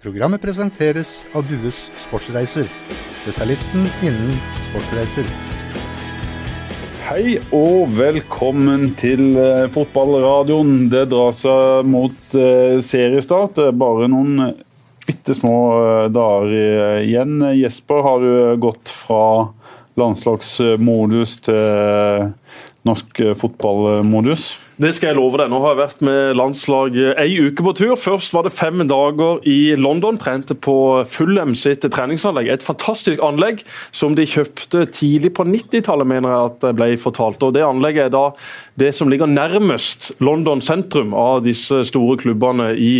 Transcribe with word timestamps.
Programmet 0.00 0.40
presenteres 0.40 1.26
av 1.36 1.44
Dues 1.44 1.76
Sportsreiser, 2.00 2.64
spesialisten 3.20 3.82
innen 4.00 4.38
sportsreiser. 4.70 5.26
Hei 7.04 7.34
og 7.52 7.92
velkommen 7.98 8.94
til 8.96 9.36
eh, 9.36 9.66
fotballradioen. 9.68 10.86
Det 10.88 11.02
drar 11.12 11.36
seg 11.36 11.84
mot 11.92 12.32
eh, 12.32 12.78
seriestart. 12.80 13.60
Er 13.60 13.76
bare 13.76 14.08
noen 14.08 14.54
bitte 15.04 15.36
små 15.36 15.58
eh, 15.82 16.08
dager 16.16 16.56
eh, 16.56 17.04
igjen. 17.04 17.36
Jesper, 17.60 18.00
har 18.06 18.24
du 18.24 18.32
gått 18.64 18.88
fra 19.02 19.50
landslagsmodus 20.00 21.36
til 21.44 22.30
norsk 22.88 23.20
eh, 23.26 23.36
fotballmodus? 23.36 24.54
Det 24.80 24.94
skal 24.96 25.10
jeg 25.10 25.16
love 25.18 25.36
deg. 25.36 25.50
Nå 25.52 25.58
har 25.60 25.74
jeg 25.74 25.78
vært 25.82 26.02
med 26.08 26.38
landslaget 26.40 27.18
ei 27.20 27.34
uke 27.44 27.60
på 27.66 27.72
tur. 27.76 27.90
Først 28.00 28.32
var 28.32 28.46
det 28.46 28.54
fem 28.56 28.80
dager 28.88 29.42
i 29.44 29.74
London. 29.76 30.16
Trente 30.16 30.54
på 30.56 30.76
Fulham 31.04 31.52
sitt 31.52 31.84
treningsanlegg. 31.84 32.48
Et 32.48 32.64
fantastisk 32.64 33.20
anlegg 33.20 33.60
som 33.92 34.16
de 34.16 34.24
kjøpte 34.24 34.86
tidlig 34.96 35.34
på 35.36 35.44
90-tallet, 35.44 36.08
mener 36.08 36.32
jeg 36.32 36.46
at 36.48 36.56
det 36.64 36.72
ble 36.78 36.88
fortalt. 37.02 37.44
Og 37.44 37.52
Det 37.52 37.66
anlegget 37.66 38.06
er 38.06 38.14
da 38.14 38.22
det 38.80 38.94
som 38.96 39.12
ligger 39.12 39.28
nærmest 39.28 40.14
London 40.24 40.64
sentrum 40.64 41.12
av 41.12 41.42
disse 41.44 41.82
store 41.90 42.16
klubbene 42.24 42.70
i 42.80 42.94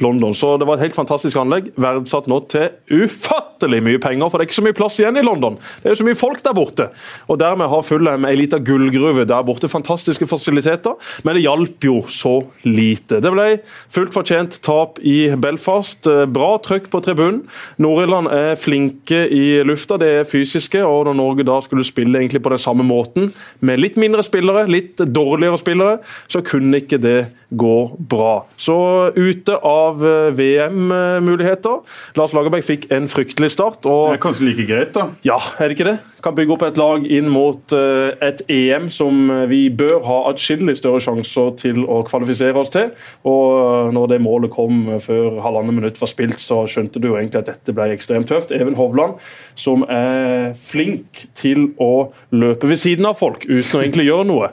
London. 0.00 0.32
Så 0.32 0.54
det 0.56 0.64
var 0.64 0.80
et 0.80 0.86
helt 0.86 0.96
fantastisk 0.96 1.36
anlegg. 1.36 1.68
Verdsatt 1.76 2.32
nå 2.32 2.40
til 2.48 2.72
ufattelig 2.88 3.82
mye 3.84 4.00
penger, 4.00 4.32
for 4.32 4.40
det 4.40 4.46
er 4.46 4.52
ikke 4.54 4.60
så 4.62 4.66
mye 4.70 4.80
plass 4.80 4.96
igjen 5.02 5.20
i 5.20 5.26
London. 5.28 5.60
Det 5.82 5.90
er 5.92 5.98
jo 5.98 6.00
så 6.00 6.08
mye 6.08 6.16
folk 6.16 6.40
der 6.48 6.56
borte. 6.56 6.88
Og 7.28 7.36
Dermed 7.44 7.68
har 7.68 7.84
Fulham 7.84 8.24
ei 8.24 8.34
lita 8.40 8.56
gullgruve 8.56 9.28
der 9.28 9.44
borte. 9.44 9.68
Fantastiske 9.68 10.32
fasiliteter 10.32 10.96
men 11.26 11.36
det 11.36 11.42
hjalp 11.42 11.86
jo 11.88 11.96
så 12.12 12.36
lite. 12.62 13.18
Det 13.22 13.32
ble 13.34 13.46
fullt 13.92 14.14
fortjent 14.14 14.60
tap 14.62 15.00
i 15.02 15.32
Belfast. 15.42 16.06
Bra 16.30 16.52
trøkk 16.62 16.86
på 16.92 17.00
tribunen. 17.02 17.42
Nord-Irland 17.82 18.30
er 18.30 18.54
flinke 18.60 19.24
i 19.34 19.58
lufta, 19.66 19.98
det 19.98 20.12
er 20.20 20.28
fysiske. 20.30 20.84
og 20.86 21.08
Når 21.08 21.18
Norge 21.18 21.46
da 21.48 21.58
skulle 21.64 21.86
spille 21.86 22.20
egentlig 22.22 22.44
på 22.44 22.52
den 22.54 22.62
samme 22.62 22.86
måten, 22.86 23.32
med 23.60 23.82
litt 23.82 23.98
mindre 23.98 24.22
spillere, 24.26 24.68
litt 24.70 25.02
dårligere 25.02 25.58
spillere, 25.58 25.98
så 26.30 26.44
kunne 26.46 26.82
ikke 26.82 27.02
det 27.02 27.18
gå 27.48 27.96
bra. 27.98 28.46
Så 28.56 28.76
ute 29.14 29.56
av 29.56 30.02
eh, 30.06 30.30
VM-muligheter. 30.34 31.78
Lars 32.18 32.34
Lagerbäck 32.34 32.66
fikk 32.66 32.86
en 32.94 33.06
fryktelig 33.10 33.52
start. 33.54 33.86
Og, 33.86 34.10
det 34.10 34.18
er 34.18 34.22
kanskje 34.24 34.48
like 34.48 34.66
greit, 34.66 34.92
da? 34.96 35.08
Ja, 35.26 35.38
er 35.60 35.70
det 35.70 35.78
ikke 35.78 35.88
det? 35.92 35.96
Kan 36.24 36.34
bygge 36.34 36.56
opp 36.56 36.64
et 36.66 36.80
lag 36.80 37.06
inn 37.06 37.30
mot 37.30 37.76
eh, 37.76 38.10
et 38.26 38.42
EM 38.50 38.88
som 38.90 39.30
vi 39.50 39.66
bør 39.70 40.00
ha 40.06 40.18
atskillig 40.32 40.76
større 40.80 41.02
sjanser 41.04 41.52
til 41.60 41.84
å 41.84 42.00
kvalifisere 42.06 42.58
oss 42.58 42.74
til. 42.74 42.90
Og 43.28 43.44
eh, 43.60 43.92
når 43.94 44.14
det 44.14 44.22
målet 44.26 44.54
kom 44.54 44.96
før 45.04 45.38
halvannet 45.44 45.78
minutt 45.78 46.02
var 46.02 46.10
spilt, 46.10 46.42
så 46.42 46.64
skjønte 46.70 47.02
du 47.02 47.12
jo 47.12 47.18
egentlig 47.20 47.44
at 47.44 47.52
dette 47.52 47.76
ble 47.76 47.92
ekstremt 47.94 48.30
tøft. 48.32 48.54
Even 48.56 48.78
Hovland, 48.78 49.20
som 49.56 49.82
er 49.88 50.52
flink 50.60 51.24
til 51.36 51.70
å 51.82 52.10
løpe 52.36 52.68
ved 52.68 52.78
siden 52.80 53.06
av 53.08 53.16
folk 53.18 53.46
uten 53.48 53.78
å 53.78 53.82
egentlig 53.82 54.06
gjøre 54.06 54.26
noe. 54.28 54.50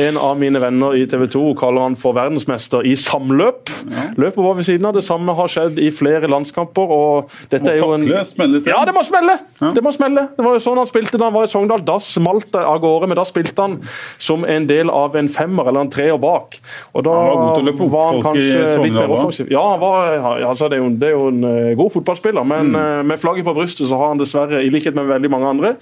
En 0.00 0.16
av 0.20 0.38
mine 0.40 0.60
venner 0.62 0.96
i 0.96 1.04
TV 1.10 1.26
2 1.32 1.42
kaller 1.60 1.84
han 1.86 1.96
for 2.00 2.16
verdensmester 2.16 2.86
i 2.88 2.94
samløp. 2.96 3.68
Løpet 4.16 4.40
var 4.40 4.56
ved 4.58 4.66
siden 4.68 4.88
av. 4.88 4.94
Det 4.96 5.04
samme 5.04 5.34
har 5.36 5.50
skjedd 5.52 5.78
i 5.82 5.90
flere 5.94 6.30
landskamper. 6.32 6.92
og 6.96 7.30
dette 7.52 7.74
er 7.74 7.78
jo 7.82 7.92
en... 7.96 8.06
Ja, 8.08 8.80
det 8.88 8.94
må 8.96 9.04
smelle! 9.06 9.36
Det 9.76 9.82
må 9.84 9.92
smelle. 9.94 10.26
Det 10.36 10.44
var 10.46 10.56
jo 10.56 10.62
sånn 10.64 10.80
han 10.80 10.88
spilte 10.88 11.20
da 11.20 11.28
han 11.28 11.36
var 11.36 11.46
i 11.48 11.52
Sogndal. 11.52 11.84
Da 11.86 11.98
smalt 12.02 12.48
det 12.56 12.64
av 12.64 12.80
gårde, 12.82 13.10
men 13.12 13.20
da 13.20 13.24
spilte 13.28 13.62
han 13.66 13.78
som 14.18 14.44
en 14.48 14.66
del 14.68 14.90
av 14.92 15.16
en 15.20 15.28
femmer 15.32 15.68
eller 15.68 15.84
en 15.86 15.92
treer 15.92 16.18
bak. 16.22 16.56
Og 16.96 17.04
da 17.06 17.12
han 17.16 17.28
var 17.28 17.36
god 17.42 17.52
til 17.58 17.64
å 17.64 17.68
løpe 17.70 17.84
opp 17.86 17.92
var 17.96 18.08
han 18.12 18.22
kanskje 18.30 18.84
litt 18.86 18.96
mer 18.96 19.14
offensiv. 19.18 19.50
Ja, 19.52 19.62
han 19.74 19.80
var, 19.82 20.16
altså, 20.50 20.68
det, 20.72 20.78
er 20.78 20.84
jo, 20.84 20.90
det 20.96 21.08
er 21.10 21.14
jo 21.16 21.28
en 21.32 21.44
eh, 21.50 21.74
god 21.78 21.92
fotballspiller, 21.98 22.44
men 22.46 22.66
Mm. 22.66 22.74
eh, 22.80 23.02
med 23.06 23.18
flagget 23.20 23.44
på 23.46 23.52
brystet 23.54 23.86
så 23.88 23.96
har 24.00 24.08
han 24.14 24.18
dessverre, 24.18 24.45
i 24.62 24.70
likhet 24.72 24.96
med 24.96 25.08
veldig 25.10 25.30
mange 25.32 25.52
andre, 25.54 25.72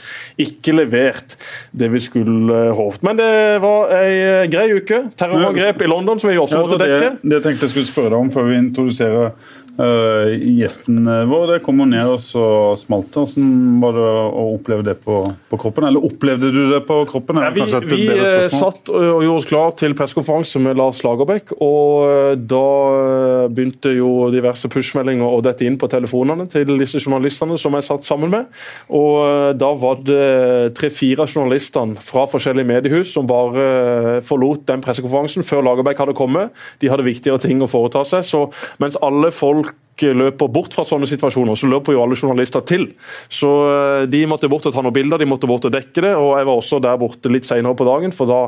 ikke 0.40 0.76
levert 0.76 1.36
det 1.72 1.90
vi 1.92 2.02
skulle 2.02 2.60
eh, 2.68 2.72
håpet. 2.76 3.02
Men 3.06 3.20
det 3.20 3.32
var 3.64 3.92
ei 3.98 4.14
eh, 4.20 4.46
grei 4.52 4.68
uke. 4.76 5.04
Terrorangrep 5.18 5.84
i 5.84 5.90
London, 5.90 6.22
som 6.22 6.32
vi 6.32 6.38
også 6.40 6.64
måtte 6.64 6.80
det, 6.82 6.90
dekke. 6.94 7.12
det 7.22 7.42
tenkte 7.44 7.68
jeg 7.68 7.76
skulle 7.76 7.90
spørre 7.90 8.14
deg 8.14 8.20
om 8.22 8.32
før 8.34 8.50
vi 8.50 8.58
introduserer 8.62 9.36
øh, 9.82 10.34
gjesten 10.58 11.02
vår. 11.30 11.46
Det 11.54 11.60
kom 11.66 11.82
jo 11.82 11.88
ned 11.90 12.14
og 12.14 12.20
så 12.22 12.46
smalt 12.80 13.10
det. 13.10 13.24
Hvordan 13.24 13.80
var 13.82 13.98
det 13.98 14.08
å 14.08 14.46
oppleve 14.54 14.86
det 14.86 14.98
på, 15.04 15.20
på 15.50 15.60
kroppen? 15.60 15.88
Eller 15.88 16.04
opplevde 16.04 16.52
du 16.54 16.62
det 16.72 16.82
på 16.88 17.00
kroppen? 17.10 17.42
Er 17.42 17.54
vi 17.54 17.64
vi 17.84 18.06
eh, 18.08 18.46
satt 18.52 18.90
og 18.92 19.22
gjorde 19.24 19.36
oss 19.38 19.48
klar 19.48 19.74
til 19.78 19.94
pressekonferanse 19.96 20.60
med 20.62 20.78
Lars 20.78 21.02
Lagerbäck. 21.04 21.54
og 21.58 22.04
eh, 22.08 22.34
Da 22.38 22.64
eh, 22.98 23.46
begynte 23.54 23.94
jo 23.94 24.30
diverse 24.32 24.68
push-meldinger 24.72 25.26
å 25.26 25.42
dette 25.44 25.66
inn 25.66 25.78
på 25.80 25.88
telefonene 25.90 26.46
til 26.50 26.74
disse 26.80 27.00
journalistene 27.02 27.58
som 27.60 27.76
jeg 27.78 27.88
satt 27.88 28.08
sammen 28.08 28.32
med. 28.34 28.50
og 28.88 29.18
eh, 29.24 29.50
Da 29.60 29.72
var 29.80 30.02
det 30.04 30.74
tre-fire 30.78 31.28
journalistene 31.28 32.00
fra 32.04 32.26
forskjellige 32.30 32.68
mediehus 32.68 33.12
som 33.14 33.28
bare 33.30 33.64
eh, 33.64 34.20
forlot 34.24 34.66
den 34.70 34.84
pressekonferansen 34.84 35.46
før 35.46 35.64
Lagerbäck 35.68 36.02
hadde 36.02 36.16
kommet. 36.18 36.54
De 36.82 36.90
hadde 36.92 37.06
viktigere 37.06 37.42
ting 37.42 37.62
å 37.62 37.70
foreta 37.70 38.04
seg. 38.08 38.26
så 38.26 38.44
Mens 38.82 38.98
alle 39.04 39.30
folk 39.34 39.63
løper 40.02 40.50
bort 40.50 40.74
fra 40.74 40.84
sånne 40.86 41.06
situasjoner, 41.06 41.54
så 41.54 41.68
løper 41.70 41.94
jo 41.94 42.02
alle 42.02 42.18
journalister 42.18 42.64
til. 42.66 42.88
Så 43.30 43.50
eh, 43.70 44.06
De 44.10 44.24
måtte 44.26 44.50
bort 44.50 44.66
og 44.66 44.74
ta 44.74 44.82
noen 44.82 44.94
bilder, 44.94 45.18
de 45.18 45.28
måtte 45.28 45.46
bort 45.50 45.64
og 45.64 45.72
dekke 45.74 46.02
det. 46.02 46.14
og 46.16 46.38
Jeg 46.38 46.48
var 46.48 46.54
også 46.58 46.80
der 46.82 46.98
borte 47.00 47.32
litt 47.32 47.46
senere 47.46 47.76
på 47.78 47.86
dagen, 47.86 48.12
for 48.12 48.30
da 48.30 48.40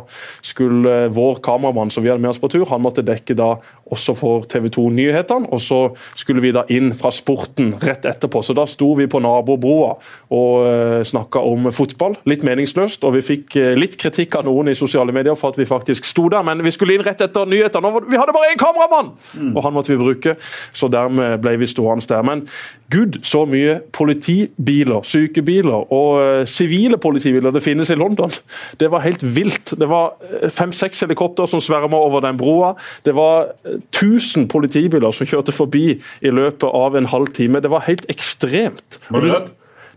skulle 0.43 1.07
eh, 1.07 1.13
vår 1.15 1.41
kameramann 1.45 1.93
som 1.95 2.05
vi 2.05 2.11
hadde 2.11 2.23
med 2.25 2.35
oss 2.35 2.43
på 2.43 2.51
tur, 2.53 2.67
han 2.71 2.83
måtte 2.83 3.07
dekke 3.07 3.37
da 3.39 3.55
også 3.93 4.17
for 4.19 4.47
TV 4.51 4.69
2 4.75 4.89
Nyhetene. 4.97 5.51
Og 5.55 5.63
så 5.63 5.81
skulle 6.19 6.43
vi 6.43 6.53
da 6.55 6.65
inn 6.73 6.93
fra 6.97 7.13
sporten 7.15 7.75
rett 7.83 8.07
etterpå. 8.09 8.43
Så 8.43 8.57
da 8.57 8.67
sto 8.71 8.93
vi 8.99 9.07
på 9.11 9.21
nabobroa 9.23 9.93
og 10.35 10.67
uh, 10.67 11.01
snakka 11.07 11.43
om 11.47 11.71
fotball. 11.75 12.17
Litt 12.29 12.45
meningsløst, 12.47 13.05
og 13.07 13.17
vi 13.17 13.23
fikk 13.25 13.57
eh, 13.61 13.75
litt 13.79 13.97
kritikk 14.01 14.39
av 14.39 14.47
noen 14.49 14.73
i 14.73 14.77
sosiale 14.79 15.15
medier 15.15 15.37
for 15.39 15.55
at 15.55 15.61
vi 15.61 15.69
faktisk 15.69 16.07
sto 16.09 16.27
der, 16.33 16.45
men 16.47 16.63
vi 16.65 16.73
skulle 16.75 16.97
inn 16.97 17.05
rett 17.07 17.23
etter 17.23 17.49
nyhetene. 17.49 17.93
Vi 18.11 18.19
hadde 18.19 18.35
bare 18.35 18.53
én 18.53 18.61
kameramann! 18.61 19.13
Og 19.53 19.63
han 19.65 19.77
måtte 19.77 19.93
vi 19.93 20.01
bruke, 20.01 20.37
så 20.77 20.91
dermed 20.93 21.36
ble 21.43 21.57
vi 21.61 21.69
stående 21.71 22.07
der. 22.09 22.23
Men 22.27 22.45
gud, 22.93 23.21
så 23.27 23.45
mye 23.49 23.79
politibiler, 23.97 25.03
sykebiler 25.07 25.93
og 25.95 26.21
eh, 26.23 26.43
sivile 26.49 26.99
politibiler 27.03 27.55
det 27.55 27.65
finnes 27.65 27.91
i 27.91 27.99
London. 27.99 28.33
Det 28.81 28.91
var 28.93 29.05
helt 29.07 29.25
vilt. 29.37 29.75
Det 29.79 29.89
var 29.91 30.17
eh, 30.27 30.49
fem-seks 30.53 31.05
helikopter 31.07 31.51
som 31.51 31.63
sverma 31.63 31.99
over 31.99 32.25
den 32.25 32.39
broa. 32.41 32.75
Det 33.07 33.15
var 33.17 33.53
eh, 33.65 33.81
1000 33.95 34.49
politibiler 34.53 35.15
som 35.17 35.29
kjørte 35.29 35.55
forbi 35.57 35.87
i 35.97 36.35
løpet 36.35 36.69
av 36.69 36.97
en 36.97 37.11
halv 37.13 37.33
time. 37.37 37.63
Det 37.65 37.73
var 37.73 37.87
helt 37.89 38.09
ekstremt. 38.13 39.01
Var 39.11 39.31
redd? 39.31 39.55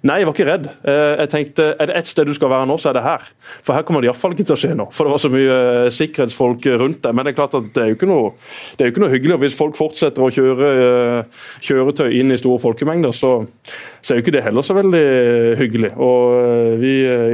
Nei, 0.07 0.21
jeg 0.21 0.27
var 0.29 0.35
ikke 0.35 0.45
redd. 0.47 0.67
Eh, 0.87 1.15
Jeg 1.19 1.29
tenkte, 1.33 1.63
Er 1.79 1.89
det 1.89 1.95
ett 1.99 2.07
sted 2.07 2.25
du 2.29 2.33
skal 2.33 2.49
være 2.49 2.67
nå, 2.69 2.77
så 2.79 2.89
er 2.89 2.93
det 2.95 3.03
her. 3.03 3.23
For 3.65 3.73
her 3.75 3.83
kommer 3.83 3.99
det 4.01 4.07
iallfall 4.07 4.31
ikke 4.31 4.45
til 4.47 4.55
å 4.55 4.59
skje 4.61 4.75
noe. 4.79 4.87
For 4.95 5.03
det 5.03 5.11
var 5.11 5.19
så 5.19 5.31
mye 5.33 5.57
eh, 5.85 5.89
sikkerhetsfolk 5.91 6.67
rundt 6.79 7.01
deg. 7.03 7.15
Men 7.17 7.25
det 7.27 7.33
er 7.33 7.39
klart 7.41 7.57
at 7.59 7.67
det 7.75 7.83
er 7.83 7.89
jo 7.91 7.97
ikke 7.97 8.07
noe, 8.07 8.29
jo 8.79 8.87
ikke 8.93 9.03
noe 9.03 9.11
hyggelig. 9.11 9.33
og 9.35 9.43
Hvis 9.43 9.57
folk 9.59 9.75
fortsetter 9.75 10.23
å 10.23 10.29
kjøre 10.31 10.69
eh, 10.85 11.41
kjøretøy 11.67 12.15
inn 12.15 12.31
i 12.31 12.37
store 12.39 12.61
folkemengder, 12.63 13.11
så, 13.11 13.33
så 13.99 14.13
er 14.13 14.21
jo 14.21 14.23
ikke 14.23 14.35
det 14.37 14.45
heller 14.47 14.63
så 14.63 14.77
veldig 14.79 15.03
hyggelig. 15.59 15.91
Og 15.99 16.79
Vi 16.79 16.93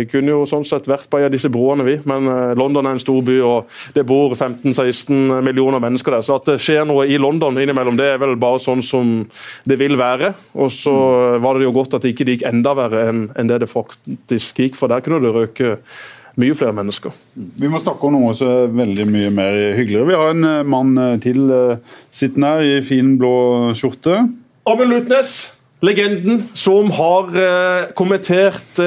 kunne 0.10 0.34
jo 0.34 0.42
sånn 0.50 0.66
sett 0.66 0.90
vært 0.90 1.06
på 1.12 1.20
en 1.22 1.28
av 1.28 1.34
disse 1.36 1.52
broene, 1.54 1.86
vi. 1.86 2.00
Men 2.10 2.26
London 2.58 2.90
er 2.90 2.98
en 2.98 3.04
stor 3.04 3.22
by, 3.26 3.38
og 3.46 3.70
det 3.94 4.06
bor 4.10 4.34
15-16 4.34 5.44
millioner 5.46 5.84
mennesker 5.84 6.18
der. 6.18 6.26
Så 6.26 6.40
at 6.40 6.50
det 6.50 6.58
skjer 6.64 6.86
noe 6.90 7.06
i 7.06 7.20
London 7.22 7.62
innimellom, 7.62 7.98
det 8.00 8.10
er 8.16 8.22
vel 8.22 8.34
bare 8.42 8.58
sånn 8.64 8.82
som 8.86 9.14
det 9.70 9.78
vil 9.78 9.98
være. 10.00 10.34
Og 10.58 10.74
så 10.74 10.96
var 11.44 11.60
det 11.60 11.68
jo 11.70 11.76
godt 11.76 12.00
at 12.00 12.10
ikke 12.10 12.26
det 12.26 12.40
gikk 12.40 12.48
enda 12.48 12.55
verre 12.64 13.08
enn 13.10 13.50
det 13.50 13.64
det 13.64 13.72
faktisk 13.72 14.62
gikk, 14.62 14.78
for 14.80 14.88
der 14.88 15.04
kunne 15.04 15.24
det 15.24 15.34
røke 15.36 15.80
mye 16.40 16.56
flere 16.58 16.76
mennesker. 16.76 17.16
Vi 17.36 17.70
må 17.72 17.80
snakke 17.80 18.08
om 18.08 18.16
noe 18.18 18.34
som 18.36 18.52
er 18.52 18.74
veldig 18.76 19.08
mye 19.12 19.32
mer 19.34 19.60
hyggeligere. 19.78 20.08
Vi 20.10 20.18
har 20.20 20.34
en 20.34 20.48
eh, 20.50 20.68
mann 20.68 20.96
eh, 21.00 21.18
til 21.24 21.46
eh, 21.52 21.94
sittende 22.16 22.52
her 22.54 22.66
i 22.66 22.82
fin 22.86 23.16
blå 23.20 23.36
skjorte. 23.78 24.26
Amund 24.68 24.92
Lutnes, 24.92 25.36
legenden 25.86 26.44
som 26.58 26.90
har 26.98 27.30
kommentert 27.94 28.80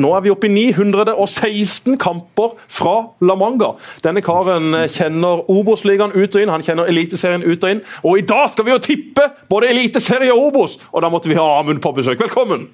nå 0.00 0.10
er 0.16 0.24
vi 0.24 0.32
oppe 0.32 0.48
i 0.48 0.52
916 0.54 1.98
kamper 2.02 2.56
fra 2.66 2.94
La 3.22 3.36
Manga. 3.38 3.74
Denne 4.04 4.22
karen 4.24 4.74
eh, 4.74 4.88
kjenner 4.90 5.44
Obos-ligaen 5.52 6.14
ut 6.16 6.34
og 6.34 6.42
inn, 6.42 6.52
han 6.52 6.64
kjenner 6.66 6.90
Eliteserien 6.90 7.46
ut 7.46 7.62
og 7.62 7.70
inn. 7.70 7.84
Og 8.02 8.20
i 8.20 8.26
dag 8.26 8.48
skal 8.52 8.66
vi 8.66 8.74
jo 8.74 8.82
tippe 8.82 9.28
både 9.50 9.70
Eliteserie 9.70 10.34
og 10.34 10.50
Obos! 10.50 10.78
Og 10.92 11.04
da 11.04 11.12
måtte 11.12 11.30
vi 11.30 11.38
ha 11.38 11.46
Amund 11.60 11.82
på 11.84 11.94
besøk. 11.96 12.18
Velkommen! 12.22 12.68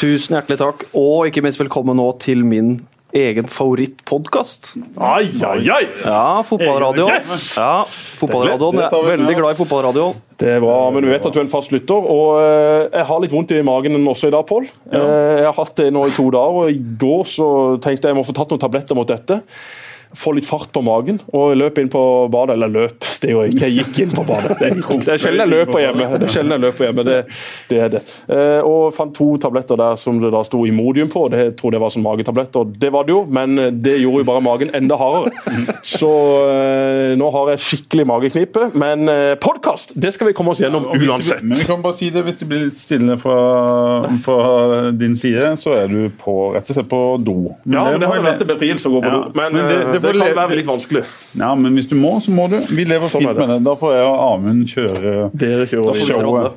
Tusen 0.00 0.34
hjertelig 0.34 0.58
takk, 0.58 0.88
og 0.98 1.28
ikke 1.28 1.44
minst 1.44 1.60
velkommen 1.60 2.00
nå 2.00 2.08
til 2.22 2.42
min 2.48 2.78
egen 3.14 3.46
favorittpodkast. 3.46 4.74
Ai, 4.98 5.28
ai, 5.46 5.62
ai! 5.70 5.84
Ja, 6.02 6.42
fotballradio. 6.46 7.06
Yes! 7.12 7.54
Ja, 7.56 7.84
fotballradioen. 8.18 8.80
Jeg 8.82 8.90
er 8.90 9.10
veldig 9.12 9.36
glad 9.38 9.54
i 9.54 9.58
fotballradio. 9.60 10.08
Det 10.40 10.50
er 10.56 10.64
bra, 10.64 10.78
men 10.90 11.06
du 11.06 11.10
vet 11.12 11.22
at 11.22 11.34
du 11.34 11.38
er 11.38 11.44
en 11.46 11.52
fast 11.52 11.70
lytter. 11.74 12.08
Og 12.10 12.40
eh, 12.40 12.88
jeg 12.90 13.06
har 13.10 13.22
litt 13.22 13.34
vondt 13.34 13.54
i 13.54 13.62
magen 13.66 14.00
også 14.02 14.32
i 14.32 14.34
dag, 14.34 14.42
Pål. 14.48 14.66
Eh, 14.90 15.06
jeg 15.44 15.46
har 15.46 15.56
hatt 15.60 15.76
det 15.78 15.88
nå 15.94 16.02
i 16.08 16.14
to 16.16 16.26
dager, 16.34 16.60
og 16.64 16.74
i 16.74 16.98
går 17.04 17.24
så 17.30 17.48
tenkte 17.78 18.08
jeg 18.08 18.16
jeg 18.16 18.18
må 18.18 18.26
få 18.26 18.34
tatt 18.36 18.50
noen 18.50 18.64
tabletter 18.66 18.98
mot 18.98 19.08
dette. 19.08 19.40
Få 20.16 20.32
litt 20.36 20.46
fart 20.48 20.70
på 20.74 20.82
magen 20.84 21.18
og 21.34 21.54
løp 21.58 21.78
inn 21.82 21.88
på 21.92 22.02
badet. 22.32 22.54
Eller 22.56 22.68
løp, 22.72 23.06
det 23.22 23.30
er 23.30 23.32
jo 23.34 23.42
ikke 23.48 23.68
jeg 23.68 23.76
gikk 23.84 23.98
inn 24.04 24.12
på 24.14 24.24
badet. 24.28 24.56
Det 24.60 24.68
er, 24.70 25.18
sjelden 25.18 25.44
jeg 25.44 25.50
løper 25.52 25.80
hjemme. 25.84 26.08
Det 26.18 26.28
er 26.28 26.32
sjelden 26.34 26.54
jeg 26.56 26.64
løper 26.66 26.88
hjemme, 26.88 27.04
det, 27.08 27.18
det 27.70 27.80
er 27.86 27.92
det. 27.96 28.02
Eh, 28.28 28.60
og 28.66 28.92
fant 28.96 29.14
to 29.16 29.30
tabletter 29.42 29.78
der 29.80 29.96
som 30.00 30.20
det 30.22 30.30
da 30.34 30.42
sto 30.46 30.64
Imodium 30.68 31.08
på. 31.12 31.26
Det 31.32 31.56
tror 31.58 31.74
jeg 31.76 31.82
var 31.84 31.92
som 31.94 32.04
magetabletter, 32.06 32.68
det 32.80 32.92
var 32.94 33.04
det 33.08 33.14
jo, 33.16 33.24
men 33.28 33.56
det 33.82 33.96
gjorde 34.02 34.22
jo 34.24 34.28
bare 34.28 34.44
magen 34.44 34.70
enda 34.76 34.96
hardere. 35.00 35.32
Så 35.84 36.10
eh, 36.48 37.14
nå 37.18 37.30
har 37.34 37.50
jeg 37.54 37.62
skikkelig 37.64 38.06
mageknipe. 38.10 38.68
Men 38.78 39.08
eh, 39.10 39.34
podkast, 39.42 39.92
det 40.00 40.12
skal 40.14 40.30
vi 40.30 40.36
komme 40.36 40.54
oss 40.54 40.60
gjennom 40.62 40.86
Og 40.88 40.96
hvis 40.98 41.04
Vi, 41.04 41.10
uansett. 41.12 41.42
Men 41.44 41.58
vi 41.58 41.66
kan 41.68 41.82
bare 41.84 41.96
si 41.98 42.10
det, 42.14 42.22
hvis 42.26 42.38
det 42.40 42.48
blir 42.50 42.64
litt 42.68 42.80
stille 42.80 43.16
fra, 43.20 43.38
fra 44.24 44.90
din 44.96 45.16
side, 45.18 45.54
så 45.60 45.74
er 45.78 45.90
du 45.92 46.00
på, 46.20 46.34
rett 46.54 46.70
og 46.70 46.78
slett 46.78 46.90
på 46.90 47.02
do. 47.24 47.36
Men 47.64 47.78
Ja, 47.78 47.84
men 47.90 48.00
det 48.04 48.08
har 48.10 48.20
jo 48.20 48.26
vært 48.28 48.44
en 48.46 48.50
befrielse 48.54 48.90
å 48.90 48.94
gå 48.96 49.02
på 49.04 49.10
Ja, 49.12 49.20
do. 49.24 49.34
Men, 49.38 49.58
men 49.58 49.68
det- 49.70 49.92
det 49.94 50.03
det, 50.12 50.18
kan 50.20 50.28
leve- 50.28 50.36
være 50.40 50.58
litt 50.58 50.68
vanskelig. 50.68 51.02
Ja, 51.40 51.54
men 51.54 51.74
hvis 51.78 51.88
du 51.90 51.94
må, 51.98 52.12
så 52.20 52.34
må 52.34 52.48
du. 52.52 52.58
Vi 52.70 52.84
lever 52.84 53.08
Sånn 53.12 53.24
fint 53.24 53.32
det. 53.34 53.40
med 53.40 53.54
det. 53.54 53.58
Da 53.66 53.74
får 53.80 53.94
jeg 53.96 54.04
og 54.10 54.20
Amund 54.28 54.68
kjøre 54.70 55.14
Dere 55.32 55.66
kjører 55.70 55.88
får 55.90 56.44
vi 56.44 56.52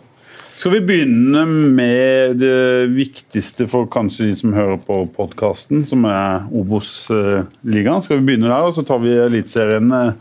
Skal 0.57 0.73
vi 0.73 0.79
begynne 0.89 1.43
med 1.77 2.39
det 2.41 2.89
viktigste 2.95 3.67
for 3.69 3.85
kanskje 3.93 4.31
de 4.31 4.35
som 4.39 4.55
hører 4.57 4.79
på 4.81 5.03
podkasten, 5.13 5.85
som 5.85 6.05
er 6.09 6.47
Obos-ligaen? 6.49 8.01
Skal 8.01 8.19
vi 8.19 8.25
begynne 8.31 8.49
der, 8.49 8.65
og 8.65 8.73
så 8.73 8.81
tar 8.87 8.99
vi 9.03 9.13
Eliteserien 9.13 9.91
eh, 9.93 10.11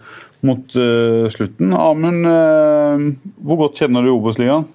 mot 0.44 0.76
uh, 0.76 1.24
slutten. 1.32 1.72
Amund, 1.72 2.26
uh, 2.28 3.32
hvor 3.48 3.62
godt 3.64 3.80
kjenner 3.80 4.04
du 4.04 4.12
Obos-ligaen? 4.12 4.68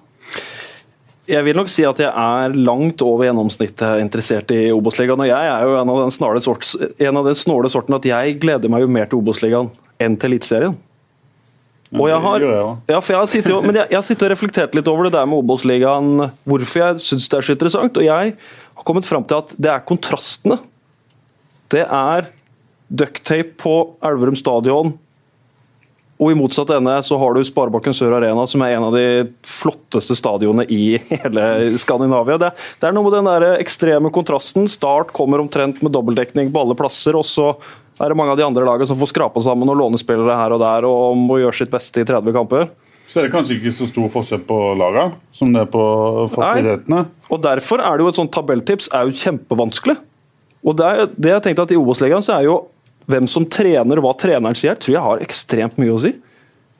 Jeg 1.32 1.46
vil 1.46 1.56
nok 1.56 1.70
si 1.72 1.84
at 1.88 2.00
jeg 2.02 2.12
er 2.12 2.54
langt 2.60 3.00
over 3.06 3.24
gjennomsnittet 3.24 4.02
interessert 4.02 4.50
i 4.52 4.66
Obos-ligaen. 4.74 5.20
Og 5.24 5.30
jeg 5.30 5.50
er 5.52 5.64
jo 5.64 5.76
en 5.80 5.92
av 5.92 6.00
den 6.02 6.12
snåle 6.12 6.42
sorts, 6.44 6.74
en 7.00 7.20
av 7.20 7.28
den 7.28 7.38
snåle 7.38 7.70
sorten 7.72 7.96
at 7.96 8.08
jeg 8.08 8.34
gleder 8.42 8.72
meg 8.72 8.84
jo 8.84 8.90
mer 8.92 9.08
til 9.08 9.22
Obos-ligaen 9.22 9.70
enn 10.02 10.18
til 10.20 10.34
Eliteserien. 10.34 10.76
Og 11.92 12.08
jeg 12.08 12.20
har, 12.24 12.44
ja, 12.88 12.98
for 13.04 13.12
jeg 13.12 13.20
har 13.20 13.28
sittet, 13.28 13.66
men 13.66 13.76
jeg, 13.76 13.90
jeg 13.92 13.98
har 13.98 14.04
sittet 14.06 14.24
og 14.24 14.30
reflektert 14.32 14.76
litt 14.76 14.88
over 14.88 15.08
det 15.08 15.14
der 15.16 15.26
med 15.28 15.42
Obos-ligaen, 15.42 16.26
hvorfor 16.48 16.80
jeg 16.80 17.02
syns 17.04 17.28
det 17.28 17.38
er 17.38 17.48
så 17.48 17.56
interessant. 17.56 18.00
Og 18.00 18.06
jeg 18.06 18.32
har 18.36 18.86
kommet 18.88 19.08
fram 19.08 19.26
til 19.28 19.40
at 19.42 19.52
det 19.60 19.72
er 19.72 19.84
kontrastene. 19.88 20.56
Det 21.72 21.84
er 21.84 22.30
ducktape 22.92 23.56
på 23.60 23.74
Elverum 24.04 24.36
stadion, 24.36 24.94
og 26.22 26.30
i 26.30 26.36
motsatt 26.38 26.70
ende 26.76 26.94
så 27.02 27.18
har 27.18 27.34
du 27.34 27.42
Sparebanken 27.42 27.94
Sør 27.96 28.14
Arena, 28.20 28.44
som 28.46 28.62
er 28.62 28.76
en 28.76 28.86
av 28.86 28.94
de 28.94 29.06
flotteste 29.46 30.14
stadionene 30.18 30.68
i 30.70 30.94
hele 31.10 31.72
Skandinavia. 31.82 32.38
Det, 32.38 32.52
det 32.78 32.88
er 32.88 32.94
noe 32.94 33.08
med 33.08 33.16
den 33.18 33.30
der 33.30 33.58
ekstreme 33.58 34.12
kontrasten. 34.14 34.68
Start 34.70 35.10
kommer 35.16 35.42
omtrent 35.42 35.82
med 35.82 35.94
dobbeltdekning 35.94 36.52
på 36.54 36.62
alle 36.62 36.78
plasser, 36.78 37.18
og 37.18 37.26
så 37.26 37.50
er 37.98 38.12
det 38.12 38.18
mange 38.18 38.34
av 38.34 38.38
de 38.38 38.46
andre 38.46 38.66
lagene 38.66 38.88
som 38.90 38.98
får 39.00 39.10
skrapa 39.12 39.42
sammen 39.44 39.70
og 39.70 39.78
låne 39.78 40.00
spillere 40.00 40.38
her 40.38 40.54
og 40.54 40.62
der 40.62 40.86
og 40.88 41.18
må 41.18 41.42
gjøre 41.42 41.58
sitt 41.58 41.74
beste 41.74 42.02
i 42.02 42.08
30 42.08 42.34
kamper. 42.38 42.70
Så 43.12 43.20
er 43.20 43.26
det 43.26 43.34
kanskje 43.34 43.58
ikke 43.58 43.74
så 43.76 43.86
stor 43.90 44.08
forskjell 44.14 44.44
på 44.48 44.56
lagene 44.80 45.18
som 45.36 45.50
det 45.52 45.66
er 45.66 45.72
på 45.74 45.82
fasilitetene. 46.32 47.04
Og 47.28 47.42
Derfor 47.44 47.82
er 47.82 47.98
det 47.98 48.06
jo 48.06 48.12
et 48.12 48.20
sånt 48.20 48.32
tabelltips 48.32 48.88
er 48.94 49.10
jo 49.10 49.18
kjempevanskelig. 49.20 49.98
Og 50.62 50.78
det, 50.78 50.88
det 51.18 51.34
jeg 51.34 51.44
tenkte 51.44 51.66
at 51.66 51.74
I 51.74 51.80
Obos-ligaen 51.80 52.24
så 52.24 52.38
er 52.38 52.46
jo 52.46 52.56
hvem 53.10 53.28
som 53.30 53.46
trener 53.48 53.98
og 53.98 54.06
hva 54.06 54.12
treneren 54.18 54.58
sier, 54.58 54.78
tror 54.78 54.96
jeg 54.96 55.06
har 55.06 55.24
ekstremt 55.24 55.80
mye 55.80 55.94
å 55.94 56.02
si. 56.02 56.12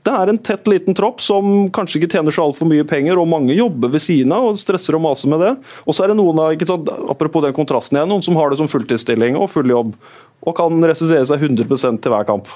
Det 0.03 0.11
er 0.11 0.33
en 0.33 0.39
tett 0.43 0.67
liten 0.67 0.97
tropp 0.99 1.21
som 1.23 1.69
kanskje 1.75 2.01
ikke 2.01 2.17
tjener 2.17 2.35
så 2.35 2.43
altfor 2.49 2.67
mye 2.67 2.87
penger, 2.89 3.21
og 3.23 3.31
mange 3.31 3.55
jobber 3.55 3.93
ved 3.93 4.03
siden 4.03 4.35
av 4.35 4.49
og 4.51 4.59
stresser 4.59 4.99
og 4.99 5.05
maser 5.05 5.31
med 5.31 5.45
det. 5.45 5.53
Og 5.87 5.95
så 5.95 6.03
er 6.03 6.11
det 6.11 6.19
noen 6.19 6.41
av, 6.43 6.55
ikke 6.57 6.67
sant, 6.67 6.91
apropos 7.13 7.45
den 7.45 7.55
kontrasten 7.55 8.01
igjen, 8.01 8.11
noen 8.11 8.27
som 8.27 8.39
har 8.41 8.51
det 8.51 8.59
som 8.59 8.71
fulltidsstilling 8.71 9.39
og 9.39 9.51
full 9.53 9.71
jobb, 9.71 9.95
og 10.43 10.57
kan 10.59 10.91
restituere 10.91 11.29
seg 11.29 11.47
100% 11.47 12.03
til 12.03 12.15
hver 12.15 12.27
kamp. 12.27 12.51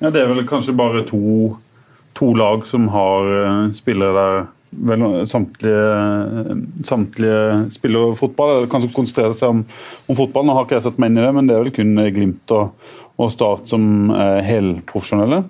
Ja, 0.00 0.10
det 0.10 0.24
er 0.24 0.32
vel 0.32 0.42
kanskje 0.48 0.74
bare 0.74 1.04
to, 1.06 1.52
to 2.18 2.32
lag 2.34 2.66
som 2.66 2.88
har 2.90 3.30
eh, 3.38 3.68
spillere 3.76 4.16
der 4.16 4.40
vel, 4.70 5.04
samtlige, 5.30 6.56
samtlige 6.88 7.70
spiller 7.74 8.14
fotball. 8.18 8.56
Eller 8.56 8.70
kanskje 8.72 8.92
konsentrere 8.96 9.36
seg 9.36 9.54
om, 9.54 9.62
om 10.06 10.18
fotball. 10.18 10.46
Nå 10.46 10.56
har 10.56 10.66
ikke 10.66 10.78
jeg 10.78 10.88
sett 10.88 10.98
meg 11.02 11.12
inn 11.12 11.20
i 11.20 11.26
det, 11.26 11.32
men 11.36 11.50
det 11.50 11.56
er 11.56 11.64
vel 11.64 11.74
kun 11.74 11.94
Glimt 12.14 12.54
og, 12.56 12.90
og 13.20 13.32
Start 13.34 13.68
som 13.70 14.10
er 14.16 14.40
helprofesjonelle. 14.46 15.42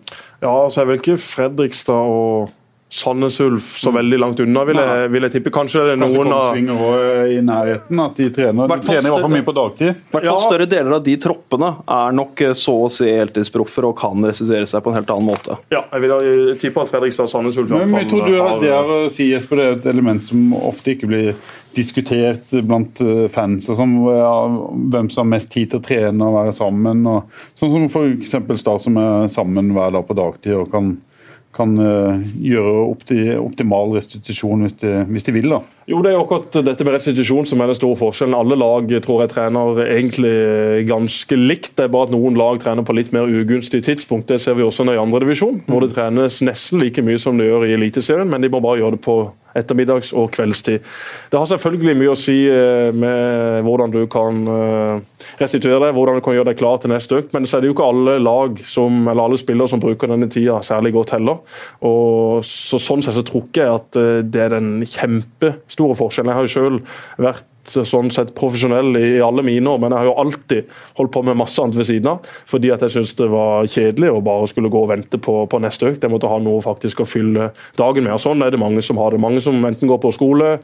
Ja, 0.42 0.54
så 0.72 0.82
er 0.82 0.90
vel 0.90 0.98
ikke 1.02 1.18
Fredrikstad 1.20 2.10
og 2.16 2.56
Sandnes 2.90 3.36
Ulf 3.38 3.76
så 3.78 3.92
veldig 3.94 4.16
langt 4.18 4.40
unna, 4.42 4.64
vil 4.66 4.74
jeg, 4.82 5.10
vil 5.14 5.22
jeg 5.22 5.30
tippe. 5.36 5.50
Kanskje 5.54 5.84
det 5.86 5.92
er 5.92 6.00
Kanskje 6.00 6.16
noen 6.24 6.32
av 6.34 6.40
Kongsvinger 6.48 6.80
også 6.80 7.02
er 7.20 7.28
i 7.36 7.36
nærheten. 7.46 8.00
At 8.02 8.16
de 8.18 8.26
trener, 8.34 8.66
de 8.72 8.78
trener 8.88 9.06
i 9.06 9.12
hvert 9.12 9.22
fall 9.28 9.34
mye 9.36 9.46
på 9.46 9.54
dagtid. 9.54 9.90
I 9.92 10.10
hvert 10.16 10.26
fall 10.26 10.26
Ja. 10.26 10.48
større 10.48 10.66
deler 10.72 10.96
av 10.96 11.04
de 11.06 11.14
troppene 11.22 11.68
er 11.86 12.16
nok 12.18 12.42
eh, 12.48 12.56
så 12.58 12.74
å 12.88 12.90
si 12.90 13.06
heltidsproffer 13.14 13.86
og 13.86 13.94
kan 14.00 14.26
restituere 14.26 14.66
seg 14.66 14.82
på 14.82 14.90
en 14.90 14.98
helt 14.98 15.12
annen 15.14 15.28
måte. 15.30 15.54
Ja, 15.70 15.84
jeg 15.92 16.02
vil 16.02 16.16
ha- 16.16 16.56
tippe 16.64 16.82
at 16.82 16.90
Fredrikstad 16.90 17.28
og 17.28 17.32
Sandnes 17.36 17.60
Ulf 17.62 17.70
Men 17.70 17.94
jeg 17.94 18.10
tror 18.10 18.26
du 18.26 18.34
har 18.42 18.58
det 18.66 18.74
å 18.74 18.98
si, 19.14 19.30
Jesper, 19.30 19.62
det 19.62 19.68
er 19.70 19.78
et 19.78 19.86
element 19.94 20.26
som 20.26 20.50
ofte 20.58 20.96
ikke 20.96 21.06
blir 21.14 21.30
diskutert 21.76 22.50
blant 22.66 23.00
eh, 23.04 23.26
fans. 23.32 23.68
og 23.70 23.78
sånn, 23.78 23.94
Hvem 24.92 25.10
som 25.12 25.24
har 25.24 25.30
mest 25.36 25.52
tid 25.52 25.70
til 25.70 25.80
å 25.80 25.84
trene 25.84 26.26
og 26.26 26.38
være 26.38 26.56
sammen. 26.56 27.04
Og, 27.10 27.30
sånn 27.58 27.74
som 27.74 27.86
f.eks. 27.88 28.34
Start, 28.60 28.84
som 28.86 28.98
er 29.00 29.30
sammen 29.32 29.72
hver 29.76 29.94
dag 29.94 30.06
på 30.08 30.16
dagtid 30.18 30.56
og 30.58 30.70
kan, 30.72 30.94
kan 31.56 31.76
eh, 31.82 32.26
gjøre 32.52 32.76
opti, 32.88 33.20
optimal 33.38 33.94
restitusjon 33.96 34.66
hvis 34.66 34.78
de, 34.82 34.96
hvis 35.10 35.28
de 35.28 35.36
vil. 35.38 35.54
da. 35.56 35.62
Jo, 35.90 35.98
det 36.04 36.12
er 36.12 36.14
jo 36.14 36.22
akkurat 36.22 36.54
dette 36.62 36.84
med 36.86 36.94
restitusjon 36.94 37.48
som 37.50 37.62
er 37.64 37.72
den 37.72 37.78
store 37.78 37.98
forskjellen. 37.98 38.36
Alle 38.38 38.54
lag 38.54 38.92
tror 39.02 39.24
jeg 39.24 39.32
trener 39.32 39.80
egentlig 39.88 40.34
ganske 40.86 41.38
likt. 41.38 41.72
Det 41.74 41.88
er 41.88 41.90
bare 41.90 42.06
at 42.06 42.14
noen 42.14 42.38
lag 42.38 42.60
trener 42.62 42.86
på 42.86 42.94
litt 42.94 43.10
mer 43.16 43.26
ugunstig 43.26 43.82
tidspunkt. 43.88 44.28
Det 44.30 44.38
ser 44.38 44.54
vi 44.54 44.62
også 44.62 44.86
nå 44.86 44.94
i 44.94 45.02
andredivisjon, 45.02 45.64
hvor 45.66 45.82
det 45.82 45.90
trenes 45.96 46.38
nesten 46.46 46.78
like 46.78 47.02
mye 47.02 47.18
som 47.18 47.40
det 47.40 47.50
gjør 47.50 47.66
i 47.66 47.74
Eliteserien, 47.74 48.30
men 48.30 48.44
de 48.44 48.52
må 48.52 48.62
bare 48.62 48.78
gjøre 48.84 49.00
det 49.00 49.02
på 49.08 49.18
ettermiddags- 49.58 50.12
og 50.14 50.30
kveldstid. 50.30 50.78
Det 51.30 51.38
har 51.38 51.48
selvfølgelig 51.50 51.96
mye 51.98 52.12
å 52.12 52.18
si 52.18 52.36
eh, 52.46 52.90
med 52.94 53.64
hvordan 53.66 53.90
du 53.90 54.04
kan 54.10 54.38
eh, 54.46 55.24
restituere 55.40 55.88
deg, 55.88 55.96
hvordan 55.96 56.20
du 56.20 56.24
kan 56.24 56.36
gjøre 56.36 56.52
deg 56.52 56.60
klar 56.60 56.78
til 56.78 56.92
neste 56.94 57.18
økt, 57.18 57.32
men 57.34 57.48
så 57.50 57.58
er 57.58 57.64
det 57.64 57.70
jo 57.72 57.74
ikke 57.74 57.88
alle 57.90 58.14
lag 58.22 58.62
som, 58.62 59.02
eller 59.10 59.24
alle 59.26 59.40
spillere 59.40 59.72
som 59.72 59.82
bruker 59.82 60.12
denne 60.12 60.30
tida 60.30 60.60
særlig 60.62 60.94
godt 60.94 61.16
heller. 61.16 61.42
Og 61.82 62.46
så, 62.46 62.78
Sånn 62.80 63.02
sett 63.04 63.18
så 63.18 63.22
tror 63.26 63.50
jeg 63.54 63.70
at 63.70 63.98
eh, 63.98 64.22
det 64.22 64.46
er 64.46 64.54
den 64.54 64.70
kjempestore 64.86 65.79
forskjellen. 65.98 66.30
Jeg 66.30 66.38
har 66.38 66.46
jo 66.46 66.52
selv 66.54 66.80
vært 67.18 67.46
sånn 67.68 68.10
sett 68.12 68.32
profesjonell 68.36 68.96
i, 68.98 69.06
i 69.16 69.22
alle 69.24 69.44
mine 69.46 69.68
år, 69.70 69.80
men 69.82 69.94
jeg 69.94 70.02
har 70.02 70.08
jo 70.08 70.16
alltid 70.22 70.76
holdt 70.98 71.12
på 71.14 71.22
med 71.26 71.38
masse 71.40 71.60
annet 71.62 71.78
ved 71.78 71.88
siden 71.88 72.10
av. 72.12 72.30
Fordi 72.50 72.72
at 72.74 72.84
jeg 72.84 72.94
syntes 72.96 73.16
det 73.18 73.28
var 73.32 73.68
kjedelig 73.70 74.12
å 74.12 74.22
bare 74.24 74.48
skulle 74.50 74.72
gå 74.72 74.84
og 74.84 74.90
vente 74.92 75.20
på, 75.22 75.36
på 75.50 75.60
neste 75.62 75.90
økt. 75.90 76.04
Jeg 76.04 76.12
måtte 76.12 76.30
ha 76.30 76.38
noe 76.42 76.62
faktisk 76.64 77.02
å 77.02 77.08
fylle 77.08 77.50
dagen 77.78 78.06
med. 78.06 78.14
og 78.16 78.22
Sånn 78.22 78.44
er 78.44 78.54
det 78.54 78.60
mange 78.62 78.84
som 78.84 79.00
har 79.00 79.14
det. 79.14 79.22
Mange 79.22 79.42
som 79.44 79.58
enten 79.66 79.90
går 79.90 80.00
på 80.02 80.12
skole, 80.16 80.56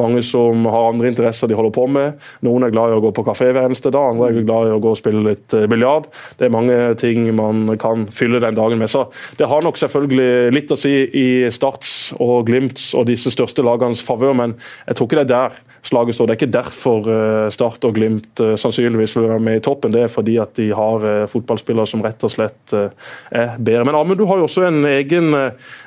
mange 0.00 0.22
som 0.26 0.66
har 0.70 0.90
andre 0.90 1.10
interesser 1.12 1.50
de 1.50 1.58
holder 1.58 1.74
på 1.76 1.86
med. 1.90 2.20
Noen 2.46 2.66
er 2.66 2.74
glad 2.74 2.92
i 2.92 2.98
å 2.98 3.04
gå 3.04 3.12
på 3.16 3.26
kafé 3.26 3.50
hver 3.50 3.68
eneste 3.68 3.92
dag, 3.94 4.14
andre 4.14 4.30
er 4.30 4.46
glad 4.46 4.70
i 4.70 4.74
å 4.74 4.80
gå 4.82 4.94
og 4.94 5.00
spille 5.00 5.24
litt 5.26 5.56
eh, 5.56 5.68
biljard. 5.70 6.08
Det 6.38 6.48
er 6.48 6.54
mange 6.54 6.78
ting 7.00 7.28
man 7.36 7.76
kan 7.80 8.06
fylle 8.14 8.42
den 8.42 8.58
dagen 8.58 8.80
med. 8.80 8.90
Så 8.90 9.06
det 9.38 9.48
har 9.50 9.64
nok 9.64 9.78
selvfølgelig 9.80 10.54
litt 10.56 10.72
å 10.72 10.78
si 10.78 10.94
i 11.16 11.28
Starts 11.52 12.12
og 12.20 12.48
Glimts 12.48 12.90
og 12.98 13.08
disse 13.10 13.32
største 13.32 13.64
lagenes 13.66 14.02
favør, 14.04 14.34
men 14.36 14.56
jeg 14.86 14.98
tror 14.98 15.08
ikke 15.08 15.20
det 15.20 15.26
er 15.26 15.34
der 15.34 15.60
slaget 15.86 16.16
står. 16.16 16.30
Det 16.30 16.39
er 16.40 16.46
ikke 16.46 16.54
derfor 16.54 17.08
eh, 17.10 17.48
Start 17.52 17.84
og 17.86 17.96
Glimt 17.96 18.40
eh, 18.42 18.54
sannsynligvis 18.60 19.14
vil 19.16 19.28
være 19.28 19.42
med 19.44 19.58
i 19.58 19.62
toppen. 19.64 19.92
Det 19.94 20.04
er 20.04 20.12
fordi 20.12 20.36
at 20.42 20.54
de 20.58 20.70
har 20.76 21.04
eh, 21.06 21.26
fotballspillere 21.30 21.88
som 21.90 22.02
rett 22.04 22.24
og 22.26 22.32
slett 22.32 22.74
er 22.74 23.56
bedre. 23.58 23.84
Men 23.86 23.98
Amund, 23.98 24.18
du 24.20 24.26
har 24.28 24.40
jo 24.40 24.46
også 24.48 24.64
en 24.68 24.84
egen 24.88 25.34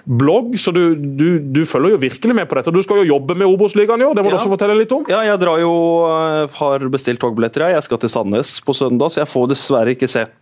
blogg, 0.05 0.53
så 0.59 0.73
du, 0.75 0.95
du, 0.95 1.39
du 1.39 1.63
følger 1.69 1.95
jo 1.95 2.01
virkelig 2.03 2.37
med 2.37 2.49
på 2.49 2.59
dette. 2.59 2.73
Du 2.73 2.81
skal 2.85 3.01
jo 3.01 3.09
jobbe 3.15 3.37
med 3.39 3.49
Obos-ligaen 3.49 4.03
i 4.03 4.07
år, 4.07 4.15
det 4.17 4.25
må 4.25 4.33
du 4.33 4.37
også 4.37 4.51
fortelle 4.51 4.77
litt 4.77 4.93
om? 4.95 5.05
Ja, 5.11 5.23
jeg 5.27 5.41
drar 5.41 5.61
jo 5.61 5.73
Har 6.57 6.87
bestilt 6.91 7.21
togbilletter. 7.23 7.67
jeg. 7.67 7.77
Jeg 7.77 7.87
skal 7.87 8.01
til 8.01 8.11
Sandnes 8.11 8.55
på 8.65 8.75
søndag, 8.77 9.13
så 9.13 9.23
jeg 9.23 9.31
får 9.31 9.51
dessverre 9.53 9.95
ikke 9.95 10.09
sett 10.11 10.33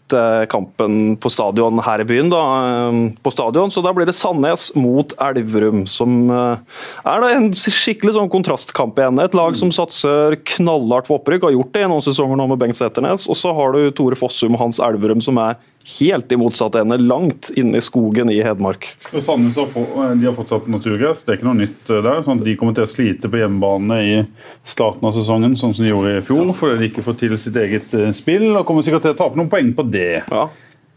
kampen 0.52 1.16
på 1.22 1.32
stadion 1.32 1.80
her 1.84 2.02
i 2.02 2.08
byen. 2.08 2.30
da, 2.30 2.42
eh, 2.66 3.12
på 3.24 3.32
stadion, 3.32 3.72
Så 3.72 3.82
da 3.84 3.94
blir 3.94 4.06
det 4.06 4.16
Sandnes 4.16 4.76
mot 4.76 5.14
Elverum, 5.20 5.88
som 5.88 6.30
eh, 6.30 6.58
er 7.06 7.22
da 7.22 7.28
en 7.30 7.52
skikkelig 7.52 8.16
sånn 8.16 8.30
kontrastkamp 8.30 8.96
igjen. 8.96 9.24
Et 9.24 9.34
lag 9.34 9.56
som 9.56 9.72
satser 9.72 10.36
knallhardt 10.58 11.08
for 11.08 11.20
opprykk, 11.20 11.44
har 11.44 11.52
gjort 11.52 11.74
det 11.74 11.84
i 11.86 11.88
noen 11.92 12.02
sesonger 12.06 12.38
nå 12.38 12.48
med 12.48 12.60
Bengt 12.60 12.80
Seternes. 12.80 13.28
Og 13.30 13.36
så 13.36 13.54
har 13.56 13.72
du 13.74 13.92
Tore 13.92 14.16
Fossum 14.16 14.54
og 14.56 14.60
Hans 14.60 14.80
Elverum, 14.80 15.22
som 15.22 15.38
er 15.38 15.58
helt 16.00 16.32
i 16.32 16.38
motsatt 16.40 16.76
ende, 16.80 16.98
langt 17.02 17.50
inne 17.58 17.78
i 17.78 17.84
skogen 17.86 18.30
i 18.34 18.40
Hedmark. 18.44 18.88
Sandnes 19.12 19.56
har, 19.60 19.68
få- 19.72 19.86
eh, 20.06 20.16
de 20.22 20.26
har 20.30 20.34
fortsatt 20.38 20.68
naturgress, 20.72 21.24
det 21.26 21.34
er 21.34 21.40
ikke 21.40 21.50
noe 21.50 21.60
nytt 21.62 21.90
eh, 21.90 22.02
der. 22.06 22.22
sånn 22.26 22.40
at 22.40 22.46
De 22.48 22.56
kommer 22.60 22.76
til 22.78 22.86
å 22.88 22.92
slite 22.92 23.30
på 23.32 23.42
hjemmebane 23.42 24.00
i 24.06 24.18
starten 24.66 25.08
av 25.08 25.14
sesongen, 25.18 25.56
sånn 25.60 25.74
som 25.76 25.86
de 25.86 25.92
gjorde 25.92 26.18
i 26.18 26.26
fjor, 26.26 26.54
fordi 26.58 26.80
de 26.84 26.90
ikke 26.92 27.04
får 27.06 27.18
til 27.24 27.38
sitt 27.38 27.56
eget 27.62 27.94
eh, 27.98 28.12
spill. 28.18 28.50
Og 28.56 28.66
kommer 28.68 28.84
sikkert 28.86 29.02
til 29.08 29.16
å 29.16 29.20
tape 29.24 29.40
noen 29.40 29.50
poeng 29.52 29.74
på 29.78 29.88
det. 29.92 30.24
Ja. 30.32 30.48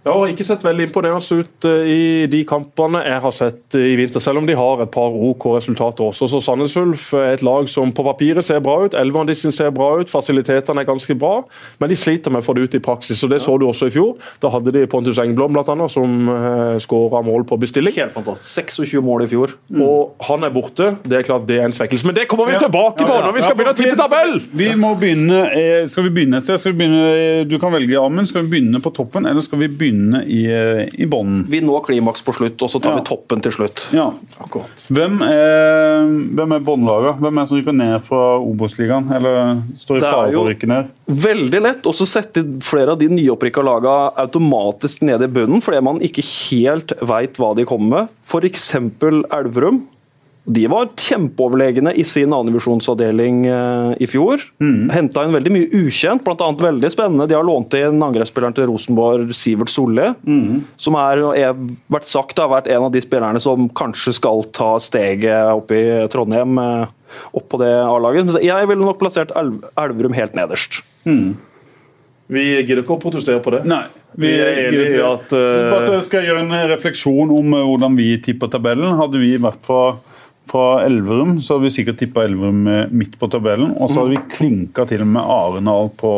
Ja, 0.04 0.12
har 0.12 0.28
Ikke 0.28 0.44
sett 0.44 0.64
veldig 0.64 0.90
imponerende 0.90 1.38
ut 1.40 1.64
uh, 1.64 1.87
i 1.88 2.26
de 2.28 2.42
kampene 2.44 3.00
jeg 3.06 3.20
har 3.25 3.32
sett 3.32 3.76
uh, 3.78 3.80
i 3.80 3.94
vinter, 3.96 4.20
selv 4.20 4.42
om 4.42 4.49
de 4.49 4.56
har 4.58 4.82
et 4.84 4.90
par 4.92 5.14
OK 5.14 5.46
resultater 5.54 6.04
også. 6.11 6.28
Så 6.28 6.42
Sandnes 6.44 6.75
Ulf 6.76 7.06
er 7.16 7.38
et 7.38 7.44
lag 7.46 7.70
som 7.73 7.92
på 7.94 8.04
papiret 8.04 8.44
ser 8.44 8.61
bra 8.64 8.82
ut, 8.84 8.96
elveren 9.00 9.30
de 9.30 9.37
ser 9.38 9.73
bra 9.73 9.94
ut, 10.02 10.11
fasilitetene 10.12 10.82
er 10.82 10.88
ganske 10.90 11.16
bra, 11.16 11.38
men 11.80 11.92
de 11.92 11.96
sliter 11.96 12.34
med 12.34 12.44
å 12.44 12.46
få 12.46 12.56
det 12.58 12.66
ut 12.66 12.76
i 12.76 12.82
praksis. 12.84 13.23
og 13.25 13.32
Det 13.32 13.40
så 13.40 13.56
du 13.56 13.64
også 13.70 13.88
i 13.88 13.94
fjor. 13.94 14.18
Da 14.44 14.50
hadde 14.52 14.75
de 14.76 14.84
Pontus 14.90 15.20
Engblom 15.23 15.56
blant 15.56 15.73
annet, 15.73 15.94
som 15.94 16.28
uh, 16.28 16.76
skåra 16.84 17.25
mål 17.25 17.49
på 17.49 17.58
bestilling. 17.64 17.96
Helt 17.96 18.12
fantastisk. 18.12 18.76
26 18.84 19.00
mål 19.04 19.25
i 19.25 19.30
fjor. 19.32 19.56
Mm. 19.73 19.80
Og 19.88 20.28
han 20.28 20.44
er 20.44 20.52
borte. 20.52 20.90
Det 21.00 21.23
er 21.23 21.25
klart 21.25 21.49
det 21.49 21.62
er 21.62 21.70
en 21.70 21.76
svekkelse. 21.76 22.11
Men 22.11 22.18
det 22.20 22.28
kommer 22.28 22.52
vi 22.52 22.61
tilbake 22.61 23.08
på 23.08 23.16
når 23.25 23.38
vi 23.38 23.46
skal 23.46 23.56
begynne 23.56 23.73
å 23.73 23.80
tippe 23.80 23.96
tabell! 23.96 24.37
Vi 24.52 24.68
må 24.76 24.92
begynne, 25.00 25.40
Skal 25.88 26.11
vi 26.11 26.14
begynne 26.18 26.42
et 26.42 26.46
sted? 26.46 26.61
Skal 26.61 26.75
vi 26.75 26.82
begynne, 26.82 27.49
du 27.49 27.56
kan 27.62 27.73
velge, 27.73 27.96
Amund. 28.00 28.28
Skal 28.28 28.44
vi 28.44 28.56
begynne 28.58 28.84
på 28.84 28.92
toppen, 28.92 29.25
eller 29.30 29.44
skal 29.44 29.62
vi 29.62 29.73
begynne 29.73 29.93
begynne 29.94 30.24
i, 30.26 30.42
i 31.02 31.06
bånden. 31.06 31.44
Vi 31.48 31.60
når 31.64 31.84
klimaks 31.86 32.22
på 32.24 32.34
slutt, 32.36 32.60
og 32.62 32.70
så 32.70 32.80
tar 32.82 32.94
ja. 32.94 33.00
vi 33.00 33.06
toppen 33.08 33.42
til 33.44 33.54
slutt. 33.54 33.86
Ja, 33.94 34.08
akkurat. 34.42 34.86
Hvem 34.88 35.20
er, 35.26 36.10
hvem 36.36 36.56
er 36.56 36.64
båndlaget? 36.64 37.20
Hvem 37.22 37.38
er 37.38 37.46
det 37.46 37.52
som 37.52 37.60
rykker 37.60 37.78
ned 37.78 37.96
fra 38.04 38.22
Obos-ligaen? 38.42 39.08
Eller 39.14 39.62
står 39.80 40.00
i 40.00 40.04
fare 40.04 40.28
for 40.32 40.42
å 40.42 40.50
rykke 40.50 40.70
ned? 40.70 40.92
Veldig 41.24 41.62
lett 41.64 41.88
å 41.88 41.94
sette 41.94 42.44
flere 42.64 42.94
av 42.94 43.00
de 43.00 43.10
nyopprykka 43.12 43.64
lagene 43.64 44.12
automatisk 44.24 45.04
ned 45.06 45.24
i 45.24 45.30
bunnen, 45.30 45.64
fordi 45.64 45.82
man 45.84 46.02
ikke 46.04 46.24
helt 46.24 46.94
veit 47.04 47.40
hva 47.40 47.54
de 47.56 47.66
kommer 47.68 48.04
med. 48.04 48.14
F.eks. 48.24 48.70
Elverum 48.74 49.84
de 50.44 50.66
var 50.68 50.90
kjempeoverlegne 51.00 51.94
i 51.96 52.04
sin 52.04 52.32
annendivisjonsavdeling 52.32 53.46
eh, 53.48 53.94
i 54.04 54.08
fjor. 54.08 54.42
Mm. 54.60 54.90
Henta 54.92 55.24
inn 55.24 55.32
veldig 55.32 55.52
mye 55.54 55.70
ukjent, 55.86 56.20
bl.a. 56.26 56.50
veldig 56.60 56.90
spennende. 56.92 57.26
De 57.30 57.36
har 57.38 57.46
lånt 57.48 57.72
inn 57.78 58.02
angrepsspilleren 58.04 58.56
til 58.56 58.68
Rosenborg, 58.68 59.32
Sivert 59.36 59.72
Solli. 59.72 60.10
Mm. 60.28 60.66
Som 60.76 60.98
er, 61.00 61.24
er, 61.40 61.56
vært 61.88 62.10
sagt 62.12 62.42
har 62.42 62.52
vært 62.52 62.68
en 62.68 62.90
av 62.90 62.92
de 62.92 63.00
spillerne 63.00 63.40
som 63.40 63.70
kanskje 63.72 64.18
skal 64.20 64.44
ta 64.52 64.74
steget 64.84 65.56
opp 65.56 65.72
i 65.72 65.82
Trondheim. 66.12 66.60
Eh, 66.60 66.94
opp 67.32 67.48
på 67.48 67.64
det 67.64 67.72
A-laget. 67.80 68.36
Jeg 68.44 68.68
ville 68.68 68.84
nok 68.84 69.00
plassert 69.00 69.32
Elverum 69.40 70.16
helt 70.16 70.36
nederst. 70.36 70.82
Mm. 71.08 71.38
Vi 72.34 72.48
gidder 72.50 72.84
ikke 72.84 72.98
å 72.98 73.00
protestere 73.00 73.40
på 73.44 73.52
det. 73.56 73.64
Nei. 73.68 73.86
Vi 74.20 74.28
er 74.30 74.66
enige 74.68 74.98
i 74.98 75.04
at 75.04 75.32
uh... 75.34 75.72
Bare 75.72 76.02
skal 76.04 76.20
jeg 76.20 76.30
gjøre 76.30 76.44
en 76.44 76.68
refleksjon 76.70 77.32
om 77.32 77.56
hvordan 77.64 77.96
vi 77.96 78.12
tipper 78.22 78.52
tabellen. 78.52 78.98
Hadde 79.00 79.20
vi 79.22 79.38
vært 79.40 79.64
for 79.64 80.02
fra 80.50 80.84
Elverum, 80.84 81.38
så 81.40 81.56
hadde 81.56 81.68
vi 81.68 81.74
sikkert 81.74 82.00
tippa 82.02 82.24
Elverum 82.26 82.64
midt 82.92 83.18
på 83.20 83.28
tabellen. 83.32 83.72
Og 83.78 83.90
så 83.90 84.02
hadde 84.02 84.16
vi 84.16 84.24
klinka 84.36 84.86
til 84.90 85.04
med 85.08 85.22
Arenal 85.22 85.92
på 85.98 86.14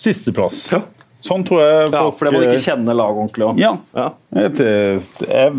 sisteplass. 0.00 0.66
Ja. 0.72 0.82
Sånn 1.26 1.42
tror 1.46 1.62
jeg 1.62 1.86
folk, 1.88 1.94
Ja, 1.96 2.10
For 2.18 2.28
det 2.28 2.32
må 2.34 2.40
du 2.42 2.50
ikke 2.50 2.64
kjenne 2.66 2.94
laget 2.94 3.22
ordentlig 3.22 3.62
Ja. 3.62 3.72
ja. 3.96 4.08
Jeg, 4.36 4.52
jeg, 5.26 5.54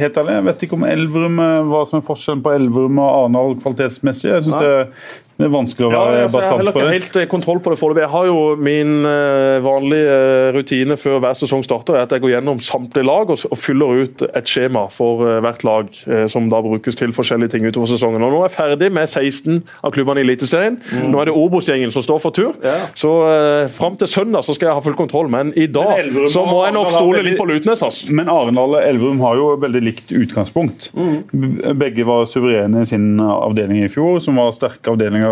helt 0.00 0.18
ærlig, 0.20 0.34
jeg 0.34 0.46
vet 0.48 0.64
ikke 0.66 0.76
om 0.78 0.84
Elverum 0.88 1.40
hva 1.70 1.84
som 1.88 2.00
er 2.00 2.06
forskjellen 2.08 2.42
på 2.44 2.52
Elverum 2.56 2.98
og 2.98 3.08
Arendal 3.12 3.56
kvalitetsmessig. 3.62 4.32
Jeg 4.34 4.46
synes 4.48 4.58
det 4.58 5.27
det 5.38 5.46
er 5.46 5.50
vanskelig 5.54 5.86
å 5.86 5.90
være 5.92 6.14
ja, 6.16 6.22
altså, 6.26 6.34
bastant 6.34 6.58
på 6.58 6.64
det. 6.66 6.66
Jeg 6.66 6.82
har 6.82 6.96
ikke 6.96 6.98
helt 6.98 7.16
eh, 7.20 7.26
kontroll 7.30 7.58
på 7.62 7.70
det 7.70 7.78
foreløpig. 7.78 8.02
Jeg 8.02 8.10
har 8.10 8.24
jo 8.26 8.38
min 8.58 8.94
uh, 9.06 9.58
vanlige 9.62 10.14
uh, 10.18 10.46
rutine 10.56 10.96
før 10.98 11.20
hver 11.22 11.36
sesong 11.38 11.62
starter, 11.62 11.94
er 11.94 12.08
at 12.08 12.14
jeg 12.16 12.24
går 12.24 12.32
gjennom 12.32 12.58
samtlige 12.66 13.06
lag 13.06 13.30
og, 13.30 13.44
fyller 13.58 14.02
ut 14.02 14.24
et 14.26 14.50
skjema 14.50 14.82
for 14.90 15.22
hvert 15.44 15.62
lag, 15.66 15.92
som 16.30 16.48
da 16.50 16.58
brukes 16.62 16.98
til 16.98 17.12
forskjellige 17.14 17.52
ting 17.54 17.68
utover 17.68 17.90
sesongen. 17.90 18.24
Og 18.26 18.32
Nå 18.34 18.40
er 18.40 18.48
jeg 18.48 18.54
ferdig 18.56 18.88
med 18.96 19.06
16 19.06 19.60
av 19.86 19.94
klubbene 19.94 20.22
i 20.22 20.26
Eliteserien. 20.26 20.78
Mm. 20.78 21.06
Nå 21.12 21.22
er 21.22 21.30
det 21.30 21.36
Obos-gjengen 21.38 21.94
som 21.94 22.02
står 22.02 22.22
for 22.22 22.34
tur. 22.34 22.50
Ja. 22.66 22.74
Så 22.98 23.12
uh, 23.28 23.70
fram 23.78 23.98
til 24.00 24.10
søndag 24.10 24.46
så 24.46 24.56
skal 24.58 24.72
jeg 24.72 24.78
ha 24.80 24.84
full 24.88 24.98
kontroll, 24.98 25.30
men 25.30 25.54
i 25.54 25.68
dag 25.70 25.92
men 26.02 26.26
så 26.34 26.42
må 26.48 26.64
jeg 26.66 26.74
nok 26.74 26.90
stole 26.96 27.22
litt 27.26 27.38
på 27.38 27.46
Lutnes. 27.46 27.84
Altså. 27.86 28.10
Men 28.10 28.30
Arendal 28.32 28.74
og 28.74 28.82
Elverum 28.82 29.22
har 29.22 29.38
jo 29.38 29.52
veldig 29.62 29.84
likt 29.86 30.14
utgangspunkt. 30.18 30.90
Mm. 30.98 31.78
Begge 31.78 32.06
var 32.10 32.26
suverene 32.30 32.82
i 32.82 32.90
sin 32.90 33.10
avdeling 33.22 33.84
i 33.86 33.92
fjor, 33.92 34.18
som 34.24 34.42
var 34.42 34.50
sterke 34.56 34.94
avdelinger 34.94 35.27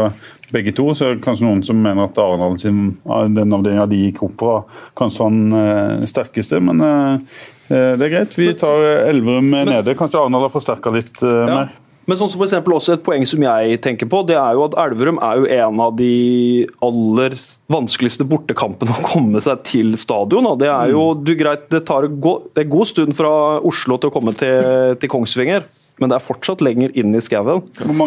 begge 0.52 0.74
to. 0.76 0.90
Så 0.94 1.08
er 1.08 1.16
det 1.16 1.24
kanskje 1.24 1.46
noen 1.46 1.64
som 1.66 1.80
mener 1.82 2.08
at 2.08 2.20
Arendal 2.20 2.58
den 2.60 3.56
avdelinga 3.56 3.88
de 3.90 4.02
gikk 4.06 4.22
opp 4.28 4.36
fra, 4.42 4.58
kanskje 4.98 5.24
var 5.24 5.34
den 5.34 5.56
eh, 5.62 6.06
sterkeste. 6.10 6.60
Men 6.64 6.84
eh, 6.84 7.40
eh, 7.70 7.90
det 7.98 8.08
er 8.08 8.14
greit. 8.18 8.38
Vi 8.38 8.52
tar 8.58 8.86
Elverum 9.08 9.50
nede. 9.56 9.96
Kanskje 9.98 10.22
Arendal 10.22 10.46
har 10.48 10.54
forsterka 10.54 10.94
litt 10.94 11.20
ja. 11.22 11.50
mer. 11.50 11.74
Men 12.06 12.14
sånn 12.20 12.28
som 12.30 12.38
for 12.38 12.74
også 12.76 12.94
Et 12.94 13.02
poeng 13.02 13.24
som 13.26 13.42
jeg 13.42 13.80
tenker 13.82 14.06
på, 14.06 14.20
det 14.28 14.36
er 14.38 14.54
jo 14.54 14.68
at 14.68 14.76
Elverum 14.78 15.16
er 15.26 15.40
jo 15.40 15.48
en 15.56 15.80
av 15.82 15.96
de 15.98 16.66
aller 16.86 17.34
vanskeligste 17.72 18.22
bortekampene 18.30 18.94
å 18.94 19.08
komme 19.08 19.42
seg 19.42 19.64
til 19.66 19.96
stadion. 19.98 20.46
Det 20.60 20.70
er 20.70 20.92
jo 20.94 21.08
du, 21.18 21.34
greit, 21.34 21.66
det 21.74 21.82
tar 21.88 22.06
en 22.06 22.20
god 22.22 22.86
stund 22.86 23.18
fra 23.18 23.32
Oslo 23.58 23.98
til 23.98 24.12
å 24.12 24.14
komme 24.14 24.36
til, 24.38 24.94
til 25.02 25.10
Kongsvinger 25.10 25.66
men 26.00 26.12
det 26.12 26.18
er 26.18 26.24
fortsatt 26.24 26.60
lenger 26.64 26.92
inn 26.98 27.14
i 27.16 27.22
skauen. 27.24 27.62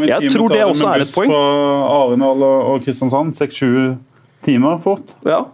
Jeg 0.05 0.33
tror 0.33 0.51
det 0.53 0.61
også 0.65 0.91
er 0.93 1.05
et 1.05 1.13
poeng. 1.13 1.31
Fra 1.31 1.45
Arendal 2.03 2.43
og 2.49 2.83
Kristiansand? 2.85 3.33
Seks-sju 3.39 3.95
timer 4.45 4.77
fort? 4.83 5.15
Ja. 5.25 5.45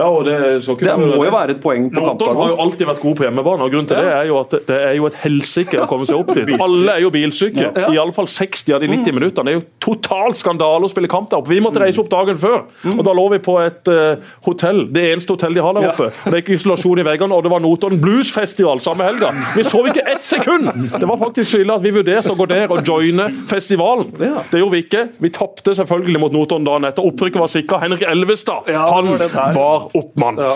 Ja, 0.00 0.08
det, 0.24 0.36
det, 0.80 0.94
må 1.00 1.24
jo 1.26 1.32
være 1.34 1.56
et 1.56 1.62
poeng 1.62 1.88
på 1.92 2.02
kampdagen. 2.04 2.38
har 2.40 2.52
jo 2.54 2.58
alltid 2.64 2.88
vært 2.88 3.02
god 3.02 3.16
på 3.18 3.26
hjemmebane. 3.26 3.66
og 3.66 3.74
grunnen 3.74 3.90
til 3.90 4.00
ja. 4.00 4.04
Det 4.06 4.16
er 4.16 4.28
jo 4.30 4.38
at 4.40 4.56
det 4.70 4.78
er 4.88 4.94
jo 4.96 5.08
et 5.10 5.18
helsike 5.24 5.80
å 5.82 5.88
komme 5.90 6.08
seg 6.08 6.20
opp 6.22 6.32
dit. 6.36 6.52
Alle 6.60 6.96
er 6.96 7.04
jo 7.04 7.12
bilsyke. 7.14 7.66
Ja. 7.66 7.70
Ja. 7.84 7.90
Iallfall 7.98 8.28
60 8.30 8.76
av 8.76 8.84
de 8.84 8.90
90 8.90 9.10
mm. 9.10 9.18
minuttene. 9.18 9.50
Det 9.50 9.54
er 9.54 9.58
jo 9.58 9.66
totalt 9.82 10.40
skandale 10.40 10.88
å 10.88 10.92
spille 10.92 11.10
kamp 11.10 11.30
der 11.30 11.40
oppe. 11.40 11.52
Vi 11.52 11.60
måtte 11.62 11.82
reise 11.82 12.02
opp 12.02 12.10
dagen 12.12 12.38
før, 12.40 12.64
mm. 12.82 12.96
og 12.96 13.04
da 13.06 13.14
lå 13.16 13.26
vi 13.34 13.40
på 13.44 13.56
et 13.62 13.90
uh, 13.92 14.32
hotell. 14.46 14.82
Det 14.94 15.06
eneste 15.12 15.36
hotellet 15.36 15.60
de 15.60 15.64
har 15.66 15.76
der 15.76 15.88
oppe. 15.92 16.08
Det 16.24 16.32
er 16.32 16.42
ikke 16.42 16.56
isolasjon 16.56 17.02
i 17.02 17.06
veggene, 17.06 17.36
og 17.36 17.46
det 17.46 17.52
var 17.52 17.64
Notodden 17.64 18.00
Bluesfestival 18.02 18.82
samme 18.84 19.06
helga. 19.06 19.32
Vi 19.56 19.66
sov 19.68 19.88
ikke 19.90 20.06
ett 20.08 20.24
sekund! 20.24 20.70
Det 21.00 21.08
var 21.08 21.20
faktisk 21.20 21.52
skyldig 21.54 21.76
at 21.76 21.84
vi 21.84 21.94
vurderte 21.94 22.32
å 22.32 22.38
gå 22.38 22.48
der 22.50 22.72
og 22.72 22.86
joine 22.86 23.28
festivalen. 23.50 24.12
Det 24.16 24.62
gjorde 24.62 24.74
vi 24.76 24.82
ikke. 24.86 25.04
Vi 25.22 25.32
tapte 25.34 25.74
selvfølgelig 25.78 26.22
mot 26.22 26.34
Notodden 26.34 26.68
dagen 26.68 26.88
etter. 26.88 27.06
Opprykket 27.06 27.42
var 27.42 27.52
sikra. 27.52 27.80
Henrik 27.84 28.04
Elvestad 28.08 28.70
han 28.70 29.10
var 29.54 29.89
oppmann. 29.96 30.40
Ja. 30.40 30.54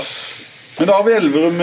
Men 0.74 0.88
da 0.90 0.94
har 0.96 1.04
vi 1.06 1.12
Elverum 1.14 1.60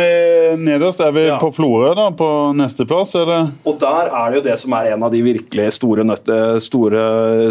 nederst. 0.63 1.01
Er 1.03 1.11
vi 1.11 1.25
ja. 1.25 1.35
på 1.41 1.49
Florø 1.51 1.89
da, 1.97 2.05
på 2.15 2.27
nesteplass? 2.55 3.17
Og 3.19 3.73
der 3.81 4.07
er 4.07 4.29
det 4.31 4.39
jo 4.39 4.43
det 4.45 4.55
som 4.61 4.75
er 4.77 4.93
en 4.93 5.03
av 5.03 5.11
de 5.11 5.19
virkelig 5.25 5.65
store, 5.75 6.05
nøtte, 6.07 6.37
store 6.63 7.01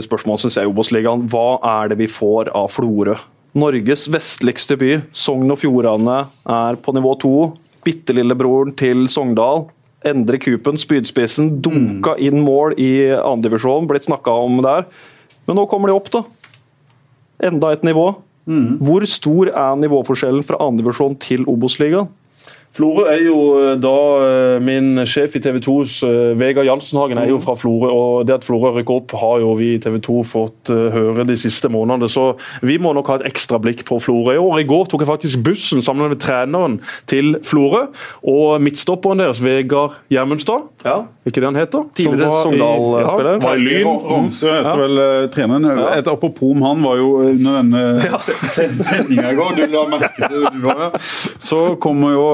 spørsmålene 0.07 0.47
syns 0.47 0.57
jeg 0.57 0.65
i 0.65 0.71
Obos-ligaen. 0.71 1.27
Hva 1.29 1.59
er 1.83 1.93
det 1.93 2.00
vi 2.00 2.09
får 2.09 2.49
av 2.57 2.71
Florø? 2.73 3.19
Norges 3.61 4.07
vestligste 4.09 4.79
by, 4.79 4.95
Sogn 5.12 5.50
og 5.50 5.59
Fjordane, 5.61 6.23
er 6.49 6.81
på 6.81 6.95
nivå 6.97 7.12
to. 7.21 7.35
Bitte 7.85 8.15
lillebroren 8.15 8.73
til 8.79 9.05
Sogndal. 9.11 9.67
Endre 10.07 10.39
Kupen, 10.41 10.79
spydspissen, 10.81 11.59
dunka 11.61 12.15
mm. 12.15 12.21
inn 12.25 12.41
mål 12.47 12.77
i 12.81 13.11
andredivisjonen, 13.12 13.89
Blitt 13.91 14.09
snakka 14.09 14.33
om 14.47 14.62
der. 14.65 14.87
Men 15.45 15.61
nå 15.61 15.67
kommer 15.69 15.91
de 15.91 15.97
opp, 15.99 16.09
da. 16.15 16.23
Enda 17.50 17.75
et 17.75 17.85
nivå. 17.85 18.07
Mm. 18.50 18.80
Hvor 18.83 19.04
stor 19.07 19.52
er 19.54 19.76
nivåforskjellen 19.78 20.47
fra 20.47 20.59
andredivisjon 20.66 21.14
til 21.23 21.47
Obos-ligaen? 21.50 22.11
Florø 22.71 23.07
er 23.11 23.25
jo 23.25 23.39
eh, 23.59 23.73
da 23.83 23.95
eh, 24.23 24.57
Min 24.62 25.03
sjef 25.09 25.35
i 25.35 25.43
TV 25.43 25.59
2s 25.65 25.97
eh, 26.07 26.19
Vegard 26.39 26.69
Jansenhagen 26.69 27.19
er 27.19 27.33
jo 27.33 27.41
fra 27.43 27.57
Florø. 27.59 27.91
og 27.91 28.29
Det 28.29 28.37
at 28.39 28.47
Florø 28.47 28.71
rykker 28.77 29.00
opp, 29.00 29.15
har 29.19 29.41
jo 29.43 29.57
vi 29.59 29.73
i 29.75 29.81
TV 29.83 29.99
2 30.07 30.21
fått 30.27 30.71
høre 30.71 31.25
de 31.27 31.37
siste 31.41 31.71
månedene. 31.73 32.07
Så 32.11 32.37
vi 32.67 32.79
må 32.83 32.93
nok 32.95 33.11
ha 33.11 33.19
et 33.19 33.27
ekstra 33.33 33.59
blikk 33.62 33.83
på 33.89 33.99
Florø 34.03 34.37
i 34.37 34.41
år. 34.41 34.61
I 34.62 34.69
går 34.71 34.87
tok 34.91 35.03
jeg 35.03 35.11
faktisk 35.11 35.43
bussen 35.47 35.83
sammen 35.83 36.12
med 36.12 36.21
treneren 36.23 36.79
til 37.11 37.41
Florø 37.47 37.89
og 38.31 38.62
midtstopperen 38.62 39.25
deres, 39.25 39.43
Vegard 39.43 39.99
Gjermundstad. 40.12 40.69
Ja. 40.87 41.00
Ikke 41.27 41.43
det 41.43 41.50
han 41.50 41.59
heter? 41.59 41.85
Tidligere 41.97 42.31
Sogndal-spiller. 42.45 43.33
Ja, 43.35 43.43
var 43.45 43.59
i 43.59 43.65
Lyn. 43.67 43.91
Romsø 44.11 44.55
heter 44.55 44.85
vel 44.85 45.03
treneren. 45.35 45.83
Et 45.97 46.09
apropos 46.11 46.55
om 46.55 46.62
han 46.69 46.87
var 46.87 47.00
jo 47.00 47.11
under 47.27 47.59
denne 47.59 47.83
ja. 48.07 48.23
sendinga 48.23 49.35
i 49.35 49.39
går, 49.39 49.59
du 49.59 49.67
la 49.75 49.85
merke 49.91 50.12
til 50.23 50.47
det, 50.47 50.55
du 50.55 50.65
var, 50.69 50.97
så 51.50 51.61
kommer 51.83 52.15
jo 52.15 52.27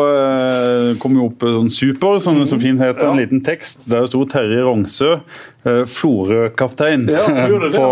kom 1.02 1.16
jo 1.18 1.28
opp 1.30 1.44
sånn 1.46 1.72
super, 1.72 2.20
som 2.22 2.40
det 2.40 2.48
så 2.50 2.58
fint 2.60 2.80
heter, 2.82 3.08
en 3.10 3.20
liten 3.20 3.42
tekst. 3.46 3.86
Der 3.90 4.06
sto 4.10 4.24
Terje 4.28 4.62
Rongsø, 4.66 5.12
eh, 5.16 5.55
Florø-kaptein, 5.90 7.06
ja, 7.10 7.24
på, 7.76 7.88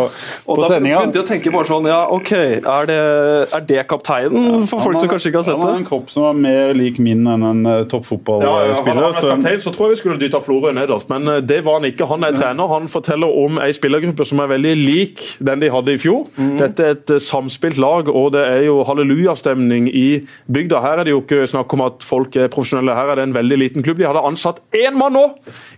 på 0.46 0.68
sendinga. 0.68 1.00
begynte 1.02 1.20
jeg 1.20 1.24
å 1.24 1.28
tenke 1.28 1.54
bare 1.54 1.68
sånn, 1.70 1.88
ja 1.90 2.00
OK, 2.14 2.32
er 2.34 2.90
det, 2.90 3.00
er 3.58 3.66
det 3.68 3.86
kapteinen 3.90 4.66
for 4.70 4.84
folk 4.84 5.00
som 5.00 5.10
kanskje 5.10 5.32
ikke 5.32 5.42
har 5.42 5.48
sett 5.48 5.58
det? 5.58 5.64
Han 5.64 5.74
har 5.74 5.82
en 5.82 5.88
kropp 5.88 6.12
som 6.12 6.28
er 6.30 6.40
mer 6.46 6.74
lik 6.78 7.00
min 7.02 7.24
enn 7.34 7.46
en 7.50 7.62
uh, 7.66 7.74
toppfotballspiller. 7.90 9.02
Ja, 9.02 9.12
ja, 9.12 9.34
kaptein, 9.34 9.62
så 9.64 9.74
tror 9.74 9.88
jeg 9.90 9.96
vi 9.96 10.02
skulle 10.04 10.20
dytta 10.22 10.42
Florø 10.44 10.74
nederst, 10.76 11.10
men 11.12 11.28
det 11.46 11.60
var 11.66 11.80
han 11.80 11.88
ikke. 11.88 12.08
Han 12.10 12.26
er 12.26 12.36
trener. 12.36 12.70
Han 12.70 12.88
forteller 12.92 13.30
om 13.44 13.58
ei 13.62 13.72
spillergruppe 13.74 14.26
som 14.28 14.42
er 14.42 14.50
veldig 14.54 14.74
lik 14.78 15.22
den 15.44 15.62
de 15.62 15.70
hadde 15.72 15.94
i 15.94 16.00
fjor. 16.00 16.26
Mm. 16.36 16.54
Dette 16.60 16.86
er 16.86 16.96
et 16.96 17.12
samspilt 17.22 17.78
lag, 17.80 18.08
og 18.10 18.32
det 18.36 18.44
er 18.46 18.62
jo 18.68 18.80
hallelujastemning 18.86 19.88
i 19.90 20.06
bygda. 20.52 20.82
Her 20.84 21.02
er 21.02 21.08
det 21.08 21.14
jo 21.14 21.22
ikke 21.22 21.44
snakk 21.50 21.72
om 21.76 21.84
at 21.86 22.04
folk 22.06 22.36
er 22.40 22.52
profesjonelle. 22.52 22.96
Her 22.96 23.12
er 23.12 23.20
det 23.20 23.28
en 23.28 23.36
veldig 23.36 23.60
liten 23.60 23.86
klubb. 23.86 24.00
De 24.00 24.08
hadde 24.08 24.24
ansatt 24.24 24.62
én 24.76 24.98
mann 24.98 25.16
nå 25.16 25.26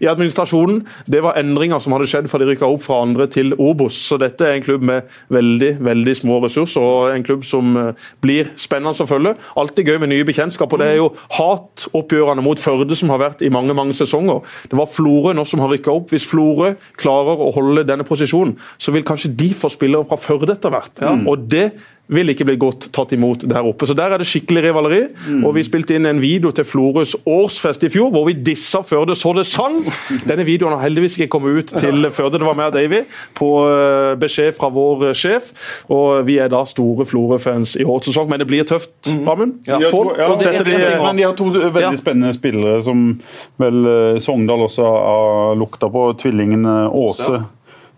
i 0.02 0.08
administrasjonen. 0.10 0.82
Det 1.10 1.22
var 1.24 1.38
endringer 1.40 1.82
som 1.86 1.94
hadde 1.94 2.08
skjedd 2.10 2.28
fra 2.30 2.40
de 2.42 2.50
rykka 2.50 2.68
opp 2.68 2.84
fra 2.84 3.00
andre 3.04 3.28
til 3.30 3.54
Obos. 3.56 3.96
Så 4.08 4.18
dette 4.20 4.44
er 4.44 4.58
en 4.58 4.64
klubb 4.64 4.84
med 4.86 5.06
veldig 5.32 5.76
veldig 5.86 6.16
små 6.18 6.40
ressurser, 6.44 6.82
og 6.82 7.14
en 7.14 7.24
klubb 7.26 7.46
som 7.46 7.76
eh, 7.80 8.06
blir 8.24 8.50
spennende 8.60 9.06
å 9.06 9.08
følge. 9.08 9.36
Alltid 9.58 9.92
gøy 9.92 10.00
med 10.02 10.12
nye 10.12 10.26
bekjentskap. 10.26 10.72
og 10.72 10.82
Det 10.82 10.90
er 10.92 11.00
jo 11.00 11.10
hatoppgjørene 11.38 12.44
mot 12.44 12.60
Førde 12.66 12.96
som 12.98 13.12
har 13.12 13.22
vært 13.22 13.44
i 13.46 13.52
mange 13.52 13.74
mange 13.76 13.94
sesonger. 13.96 14.42
Det 14.70 14.78
var 14.78 14.90
Florø 14.90 15.34
nå 15.36 15.44
som 15.46 15.62
har 15.62 15.70
rykka 15.72 15.94
opp. 15.94 16.10
Hvis 16.10 16.26
Florø 16.26 16.74
klarer 16.98 17.42
å 17.42 17.52
holde 17.54 17.86
denne 17.86 18.06
posisjonen, 18.06 18.56
så 18.78 18.94
vil 18.94 19.06
kanskje 19.06 19.34
de 19.36 19.52
få 19.54 19.70
spillere 19.72 20.08
fra 20.08 20.18
Førde 20.20 20.56
etter 20.56 20.72
hvert. 20.72 21.04
Og 21.28 21.46
det 21.50 21.68
vil 22.08 22.28
ikke 22.30 22.44
bli 22.46 22.56
godt 22.56 22.88
tatt 22.94 23.12
imot 23.16 23.42
der 23.48 23.66
oppe. 23.66 23.86
Så 23.86 23.94
Der 23.96 24.12
er 24.14 24.18
det 24.18 24.26
skikkelig 24.28 24.62
rivaleri. 24.68 25.00
Mm. 25.28 25.44
og 25.44 25.54
Vi 25.56 25.62
spilte 25.66 25.94
inn 25.96 26.06
en 26.06 26.20
video 26.22 26.50
til 26.54 26.64
Florøs 26.64 27.16
årsfest 27.26 27.82
i 27.84 27.88
fjor, 27.90 28.10
hvor 28.14 28.26
vi 28.28 28.32
dissa 28.32 28.82
Førde 28.86 29.16
så 29.18 29.32
det 29.34 29.46
sang. 29.46 29.74
Denne 30.28 30.44
videoen 30.46 30.72
har 30.76 30.84
heldigvis 30.86 31.16
ikke 31.18 31.28
kommet 31.34 31.58
ut 31.58 31.72
til 31.80 32.06
Førde. 32.14 32.38
Det 32.38 32.46
var 32.46 32.54
meg 32.54 32.66
og 32.70 32.76
Davy 32.78 33.00
på 33.34 33.48
eh, 33.66 34.14
beskjed 34.22 34.54
fra 34.58 34.68
vår 34.70 35.08
eh, 35.08 35.14
sjef. 35.18 35.50
og 35.90 36.26
Vi 36.26 36.38
er 36.38 36.48
da 36.52 36.62
store 36.64 37.06
Florø-fans 37.06 37.74
i 37.80 37.84
årets 37.84 38.06
sesong, 38.12 38.28
men 38.30 38.38
det 38.38 38.46
blir 38.46 38.62
tøft. 38.68 38.92
Amund? 39.26 39.58
De 39.66 39.72
har 39.72 39.90
to, 39.90 40.04
ja, 40.18 40.28
de- 40.36 41.02
men 41.02 41.16
de 41.16 41.22
har 41.26 41.34
to 41.34 41.50
veldig 41.50 41.82
Ja. 41.82 41.94
spennende 41.96 42.32
spillere 42.34 42.82
som 42.84 43.20
vel 43.58 43.86
eh, 43.86 44.18
Sogndal 44.22 44.62
også 44.68 44.82
har 44.86 45.56
lukta 45.58 45.88
på. 45.90 46.06
Tvillingen 46.22 46.64
eh, 46.64 46.88
Åse. 46.96 47.42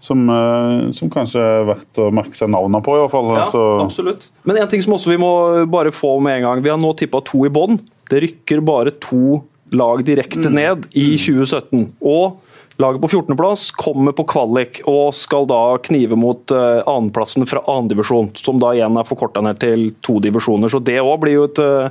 Som, 0.00 0.28
eh, 0.30 0.90
som 0.94 1.10
kanskje 1.10 1.42
er 1.42 1.64
verdt 1.72 1.98
å 1.98 2.12
merke 2.14 2.38
seg 2.38 2.52
navnene 2.54 2.78
på, 2.86 2.94
i 2.94 3.00
hvert 3.02 3.10
fall. 3.10 3.32
Ja, 3.34 3.48
Så. 3.50 3.62
absolutt. 3.82 4.28
Men 4.46 4.60
en 4.62 4.68
ting 4.70 4.82
som 4.84 4.94
også 4.94 5.10
vi 5.10 5.18
må 5.18 5.32
bare 5.66 5.90
få 5.90 6.20
med 6.22 6.38
en 6.38 6.46
gang. 6.46 6.62
Vi 6.62 6.70
har 6.70 6.78
nå 6.78 6.92
tippa 6.96 7.22
to 7.26 7.44
i 7.44 7.50
bånn. 7.50 7.80
Det 8.08 8.22
rykker 8.22 8.62
bare 8.64 8.94
to 9.02 9.42
lag 9.74 10.04
direkte 10.06 10.50
ned 10.50 10.86
i 10.96 11.16
2017. 11.18 11.90
Og 12.00 12.38
laget 12.78 13.02
på 13.02 13.08
14.-plass 13.10 13.72
kommer 13.74 14.14
på 14.14 14.24
kvalik 14.30 14.80
og 14.86 15.10
skal 15.16 15.48
da 15.50 15.60
knive 15.82 16.14
mot 16.18 16.52
uh, 16.54 16.78
annenplassen 16.86 17.42
fra 17.50 17.64
annendivisjon, 17.66 18.30
som 18.38 18.60
da 18.62 18.70
igjen 18.76 18.94
er 19.00 19.08
forkorta 19.08 19.42
ned 19.42 19.58
til 19.62 19.88
to 20.06 20.20
divisjoner. 20.22 20.70
Så 20.70 20.78
det 20.86 21.00
òg 21.02 21.18
blir 21.24 21.34
jo 21.40 21.48
et, 21.48 21.58
eh, 21.58 21.90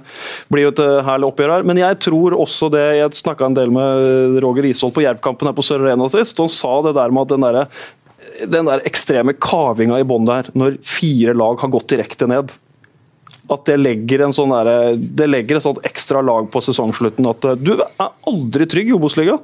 blir 0.53 0.67
jo 0.67 0.71
et 0.71 0.81
herlig 1.03 1.27
oppgjør 1.27 1.53
her. 1.57 1.67
Men 1.67 1.81
jeg 1.81 1.99
tror 2.07 2.37
også 2.37 2.71
det 2.71 2.85
Jeg 2.97 3.19
snakka 3.19 3.45
en 3.45 3.57
del 3.57 3.69
med 3.73 4.39
Roger 4.41 4.65
Isholt 4.69 4.95
på 4.95 5.03
Jervkampen 5.03 5.49
her 5.49 5.55
på 5.57 5.65
Sør 5.65 5.83
Arena 5.83 6.07
sist, 6.09 6.37
han 6.39 6.49
sa 6.49 6.81
det 6.81 6.95
der 6.95 7.11
med 7.11 7.27
at 7.27 7.35
den 7.35 7.43
derre 7.43 7.67
den 8.45 8.69
der 8.69 8.85
ekstreme 8.87 9.33
kavinga 9.33 9.99
i 10.01 10.05
bånn 10.07 10.27
der, 10.27 10.51
når 10.57 10.79
fire 10.85 11.35
lag 11.37 11.59
har 11.61 11.73
gått 11.73 11.89
direkte 11.93 12.29
ned. 12.29 12.53
At 13.47 13.63
det 13.69 13.77
legger, 13.79 14.25
en 14.25 14.35
sånn 14.35 14.51
der, 14.51 14.97
det 14.97 15.29
legger 15.29 15.57
et 15.57 15.65
sånt 15.65 15.83
ekstra 15.87 16.21
lag 16.25 16.49
på 16.51 16.61
sesongslutten. 16.63 17.27
At 17.29 17.45
eh, 17.47 17.59
du 17.59 17.73
er 17.77 18.09
aldri 18.27 18.67
trygg 18.69 18.91
i 18.91 18.95
Obos-ligaen. 18.97 19.39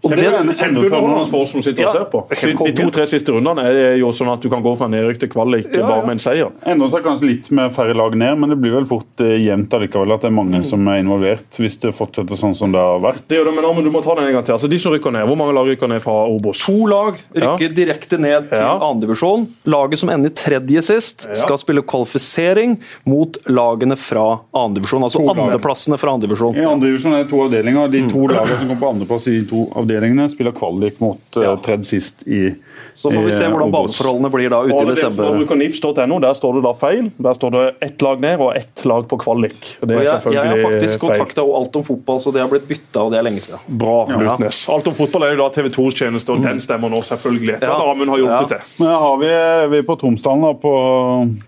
Kjempeunderholdende 0.00 1.26
for 1.30 1.44
oss 1.44 1.52
som 1.54 1.62
sitter 1.64 1.86
og 1.86 1.92
ser 1.94 2.06
på. 2.10 2.22
De 2.64 2.72
to-tre 2.76 3.06
siste 3.10 3.32
rundene 3.34 3.64
er 3.68 3.74
det 3.76 3.86
jo 4.00 4.10
sånn 4.16 4.30
at 4.32 4.40
du 4.42 4.48
kan 4.52 4.62
gå 4.64 4.72
fra 4.80 4.88
nedrykk 4.90 5.20
til 5.24 5.30
kvalik 5.32 5.68
Ja, 5.74 5.82
ja. 5.82 5.88
bare 5.90 6.06
med 6.06 6.16
en 6.16 6.22
seier. 6.22 6.50
Endrer 6.68 6.90
seg 6.94 7.04
kanskje 7.04 7.28
litt 7.28 7.50
med 7.56 7.74
færre 7.76 7.94
lag 7.98 8.16
ned, 8.16 8.38
men 8.40 8.54
det 8.54 8.58
blir 8.62 8.72
vel 8.78 8.86
fort 8.88 9.20
eh, 9.24 9.36
jevnt 9.44 9.74
allikevel 9.76 10.14
at 10.16 10.24
det 10.24 10.30
er 10.30 10.36
mange 10.36 10.62
som 10.66 10.86
er 10.88 11.02
involvert, 11.02 11.46
hvis 11.60 11.76
det 11.82 11.92
fortsetter 11.96 12.38
sånn 12.40 12.56
som 12.56 12.72
det 12.74 12.80
har 12.80 13.00
vært. 13.04 13.22
Det 13.28 13.38
gjør 13.40 13.50
det, 13.50 13.54
men 13.58 13.68
Amund, 13.70 13.86
du 13.86 13.92
må 13.94 14.02
ta 14.04 14.14
den 14.18 14.30
en 14.30 14.36
gang 14.38 14.46
til. 14.48 14.56
Altså, 14.56 14.70
de 14.72 14.78
som 14.82 14.94
rykker 14.94 15.14
ned, 15.14 15.26
Hvor 15.30 15.36
mange 15.38 15.54
lag 15.54 15.68
rykker 15.68 15.88
ned 15.92 16.02
fra 16.04 16.16
Obos? 16.32 16.64
to 16.64 16.86
lag 16.90 17.20
rykker 17.36 17.74
direkte 17.76 18.18
ned 18.20 18.48
til 18.50 18.58
Ja. 18.64 18.72
andredivisjon. 18.90 19.46
Laget 19.66 19.98
som 20.00 20.08
ender 20.10 20.30
tredje 20.30 20.82
sist, 20.82 21.28
skal 21.36 21.58
spille 21.58 21.82
kvalifisering 21.82 22.78
mot 23.06 23.36
lagene 23.46 23.96
fra 23.96 24.40
andredivisjon. 24.54 25.02
Altså 25.04 25.20
andreplassene 25.28 25.98
fra 26.00 26.12
andredivisjon. 26.16 26.56
I 26.56 26.64
andredivisjon 26.66 27.14
er 27.14 27.24
det 27.24 27.30
to 27.30 27.42
avdelinger. 27.44 27.90
De 27.90 28.02
to 28.10 28.26
lagene 28.26 28.58
som 28.58 28.68
kommer 28.68 28.80
på 28.80 28.90
andreplass 28.94 29.28
i 29.28 29.38
de 29.40 29.46
to 29.50 29.66
avdelingene, 29.90 30.30
spiller 30.30 30.52
kvalik 30.56 31.00
mot 31.02 31.36
uh, 31.36 31.56
tredje 31.62 31.84
sist 31.84 32.22
i 32.28 32.54
Så 32.94 33.10
får 33.10 33.24
vi 33.26 33.32
se 33.32 33.44
eh, 33.44 33.50
hvordan 33.50 33.68
Obos. 33.68 33.98
baneforholdene 33.98 34.30
blir 34.30 34.50
da 34.52 34.62
ute 34.62 34.76
i 34.82 34.88
desember. 34.90 35.30
bruker 35.38 36.20
Der 36.20 36.34
står 36.34 36.54
det 36.54 36.62
da 36.62 36.72
feil. 36.72 37.10
Der 37.18 37.34
står 37.34 37.50
det 37.50 37.74
ett 37.80 38.02
lag 38.02 38.20
ned 38.20 38.40
og 38.40 38.56
ett 38.56 38.84
lag 38.84 39.08
på 39.08 39.18
kvalik. 39.18 39.78
Og 39.80 39.88
Det 39.88 39.96
Og 39.96 40.02
er 40.02 40.04
jeg, 40.04 40.32
jeg 40.34 40.48
har 40.50 40.62
faktisk 40.70 41.00
feil. 41.00 41.10
kontakta 41.10 41.42
alt 41.42 41.76
om 41.76 41.84
fotball, 41.84 42.20
så 42.20 42.32
det 42.32 42.40
har 42.42 42.48
blitt 42.48 42.68
bytta, 42.68 43.02
og 43.02 43.10
det 43.12 43.18
er 43.18 43.22
lenge 43.22 43.40
siden. 43.40 43.58
Bra, 43.78 44.06
Lutnes. 44.06 44.68
Alt 44.68 44.86
om 44.86 44.94
fotball 44.94 45.22
er 45.24 45.34
jo 45.36 45.42
da 45.42 45.48
TV 45.54 45.68
2s 45.70 45.94
tjeneste, 45.96 46.30
og 46.32 46.42
den 46.42 46.60
stemmer 46.60 46.90
nå 46.90 47.00
selvfølgelig. 47.02 47.54
Etter 47.56 47.66
Ja. 47.68 47.74
at 47.80 47.88
Amund 47.90 48.10
har 48.10 48.18
Ja. 48.18 48.40
det 48.40 48.48
til. 48.48 48.84
Men 48.84 48.88
har 48.94 49.16
vi, 49.18 49.26
vi 49.70 49.78
er 49.78 49.82
på 49.82 49.96
Tromsdalen 49.98 50.42
da, 50.42 50.52
på, 50.52 50.74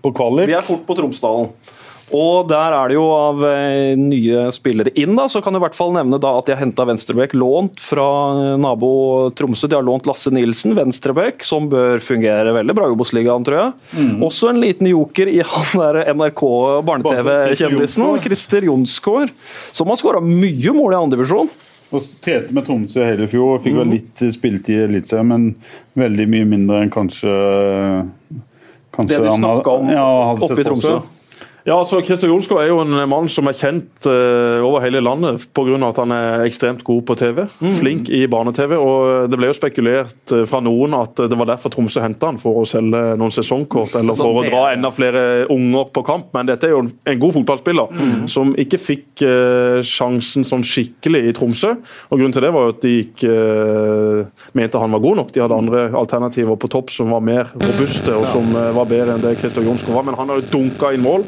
på 0.01 0.13
kvalik. 0.13 0.47
Vi 0.47 0.53
er 0.53 0.61
fort 0.61 0.85
på 0.85 0.95
Tromsdalen. 0.95 1.49
Og 2.13 2.45
der 2.49 2.75
er 2.77 2.91
det 2.91 2.97
jo 2.97 3.07
av 3.09 3.41
eh, 3.47 3.93
nye 3.97 4.45
spillere 4.53 4.93
inn, 4.99 5.15
da, 5.17 5.25
så 5.31 5.41
kan 5.41 5.55
jeg 5.55 5.61
i 5.61 5.65
hvert 5.65 5.77
fall 5.77 5.95
nevne 5.95 6.19
da 6.21 6.35
at 6.37 6.45
de 6.45 6.53
har 6.53 6.61
henta 6.61 6.85
Venstrebekk 6.85 7.33
lånt 7.33 7.81
fra 7.81 8.05
eh, 8.37 8.53
nabo 8.61 8.91
Tromsø. 9.33 9.69
De 9.71 9.79
har 9.79 9.85
lånt 9.85 10.05
Lasse 10.09 10.29
Nilsen, 10.33 10.75
Venstrebekk, 10.77 11.41
som 11.45 11.67
bør 11.71 12.03
fungere 12.05 12.53
veldig 12.53 12.77
bra 12.77 12.89
i 12.89 12.93
Obos-ligaen, 12.93 13.47
tror 13.47 13.59
jeg. 13.59 14.07
Også 14.25 14.51
en 14.51 14.61
liten 14.61 14.91
joker 14.91 15.31
i 15.31 15.41
han 15.41 15.81
der 15.81 16.13
NRK 16.13 16.45
barne-TV-kjendisen. 16.85 18.05
Christer 18.23 18.69
Jonsgaard, 18.69 19.33
som 19.73 19.89
har 19.89 20.01
skåra 20.01 20.21
mye 20.23 20.73
mål 20.75 20.93
i 20.93 20.99
andredivisjon. 21.01 21.49
Og 21.93 22.05
trente 22.21 22.53
med 22.53 22.65
Tromsø 22.65 23.03
hele 23.05 23.27
fjor. 23.29 23.59
Fikk 23.61 23.77
vel 23.77 23.91
litt 23.93 24.21
spilletid 24.33 24.77
i 24.77 24.85
Eliteserien, 24.87 25.29
men 25.29 25.49
veldig 25.97 26.29
mye 26.29 26.49
mindre 26.55 26.85
enn 26.85 26.93
kanskje 26.93 27.33
Kanskje 28.93 29.17
Det 29.17 29.23
du 29.23 29.29
han 29.31 29.41
snakka 29.41 29.71
om 29.73 29.87
ja, 29.89 30.05
oppe 30.37 30.61
i 30.61 30.65
Tromsø. 30.67 30.89
Tromsø. 30.91 31.12
Ja, 31.63 31.77
altså 31.79 32.01
Christer 32.03 32.27
Jolskov 32.27 32.59
er 32.59 32.67
jo 32.73 32.81
en 32.81 32.91
mann 33.07 33.29
som 33.31 33.47
er 33.47 33.55
kjent 33.55 34.07
uh, 34.09 34.59
over 34.67 34.83
hele 34.83 34.99
landet 34.99 35.45
pga. 35.55 35.77
at 35.87 35.99
han 36.01 36.11
er 36.11 36.43
ekstremt 36.43 36.83
god 36.83 37.05
på 37.07 37.15
TV. 37.15 37.45
Mm. 37.63 37.75
Flink 37.77 38.09
i 38.11 38.25
barne-TV. 38.27 38.75
og 38.75 39.31
Det 39.31 39.39
ble 39.39 39.47
jo 39.47 39.55
spekulert 39.55 40.33
eh, 40.35 40.43
fra 40.49 40.59
noen 40.63 40.95
at 40.97 41.21
det 41.31 41.37
var 41.39 41.47
derfor 41.53 41.71
Tromsø 41.71 42.03
henta 42.03 42.27
han, 42.27 42.39
for 42.41 42.59
å 42.61 42.65
selge 42.67 42.99
noen 43.19 43.31
sesongkort 43.31 43.95
eller 43.95 44.17
Sånn 44.17 44.27
for 44.27 44.41
å 44.41 44.43
dra 44.43 44.65
mer. 44.65 44.75
enda 44.75 44.91
flere 44.91 45.23
unger 45.53 45.87
på 45.95 46.03
kamp. 46.03 46.33
Men 46.35 46.51
dette 46.51 46.67
er 46.67 46.75
jo 46.75 46.83
en- 46.83 47.21
god 47.23 47.35
fotballspiller 47.37 47.95
mm. 47.95 48.27
som 48.31 48.51
ikke 48.59 48.81
fikk 48.81 49.23
uh, 49.23 49.79
sjansen 49.87 50.43
sånn 50.47 50.67
skikkelig 50.67 51.23
i 51.29 51.33
Tromsø. 51.37 51.77
og 52.09 52.17
Grunnen 52.17 52.35
til 52.35 52.43
det 52.43 52.51
var 52.51 52.67
jo 52.67 52.75
at 52.75 52.83
de 52.83 52.93
ikke 53.05 53.31
uh, 53.31 54.45
mente 54.59 54.83
han 54.83 54.91
var 54.97 55.05
god 55.07 55.21
nok. 55.21 55.31
De 55.31 55.45
hadde 55.45 55.61
andre 55.63 55.87
alternativer 55.95 56.59
på 56.59 56.71
topp 56.75 56.91
som 56.91 57.15
var 57.15 57.23
mer 57.23 57.55
robuste 57.55 58.11
og 58.19 58.27
som 58.27 58.51
eh, 58.51 58.71
var 58.75 58.89
bedre 58.89 59.15
enn 59.15 59.23
det 59.23 59.37
Christer 59.39 59.63
Jolskov 59.63 59.95
var. 59.95 60.07
Men 60.09 60.19
han 60.19 60.33
har 60.33 60.41
jo 60.41 60.49
dunka 60.57 60.91
inn 60.91 61.05
mål 61.07 61.23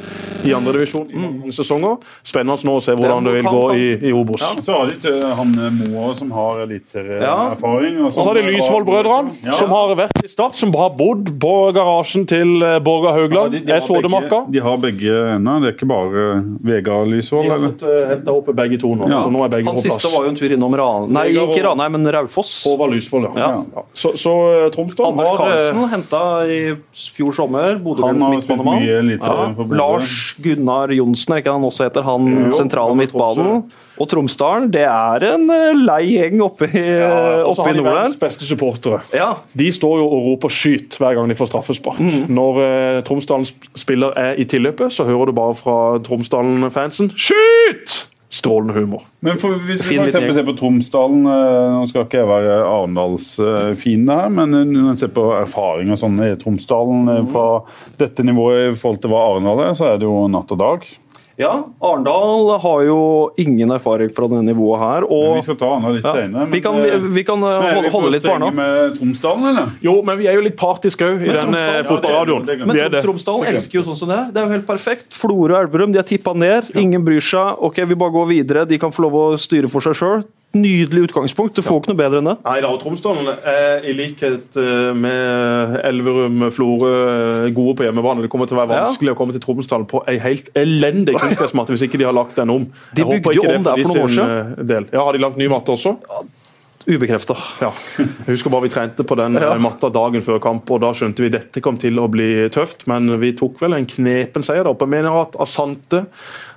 i 0.45 0.53
andredivisjon 0.53 1.07
i 1.11 1.17
mange 1.19 1.53
sesonger. 1.55 1.97
Spennende 2.25 2.57
nå 2.65 2.75
å 2.79 2.83
se 2.83 2.93
hvordan 2.97 3.25
det 3.27 3.33
vil 3.37 3.47
gå 3.49 3.63
i, 3.75 3.85
i 4.09 4.13
Obos. 4.15 4.43
Så 4.65 4.75
har 4.77 4.89
de 4.91 4.97
til 5.01 5.21
han 5.39 5.53
Moa 5.79 6.11
som 6.17 6.31
har 6.35 6.61
eliteserieerfaring. 6.65 7.99
Og 8.05 8.13
så 8.13 8.25
har 8.27 8.37
de 8.39 8.43
Lysvoll-brødrene, 8.49 9.31
Ja. 9.45 9.51
som 9.57 9.69
har 9.73 9.95
vært 9.95 10.23
i 10.23 10.27
Start, 10.31 10.55
som 10.55 10.73
har 10.75 10.89
bodd 10.97 11.31
på 11.39 11.53
garasjen 11.75 12.25
til 12.29 12.61
eh, 12.63 12.79
Borgar 12.79 13.15
Ja, 13.15 13.21
Haugland. 13.21 13.51
de, 13.51 13.59
de, 13.59 13.71
er 13.71 13.79
har 13.79 13.87
Sådemarka. 13.87 14.39
begge, 14.45 14.51
de 14.53 14.59
har 14.65 14.77
begge 14.77 15.17
ennå. 15.35 15.55
Det 15.61 15.67
er 15.71 15.75
ikke 15.77 15.89
bare 15.89 16.25
Vegard 16.65 17.07
Lysvold? 17.11 17.45
De 17.45 17.49
har 17.49 17.57
eller? 17.57 17.73
fått 17.75 18.09
henta 18.11 18.35
opp 18.35 18.51
begge 18.55 18.79
to 18.81 18.93
nå, 18.95 19.09
Ja. 19.09 19.21
så 19.23 19.31
nå 19.31 19.43
er 19.45 19.49
begge 19.49 19.65
Han 19.65 19.75
på 19.75 19.81
siste 19.85 20.11
var 20.13 20.25
jo 20.25 20.29
en 20.29 20.35
tur 20.35 20.51
innom 20.55 20.75
Ran... 20.75 21.09
Nei, 21.11 21.27
ikke 21.33 21.63
Ranheim, 21.63 21.91
men 21.97 22.11
Raufoss. 22.11 22.63
Håvard 22.65 22.93
Lysvoll, 22.93 23.27
ja. 23.29 23.33
Ja. 23.35 23.63
Ja. 23.75 23.83
Så, 23.93 24.13
så 24.17 24.65
eh, 24.65 24.69
Tromsdal 24.73 25.11
Anders 25.11 25.29
har 25.29 25.35
eh, 25.35 25.71
Karlsen 25.71 25.89
henta 25.93 26.23
i 26.49 26.59
fjor 27.15 27.33
sommer. 27.35 27.75
Bodø 27.81 28.05
Han 28.05 28.21
har 28.21 28.39
spilt 28.41 28.59
midtbanemann. 28.63 29.55
Bodø. 29.55 29.75
Lars 30.15 30.35
Gunnar 30.39 30.91
Johnsen, 30.95 31.33
er 31.33 31.41
ikke 31.43 31.51
han 31.55 31.65
også 31.67 31.89
heter? 31.89 32.05
Han 32.05 32.29
Jo, 32.31 32.51
sentralen 32.55 32.97
midtbanen. 32.97 33.65
Og 33.95 34.09
Tromsdalen, 34.11 34.67
det 34.73 34.83
er 34.83 35.23
en 35.29 35.45
eh, 35.53 35.77
lei 35.77 36.01
gjeng 36.17 36.41
oppe 36.43 36.67
i, 36.67 36.83
ja, 36.83 37.43
oppe 37.47 37.69
i 37.69 37.75
de 37.77 37.79
nord 37.79 37.93
verdens 37.93 38.17
beste 38.19 38.47
supportere. 38.47 38.99
Ja. 39.15 39.29
De 39.55 39.69
står 39.71 40.01
jo 40.01 40.07
og 40.09 40.25
roper 40.31 40.51
'skyt' 40.51 40.97
hver 40.99 41.15
gang 41.15 41.31
de 41.31 41.37
får 41.39 41.51
straffespark. 41.53 42.01
Mm. 42.03 42.25
Når 42.35 42.59
eh, 42.65 43.03
Tromsdalens 43.07 43.53
spiller 43.75 44.11
er 44.19 44.35
i 44.35 44.43
tilløpet, 44.43 44.91
så 44.91 45.07
hører 45.07 45.31
du 45.31 45.37
bare 45.37 45.55
fra 45.55 45.77
Tromsdalen-fansen 46.03 47.13
'skyt'! 47.15 48.04
Strålende 48.29 48.73
humor. 48.73 49.03
Men 49.19 49.37
for, 49.39 49.53
hvis 49.67 49.83
vi 49.85 49.99
for 49.99 50.09
eksempel 50.09 50.33
ser 50.35 50.47
på 50.47 50.55
Tromsdalen 50.57 51.27
eh, 51.29 51.75
Nå 51.75 51.83
skal 51.87 52.07
ikke 52.07 52.23
jeg 52.23 52.29
være 52.29 52.55
Arendalsfin 52.65 54.09
her, 54.09 54.31
men 54.33 54.55
når 54.71 54.89
en 54.91 54.99
ser 54.99 55.13
på 55.15 55.27
erfaring 55.37 55.93
og 55.93 56.01
sånn 56.01 56.17
i 56.25 56.33
Tromsdalen 56.41 57.11
eh, 57.13 57.23
fra 57.29 57.45
dette 58.01 58.25
nivået 58.25 58.71
i 58.71 58.77
forhold 58.81 59.03
til 59.03 59.13
hva 59.13 59.23
Arendal 59.29 59.61
er, 59.67 59.77
så 59.77 59.91
er 59.91 60.01
det 60.01 60.09
jo 60.09 60.25
natt 60.31 60.51
og 60.55 60.61
dag. 60.61 60.87
Ja, 61.37 61.51
Arendal 61.83 62.59
har 62.63 62.81
jo 62.87 62.99
ingen 63.41 63.71
erfaring 63.75 64.09
fra 64.15 64.27
det 64.31 64.39
nivået 64.47 64.79
her. 64.79 65.01
Men 65.03 65.11
Og 65.11 65.35
vi 65.35 65.41
skal 65.47 65.57
ta 65.59 65.69
Arendal 65.73 65.95
litt 65.97 66.05
ja, 66.07 66.13
senere. 66.15 66.45
vi 66.53 66.61
kan, 66.63 66.77
vi, 66.79 67.09
vi 67.17 67.23
kan 67.27 67.43
eh, 67.43 67.65
holde, 67.75 67.91
holde 67.91 68.11
litt 68.13 68.23
på 68.23 68.31
strenge 68.31 68.51
med 68.55 68.95
Tromsdalen, 68.99 69.45
eller? 69.51 69.73
Jo, 69.83 69.97
men 70.07 70.17
vi 70.21 70.29
er 70.31 70.37
jo 70.39 70.45
litt 70.45 70.55
partiske 70.59 71.03
òg 71.09 71.25
i 71.25 71.27
den 71.27 71.35
Tromsdal- 71.35 71.59
eh, 71.59 71.75
ja, 71.81 71.83
fotballradioen. 71.89 72.45
det. 72.47 72.57
Men 72.63 72.75
Vi. 72.79 73.01
Tromsdalen 73.03 73.49
elsker 73.51 73.81
jo 73.81 73.83
sånn 73.89 73.99
som 73.99 74.13
det 74.13 74.17
er. 74.21 74.31
Det 74.31 74.41
er 74.41 74.47
jo 74.47 74.55
helt 74.55 74.67
perfekt. 74.69 75.09
Florø 75.13 75.57
og 75.57 75.59
Elverum 75.65 75.91
de 75.91 75.99
er 75.99 76.07
tippa 76.07 76.33
ned. 76.33 76.71
Ingen 76.75 77.03
bryr 77.03 77.19
seg. 77.21 77.59
Ok, 77.59 77.83
vi 77.83 77.95
bare 77.99 78.15
går 78.15 78.27
videre. 78.31 78.65
De 78.69 78.77
kan 78.79 78.91
få 78.95 79.03
lov 79.09 79.19
å 79.19 79.25
styre 79.39 79.67
for 79.71 79.83
seg 79.83 79.93
sjøl. 79.99 80.23
Nydelig 80.55 81.09
utgangspunkt. 81.09 81.55
Du 81.57 81.61
får 81.65 81.81
ikke 81.81 81.91
noe 81.93 81.99
bedre 81.99 82.21
enn 82.23 82.29
det. 82.31 82.35
Nei 82.45 82.57
da, 82.63 82.71
Tromsdalen 82.81 83.27
er 83.51 83.85
i 83.85 83.93
likhet 83.97 84.57
eh, 84.61 84.93
med 84.97 85.75
Elverum, 85.85 86.45
Florø 86.55 86.93
eh, 87.45 87.49
gode 87.55 87.75
på 87.81 87.87
hjemmebane. 87.87 88.23
Det 88.25 88.31
kommer 88.33 88.47
til 88.49 88.57
å 88.57 88.63
være 88.63 88.75
Ja. 88.79 88.85
vanskelig 88.89 89.13
å 89.15 89.17
komme 89.19 89.35
til 89.35 89.43
Tromsdalen 89.43 89.85
på 89.91 90.01
ei 90.07 90.17
helt 90.23 90.49
elendig 90.55 91.17
kunstgressmatte 91.19 91.75
hvis 91.75 91.85
ikke 91.89 91.99
de 92.01 92.07
har 92.09 92.15
lagt 92.17 92.35
den 92.39 92.49
om. 92.55 92.65
De 92.95 93.03
bygde 93.05 93.35
jo 93.37 93.45
om 93.51 93.63
der 93.69 93.83
for 93.83 93.93
noen 93.93 94.07
år 94.07 94.15
sin, 94.15 94.23
eh, 94.59 94.63
Del. 94.65 94.89
Ja, 94.93 95.03
Har 95.05 95.13
de 95.13 95.19
lagt 95.19 95.37
ny 95.37 95.47
matte 95.51 95.71
også? 95.75 95.97
Ubekrefta. 96.85 97.33
Ja. 97.63 97.71
Jeg 97.97 98.35
husker 98.35 98.51
bare 98.53 98.67
vi 98.67 98.69
trente 98.69 99.01
på 99.09 99.15
den 99.17 99.33
Ja. 99.41 99.53
eh, 99.55 99.57
matta 99.61 99.89
dagen 99.89 100.21
før 100.21 100.37
kamp, 100.39 100.69
og 100.69 100.81
da 100.83 100.91
skjønte 100.93 101.23
vi 101.23 101.29
dette 101.33 101.59
kom 101.65 101.79
til 101.81 101.97
å 101.97 102.05
bli 102.07 102.45
tøft. 102.53 102.85
Men 102.85 103.09
vi 103.19 103.31
tok 103.33 103.57
vel 103.59 103.73
en 103.73 103.87
knepen 103.89 104.43
seier 104.45 104.61
der 104.63 104.69
oppe. 104.69 104.85
Jeg 104.85 104.93
mener 104.93 105.17
at 105.23 105.33
Asante 105.41 106.05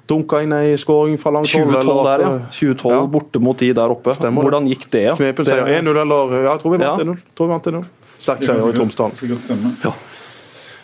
dunka 0.09 0.41
inn 0.43 0.53
ei 0.57 0.75
skåring 0.81 1.19
fra 1.21 1.31
langt 1.35 1.53
hold. 1.53 1.71
2012 1.73 2.05
der, 2.09 2.25
ja. 2.25 2.35
eh, 2.35 2.51
2012 2.51 2.95
Ja. 2.95 3.07
borte 3.07 3.41
mot 3.45 3.59
de 3.59 3.73
der 3.73 3.89
oppe. 3.95 4.15
Stemmer. 4.17 4.43
Hvordan 4.43 4.67
gikk 4.69 4.89
det? 4.91 5.03
Ja? 5.03 5.15
Det- 5.15 5.47
seier. 5.47 5.67
1-0 5.67 6.01
eller 6.01 6.37
Ja, 6.43 6.53
jeg 6.57 6.61
tror 6.63 6.71
vi 6.73 6.79
vant 6.79 6.99
Ja. 6.99 7.05
1-0. 7.05 7.19
Tror 7.37 7.47
vi 7.47 7.53
vant 7.53 7.67
1-0. 7.67 7.85
Sterk 8.19 8.43
seier 8.43 8.69
i 8.69 8.73
Tromsdalen. 8.73 9.77
Ja. 9.85 9.93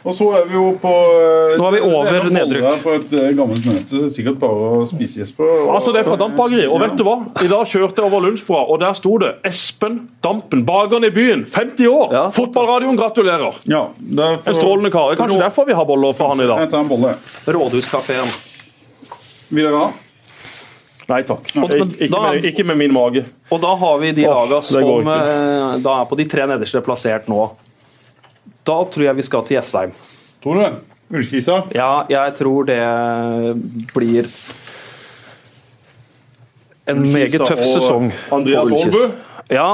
Og 0.04 0.12
så 0.12 0.26
er 0.36 0.44
vi 0.44 0.52
jo 0.52 0.74
på 0.76 0.90
eh, 0.92 1.54
Nå 1.56 1.64
er 1.64 1.72
vi 1.72 1.80
over 1.80 2.08
er 2.18 2.26
nedrykk. 2.28 2.80
For 2.82 2.98
et 2.98 3.12
eh, 3.16 3.30
gammelt 3.32 3.64
møte. 3.64 4.02
er 4.04 4.10
Sikkert 4.12 4.36
bare 4.38 4.52
å 4.52 4.86
spise, 4.86 5.22
Jesper. 5.22 5.44
og- 5.48 5.74
Altså, 5.76 5.92
Det 5.94 6.00
er 6.04 6.10
fra 6.10 6.16
Dampbakeriet. 6.20 6.68
Og 6.68 6.78
vet 6.80 6.96
du 6.98 7.04
hva? 7.04 7.14
I 7.42 7.48
dag 7.48 7.64
kjørte 7.64 7.96
jeg 7.96 8.12
over 8.12 8.20
Lundsbroa, 8.20 8.68
og 8.68 8.80
der 8.80 8.92
sto 8.92 9.16
det 9.18 9.36
'Espen 9.42 10.08
Dampen, 10.22 10.66
bakeren 10.66 11.04
i 11.04 11.10
byen, 11.10 11.46
50 11.46 11.86
år'. 11.88 12.12
Ja. 12.12 12.28
Fotballradioen 12.28 12.96
gratulerer! 12.98 13.54
Ja, 13.64 13.88
derfor, 13.98 14.48
En 14.48 14.54
strålende 14.54 14.90
kar. 14.92 15.16
Kanskje 15.16 15.38
derfor 15.40 15.64
vi 15.66 15.72
har 15.72 15.84
boller 15.86 16.12
fra 16.12 16.28
han 16.28 16.40
i 16.40 16.46
dag. 16.46 16.58
Jeg 16.58 16.70
tar 16.70 16.80
en 16.80 16.88
bolle. 16.88 17.14
Rådhuskafeen. 17.48 18.53
Vil 19.54 19.64
dere 19.68 19.78
ha? 19.84 19.90
Nei 21.08 21.20
takk. 21.28 21.50
Og- 21.60 21.68
men 21.70 21.90
Ik 21.90 22.00
ikke, 22.00 22.10
da- 22.14 22.22
med, 22.32 22.44
ikke 22.48 22.64
med 22.64 22.76
min 22.80 22.92
mage. 22.96 23.24
Og 23.52 23.60
da 23.60 23.74
har 23.76 23.98
vi 24.00 24.12
de 24.16 24.24
laga 24.24 24.62
som 24.64 25.08
eh, 25.08 25.78
da 25.84 26.00
er 26.00 26.06
på 26.08 26.16
de 26.16 26.24
tre 26.32 26.46
nederste 26.48 26.80
plassert 26.82 27.28
nå. 27.28 27.42
Da 28.64 28.78
tror 28.88 29.04
jeg 29.04 29.16
vi 29.18 29.22
skal 29.26 29.44
til 29.44 29.58
Jessheim. 29.58 29.92
Tror 30.42 30.54
du 30.54 30.60
det? 30.64 30.72
Ullkisa? 31.14 31.58
Ja, 31.76 32.06
jeg 32.08 32.34
tror 32.38 32.64
det 32.66 32.80
blir 33.94 34.26
en 36.88 37.02
meget 37.12 37.36
tøff 37.40 37.60
sesong. 37.60 38.10
Andreas. 38.32 38.72
Aalbu. 38.72 39.04
Ja. 39.52 39.68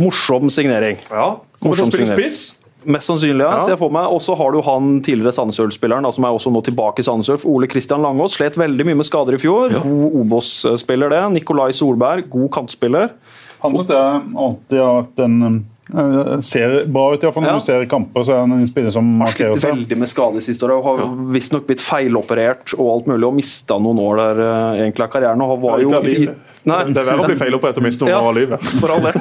Morsom 0.00 0.48
signering. 0.50 0.96
Ja. 1.10 1.26
Morsom 1.62 1.90
signering. 1.92 2.16
spiss. 2.18 2.54
Mest 2.84 3.06
sannsynlig, 3.10 3.44
ja. 3.44 3.50
Ja. 3.58 3.64
ser 3.64 3.74
jeg 3.76 3.78
for 3.82 3.90
meg. 3.94 4.06
Og 4.10 4.20
så 4.24 4.34
har 4.36 4.52
du 4.52 4.60
han 4.66 5.00
tidligere 5.04 5.32
Sandnes 5.36 5.58
Ulf-spilleren, 5.62 6.06
som 6.12 6.24
er 6.24 6.34
også 6.34 6.52
nå 6.52 6.62
tilbake 6.66 6.98
i 6.98 7.06
Sandnes 7.06 7.44
Ole 7.46 7.68
Kristian 7.70 8.02
Langås 8.02 8.34
slet 8.38 8.56
veldig 8.58 8.86
mye 8.88 8.98
med 9.02 9.06
skader 9.06 9.34
i 9.34 9.42
fjor. 9.42 9.70
God 9.82 10.16
Obos-spiller, 10.24 11.08
det. 11.14 11.22
Nikolai 11.38 11.70
Solberg, 11.72 12.28
god 12.30 12.50
kantspiller. 12.52 13.10
Han 13.62 13.76
syns 13.78 13.92
jeg 13.94 14.22
alltid 14.42 14.78
har 14.82 14.96
vært 15.02 15.20
en 15.22 15.36
eh, 15.46 16.40
Ser 16.42 16.84
bra 16.90 17.12
ut, 17.12 17.22
iallfall 17.22 17.44
når 17.44 17.52
Ja. 17.52 17.58
du 17.58 17.64
ser 17.66 17.84
kamper. 17.86 18.24
så 18.26 18.32
er 18.34 18.40
han 18.46 18.52
en 18.56 18.66
spiller 18.66 18.90
som 18.90 19.04
markerer 19.18 19.54
Slitt 19.54 19.68
veldig 19.70 19.98
med 19.98 20.08
skader 20.08 20.40
siste 20.40 20.64
året. 20.66 20.78
og 20.78 20.84
Har 20.84 21.14
visstnok 21.34 21.66
blitt 21.68 21.80
feiloperert 21.84 22.74
og 22.78 22.88
alt 22.94 23.06
mulig, 23.12 23.24
og 23.28 23.34
mista 23.34 23.78
noen 23.78 23.98
år 24.02 24.16
der 24.22 24.40
eh, 24.46 24.82
egentlig 24.86 25.04
av 25.06 25.12
karrieren. 25.14 25.42
Og 25.42 25.48
har 25.54 25.62
var 25.62 25.80
jo 25.84 25.90
livet. 26.02 26.36
Nei, 26.64 26.84
Det 26.94 27.00
er 27.02 27.06
verre 27.08 27.24
å 27.24 27.26
bli 27.26 27.34
feiloperert 27.34 27.78
og 27.80 27.82
miste 27.82 28.04
noen 28.04 28.12
Ja. 28.12 28.20
av 28.22 28.34
livet. 28.36 28.60
for 28.78 28.92
all 28.94 29.00
det. 29.02 29.12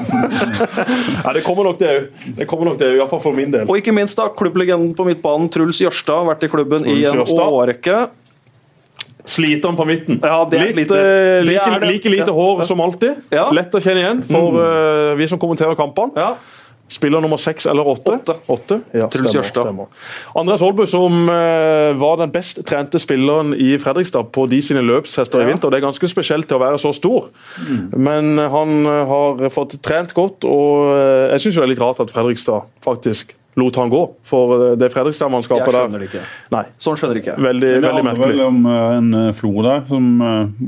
Ja, 1.25 1.31
det 1.37 1.41
kommer 1.43 1.63
nok 1.71 1.79
det 1.79 1.89
òg. 1.89 2.09
Det 2.37 2.47
kommer 2.47 2.65
nok 2.69 2.77
det, 2.77 2.91
iallfall 2.99 3.21
for 3.23 3.33
min 3.33 3.49
del. 3.51 3.65
Og 3.65 3.79
ikke 3.81 3.93
minst 3.97 4.17
da, 4.19 4.27
klubblegenden 4.29 4.93
på 4.97 5.05
midtbanen, 5.07 5.49
Truls 5.49 5.79
Jørstad, 5.81 6.27
vært 6.29 6.43
i 6.45 6.51
klubben 6.53 6.85
i 6.85 6.99
en 7.09 7.23
årrekke. 7.25 8.09
Sliter 9.25 9.69
han 9.69 9.77
på 9.77 9.85
midten. 9.85 10.19
Ja, 10.21 10.43
det 10.49 10.61
Litt, 10.75 10.91
eh, 10.91 11.41
like, 11.45 11.79
like 11.85 12.09
lite 12.09 12.27
Ja. 12.27 12.33
hår 12.33 12.63
som 12.65 12.79
alltid. 12.81 13.15
Ja. 13.31 13.49
Lett 13.53 13.71
å 13.71 13.81
kjenne 13.81 14.01
igjen 14.01 14.23
for 14.25 14.57
eh, 14.61 15.15
vi 15.15 15.27
som 15.27 15.37
kommenterer 15.39 15.75
kampene. 15.77 16.35
Ja. 16.91 16.95
Spiller 16.95 17.21
nummer 17.23 17.37
seks 17.39 17.65
eller 17.65 17.87
åtte? 17.87 18.17
Åtte. 18.51 18.81
Ja, 18.91 19.07
Truls 19.07 19.33
Jørstad. 19.33 19.69
Andreas 20.35 20.61
Aalbu, 20.61 20.85
som 20.91 21.29
eh, 21.29 21.95
var 21.95 22.17
den 22.19 22.31
best 22.35 22.59
trente 22.67 22.99
spilleren 22.99 23.53
i 23.55 23.77
Fredrikstad 23.79 24.27
på 24.35 24.45
de 24.51 24.59
sine 24.61 24.83
løpshester 24.83 25.41
i 25.41 25.47
vinter. 25.47 25.71
Det 25.71 25.79
er 25.79 25.87
ganske 25.87 26.07
spesielt 26.11 26.49
til 26.51 26.59
å 26.59 26.63
være 26.65 26.79
så 26.83 26.91
stor, 26.95 27.29
men 27.95 28.35
han 28.37 28.81
eh, 28.85 29.03
har 29.07 29.45
fått 29.55 29.77
trent 29.85 30.11
godt. 30.17 30.43
Og 30.47 30.91
eh, 30.97 31.29
jeg 31.37 31.45
syns 31.47 31.61
det 31.61 31.63
er 31.67 31.71
litt 31.75 31.83
rart 31.83 32.03
at 32.03 32.11
Fredrikstad 32.11 32.67
faktisk 32.83 33.37
lot 33.59 33.75
han 33.75 33.89
gå, 33.91 33.99
for 34.23 34.75
det 34.79 34.87
Jeg 34.87 34.93
Fredrikstad-mannskapet 34.93 35.73
skjønner 35.75 35.91
der 35.91 36.03
det 36.03 36.07
ikke. 36.07 36.21
Nei, 36.53 36.61
Sånn 36.79 36.95
skjønner 36.99 37.17
ikke 37.19 37.33
jeg. 37.33 37.43
veldig, 37.43 37.71
Det 37.73 37.81
veldig 37.83 38.05
handler 38.07 38.29
vel 38.31 38.43
om 38.45 38.61
en 38.71 39.33
Flo 39.35 39.51
der, 39.65 39.81
som, 39.89 40.05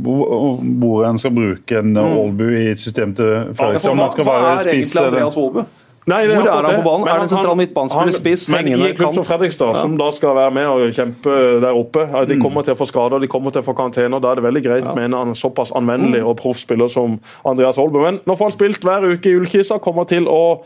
hvor, 0.04 1.06
en 1.08 1.22
skal 1.22 1.32
bruke 1.36 1.80
en 1.80 1.96
eh, 1.96 2.18
Aalbu 2.18 2.44
i 2.52 2.66
et 2.74 2.84
system 2.84 3.16
til 3.16 3.32
Fredrikstad. 3.56 3.92
Om 3.92 4.04
han 4.04 4.12
skal 4.16 4.28
Hva 4.28 4.36
er 4.50 4.74
egentlig 4.74 5.06
Andreas 5.06 5.40
Aalbu? 5.40 5.66
Nei, 6.06 6.28
det 6.28 6.36
Hvor 6.36 6.48
er 6.48 6.66
han 6.68 6.76
på 6.76 6.84
banen? 6.84 7.06
Men 7.06 7.14
Er 7.14 7.20
det 7.22 7.24
en 7.24 7.30
sentral 7.32 7.56
midtbanespiller, 7.56 8.12
spiss, 8.12 8.48
hengende 8.52 8.90
i 8.90 8.96
klubb 8.98 9.14
som? 9.16 9.24
Fredrikstad, 9.24 9.78
som 9.82 9.98
da 9.98 10.10
skal 10.12 10.36
være 10.36 10.52
med 10.52 10.68
og 10.68 10.94
kjempe 10.94 11.36
der 11.64 11.72
oppe, 11.80 12.04
Mm. 12.08 12.28
de 12.28 12.40
kommer 12.42 12.62
til 12.64 12.74
å 12.74 12.78
få 12.78 12.86
skader, 12.90 13.20
de 13.22 13.28
kommer 13.28 13.52
til 13.52 13.62
å 13.62 13.66
få 13.66 13.76
karantener. 13.76 14.20
Da 14.22 14.32
er 14.32 14.36
det 14.36 14.44
veldig 14.44 14.64
greit 14.64 14.96
med 14.96 15.14
en 15.14 15.34
såpass 15.34 15.72
anvendelig 15.72 16.22
Mm. 16.22 16.28
og 16.28 16.38
proff 16.38 16.58
spiller 16.60 16.88
som 16.90 17.20
Andreas 17.46 17.78
Holbe. 17.78 18.02
Men 18.02 18.20
nå 18.28 18.36
får 18.38 18.50
han 18.50 18.52
spilt 18.52 18.82
hver 18.84 19.14
uke 19.14 19.26
i 19.32 19.36
Ullkisa, 19.40 19.80
kommer 19.80 20.06
til 20.06 20.26
å 20.28 20.60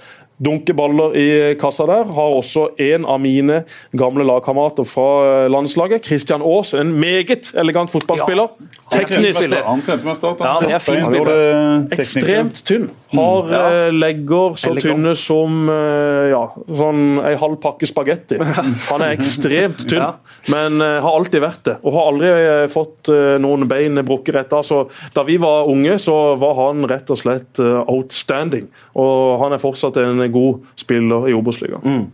dunke 0.43 0.73
baller 0.77 1.15
i 1.17 1.27
kassa 1.59 1.85
der. 1.89 2.03
Har 2.13 2.35
også 2.37 2.67
en 2.83 3.05
av 3.09 3.19
mine 3.23 3.63
gamle 3.97 4.25
lagkamerater 4.27 4.85
fra 4.87 5.07
eh, 5.45 5.49
landslaget, 5.53 6.05
Christian 6.05 6.43
Aas, 6.45 6.73
en 6.77 6.91
meget 6.99 7.51
elegant 7.57 7.89
fotballspiller. 7.93 8.51
Teknisk 8.93 9.41
Han 9.65 9.81
trente 9.83 10.05
med 10.07 10.15
Start. 10.15 10.39
Ja, 10.39 10.53
det 10.63 10.71
er 10.77 11.03
Han 11.03 11.17
gjorde. 11.17 11.97
Ekstremt 11.97 12.63
tynn. 12.67 12.89
Har 13.13 13.43
Mm, 13.47 13.51
ja. 13.53 13.59
eh, 13.87 13.91
legger 13.95 14.55
så 14.59 14.71
Elegant. 14.73 14.83
tynne 14.97 15.13
som 15.15 15.69
eh, 15.71 16.29
ja, 16.33 16.41
sånn 16.75 17.21
ei 17.23 17.35
halv 17.39 17.55
pakke 17.63 17.87
spagetti. 17.87 18.35
Han 18.91 19.01
er 19.05 19.13
ekstremt 19.15 19.85
tynn, 19.87 20.01
Ja. 20.01 20.09
men 20.51 20.81
eh, 20.83 20.97
har 21.01 21.15
alltid 21.15 21.39
vært 21.41 21.61
det. 21.69 21.77
Og 21.87 21.93
har 21.95 22.09
aldri 22.11 22.27
eh, 22.33 22.65
fått 22.73 23.07
eh, 23.13 23.37
noen 23.39 23.63
bein 23.71 23.95
brukket 24.03 24.35
rett 24.35 24.53
av. 24.57 24.65
Så 24.67 24.81
da 25.15 25.23
vi 25.23 25.37
var 25.39 25.69
unge, 25.71 25.95
så 26.03 26.35
var 26.41 26.55
han 26.67 26.83
rett 26.91 27.09
og 27.15 27.21
slett 27.21 27.59
eh, 27.63 27.79
outstanding. 27.87 28.67
Og 28.99 29.39
han 29.45 29.55
er 29.55 29.63
fortsatt 29.63 29.97
en 30.03 30.26
god 30.33 30.61
spiller 30.79 31.29
i 31.29 31.33
Obos-ligaen. 31.37 32.07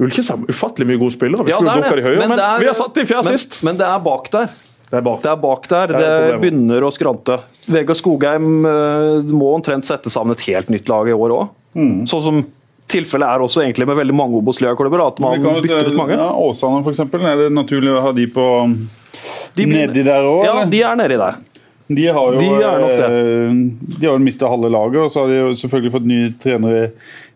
Ullkis 0.00 0.30
har 0.32 0.38
ufattelig 0.48 0.86
mye 0.88 0.98
gode 1.02 1.12
spillere. 1.12 1.44
Vi 1.44 1.52
Mm. 1.52 1.64
Ja, 1.66 1.74
skulle 1.74 1.90
det. 1.90 1.96
de 1.96 2.08
høye, 2.08 2.18
men, 2.18 2.28
men 2.30 2.38
er- 2.40 2.60
vi 2.60 2.66
har 2.66 2.74
satt 2.74 2.94
de 2.94 3.04
fjerde 3.04 3.24
men, 3.28 3.38
sist. 3.38 3.62
Men 3.62 3.76
det 3.76 3.86
er 3.86 3.98
bak 4.00 4.30
der. 4.30 4.46
Det 4.90 4.96
er 4.98 5.02
bak. 5.06 5.20
Det 5.22 5.30
er 5.30 5.36
bak 5.36 5.68
der. 5.68 5.86
Det 5.86 5.96
Det, 5.98 6.06
er 6.06 6.38
begynner 6.40 6.82
å 6.82 6.90
skrante. 6.90 7.36
Vegard 7.68 7.96
Skogheim 7.96 8.64
eh, 8.66 9.20
må 9.30 9.54
omtrent 9.54 9.84
sette 9.84 10.10
sammen 10.10 10.32
et 10.32 10.40
helt 10.48 10.68
nytt 10.72 10.88
lag 10.88 11.06
i 11.06 11.12
år 11.12 11.30
òg. 11.36 11.48
Sånn 12.08 12.22
som 12.24 12.40
tilfellet 12.90 13.28
er 13.28 13.38
også 13.44 13.62
egentlig 13.62 13.86
med 13.86 13.96
veldig 14.00 14.14
mange 14.16 14.40
Obos-ligaklubber. 14.40 15.06
At 15.06 15.20
man 15.20 15.36
kan 15.42 15.60
bytter 15.62 15.86
ut 15.92 15.94
mange. 15.94 16.16
Ja, 16.16 16.32
Åsane, 16.32 16.82
eksempel. 16.90 17.20
Er 17.22 17.36
det 17.44 17.52
naturlig 17.54 17.92
å 17.94 18.00
ha 18.02 18.10
de 18.12 18.26
på 18.26 18.48
De 19.54 19.66
nedi 19.66 20.02
der 20.02 20.22
òg? 20.26 20.44
Ja, 20.48 20.64
de 20.64 20.82
er 20.82 20.96
nedi 20.96 21.16
der. 21.20 21.36
De 21.90 22.04
har 22.06 22.32
jo 22.32 22.38
De 22.38 22.46
er 22.62 22.82
nok 22.84 22.92
det. 23.00 23.08
eh, 23.10 23.96
De 24.00 24.06
har 24.06 24.18
mista 24.22 24.46
halve 24.48 24.70
laget, 24.70 25.00
og 25.02 25.10
så 25.10 25.24
har 25.24 25.32
de 25.32 25.38
jo 25.40 25.54
selvfølgelig 25.58 25.92
fått 25.96 26.06
ny 26.06 26.20
trener 26.42 26.90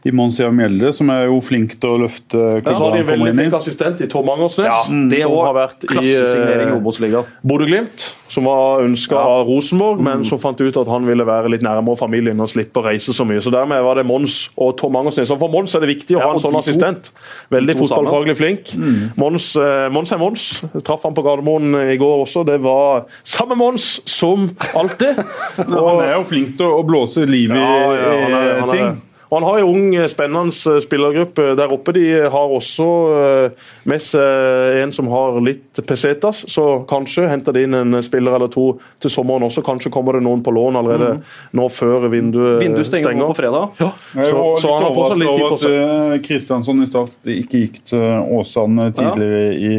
i, 0.04 0.08
i 0.08 0.12
Mons 0.14 0.38
Mjelde, 0.38 0.92
som 0.96 1.10
er 1.14 1.26
jo 1.28 1.38
flink 1.44 1.76
til 1.80 1.94
å 1.94 2.00
løfte 2.04 2.40
Og 2.60 2.68
så 2.70 2.80
har 2.84 2.96
de 2.96 3.02
en 3.02 3.08
veldig 3.08 3.34
flink 3.38 3.56
assistent 3.58 4.02
i 4.04 4.08
Tom 4.10 4.28
Angersnes, 4.34 4.68
Ja, 4.68 4.82
det 5.10 5.22
som 5.24 5.36
har 5.38 5.56
vært 5.56 5.86
i 5.88 6.14
eh. 6.14 7.24
Bodø-Glimt, 7.44 8.06
som 8.28 8.48
var 8.48 8.82
ønska 8.84 9.18
av 9.18 9.46
Rosenborg, 9.48 10.02
men 10.04 10.24
som 10.28 10.40
fant 10.42 10.60
ut 10.60 10.76
at 10.80 10.90
han 10.90 11.06
ville 11.06 11.24
være 11.26 11.52
litt 11.52 11.64
nærmere 11.64 11.98
familien 12.00 12.40
og 12.42 12.50
slippe 12.50 12.80
å 12.82 12.86
reise 12.88 13.14
så 13.14 13.26
mye. 13.28 13.42
Så 13.44 13.52
Dermed 13.54 13.82
var 13.84 14.00
det 14.00 14.06
Mons 14.08 14.50
og 14.56 14.74
Tom 14.80 14.96
Angersnes. 14.98 15.30
Og 15.34 15.40
For 15.42 15.52
Mons 15.52 15.76
er 15.76 15.84
det 15.84 15.92
viktig 15.92 16.16
å 16.16 16.20
Ja, 16.22 16.28
ha 16.30 16.34
en 16.34 16.42
sånn 16.42 16.58
assistent. 16.58 17.10
Veldig 17.54 17.76
fotballfaglig 17.78 18.36
flink. 18.38 18.74
Mons, 19.20 19.52
eh, 19.60 19.86
Mons 19.94 20.12
er 20.14 20.20
Mons. 20.22 20.46
Jeg 20.72 20.84
Traff 20.86 21.04
han 21.06 21.14
på 21.16 21.24
Gardermoen 21.26 21.76
i 21.92 21.96
går 22.00 22.24
også. 22.26 22.44
Det 22.48 22.58
var 22.64 23.04
samme 23.22 23.56
Mons 23.60 24.00
som 24.10 24.48
alltid. 24.74 25.20
Han 25.74 26.00
er 26.02 26.14
jo 26.16 26.24
flink 26.28 26.56
til 26.58 26.66
å 26.66 26.82
blåse 26.86 27.24
liv 27.28 27.52
i, 27.52 27.58
Ja, 27.58 27.94
ja, 27.94 28.12
han 28.24 28.34
er, 28.34 28.60
han 28.60 28.68
er. 28.68 28.74
ting. 28.74 28.94
Og 29.34 29.40
han 29.40 29.46
har 29.48 29.58
en 29.58 29.66
ung, 29.66 29.94
spennende 30.06 30.78
spillergruppe 30.84 31.56
der 31.58 31.72
oppe. 31.74 31.90
De 31.96 32.04
har 32.30 32.52
også 32.54 32.86
eh, 33.18 33.64
med 33.90 34.02
seg 34.04 34.78
en 34.84 34.92
som 34.94 35.08
har 35.10 35.40
litt 35.42 35.80
pesetas, 35.88 36.44
så 36.54 36.84
kanskje 36.86 37.26
henter 37.30 37.56
de 37.56 37.64
inn 37.66 37.74
en 37.74 37.98
spiller 38.04 38.36
eller 38.38 38.52
to 38.54 38.68
til 39.02 39.10
sommeren 39.10 39.42
også. 39.48 39.64
Kanskje 39.66 39.90
kommer 39.94 40.14
det 40.20 40.22
noen 40.22 40.44
på 40.46 40.54
lån 40.54 40.78
allerede 40.78 41.10
nå 41.58 41.68
før 41.74 42.06
vinduet, 42.12 42.62
Vinduet 42.62 42.86
stenger 42.86 43.10
stenger. 43.10 43.26
på 43.32 43.38
fredag. 43.40 43.74
Ja. 43.82 43.90
Så, 44.14 44.44
så 44.62 44.74
han 44.76 44.86
har 44.86 44.94
fortsatt 45.00 45.22
litt 45.24 45.34
tid 45.34 45.48
på 45.48 45.62
seg. 45.64 45.78
eh, 45.82 46.18
Kristiansson 46.28 46.84
i 46.86 46.90
start 46.92 47.32
ikke 47.34 47.64
gikk 47.64 47.80
til 47.90 48.06
Åsane 48.38 48.92
tidligere 48.94 49.50
i, 49.58 49.74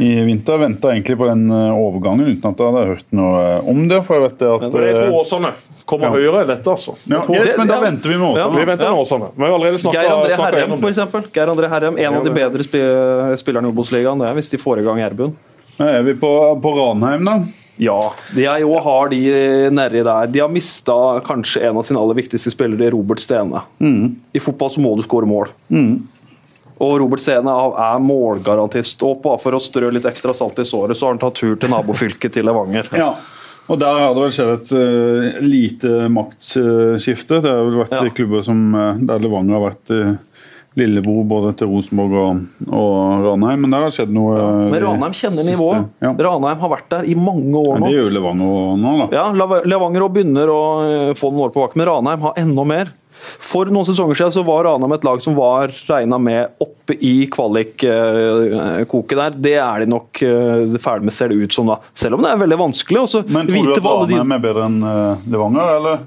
i 0.00 0.08
vinter. 0.26 0.58
Venta 0.58 0.90
egentlig 0.92 1.16
på 1.20 1.26
den 1.28 1.44
eh, 1.50 1.72
overgangen 1.76 2.26
uten 2.32 2.50
at 2.50 2.58
jeg 2.62 2.72
hadde 2.72 2.86
hørt 2.90 3.06
noe 3.16 3.40
eh, 3.44 3.68
om 3.70 3.82
det. 3.90 4.00
For 4.06 4.16
jeg 4.18 4.24
vet 4.26 4.38
det 4.42 4.50
at 4.54 4.60
Men 4.66 4.70
det 4.76 4.84
er 4.92 5.00
eh, 5.06 5.16
Åsane 5.20 5.52
kommer 5.86 6.08
Ja. 6.08 6.14
høyere 6.16 6.40
enn 6.42 6.48
dette, 6.50 6.66
altså. 6.72 6.96
ja, 7.06 7.20
tror- 7.22 7.36
greit, 7.38 7.58
Men 7.58 7.68
da 7.70 7.74
ja. 7.76 7.84
venter 7.86 8.10
vi 8.10 8.16
med 8.18 8.36
Ja. 8.40 8.48
Vi 8.50 8.64
venter 8.66 8.90
med 8.90 9.02
Åsane. 9.04 9.28
Vi 9.36 9.42
har 9.46 9.52
allerede 9.54 9.78
snakket, 9.78 10.00
Geir 10.02 10.16
André 10.16 10.40
Herrem, 10.42 10.78
for 10.80 10.88
eksempel. 10.90 11.28
Geir 11.32 11.52
André 11.52 11.68
Herrem, 11.70 11.98
En 11.98 12.14
av 12.18 12.24
de 12.24 12.30
bedre 12.34 12.66
spi- 12.66 13.36
spillerne 13.38 13.68
i 13.68 13.70
Obos-ligaen, 13.70 14.18
det 14.18 14.30
er 14.30 14.34
hvis 14.34 14.50
de 14.50 14.58
får 14.58 14.80
i 14.82 14.86
gang 14.88 14.98
Erbuen. 15.06 15.36
Er 15.78 16.02
vi 16.02 16.14
på, 16.14 16.32
på 16.64 16.72
Ranheim, 16.78 17.24
da. 17.24 17.38
Ja, 17.78 17.98
Jeg 18.34 18.64
òg 18.64 18.78
har 18.82 19.08
de 19.12 19.18
nedi 19.70 20.00
der. 20.02 20.26
De 20.32 20.40
har 20.40 20.48
mista 20.48 20.94
kanskje 21.20 21.60
en 21.68 21.76
av 21.76 21.84
sine 21.84 22.00
aller 22.00 22.16
viktigste 22.16 22.48
spillere, 22.50 22.88
Robert 22.94 23.20
Stene. 23.20 23.60
I 24.32 24.40
fotball 24.40 24.70
så 24.72 24.80
må 24.80 24.94
du 24.96 25.02
skåre 25.04 25.28
mål. 25.28 25.52
Og 26.82 26.98
Robert 27.00 27.22
Stene 27.24 27.52
er 27.80 28.02
målgarantist. 28.04 29.00
Og 29.08 29.22
bare 29.24 29.40
for 29.40 29.56
å 29.56 29.62
strø 29.62 29.88
litt 29.94 30.04
ekstra 30.08 30.34
salt 30.36 30.58
i 30.60 30.66
såret, 30.68 30.96
så 30.98 31.06
har 31.08 31.14
han 31.16 31.22
tatt 31.22 31.38
tur 31.40 31.56
til 31.56 31.72
nabofylket 31.72 32.34
til 32.36 32.44
Levanger. 32.48 32.90
Ja. 32.98 33.14
Og 33.66 33.80
der 33.80 33.96
har 33.98 34.12
det 34.14 34.22
vel 34.22 34.34
skjedd 34.36 34.52
et 34.60 34.72
uh, 34.76 35.40
lite 35.42 35.94
maktskifte. 36.14 37.40
Det 37.42 37.50
har 37.50 37.64
vel 37.66 37.80
vært 37.82 37.96
Ja. 37.96 38.04
klubber 38.14 38.44
som 38.46 38.60
eh, 38.74 39.00
der 39.08 39.18
Levanger 39.24 39.56
har 39.56 39.64
vært 39.72 39.90
uh, 39.90 40.12
lillebror 40.76 41.24
både 41.26 41.50
til 41.58 41.70
Rosenborg 41.72 42.14
og, 42.20 42.44
og 42.68 43.24
Ranheim, 43.24 43.64
men 43.64 43.72
der 43.74 43.86
har 43.86 43.94
skjedd 43.96 44.12
noe. 44.14 44.36
Ja, 44.36 44.50
Men 44.70 44.82
Ranheim 44.84 45.16
kjenner 45.16 45.48
nivået. 45.48 45.88
Ja. 46.04 46.12
Ranheim 46.28 46.60
har 46.62 46.72
vært 46.76 46.90
der 46.92 47.08
i 47.08 47.16
mange 47.18 47.56
år 47.56 47.72
Ja, 47.72 47.80
nå. 47.80 47.86
det 47.88 47.94
gjør 47.96 48.06
jo 48.10 48.14
Levanger 48.18 48.76
nå, 48.84 48.92
da. 49.00 49.08
Ja, 49.16 49.24
Levanger 49.72 50.04
og 50.06 50.14
begynner 50.14 50.52
å 50.52 50.60
eh, 50.84 51.10
få 51.16 51.32
noen 51.32 51.48
år 51.48 51.54
på 51.56 51.64
bakken, 51.64 51.80
men 51.82 51.88
Ranheim 51.90 52.26
har 52.28 52.38
enda 52.44 52.68
mer. 52.68 52.92
For 53.42 53.68
noen 53.72 53.86
sesonger 53.88 54.18
siden 54.18 54.34
så 54.36 54.42
var 54.46 54.64
Ranheim 54.68 54.92
et 54.96 55.04
lag 55.06 55.20
som 55.24 55.36
var 55.38 55.72
regna 55.88 56.18
med 56.22 56.60
oppe 56.62 56.96
i 57.00 57.14
kvalikkoket 57.32 59.16
der. 59.20 59.38
Det 59.46 59.54
er 59.60 59.84
de 59.84 59.88
nok 59.90 60.22
eh, 60.26 60.76
ferdig 60.82 61.08
med, 61.08 61.14
ser 61.16 61.32
det 61.32 61.38
ut 61.46 61.52
som 61.56 61.70
da. 61.70 61.78
Selv 61.96 62.18
om 62.18 62.24
det 62.26 62.32
er 62.32 62.42
veldig 62.44 62.58
vanskelig. 62.66 63.02
Også, 63.06 63.24
Men 63.32 63.48
tror 63.50 63.70
du 63.70 63.72
at 63.76 63.88
Ranheim 63.88 64.36
er 64.36 64.44
bedre 64.44 64.68
enn 64.70 64.78
eh, 64.82 65.26
Levanger, 65.32 65.72
eller? 65.80 66.04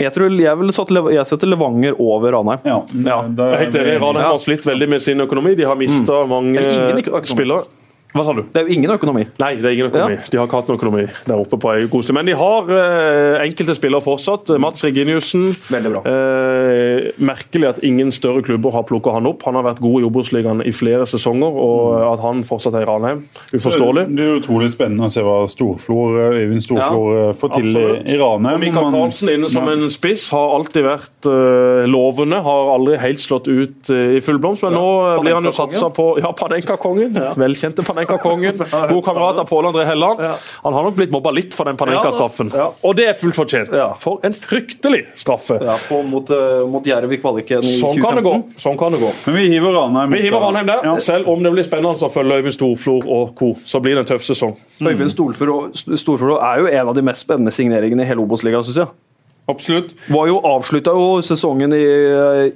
Jeg 0.00 0.08
tror 0.14 0.32
jeg 0.40 0.56
vil 0.56 0.70
satt 0.72 0.88
Lev- 0.96 1.10
jeg 1.12 1.28
setter 1.28 1.50
Levanger 1.52 1.98
over 2.00 2.32
Ranheim. 2.32 2.62
Ja, 2.64 2.78
Ja, 3.04 3.18
det 3.28 3.44
er 3.50 3.58
helt 3.66 3.76
enig. 3.82 3.98
Ranheim 4.00 4.30
har 4.30 4.40
slitt 4.40 4.64
veldig 4.64 4.88
med 4.88 5.04
sin 5.04 5.20
økonomi. 5.20 5.52
De 5.58 5.66
har 5.68 5.76
mista 5.76 6.22
mange 6.30 6.56
ingen 6.56 7.02
økonomi. 7.02 7.28
spillere. 7.28 7.68
Hva 8.12 8.24
sa 8.26 8.32
du? 8.36 8.42
Det 8.52 8.60
er 8.60 8.66
jo 8.68 8.74
ingen 8.76 8.90
økonomi. 8.92 9.22
Nei, 9.40 9.54
det 9.56 9.64
er 9.70 9.74
ingen 9.76 9.88
økonomi. 9.88 10.18
De 10.28 10.36
har 10.38 10.46
ikke 10.48 10.58
hatt 10.60 10.68
noen 10.68 10.78
økonomi 10.80 11.04
der 11.24 11.40
oppe 11.40 11.56
på 11.60 11.72
god. 11.92 12.10
Men 12.12 12.28
de 12.28 12.34
har 12.36 12.72
eh, 12.76 13.38
enkelte 13.46 13.74
spillere 13.78 14.04
fortsatt. 14.04 14.50
Mats 14.60 14.84
Reginiussen. 14.84 15.46
Veldig 15.72 15.92
bra. 15.94 16.02
Eh, 16.10 17.10
merkelig 17.24 17.68
at 17.70 17.80
ingen 17.86 18.12
større 18.12 18.42
klubber 18.44 18.74
har 18.76 18.84
plukka 18.88 19.14
han 19.16 19.26
opp. 19.30 19.46
Han 19.48 19.56
har 19.58 19.64
vært 19.70 19.80
god 19.84 20.02
i 20.02 20.06
Obos-ligaen 20.08 20.60
i 20.68 20.72
flere 20.76 21.06
sesonger, 21.08 21.56
og 21.56 22.02
at 22.12 22.20
han 22.24 22.42
fortsatt 22.48 22.76
er 22.76 22.84
i 22.84 22.88
Ranheim, 22.90 23.24
uforståelig. 23.54 24.04
Det 24.16 24.26
er 24.26 24.36
utrolig 24.42 24.70
spennende 24.74 25.08
å 25.08 25.14
se 25.14 25.24
hva 25.24 25.38
Storflor, 25.50 26.18
eh, 26.26 26.38
Øyvind 26.42 26.66
Storflor 26.66 27.08
ja, 27.16 27.32
får 27.38 27.54
til 27.56 27.70
i, 27.70 27.72
Absolutt. 27.72 28.12
i 28.12 28.20
Ranheim. 28.20 28.58
Og 28.58 28.64
Mikael 28.66 28.90
Karlsen 28.96 29.32
inne 29.38 29.50
som 29.52 29.66
Ja. 29.70 29.76
en 29.78 29.88
spiss 29.90 30.28
har 30.34 30.52
alltid 30.58 30.84
vært 30.86 31.30
eh, 31.32 31.86
lovende. 31.88 32.42
Har 32.44 32.74
aldri 32.76 32.98
helt 33.00 33.22
slått 33.24 33.48
ut 33.48 33.90
eh, 33.94 34.18
i 34.18 34.20
full 34.24 34.38
blomst, 34.42 34.62
men 34.66 34.76
nå 34.76 34.86
eh, 35.14 35.20
blir 35.24 35.38
han 35.38 35.48
jo 35.48 35.54
satsa 35.56 35.88
på 35.94 36.10
Ja, 36.20 36.32
Panenka-kongen. 36.36 37.16
Velkjente 37.40 37.84
Panenka-kongen. 38.06 38.58
God 38.92 39.04
kamerat 39.04 39.38
av 39.38 39.44
Pål 39.44 39.66
André 39.66 39.84
Helland. 39.84 40.20
Han 40.62 40.74
har 40.74 40.82
nok 40.82 40.94
blitt 40.94 41.10
mobba 41.10 41.30
litt 41.30 41.54
for 41.54 41.68
den 41.68 41.76
Panenka-straffen. 41.76 42.50
Ja. 42.54 42.68
Og 42.82 42.96
det 42.96 43.06
er 43.10 43.18
fullt 43.18 43.36
fortjent. 43.36 43.72
Ja. 43.76 43.92
For 44.00 44.22
en 44.26 44.34
fryktelig 44.36 45.04
straffe. 45.18 45.58
Ja, 45.62 45.76
på, 45.88 46.02
mot, 46.06 46.30
eh, 46.30 46.62
mot 46.70 46.86
Jerv 46.86 47.12
i 47.12 47.18
kvaliken 47.22 47.64
i 47.66 47.76
Sånn 47.80 48.00
kan 48.02 48.18
det 48.18 48.24
gå. 48.26 48.34
2015. 48.42 48.62
Sånn 48.64 48.80
kan 48.80 48.96
det 48.96 49.02
gå. 49.02 49.12
Men 49.26 49.38
vi 49.38 49.46
hiver 49.54 49.76
Ranheim 49.78 50.16
Vi 50.16 50.24
hiver. 50.26 50.46
Ranheim 50.46 50.70
der. 50.72 50.88
Ja. 50.90 50.96
Selv 51.04 51.30
om 51.32 51.44
det 51.44 51.54
blir 51.54 51.66
spennende 51.66 52.08
å 52.08 52.12
følge 52.12 52.40
Øyvind 52.40 52.56
Storflor 52.58 53.08
og 53.18 53.34
co., 53.38 53.52
så 53.66 53.82
blir 53.84 53.98
det 53.98 54.06
en 54.06 54.10
tøff 54.14 54.26
sesong. 54.26 54.56
Øyvind 54.82 55.12
Storfjord 55.14 55.78
Storfjord 56.00 56.38
er 56.40 56.62
jo 56.64 56.72
en 56.72 56.92
av 56.92 56.98
de 56.98 57.06
mest 57.06 57.26
spennende 57.26 57.54
signeringene 57.54 58.04
i 58.04 58.08
hele 58.08 58.24
Obos-ligaen, 58.24 58.64
syns 58.66 58.82
jeg. 58.84 58.92
Absolutt. 59.50 59.90
Var 60.06 60.28
jo 60.30 60.38
avslutta 60.46 60.92
jo 60.94 61.06
sesongen 61.26 61.74
i, 61.74 61.84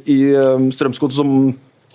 i 0.06 0.18
Strømsgodt 0.72 1.16
som 1.16 1.32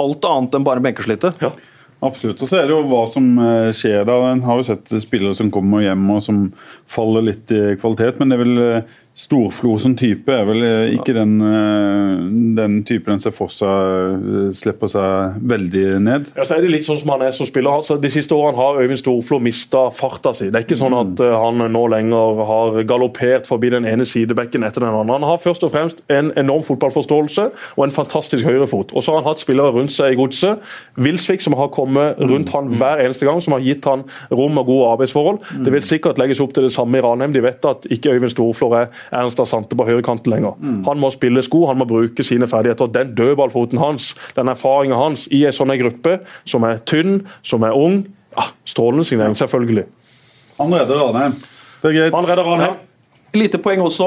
alt 0.02 0.26
annet 0.28 0.58
enn 0.58 0.66
bare 0.68 0.84
benkeslite. 0.84 1.32
benkesliter. 1.38 1.71
Absolutt. 2.02 2.42
Og 2.42 2.50
så 2.50 2.58
er 2.58 2.66
det 2.66 2.74
jo 2.74 2.82
hva 2.90 3.04
som 3.14 3.28
eh, 3.38 3.70
skjer 3.78 4.08
da. 4.10 4.16
En 4.32 4.42
har 4.48 4.58
jo 4.58 4.66
sett 4.72 4.90
spillere 5.04 5.38
som 5.38 5.52
kommer 5.54 5.84
hjem 5.86 6.08
og 6.10 6.24
som 6.26 6.40
faller 6.90 7.28
litt 7.28 7.54
i 7.54 7.76
kvalitet, 7.82 8.18
men 8.18 8.34
det 8.34 8.40
vel 8.42 8.62
eh, 8.64 8.96
Storflo 9.12 9.74
som 9.76 9.92
type 10.00 10.32
er 10.32 10.46
vel 10.48 10.62
eh, 10.64 10.94
ikke 10.96 11.12
den, 11.12 11.34
eh, 11.44 12.20
den 12.56 12.78
typen 12.88 13.12
en 13.12 13.20
ser 13.20 13.34
for 13.36 13.52
seg 13.52 13.68
eh, 13.68 14.54
slipper 14.56 14.88
seg 14.88 15.42
veldig 15.52 15.84
ned. 16.00 16.30
Ja, 16.38 16.46
så 16.48 16.56
er 16.56 16.64
det 16.64 16.70
litt 16.72 16.88
sånn 16.88 17.02
som 17.02 17.12
han 17.12 17.26
er 17.26 17.34
som 17.36 17.50
spiller. 17.50 17.74
Altså, 17.82 17.98
de 18.00 18.12
siste 18.14 18.38
årene 18.38 18.56
har 18.56 18.80
Øyvind 18.80 19.02
Storflo 19.02 19.42
mista 19.44 19.82
farta 19.92 20.32
si. 20.38 20.48
Det 20.48 20.62
er 20.62 20.64
ikke 20.64 20.80
sånn 20.80 20.96
at 20.96 21.24
eh, 21.26 21.36
han 21.44 21.60
nå 21.74 21.82
lenger 21.92 22.40
har 22.48 22.80
galoppert 22.88 23.50
forbi 23.52 23.74
den 23.74 23.90
ene 23.90 24.08
sidebekken 24.08 24.64
etter 24.64 24.86
den 24.86 24.96
andre. 24.96 25.20
Han 25.20 25.28
har 25.28 25.44
først 25.44 25.68
og 25.68 25.74
fremst 25.76 26.00
en 26.08 26.32
enorm 26.40 26.64
fotballforståelse 26.70 27.50
og 27.76 27.84
en 27.84 27.96
fantastisk 27.98 28.48
høyrefot. 28.48 28.96
Og 28.96 29.04
så 29.04 29.12
har 29.12 29.26
han 29.26 29.30
hatt 29.34 29.44
spillere 29.44 29.76
rundt 29.76 29.92
seg 29.92 30.16
i 30.16 30.20
godset. 30.22 30.64
Wilsvik 31.04 31.44
som 31.44 31.60
har 31.60 31.74
kommet 31.76 32.16
rundt 32.32 32.56
han 32.56 32.72
hver 32.80 33.04
eneste 33.04 33.28
gang, 33.28 33.44
som 33.44 33.60
har 33.60 33.68
gitt 33.68 33.92
han 33.92 34.08
rom 34.32 34.64
og 34.64 34.72
gode 34.72 34.96
arbeidsforhold. 34.96 35.44
Det 35.68 35.76
vil 35.76 35.92
sikkert 35.92 36.24
legges 36.24 36.40
opp 36.40 36.56
til 36.56 36.70
det 36.70 36.74
samme 36.80 36.96
i 36.96 37.04
Ranheim. 37.04 37.36
De 37.36 37.44
vet 37.44 37.68
at 37.68 37.92
ikke 37.92 38.16
Øyvind 38.16 38.32
Storflo 38.32 38.72
er 38.80 39.01
Ernst 39.12 39.40
Asante 39.44 39.78
på 39.78 39.88
høyrekanten 39.88 40.32
lenger. 40.34 40.56
Han 40.88 41.02
må 41.02 41.10
spille 41.14 41.44
sko, 41.46 41.66
han 41.70 41.80
må 41.82 41.88
bruke 41.90 42.24
sine 42.28 42.48
ferdigheter. 42.52 42.92
Den 42.94 43.16
dødballfoten 43.18 43.82
hans, 43.82 44.12
den 44.38 44.52
erfaringa 44.54 45.00
hans 45.00 45.28
i 45.32 45.44
en 45.50 45.56
sånn 45.56 45.74
gruppe 45.82 46.20
som 46.46 46.64
er 46.68 46.80
tynn, 46.86 47.22
som 47.44 47.64
er 47.68 47.76
ung 47.78 48.04
ja, 48.32 48.46
Strålende 48.64 49.04
signering, 49.04 49.36
selvfølgelig. 49.36 49.84
Han 50.62 50.72
redder 50.72 51.02
Ranheim. 51.02 51.34
Det 51.82 51.90
er 51.90 51.98
greit. 51.98 52.14
Han 52.16 52.28
redder 52.30 52.48
Ranheim. 52.48 52.80
Lite 53.32 53.62
poeng 53.64 53.80
også 53.80 54.06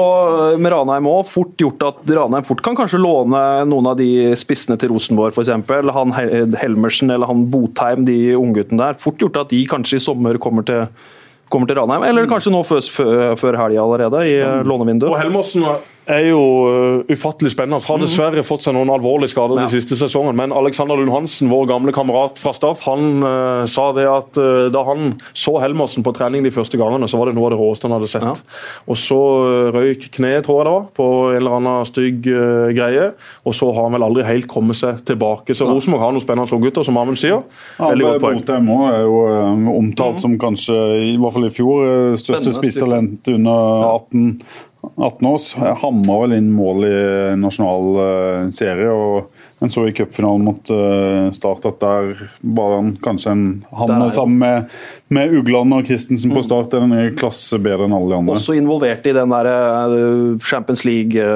eh, 0.53 0.57
med 0.61 0.69
Ranheim 0.73 1.07
òg. 1.09 1.23
Fort 1.25 1.55
gjort 1.61 1.81
at 1.87 2.11
Ranheim 2.13 2.45
fort 2.45 2.61
kan 2.65 2.77
kanskje 2.77 2.99
låne 3.01 3.39
noen 3.65 3.89
av 3.89 3.97
de 3.97 4.07
spissene 4.37 4.77
til 4.81 4.91
Rosenborg, 4.93 5.33
f.eks. 5.33 5.49
Han 5.95 6.13
Hel- 6.13 6.53
Helmersen 6.61 7.09
eller 7.13 7.29
han 7.29 7.45
Botheim, 7.49 8.05
de 8.05 8.17
ungguttene 8.37 8.81
der. 8.83 8.99
Fort 9.01 9.17
gjort 9.21 9.39
at 9.41 9.49
de 9.53 9.63
kanskje 9.69 9.97
i 9.97 10.03
sommer 10.05 10.37
kommer 10.41 10.65
til, 10.67 10.85
kommer 11.53 11.69
til 11.69 11.79
Ranheim. 11.79 12.05
Eller 12.07 12.29
kanskje 12.29 12.53
nå 12.53 12.61
før, 12.67 12.81
før, 13.39 13.59
helga 13.61 13.83
allerede, 13.83 14.23
i 14.29 14.39
lånevinduet. 14.65 15.11
Og 15.11 15.17
lånevinduet. 15.17 15.21
Helmersen 15.23 15.67
er 16.11 16.29
jo 16.29 16.41
uh, 16.67 17.11
ufattelig 17.11 17.53
spennende. 17.53 17.81
Har 17.85 18.01
dessverre 18.01 18.43
fått 18.45 18.65
seg 18.65 18.75
noen 18.77 18.91
alvorlige 18.93 19.33
skader 19.33 19.59
Ja. 19.59 19.65
de 19.67 19.79
siste 19.79 19.97
sesongene. 19.99 20.35
Men 20.37 20.55
Alexander 20.55 20.99
Lund 20.99 21.13
Hansen, 21.13 21.49
vår 21.51 21.67
gamle 21.71 21.93
kamerat 21.95 22.39
fra 22.41 22.53
Staff, 22.55 22.83
han 22.87 23.23
uh, 23.23 23.65
sa 23.69 23.91
det 23.97 24.07
at 24.09 24.39
uh, 24.41 24.67
da 24.73 24.85
han 24.89 25.15
så 25.33 25.57
Helmersen 25.63 26.05
på 26.05 26.13
trening 26.15 26.45
de 26.45 26.53
første 26.53 26.79
gangene, 26.81 27.09
så 27.09 27.19
var 27.21 27.29
det 27.31 27.35
noe 27.37 27.49
av 27.49 27.55
det 27.55 27.61
råeste 27.61 27.89
han 27.89 27.97
hadde 27.97 28.11
sett. 28.11 28.25
Ja. 28.25 28.35
Og 28.89 28.99
så 28.99 29.19
uh, 29.19 29.71
røyk 29.75 30.09
kneet, 30.15 30.45
tror 30.45 30.61
jeg 30.61 30.69
det 30.69 30.75
var, 30.75 30.87
på 30.95 31.09
en 31.31 31.39
eller 31.41 31.57
annen 31.59 31.89
stygg 31.89 32.21
greie. 32.75 33.11
Og 33.45 33.53
så 33.55 33.69
har 33.73 33.87
han 33.87 33.95
vel 33.97 34.05
aldri 34.05 34.25
helt 34.25 34.47
kommet 34.51 34.77
seg 34.79 35.01
tilbake. 35.07 35.55
Så 35.57 35.67
Rosenborg 35.69 36.03
har 36.05 36.15
noen 36.15 36.23
spennende 36.23 36.55
unggutter, 36.55 36.85
som 36.85 36.97
Amund 36.97 37.19
sier. 37.21 37.43
Ja, 37.79 37.89
Veldig 37.91 38.07
godt 38.07 38.23
poeng. 38.23 38.39
Botheim 38.41 38.69
er 38.75 39.01
jo 39.03 39.17
eh, 39.31 39.73
omtalt 39.75 40.21
som 40.23 40.37
kanskje, 40.41 40.77
i 41.11 41.15
hvert 41.21 41.35
fall 41.35 41.47
i 41.49 41.53
fjor, 41.53 41.83
eh, 41.89 42.15
største 42.19 42.53
spistalent 42.55 43.29
under 43.31 43.85
18, 43.89 44.31
18 44.95 45.27
år. 45.29 45.41
Hamma 45.81 46.17
vel 46.21 46.35
inn 46.37 46.51
mål 46.53 46.85
i 46.87 46.95
nasjonal 47.39 47.99
eh, 48.03 48.45
serie. 48.55 48.91
og 48.91 49.59
Men 49.61 49.71
så 49.73 49.85
i 49.87 49.93
cupfinalen 49.95 50.45
mot 50.45 50.71
eh, 50.73 51.29
Start 51.35 51.67
at 51.69 51.79
der 51.83 52.25
var 52.55 52.77
han 52.77 52.93
kanskje 53.01 53.33
en 53.33 53.45
Han 53.71 54.11
sammen 54.11 54.37
med, 54.41 54.73
med 55.07 55.37
Ugland 55.39 55.77
og 55.77 55.85
Christensen 55.89 56.33
på 56.35 56.43
Start 56.45 56.75
er 56.75 56.85
en 56.85 57.15
klasse 57.17 57.59
bedre 57.61 57.87
enn 57.87 57.95
alle 57.95 58.13
de 58.13 58.19
andre. 58.19 58.39
Også 58.39 58.57
involvert 58.57 59.07
i 59.07 59.15
den 59.15 59.35
der 59.35 59.51
eh, 59.51 60.41
Champions 60.45 60.85
League 60.87 61.29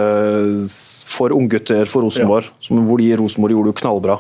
for 1.10 1.36
unggutter 1.36 1.90
for 1.90 2.08
Rosenborg, 2.08 2.52
som, 2.64 2.84
hvor 2.88 3.02
de 3.02 3.12
i 3.12 3.18
Rosenborg 3.20 3.58
gjorde 3.58 3.74
det 3.74 3.82
knallbra. 3.82 4.20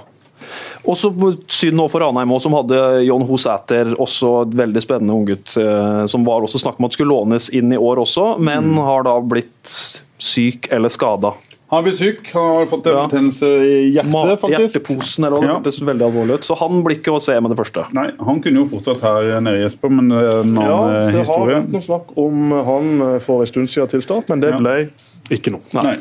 Også 0.89 1.11
synd 1.47 1.77
nå 1.77 1.85
for 1.91 2.01
Ranheim, 2.01 2.31
også, 2.33 2.47
som 2.47 2.55
hadde 2.57 2.79
John 3.05 3.21
Ho 3.27 3.37
Sæter, 3.37 3.91
også 4.01 4.31
et 4.47 4.55
veldig 4.57 4.81
spennende 4.81 5.13
unggutt, 5.13 5.53
eh, 5.61 6.05
som 6.09 6.25
var 6.25 6.41
også 6.47 6.61
snakk 6.63 6.79
om 6.81 6.85
at 6.89 6.95
skulle 6.97 7.13
lånes 7.13 7.51
inn 7.53 7.71
i 7.75 7.77
år 7.77 8.01
også, 8.05 8.39
men 8.41 8.73
har 8.77 9.03
da 9.05 9.19
blitt 9.21 9.75
syk 10.19 10.67
eller 10.73 10.89
skada. 10.89 11.33
Han 11.69 11.83
blir 11.85 11.93
syk. 11.93 12.31
Han 12.33 12.55
har 12.55 12.65
fått 12.65 12.87
en 12.89 12.95
Ja. 12.95 13.05
betennelse 13.05 13.45
i 13.61 13.91
hjertet, 13.93 14.39
faktisk. 14.41 14.79
Hjerteposen 14.81 15.25
eller 15.27 15.37
noe, 15.37 15.45
Ja. 15.53 15.59
det 15.59 15.73
veldig 15.85 16.01
alvorlig 16.07 16.33
ut. 16.39 16.41
Så 16.47 16.57
han 16.57 16.81
blir 16.83 16.97
ikke 16.97 17.13
å 17.13 17.21
se 17.21 17.39
med 17.39 17.51
det 17.51 17.57
første. 17.59 17.85
Nei, 17.93 18.09
Han 18.19 18.41
kunne 18.41 18.55
jo 18.55 18.65
fortsatt 18.65 19.01
her 19.01 19.39
nede, 19.39 19.61
Jesper, 19.69 19.89
men 19.91 20.09
det 20.09 20.17
er 20.17 20.41
en 20.41 20.55
Ja, 20.55 21.11
det 21.11 21.13
historie. 21.13 21.21
det 21.21 21.27
har 21.27 21.61
vært 21.61 21.71
noe 21.71 21.81
snakk 21.81 22.17
om 22.17 22.51
han 22.65 23.19
for 23.19 23.41
en 23.41 23.45
stund 23.45 23.67
siden 23.69 23.87
til 23.89 24.01
start, 24.01 24.29
men 24.29 24.39
det 24.39 24.49
Ja. 24.49 24.57
ble 24.57 24.89
ikke 25.29 25.51
noe. 25.51 25.61
Nei. 25.83 25.97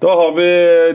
Da 0.00 0.12
har 0.16 0.30
vi 0.32 0.46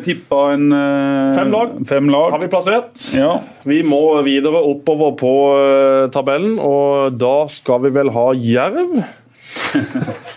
tippa 0.06 0.40
en 0.56 0.72
eh, 0.74 1.36
Fem 1.36 1.52
lag. 1.54 1.74
Fem 1.88 2.08
lag. 2.10 2.32
Har 2.34 2.40
vi 2.42 2.48
plassert? 2.50 3.04
Ja. 3.14 3.36
Vi 3.64 3.84
må 3.86 4.00
videre 4.26 4.62
oppover 4.66 5.12
på 5.20 5.34
eh, 5.60 6.08
tabellen, 6.16 6.56
og 6.58 7.14
da 7.22 7.36
skal 7.54 7.84
vi 7.86 7.92
vel 7.94 8.10
ha 8.16 8.32
Jerv. 8.34 8.96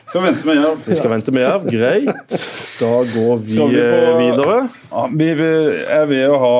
skal 0.08 0.22
vente 0.26 0.44
med 0.46 0.58
jerv. 0.60 0.82
Vi 0.84 0.96
skal 0.98 1.10
vente 1.14 1.32
med 1.34 1.42
Jerv, 1.46 1.64
greit. 1.72 2.34
Da 2.78 2.90
går 3.08 3.40
vi, 3.40 3.54
vi 3.56 3.62
på- 3.62 3.78
eh, 3.80 4.18
videre. 4.20 4.58
Ja, 4.92 5.04
vi 5.16 5.28
vi 5.38 5.48
er 5.96 6.04
ved 6.10 6.28
å 6.28 6.38
ha 6.42 6.52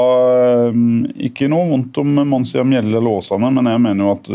Ikke 1.28 1.48
noe 1.52 1.68
vondt 1.70 2.00
om 2.00 2.16
Monsia 2.28 2.64
Mjelle 2.66 2.96
eller 2.98 3.18
Åsane, 3.20 3.50
men 3.52 3.68
jeg 3.68 3.82
mener 3.84 4.08
jo 4.08 4.14
at 4.16 4.30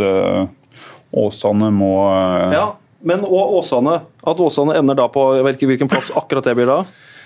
Åsane 1.25 1.71
må 1.73 1.91
Ja, 2.53 2.67
men 3.01 3.25
og 3.25 3.57
Åsane. 3.59 3.97
At 4.23 4.39
Åsane 4.45 4.77
ender 4.79 4.95
da 5.01 5.09
på 5.11 5.25
Jeg 5.41 5.57
hvilken 5.73 5.89
plass 5.91 6.11
akkurat 6.15 6.45
det 6.47 6.55
blir 6.61 6.69
da. 6.69 6.83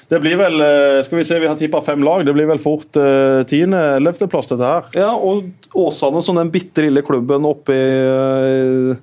Det 0.08 0.20
blir 0.24 0.38
vel 0.40 0.62
eh, 0.64 1.02
Skal 1.04 1.18
vi 1.20 1.26
se, 1.28 1.40
vi 1.40 1.48
har 1.50 1.58
tippa 1.60 1.82
fem 1.84 2.04
lag. 2.04 2.24
Det 2.26 2.34
blir 2.34 2.48
vel 2.48 2.62
fort 2.64 2.96
eh, 2.96 3.42
tiende, 3.50 3.82
ellevteplass, 3.98 4.48
dette 4.54 4.64
her. 4.72 4.88
Ja, 4.96 5.12
og 5.16 5.50
Åsane 5.76 6.22
som 6.24 6.40
den 6.40 6.52
bitte 6.54 6.86
lille 6.86 7.04
klubben 7.04 7.44
oppe 7.46 7.76
i, 7.76 8.96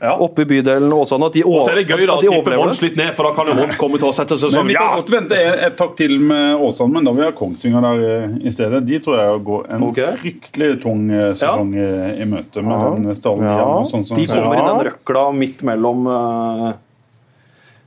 Ja. 0.00 0.12
oppe 0.22 0.44
i 0.44 0.44
bydelen 0.46 0.92
Åsane. 0.92 1.26
At 1.26 1.32
de, 1.34 1.42
Og 1.48 1.62
så 1.64 1.72
er 1.72 1.80
det 1.80 1.88
gøy 1.88 2.04
da, 2.06 2.14
at 2.18 2.20
de 2.22 2.28
tippe 2.30 2.58
Mons 2.60 2.82
litt 2.84 2.98
ned, 3.00 3.08
for 3.16 3.26
da 3.26 3.32
kan 3.34 3.48
jo 3.50 3.54
Mons 3.58 3.78
komme 3.80 3.98
til 3.98 4.06
å 4.06 4.12
sette 4.14 4.36
seg 4.38 4.52
Men 4.52 4.58
sånn 4.60 4.68
vi 4.70 4.76
kan 4.76 4.92
godt 5.00 5.10
vente 5.10 5.38
et, 5.42 5.62
et 5.66 5.78
takk 5.80 5.96
til 5.98 6.12
med 6.20 6.60
Åsane, 6.68 6.92
men 6.94 7.08
da 7.08 7.14
vil 7.16 7.24
jeg 7.24 7.32
ha 7.32 7.36
Kongsvinger 7.40 7.86
der 7.88 8.04
eh, 8.10 8.34
i 8.46 8.52
stedet. 8.54 8.82
De 8.86 9.00
tror 9.02 9.16
jeg 9.18 9.40
går 9.48 9.64
en 9.74 9.86
okay. 9.88 10.12
fryktelig 10.20 10.68
tung 10.84 11.08
eh, 11.10 11.32
sesong 11.32 11.72
i, 11.74 11.88
i 12.20 12.28
møte 12.30 12.62
med 12.62 12.76
Ja. 12.76 12.92
den 13.00 13.16
stallen 13.18 13.48
Ja. 13.48 13.64
Sånn 13.90 14.04
som 14.06 14.20
De 14.20 14.28
kommer 14.28 14.60
i 14.60 14.66
den 14.68 14.84
røkla 14.92 15.24
midt 15.34 15.64
mellom 15.66 16.06
eh, 16.12 16.76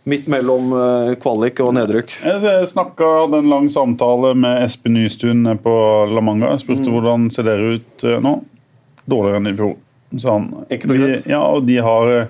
Midt 0.09 0.25
mellom 0.33 0.71
eh, 0.73 1.11
kvalik 1.21 1.59
og 1.61 1.75
nedrykk. 1.77 2.15
Jeg 2.25 2.67
snakka, 2.71 3.05
hadde 3.27 3.43
en 3.43 3.51
lang 3.51 3.67
samtale 3.69 4.31
med 4.33 4.63
Espen 4.65 4.95
Nystuen 4.97 5.43
på 5.61 5.73
La 6.09 6.23
Manga. 6.25 6.55
Jeg 6.55 6.63
spurte 6.63 6.87
Mm. 6.89 6.95
hvordan 6.95 7.27
ser 7.31 7.43
dere 7.45 7.75
ut 7.77 8.03
eh, 8.09 8.17
nå. 8.19 8.39
Dårligere 9.05 9.37
enn 9.43 9.51
i 9.51 9.57
fjor. 9.59 9.75
sa 10.19 10.33
han. 10.33 10.49
Enkelt 10.69 10.91
og 10.91 10.97
greit. 10.97 11.27
ja, 11.29 11.39
og 11.39 11.65
de 11.67 11.77
har, 11.77 12.09
eh, 12.11 12.25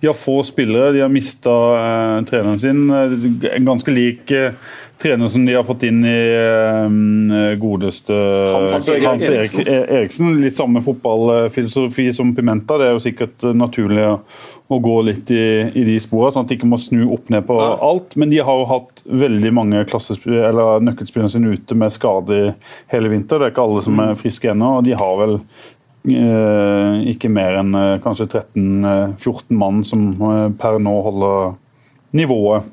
de 0.00 0.06
har 0.06 0.14
få 0.14 0.36
spillere. 0.44 0.92
De 0.92 1.00
har 1.00 1.08
mista 1.08 1.50
eh, 1.80 2.24
treneren 2.28 2.60
sin. 2.60 2.84
En 2.92 3.64
ganske 3.64 3.90
lik 3.90 4.30
eh, 4.30 4.52
trener 5.02 5.28
som 5.28 5.44
de 5.46 5.54
har 5.56 5.64
fått 5.66 5.82
inn 5.88 6.04
i 6.06 6.18
eh, 6.34 7.54
godeste 7.60 8.14
Hans 8.72 8.88
Erik 8.88 9.06
Hans 9.08 9.22
Eriksen. 9.28 9.66
E- 9.68 9.86
Eriksen. 9.98 10.32
Litt 10.42 10.56
samme 10.56 10.82
fotballfilosofi 10.84 12.08
som 12.16 12.34
Pimenta. 12.36 12.78
Det 12.80 12.88
er 12.88 12.94
jo 12.96 13.02
sikkert 13.04 13.44
eh, 13.44 13.54
naturlig 13.58 14.06
å, 14.08 14.18
gå 14.74 14.94
litt 15.06 15.28
i, 15.30 15.42
i 15.76 15.84
de 15.86 15.98
sporene, 16.02 16.32
sånn 16.34 16.46
at 16.46 16.50
de 16.50 16.56
ikke 16.56 16.66
må 16.70 16.78
snu 16.82 17.04
opp 17.14 17.28
ned 17.30 17.44
på 17.46 17.58
Ja. 17.60 17.74
alt. 17.84 18.16
Men 18.18 18.32
de 18.32 18.40
har 18.42 18.58
jo 18.62 18.64
hatt 18.70 19.04
veldig 19.06 19.52
mange 19.54 19.84
eller 19.84 20.80
nøkkelspillere 20.82 21.30
sine 21.30 21.52
ute 21.54 21.76
med 21.78 21.92
skade 21.94 22.40
hele 22.90 23.12
vinter. 23.12 23.38
Det 23.38 23.50
er 23.50 23.54
ikke 23.54 23.66
alle 23.68 23.84
som 23.86 24.00
er 24.02 24.16
friske 24.18 24.50
ennå, 24.50 24.78
og 24.80 24.88
de 24.88 24.96
har 24.98 25.14
vel 25.20 25.36
eh, 26.10 27.04
ikke 27.12 27.30
mer 27.32 27.60
enn 27.60 27.74
eh, 27.78 27.92
kanskje 28.04 28.26
13-14 28.32 29.54
mann 29.62 29.84
som 29.86 30.08
eh, 30.32 30.48
per 30.58 30.80
nå 30.82 30.96
holder 31.06 31.54
nivået. 32.14 32.66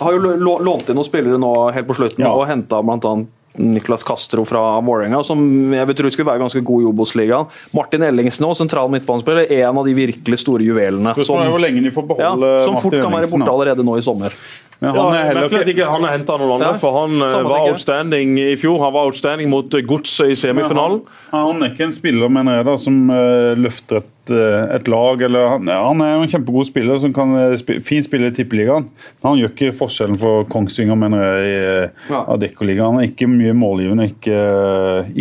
Har 0.00 0.12
jo 0.12 0.36
lånt 0.60 0.90
inn 0.90 0.98
noen 0.98 1.06
spillere 1.08 1.38
nå 1.40 1.54
helt 1.72 1.88
på 1.88 1.96
slutten 1.96 2.24
Ja. 2.26 2.32
og 2.34 2.46
henta 2.50 2.82
bl.a. 2.84 3.16
Niklas 3.56 4.02
Castro 4.04 4.42
fra 4.44 4.60
Vålerenga, 4.84 5.22
som 5.24 5.40
jeg 5.72 5.88
vil 5.88 5.96
tro 5.96 6.10
skulle 6.12 6.28
være 6.28 6.42
ganske 6.42 6.60
god 6.60 6.82
i 6.82 6.88
Obos-ligaen. 6.90 7.46
Martin 7.72 8.02
Ellingsen 8.04 8.44
også, 8.44 8.66
sentral 8.66 8.90
midtbanespiller, 8.92 9.48
en 9.62 9.78
av 9.80 9.86
de 9.86 9.94
virkelig 9.96 10.42
store 10.42 10.66
juvelene. 10.66 11.14
Som, 11.24 11.40
hvor 11.48 11.62
lenge 11.62 11.80
de 11.86 11.92
får 11.94 12.04
beholde 12.10 12.50
ja, 12.58 12.64
som 12.66 12.76
fort 12.82 12.92
kan 12.98 13.14
være 13.14 13.30
borte 13.32 13.48
allerede 13.54 13.86
nå 13.86 13.96
i 13.96 14.04
sommer. 14.04 14.36
Men 14.80 14.92
Ja, 14.92 15.02
han 15.06 15.14
er 15.16 15.28
heller 15.30 15.46
ikke 15.48 15.72
ikke 15.72 15.86
han 15.88 16.04
har 16.04 16.12
henta 16.18 16.34
noen 16.40 16.56
andre, 16.58 16.74
for 16.80 16.98
han 17.00 17.14
eh, 17.22 17.30
samme 17.32 17.48
var 17.48 17.68
outstanding 17.70 18.34
i 18.42 18.50
fjor. 18.60 18.76
Han 18.84 18.92
var 18.92 19.08
outstanding 19.08 19.48
mot 19.52 19.72
eh, 19.74 19.84
Godset 19.88 20.34
i 20.34 20.36
semifinalen. 20.36 21.00
Han, 21.30 21.46
han 21.52 21.64
er 21.64 21.72
ikke 21.72 21.86
en 21.88 21.96
spiller 21.96 22.28
mener 22.32 22.58
jeg 22.60 22.68
da, 22.68 22.74
som 22.82 22.98
eh, 23.14 23.54
løfter 23.56 24.02
et, 24.02 24.12
et 24.76 24.90
lag. 24.92 25.22
Eller, 25.24 25.46
han, 25.54 25.70
ja, 25.72 25.78
han 25.86 26.02
er 26.04 26.10
jo 26.12 26.26
en 26.26 26.32
kjempegod 26.34 26.68
spiller 26.68 27.00
som 27.00 27.14
kan 27.16 27.32
spi, 27.56 27.78
fint 27.86 28.04
spille 28.08 28.28
i 28.28 28.34
Tippeligaen. 28.36 28.90
Men 29.22 29.30
han 29.30 29.40
gjør 29.40 29.54
ikke 29.54 29.72
forskjellen 29.80 30.20
for 30.20 30.44
Kongsvinger 30.52 30.98
mener 31.00 31.24
jeg, 31.24 31.46
i 31.46 32.12
Ja. 32.12 32.20
Adeccoligaen. 32.36 32.98
Han 32.98 33.00
er 33.06 33.08
ikke 33.08 33.30
mye 33.32 33.54
målgivende, 33.56 34.10
ikke, 34.12 34.42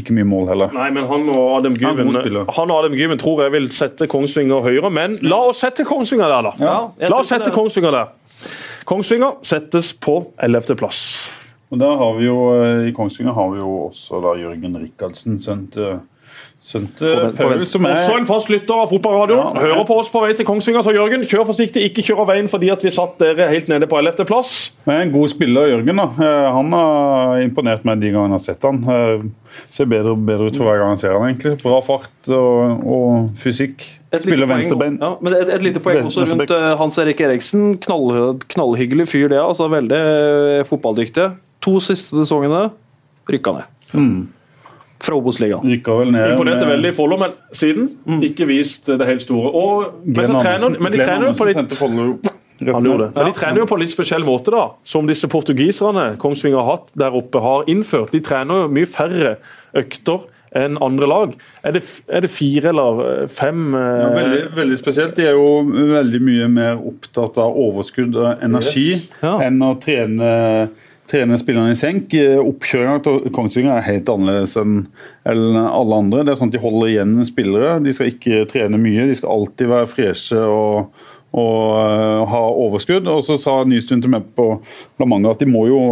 ikke 0.02 0.18
mye 0.20 0.28
mål 0.28 0.52
heller. 0.52 0.76
Nei, 0.76 0.90
men 0.98 1.08
han 1.10 1.30
og 1.32 1.44
Adam 1.62 1.80
Gyven. 1.80 2.12
Han 2.58 2.76
og 2.76 2.76
Adam 2.82 2.98
Gyven 3.00 3.22
tror 3.22 3.46
jeg 3.46 3.56
vil 3.56 3.72
sette 3.72 4.10
Kongsvinger 4.12 4.66
høyere, 4.68 4.92
men 4.92 5.16
la 5.24 5.40
oss 5.54 5.64
sette 5.64 5.88
Kongsvinger 5.88 6.28
der, 6.28 6.50
da. 6.52 6.54
Ja, 6.60 7.10
la 7.14 7.22
oss 7.24 7.32
sette 7.32 7.52
det. 7.54 7.56
Kongsvinger 7.56 7.96
der. 7.96 8.12
Kongsvinger 8.86 9.40
settes 9.46 9.94
på 9.98 10.20
11. 10.38 10.76
plass. 10.80 11.02
Og 11.74 11.80
der 11.82 11.96
har 11.98 12.18
vi 12.20 12.28
jo, 12.28 12.38
eh, 12.62 12.88
I 12.90 12.94
Kongsvinger 12.96 13.34
har 13.34 13.50
vi 13.52 13.60
jo 13.64 13.72
også 13.90 14.22
da 14.24 14.36
Jørgen 14.40 14.78
Rikardsen, 14.78 15.40
sendt 15.42 15.76
på 15.76 17.32
Paul, 17.38 17.60
som 17.62 17.86
er 17.86 17.94
Også 17.94 18.16
en 18.18 18.26
fast 18.26 18.50
lytter 18.50 18.74
av 18.74 18.90
fotballradioen. 18.90 19.58
Hører 19.62 19.84
på 19.86 19.98
oss 20.02 20.10
på 20.10 20.22
vei 20.24 20.32
til 20.34 20.48
Kongsvinger, 20.48 20.82
så 20.82 20.94
Jørgen, 20.96 21.22
kjør 21.28 21.46
forsiktig. 21.52 21.84
Ikke 21.92 22.02
kjør 22.06 22.24
av 22.24 22.32
veien 22.32 22.50
fordi 22.50 22.72
at 22.74 22.82
vi 22.86 22.90
satt 22.94 23.20
dere 23.22 23.50
helt 23.52 23.70
nede 23.70 23.86
på 23.92 24.00
11. 24.00 24.26
plass. 24.26 24.54
Men 24.88 25.04
en 25.04 25.14
god 25.14 25.30
spiller, 25.30 25.70
Jørgen. 25.76 26.02
da. 26.02 26.08
Eh, 26.26 26.52
Han 26.56 26.72
har 26.74 27.42
imponert 27.44 27.86
meg 27.86 28.02
de 28.02 28.12
gangene 28.12 28.40
jeg 28.40 28.40
har 28.40 28.46
sett 28.50 28.64
han. 28.66 28.82
Eh, 28.90 29.30
Ser 29.72 29.86
bedre 29.88 30.16
bedre 30.18 30.50
ut 30.50 30.58
for 30.58 30.66
hver 30.68 30.82
gang 30.82 30.90
jeg 30.96 31.00
ser 31.06 31.14
han 31.16 31.30
egentlig. 31.30 31.54
Bra 31.62 31.78
fart 31.86 32.28
og, 32.28 32.82
og 32.84 33.30
fysikk. 33.40 33.86
Et 34.16 34.24
lite 34.26 34.32
Spiller 34.32 34.48
poeng- 34.50 34.62
venstrebein. 34.64 34.98
Ja, 35.02 35.12
men 35.22 35.36
et, 35.38 35.52
et 35.58 35.66
lite 35.66 35.82
poeng 35.84 36.06
også 36.08 36.26
rundt 36.30 36.54
eh, 36.56 36.70
Hans 36.80 36.98
Erik 37.02 37.22
Eriksen. 37.26 37.76
Knall, 37.86 38.40
knallhyggelig 38.54 39.08
fyr, 39.12 39.28
det. 39.34 39.42
altså 39.42 39.68
Veldig 39.72 40.00
eh, 40.00 40.64
fotballdyktig. 40.70 41.28
To 41.66 41.80
siste 41.84 42.16
sesongene 42.22 42.70
rykka 43.30 43.56
ned. 43.60 44.26
Fra 45.06 45.18
Obos-ligaen. 45.20 45.68
Imponerte 45.76 46.66
veldig 46.66 46.90
i 46.90 46.96
Follo, 46.96 47.18
men 47.22 47.34
siden 47.54 47.92
ikke 48.26 48.48
vist 48.50 48.88
det 48.90 49.06
helt 49.06 49.22
store. 49.26 49.52
Og, 49.52 50.00
men, 50.06 50.26
så 50.26 50.40
trener, 50.40 50.80
men 50.82 50.94
de 50.96 51.02
trener 51.04 51.30
jo 51.30 51.36
på 51.38 51.48
litt 51.50 51.76
Han 52.72 52.86
gjorde 52.88 53.04
det. 53.04 53.10
Men 53.18 53.28
de 53.28 53.34
trener 53.36 53.60
jo 53.62 53.66
på 53.70 53.76
en 53.78 53.84
litt 53.84 53.94
spesiell 53.94 54.24
måte, 54.26 54.54
da. 54.56 54.64
Som 54.88 55.10
disse 55.10 55.28
portugiserne 55.30 56.14
Kongsvinger 56.22 56.62
har 56.62 56.70
hatt 56.78 56.88
der 56.98 57.18
oppe, 57.20 57.42
har 57.44 57.68
innført. 57.70 58.14
De 58.16 58.22
trener 58.24 58.64
jo 58.64 58.72
mye 58.72 58.90
færre 58.90 59.36
økter 59.76 60.24
enn 60.56 60.78
andre 60.84 61.08
lag. 61.12 61.34
Er 61.68 61.76
det, 61.76 61.82
er 62.08 62.24
det 62.24 62.32
fire 62.32 62.70
eller 62.72 63.00
eh, 63.10 63.28
fem 63.28 63.74
eh, 63.76 64.02
Ja, 64.02 64.10
veldig, 64.16 64.42
veldig 64.56 64.78
spesielt. 64.80 65.16
De 65.18 65.26
er 65.28 65.36
jo 65.36 65.62
veldig 65.92 66.22
mye 66.24 66.50
mer 66.52 66.80
opptatt 66.80 67.38
av 67.44 67.58
overskudd 67.68 68.16
og 68.22 68.44
energi 68.46 68.88
Yes. 68.96 69.08
Ja. 69.22 69.34
enn 69.44 69.60
å 69.66 69.74
trene, 69.84 70.30
trene 71.12 71.38
spillerne 71.42 71.74
i 71.76 71.80
senk. 71.80 72.14
Oppkjøringa 72.42 73.02
til 73.06 73.34
Kongsvinger 73.36 73.76
er 73.78 73.86
helt 73.90 74.08
annerledes 74.10 74.56
enn 74.62 74.86
alle 75.26 76.00
andre. 76.00 76.24
Det 76.26 76.34
er 76.34 76.40
sånn 76.40 76.50
at 76.54 76.56
De 76.58 76.64
holder 76.64 76.94
igjen 76.94 77.18
spillere. 77.28 77.76
De 77.84 77.94
skal 77.94 78.14
ikke 78.14 78.46
trene 78.52 78.80
mye. 78.82 79.10
De 79.12 79.18
skal 79.20 79.36
alltid 79.36 79.70
være 79.74 79.92
freshe 79.92 80.40
og, 80.40 80.96
og 81.36 81.60
eh, 81.82 82.24
ha 82.32 82.42
overskudd. 82.66 83.12
Og 83.12 83.22
så 83.28 83.38
sa 83.42 83.60
Nystuen 83.68 84.02
til 84.06 84.14
meg 84.16 84.32
på 84.38 84.48
La 85.02 85.10
Manga 85.10 85.36
at 85.36 85.44
de 85.44 85.50
må 85.52 85.68
jo 85.70 85.84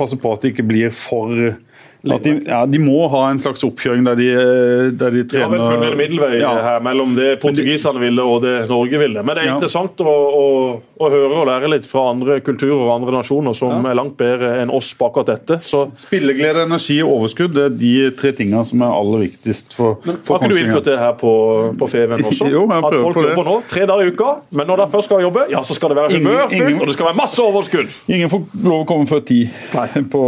passe 0.00 0.18
på 0.20 0.34
at 0.34 0.42
det 0.44 0.56
ikke 0.56 0.66
blir 0.74 0.90
for 0.96 1.54
de, 2.02 2.32
ja, 2.46 2.60
de 2.66 2.78
må 2.78 3.08
ha 3.10 3.24
en 3.32 3.38
slags 3.42 3.64
oppkjøring 3.66 4.04
der 4.06 4.14
de, 4.14 4.26
eh, 4.30 4.90
der 4.94 5.10
de 5.10 5.22
vel 5.22 5.26
trener 5.28 5.58
funnet 5.58 5.92
en 5.92 5.98
middelvei 5.98 6.38
Ja. 6.40 6.52
her 6.62 6.80
mellom 6.80 7.16
det 7.16 7.40
portugiserne 7.42 7.98
ville 8.00 8.22
og 8.22 8.42
det 8.42 8.68
Norge 8.70 8.98
ville. 9.00 9.22
Men 9.22 9.34
det 9.34 9.42
er 9.44 9.48
Ja. 9.48 9.54
interessant 9.56 9.98
å, 9.98 10.06
å, 10.06 10.80
å 11.00 11.10
høre 11.10 11.32
og 11.40 11.46
lære 11.48 11.68
litt 11.72 11.86
fra 11.90 12.10
andre 12.12 12.40
kulturer 12.40 12.78
og 12.86 12.92
andre 13.00 13.16
nasjoner 13.18 13.54
som 13.54 13.84
er 13.84 13.94
langt 13.98 14.16
bedre 14.16 14.60
enn 14.62 14.70
oss 14.70 14.92
på 14.94 15.08
akkurat 15.10 15.26
dette. 15.34 15.58
Så 15.66 15.90
Spilleglede, 15.98 16.62
energi 16.68 17.00
og 17.02 17.16
overskudd 17.18 17.52
det 17.52 17.64
er 17.66 17.74
de 17.78 18.10
tre 18.16 18.32
tingene 18.32 18.64
som 18.64 18.80
er 18.82 18.94
aller 18.94 19.26
viktigst 19.26 19.74
for, 19.74 19.98
for 20.22 20.38
har 20.38 20.46
ikke 20.48 20.54
du 20.54 20.62
innført 20.62 20.84
det 20.84 20.98
her 20.98 21.12
på, 21.18 21.32
på 21.78 21.90
Feven 21.90 22.22
også? 22.22 22.46
Jo, 22.54 22.62
jeg 22.68 22.84
At 22.84 22.94
folk 23.02 23.14
på 23.18 23.22
det. 23.26 23.34
jobber 23.34 23.44
nå 23.50 23.56
tre 23.68 23.86
dager 23.90 24.06
i 24.06 24.14
uka, 24.14 24.30
men 24.52 24.66
når 24.70 24.76
de 24.84 24.86
først 24.94 25.10
skal 25.10 25.20
jobbe, 25.26 25.46
ja, 25.50 25.60
så 25.66 25.74
skal 25.74 25.88
det 25.92 25.96
være 25.98 26.14
humørfylt, 26.16 26.80
og 26.80 26.86
det 26.86 26.94
skal 26.94 27.06
være 27.10 27.16
masse 27.18 27.42
overskudd. 27.42 27.90
Ingen 28.08 28.30
får 28.30 28.46
lov 28.64 28.80
å 28.84 28.86
komme 28.86 29.06
før 29.10 29.20
ti 29.26 29.42
på 30.14 30.22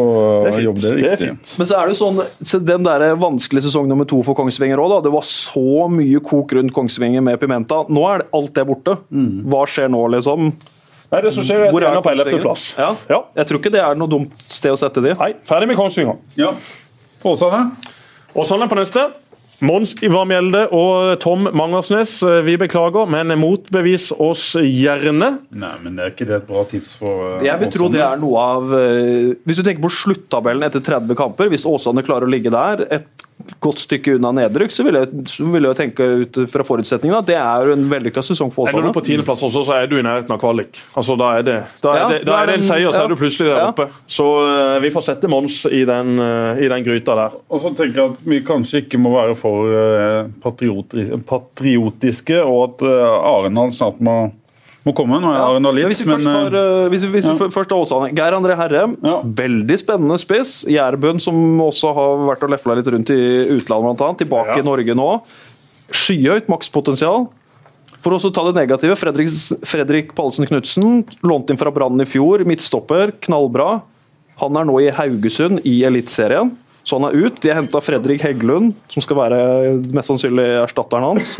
jobb. 0.60 0.76
Det 0.82 0.90
er 0.90 1.00
Det 1.00 1.12
er 1.14 1.16
fint. 1.16 1.56
Men 1.60 1.68
så 1.68 1.76
er 1.76 1.90
det 1.90 1.92
jo 1.92 1.98
sånn, 2.00 2.20
så 2.40 2.58
den 2.64 2.86
der 2.86 3.02
vanskelige 3.20 3.66
sesong 3.66 3.88
nummer 3.90 4.06
to 4.08 4.22
for 4.24 4.38
Kongsvinger 4.38 4.80
òg, 4.80 4.94
det 5.04 5.10
var 5.12 5.24
så 5.28 5.84
mye 5.92 6.22
kok 6.24 6.54
rundt 6.56 6.72
Kongsvinger 6.72 7.20
med 7.26 7.36
Pimenta. 7.42 7.82
Nå 7.92 8.04
er 8.08 8.24
alt 8.32 8.54
det 8.56 8.64
borte. 8.64 8.94
Hva 9.12 9.66
skjer 9.68 9.90
nå, 9.92 10.00
liksom? 10.16 10.48
Nei, 11.10 11.20
det 11.26 11.34
som 11.34 11.44
skjer, 11.44 11.66
er 11.66 11.74
Hvor 11.74 11.84
at 11.84 11.90
er 11.90 11.98
er 11.98 12.04
på 12.06 12.14
11. 12.14 12.24
Kongsvinger? 12.24 12.46
plass. 12.46 12.64
Ja. 12.78 12.88
Ja. 13.12 13.18
Jeg 13.42 13.50
tror 13.50 13.60
ikke 13.60 13.74
det 13.74 13.82
er 13.84 14.00
noe 14.00 14.08
dumt 14.08 14.44
sted 14.48 14.72
å 14.72 14.78
sette 14.80 15.02
de. 15.04 15.12
Nei, 15.20 15.34
ferdig 15.44 15.68
med 15.68 15.76
Kongsvinger. 15.76 16.16
Ja. 16.40 16.54
Åsane? 17.28 17.60
Åsane 18.40 18.70
på 18.70 18.80
neste. 18.80 19.04
Mons 19.60 19.92
Ivar 20.00 20.24
Mjelde 20.24 20.62
og 20.72 21.18
Tom 21.20 21.44
Mangersnes, 21.52 22.14
eh, 22.24 22.40
vi 22.46 22.56
beklager, 22.60 23.08
men 23.10 23.34
motbevis 23.40 24.08
oss 24.16 24.54
gjerne. 24.56 25.34
Nei, 25.52 25.72
men 25.84 25.98
det 25.98 26.04
er 26.04 26.14
ikke 26.14 26.28
det 26.30 26.38
et 26.38 26.46
bra 26.48 26.64
tips 26.70 26.94
for 27.00 27.36
uh, 27.36 27.44
Jeg 27.44 27.60
vil 27.60 27.72
tro 27.74 27.90
det 27.92 28.00
er 28.04 28.20
noe 28.20 28.40
av 28.40 28.72
eh, 28.76 29.34
Hvis 29.44 29.60
du 29.60 29.64
tenker 29.66 29.84
på 29.84 29.92
sluttabellen 29.92 30.64
etter 30.64 30.84
30 30.84 31.18
kamper, 31.18 31.50
hvis 31.52 31.68
Åsane 31.68 32.04
klarer 32.06 32.28
å 32.28 32.32
ligge 32.32 32.52
der 32.54 32.86
et 32.88 33.26
godt 33.60 33.78
stykke 33.84 34.16
unna 34.18 34.30
nedrykk, 34.42 34.72
så 34.74 34.84
vil 34.86 34.94
jeg, 35.00 35.08
så 35.30 35.46
vil 35.52 35.68
jeg 35.68 35.76
tenke 35.78 36.06
ut 36.24 36.38
fra 36.50 36.64
forutsetningene 36.66 37.18
at 37.22 37.28
det 37.30 37.36
er 37.40 37.72
en 37.74 37.86
vellykka 37.90 38.22
sesong 38.24 38.52
for 38.54 38.70
du 38.70 38.78
er 38.88 38.92
på 38.96 39.02
tiendeplass 39.04 39.42
også, 39.46 39.62
så 39.68 39.74
er 39.80 39.86
du 39.90 39.98
i 39.98 40.02
nærheten 40.04 40.32
av 40.32 40.40
kvalik. 40.40 40.78
Altså, 40.96 41.16
Da 41.20 41.30
er 41.38 41.42
det, 41.46 41.56
da 41.82 41.92
er 41.92 41.98
Ja, 42.00 42.08
det, 42.08 42.18
da 42.26 42.38
er 42.42 42.46
det 42.46 42.54
en 42.58 42.62
er 42.64 42.68
seier, 42.68 42.90
så 42.92 43.00
ja. 43.00 43.04
er 43.04 43.08
du 43.08 43.16
plutselig 43.20 43.48
der 43.50 43.58
Ja. 43.60 43.68
oppe. 43.70 43.86
Så 44.08 44.24
uh, 44.26 44.78
vi 44.82 44.90
får 44.90 45.04
sette 45.08 45.28
Mons 45.28 45.66
i 45.66 45.84
den, 45.84 46.18
uh, 46.18 46.56
i 46.60 46.68
den 46.68 46.84
gryta 46.86 47.14
der. 47.18 47.36
Og 47.50 47.60
så 47.60 47.74
tenker 47.76 48.00
jeg 48.00 48.10
at 48.14 48.22
vi 48.24 48.40
kanskje 48.46 48.82
ikke 48.84 48.98
må 48.98 49.12
være 49.14 49.36
for 49.36 49.68
uh, 49.68 50.30
patrioti- 50.42 51.08
patriotiske, 51.28 52.40
og 52.42 52.62
at 52.70 52.82
uh, 52.86 53.34
Arendal 53.34 53.72
snart 53.74 54.00
må, 54.00 54.16
må 54.86 54.94
komme. 54.96 55.20
når 55.20 55.34
jeg 55.34 55.42
har 55.44 55.56
en 55.56 55.66
analyt. 55.66 55.86
hvis 55.90 56.00
vi 56.00 56.08
først 56.10 56.24
men 56.24 56.34
tar, 56.34 56.54
uh, 56.54 56.84
eh, 56.84 56.88
hvis 56.92 57.02
vi, 57.04 57.10
hvis 57.16 57.26
vi 57.26 57.32
ja. 57.34 57.38
først- 57.40 57.56
først 57.56 57.68
tar 57.68 57.80
Åsane 57.82 58.14
Geir 58.16 58.32
André 58.32 58.56
Herrem, 58.56 58.96
Ja. 59.02 59.20
veldig 59.22 59.78
spennende 59.78 60.18
spiss. 60.18 60.64
Jærbøen, 60.66 61.20
som 61.20 61.34
også 61.60 61.94
har 61.94 62.16
vært 62.30 62.42
og 62.44 62.50
lefla 62.50 62.76
litt 62.76 62.86
rundt 62.86 63.10
i 63.10 63.20
utlandet, 63.58 63.84
blant 63.84 64.00
annet. 64.00 64.18
Tilbake 64.24 64.56
Ja. 64.56 64.58
i 64.58 64.62
Norge 64.62 64.94
nå. 64.94 65.20
Skyhøyt 65.92 66.48
makspotensial. 66.48 67.28
For 68.00 68.12
å 68.12 68.32
ta 68.32 68.50
det 68.50 68.54
negative, 68.56 68.96
Fredrik, 68.96 69.28
Fredrik 69.62 70.14
Pallesen 70.14 70.46
Knutsen, 70.46 71.04
lånt 71.22 71.50
inn 71.50 71.58
fra 71.58 71.70
Brann 71.70 72.00
i 72.00 72.04
fjor. 72.04 72.44
Midtstopper, 72.46 73.12
knallbra. 73.20 73.82
Han 74.40 74.56
er 74.56 74.64
nå 74.64 74.80
i 74.80 74.90
Haugesund 74.90 75.60
i 75.66 75.82
Eliteserien. 75.84 76.56
Så 76.82 76.96
han 76.98 77.04
er 77.10 77.26
ut. 77.26 77.38
De 77.42 77.50
har 77.50 77.60
henta 77.60 77.80
Fredrik 77.84 78.22
Heggelund, 78.24 78.72
som 78.88 79.02
skal 79.04 79.18
være 79.18 79.92
mest 79.92 80.08
sannsynlig 80.08 80.46
erstatteren 80.64 81.10
hans. 81.10 81.36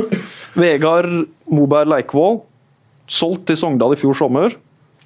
Vegard 0.55 1.27
Moberg 1.51 1.89
Leikvoll, 1.89 2.43
Solgt 3.11 3.49
til 3.51 3.59
Sogndal 3.59 3.97
i 3.97 4.01
fjor 4.01 4.15
sommer. 4.15 4.55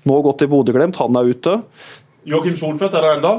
Nå 0.05 0.21
gått 0.27 0.43
til 0.43 0.51
Bodø-Glimt, 0.53 0.99
han 1.01 1.17
er 1.17 1.31
ute. 1.33 1.59
Joakim 2.29 2.57
Soltvedt 2.61 2.95
er 2.99 3.05
der 3.07 3.19
ennå. 3.19 3.35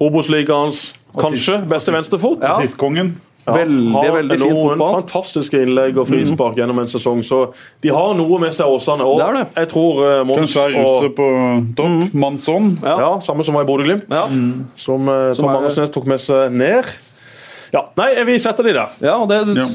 Obos-ligaens 0.00 0.90
kanskje 1.16 1.58
beste 1.68 1.92
venstrefot. 1.92 2.40
Ja. 2.44 2.58
Sistkongen. 2.60 3.14
Ja, 3.42 3.56
Veldig, 3.56 3.92
har 3.96 4.12
veldig 4.14 4.36
fin 4.38 4.52
fotball. 4.54 4.92
Fantastiske 5.00 5.58
innlegg 5.64 5.96
og 5.98 6.06
frispark 6.06 6.54
gjennom 6.60 6.78
en 6.78 6.90
sesong. 6.92 7.24
Så 7.26 7.40
de 7.82 7.90
har 7.90 8.12
noe 8.14 8.38
med 8.38 8.52
seg, 8.54 8.70
Åsane. 8.70 9.02
Og 9.02 9.18
Det 9.18 9.24
er 9.26 9.38
det. 9.40 9.46
jeg 9.56 9.70
tror 9.72 9.98
uh, 9.98 10.20
Mons 10.28 10.54
og 10.60 11.08
på 11.18 11.26
topp. 11.80 12.14
Mansson. 12.14 12.68
ja. 12.84 13.08
Samme 13.26 13.42
som 13.48 13.58
var 13.58 13.66
i 13.66 13.70
Bodø-Glimt. 13.72 14.06
Ja. 14.14 14.28
Som, 14.78 15.08
uh, 15.10 15.32
Som 15.34 15.42
Tom 15.42 15.50
er- 15.50 15.58
Andersnes 15.58 15.90
tok 15.90 16.06
med 16.06 16.22
seg 16.22 16.54
ned. 16.54 16.92
Ja, 17.72 17.86
Nei, 17.98 18.12
vi 18.28 18.38
setter 18.38 18.62
de 18.68 18.76
der. 18.76 18.94
Ja, 19.02 19.16
og 19.18 19.28
det, 19.32 19.42
Ja. 19.56 19.66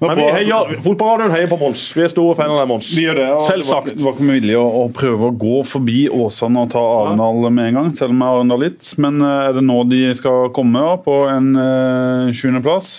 Men 0.00 0.16
vi 0.16 0.26
heier, 0.32 0.70
Fotballradioen 0.80 1.34
heier 1.34 1.48
på 1.50 1.58
Mons. 1.60 1.82
Vi 1.92 2.00
er 2.00 2.08
store 2.08 2.32
fan 2.38 2.54
av 2.54 2.64
Mons. 2.70 2.88
Vi 2.96 3.02
gjør 3.04 3.18
det, 3.18 3.26
og 3.36 3.42
Selvsagt. 3.44 3.90
Det 3.98 4.04
var, 4.04 4.14
ikke 4.16 4.28
mulig 4.30 4.54
å, 4.56 4.64
å 4.80 4.84
prøve 4.96 5.28
å 5.28 5.34
gå 5.42 5.58
forbi 5.68 5.98
Åsane 6.08 6.62
og 6.64 6.70
ta 6.72 6.80
Arendal 7.02 7.50
med 7.52 7.68
en 7.68 7.80
gang, 7.80 7.90
selv 7.98 8.14
om 8.14 8.22
jeg 8.22 8.32
har 8.32 8.38
Arendal 8.38 8.62
litt. 8.64 8.92
Men 9.04 9.20
eh, 9.20 9.40
er 9.50 9.58
det 9.58 9.64
nå 9.66 9.76
de 9.90 9.98
skal 10.16 10.48
komme 10.56 10.80
da, 10.86 10.94
på 11.04 11.16
en 11.28 11.50
uh, 11.52 12.30
sjuendeplass? 12.32 12.94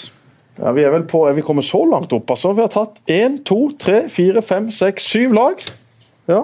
Ja, 0.60 0.76
vi 0.78 0.84
er 0.86 0.94
vel 0.94 1.08
på, 1.10 1.24
er 1.26 1.34
vi 1.34 1.46
kommet 1.46 1.66
så 1.66 1.82
langt 1.90 2.14
opp? 2.14 2.36
altså. 2.36 2.52
Vi 2.54 2.62
har 2.62 2.70
tatt 2.70 3.02
én, 3.10 3.40
to, 3.50 3.64
tre, 3.82 4.04
fire, 4.14 4.44
fem, 4.46 4.70
seks, 4.76 5.08
syv 5.10 5.34
lag. 5.34 5.64
Ja, 6.30 6.44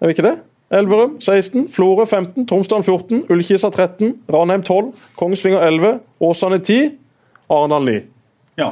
er 0.00 0.08
vi 0.08 0.16
ikke 0.16 0.24
det? 0.30 0.38
Elverum 0.72 1.18
16, 1.20 1.66
Florø 1.74 2.06
15, 2.08 2.46
Tromsdalen 2.48 2.86
14, 2.86 3.26
Ullkisa 3.28 3.68
13, 3.68 4.14
Ranheim 4.32 4.64
12, 4.64 4.88
Kongsvinger 5.20 5.60
11, 5.68 6.00
Åsane 6.24 6.62
10, 6.64 6.94
Arendal 7.52 7.84
9. 7.90 7.98
Ja. 8.62 8.70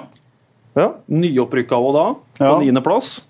Ja. 0.78 0.92
Nyopprykka 1.10 1.76
òg 1.78 1.92
da, 1.96 2.06
på 2.38 2.44
Ja. 2.46 2.58
niendeplass. 2.62 3.24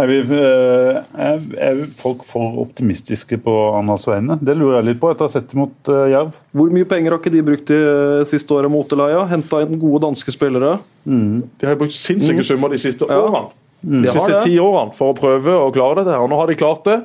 Er, 0.00 0.06
vi, 0.08 0.20
eh, 0.32 1.00
er, 1.20 1.40
er 1.60 1.80
folk 1.98 2.22
for 2.24 2.54
optimistiske 2.62 3.36
på 3.44 3.52
Annas 3.76 4.06
vegne? 4.08 4.38
Det 4.40 4.54
lurer 4.56 4.78
jeg 4.78 4.86
litt 4.94 5.00
på 5.02 5.10
etter 5.12 5.26
å 5.26 5.28
ha 5.28 5.32
sett 5.34 5.50
dem 5.50 5.60
mot 5.60 5.90
uh, 5.92 6.06
Jerv. 6.08 6.30
Hvor 6.56 6.70
mye 6.72 6.88
penger 6.88 7.12
har 7.12 7.20
ikke 7.20 7.32
de 7.34 7.42
brukt 7.44 7.66
de 7.68 7.76
eh, 7.76 8.24
siste 8.30 8.54
året 8.56 8.72
mot 8.72 8.86
Oteleia? 8.86 9.26
Henta 9.28 9.60
inn 9.66 9.76
gode 9.82 10.00
danske 10.06 10.32
spillere. 10.32 10.78
De 11.04 11.66
har 11.68 11.76
brukt 11.76 11.92
sinnssyke 11.92 12.46
summer 12.46 12.72
de 12.72 12.78
siste 12.80 13.04
Ja. 13.10 13.18
årene. 13.20 13.50
De 13.82 14.02
De 14.04 14.12
siste 14.12 14.40
ti 14.44 14.58
årene 14.60 14.92
for 14.94 15.14
å 15.14 15.16
prøve 15.16 15.54
å 15.56 15.70
klare 15.72 16.02
dette. 16.04 16.10
her. 16.12 16.26
Nå 16.28 16.36
har 16.36 16.46
de 16.50 16.54
klart 16.60 16.84
det, 16.84 16.98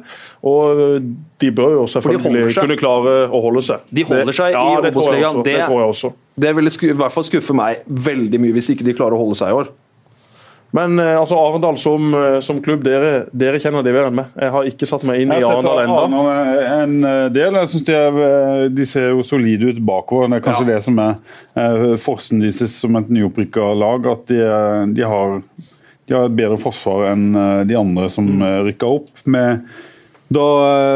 og 0.44 1.02
de 1.40 1.52
bør 1.52 1.72
jo 1.80 1.86
selvfølgelig 1.88 2.54
kunne 2.58 2.78
klare 2.78 3.14
å 3.30 3.42
holde 3.42 3.62
seg. 3.64 3.80
De 3.94 4.04
holder 4.04 4.26
Det- 4.26 4.36
seg 4.36 4.50
i 4.50 4.52
ja, 4.58 4.82
det 4.82 4.92
tror 4.94 5.08
Obos-ligaen. 5.08 5.44
Det 5.44 5.56
Det- 5.56 5.66
tror 5.66 5.80
jeg 5.80 5.90
også. 5.94 6.14
Det 6.38 6.56
ville 6.56 6.70
sku, 6.70 6.90
i 6.90 6.94
hvert 6.94 7.12
fall 7.16 7.24
skuffe 7.24 7.54
meg 7.56 7.78
veldig 7.88 8.40
mye 8.40 8.54
hvis 8.54 8.70
ikke 8.76 8.84
de 8.84 8.94
klarer 8.94 9.14
å 9.16 9.24
holde 9.24 9.36
seg 9.40 9.50
i 9.50 9.58
år. 9.62 9.68
Men 10.76 11.00
eh, 11.00 11.16
altså 11.16 11.38
Arendal 11.40 11.78
som, 11.80 12.14
eh, 12.14 12.40
som 12.42 12.58
klubb, 12.62 12.84
dere, 12.84 13.28
dere 13.32 13.56
kjenner 13.64 13.82
de 13.82 13.94
bedre 13.94 14.08
enn 14.10 14.16
meg. 14.16 14.26
Jeg 14.36 14.52
har 14.52 14.64
ikke 14.68 14.86
satt 14.90 15.04
meg 15.08 15.22
inn 15.22 15.32
i 15.32 15.40
Arendal 15.40 15.86
ennå. 15.86 16.24
En 16.84 16.98
del. 17.32 17.54
Jeg 17.54 17.70
synes 17.72 17.86
de, 17.86 18.70
de 18.76 18.86
ser 18.86 19.10
jo 19.14 19.22
solide 19.24 19.70
ut 19.72 19.80
bakover. 19.86 20.28
Det 20.28 20.42
er 20.42 20.52
kanskje 20.52 20.66
det 20.68 20.84
som 20.84 21.00
er 21.00 21.96
forsen 21.96 22.42
deres 22.44 22.76
som 22.76 22.94
et 22.98 23.08
nyopprykka 23.08 23.70
lag. 23.80 24.06
At 24.12 24.26
de, 24.28 24.42
de, 24.94 25.02
har, 25.08 25.40
de 26.06 26.14
har 26.14 26.30
et 26.30 26.38
bedre 26.38 26.58
forsvar 26.62 27.10
enn 27.12 27.28
eh, 27.34 27.66
de 27.70 27.78
andre 27.80 28.10
som 28.14 28.30
mm. 28.30 28.48
rykka 28.70 28.90
opp. 29.00 29.12
Med 29.26 29.66
da 30.28 30.46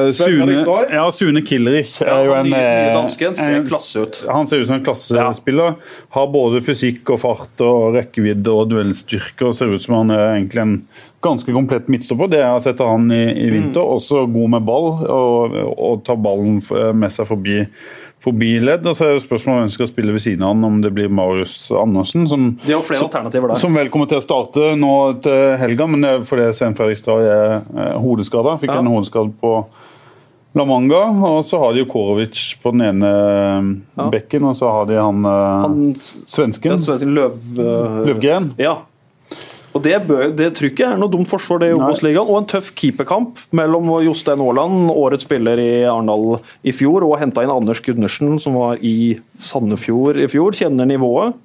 eh, 0.05 0.11
Sune, 0.17 0.55
ja, 0.89 1.03
Sune 1.13 1.43
Killerich 1.45 1.99
er 2.01 2.23
jo 2.25 2.33
en, 2.33 2.49
eh, 2.53 2.89
dansken 2.95 3.37
ser 3.37 3.61
klasse 3.67 4.05
ut. 4.05 4.21
Han 4.29 4.49
ser 4.49 4.63
ut 4.63 4.69
som 4.69 4.79
en 4.79 4.85
klassespiller. 4.85 5.77
Har 6.15 6.31
både 6.33 6.63
fysikk 6.65 7.13
og 7.13 7.21
fart 7.21 7.63
og 7.65 7.93
rekkevidde 7.97 8.53
og 8.53 8.71
duellstyrke. 8.71 9.49
og 9.49 9.55
Ser 9.57 9.73
ut 9.73 9.85
som 9.85 9.99
han 10.01 10.15
er 10.17 10.25
egentlig 10.31 10.65
en 10.65 10.75
ganske 11.25 11.53
komplett 11.53 11.89
midtstopper. 11.93 12.31
Det 12.31 12.41
jeg 12.41 12.53
har 12.55 12.65
sett 12.65 12.81
av 12.81 12.93
han 12.95 13.09
i, 13.13 13.23
i 13.37 13.49
vinter. 13.53 13.81
Også 13.81 14.25
god 14.29 14.55
med 14.57 14.65
ball 14.69 14.91
og, 15.05 15.57
og 15.77 16.05
tar 16.07 16.21
ballen 16.21 16.61
med 16.97 17.13
seg 17.13 17.29
forbi, 17.29 17.63
forbi 18.19 18.59
ledd. 18.59 18.85
Og 18.87 18.95
så 18.97 19.05
er 19.07 19.13
jo 19.15 19.21
spørsmålet 19.23 19.61
hvem 19.63 19.69
som 19.69 19.77
skal 19.79 19.87
spille 19.87 20.11
ved 20.15 20.21
siden 20.25 20.43
av 20.43 20.53
han, 20.53 20.63
om 20.67 20.81
det 20.83 20.91
blir 20.93 21.09
Marius 21.09 21.71
Andersen. 21.71 22.27
som 22.27 22.57
De 22.65 22.73
har 22.73 22.81
flere 22.83 23.05
alternativer 23.07 23.47
der. 23.53 23.55
som 23.55 23.73
vel 23.73 23.89
kommer 23.89 24.07
til 24.11 24.19
å 24.19 24.25
starte 24.25 24.73
nå 24.75 25.21
til 25.23 25.57
helga, 25.61 25.87
men 25.87 26.01
det 26.01 26.09
er 26.09 26.25
fordi 26.27 26.49
Svein 26.53 26.75
Fredrik 26.75 26.97
Stray 26.99 27.23
er 27.25 27.53
eh, 27.61 27.93
hodeskada. 27.99 28.57
Fikk 28.59 28.73
Ja. 28.73 28.79
en 28.79 28.87
hodeskade 28.91 29.31
på 29.41 29.65
La 30.55 30.65
Manga. 30.65 31.03
Og 31.29 31.43
så 31.45 31.59
har 31.61 31.73
de 31.73 31.79
jo 31.83 31.85
Korovic 31.85 32.55
på 32.63 32.71
den 32.73 32.81
ene 32.81 33.81
Ja. 33.97 34.09
bekken, 34.09 34.43
og 34.49 34.55
så 34.55 34.67
har 34.71 34.85
de 34.85 34.95
han, 34.99 35.23
eh, 35.23 35.61
Han 35.61 35.93
svensken. 35.95 36.71
ja, 36.71 36.77
Svensson 36.77 37.13
Løv... 37.15 37.31
øh, 37.59 38.05
Løvgren. 38.07 38.51
Ja. 38.57 38.77
Og 39.75 39.83
det, 39.85 39.95
bør, 40.07 40.31
det 40.33 40.47
tror 40.57 40.71
ikke 40.71 40.87
er 40.87 40.97
noe 40.97 41.11
dumt 41.13 41.29
forsvar 41.29 41.61
det 41.61 41.69
i 41.69 41.75
Obos-ligaen. 41.77 42.29
Og 42.29 42.39
en 42.41 42.47
tøff 42.49 42.71
keeperkamp 42.77 43.37
mellom 43.55 43.91
Jostein 44.05 44.41
Aaland, 44.41 44.89
årets 44.89 45.27
spiller 45.27 45.61
i 45.61 45.69
Arendal 45.85 46.39
i 46.65 46.73
fjor, 46.73 47.05
og 47.05 47.19
henta 47.21 47.45
inn 47.45 47.53
Anders 47.53 47.83
Gundersen, 47.85 48.39
som 48.41 48.57
var 48.57 48.81
i 48.81 49.19
Sandefjord 49.37 50.21
i 50.23 50.29
fjor. 50.31 50.57
Kjenner 50.57 50.89
nivået. 50.89 51.37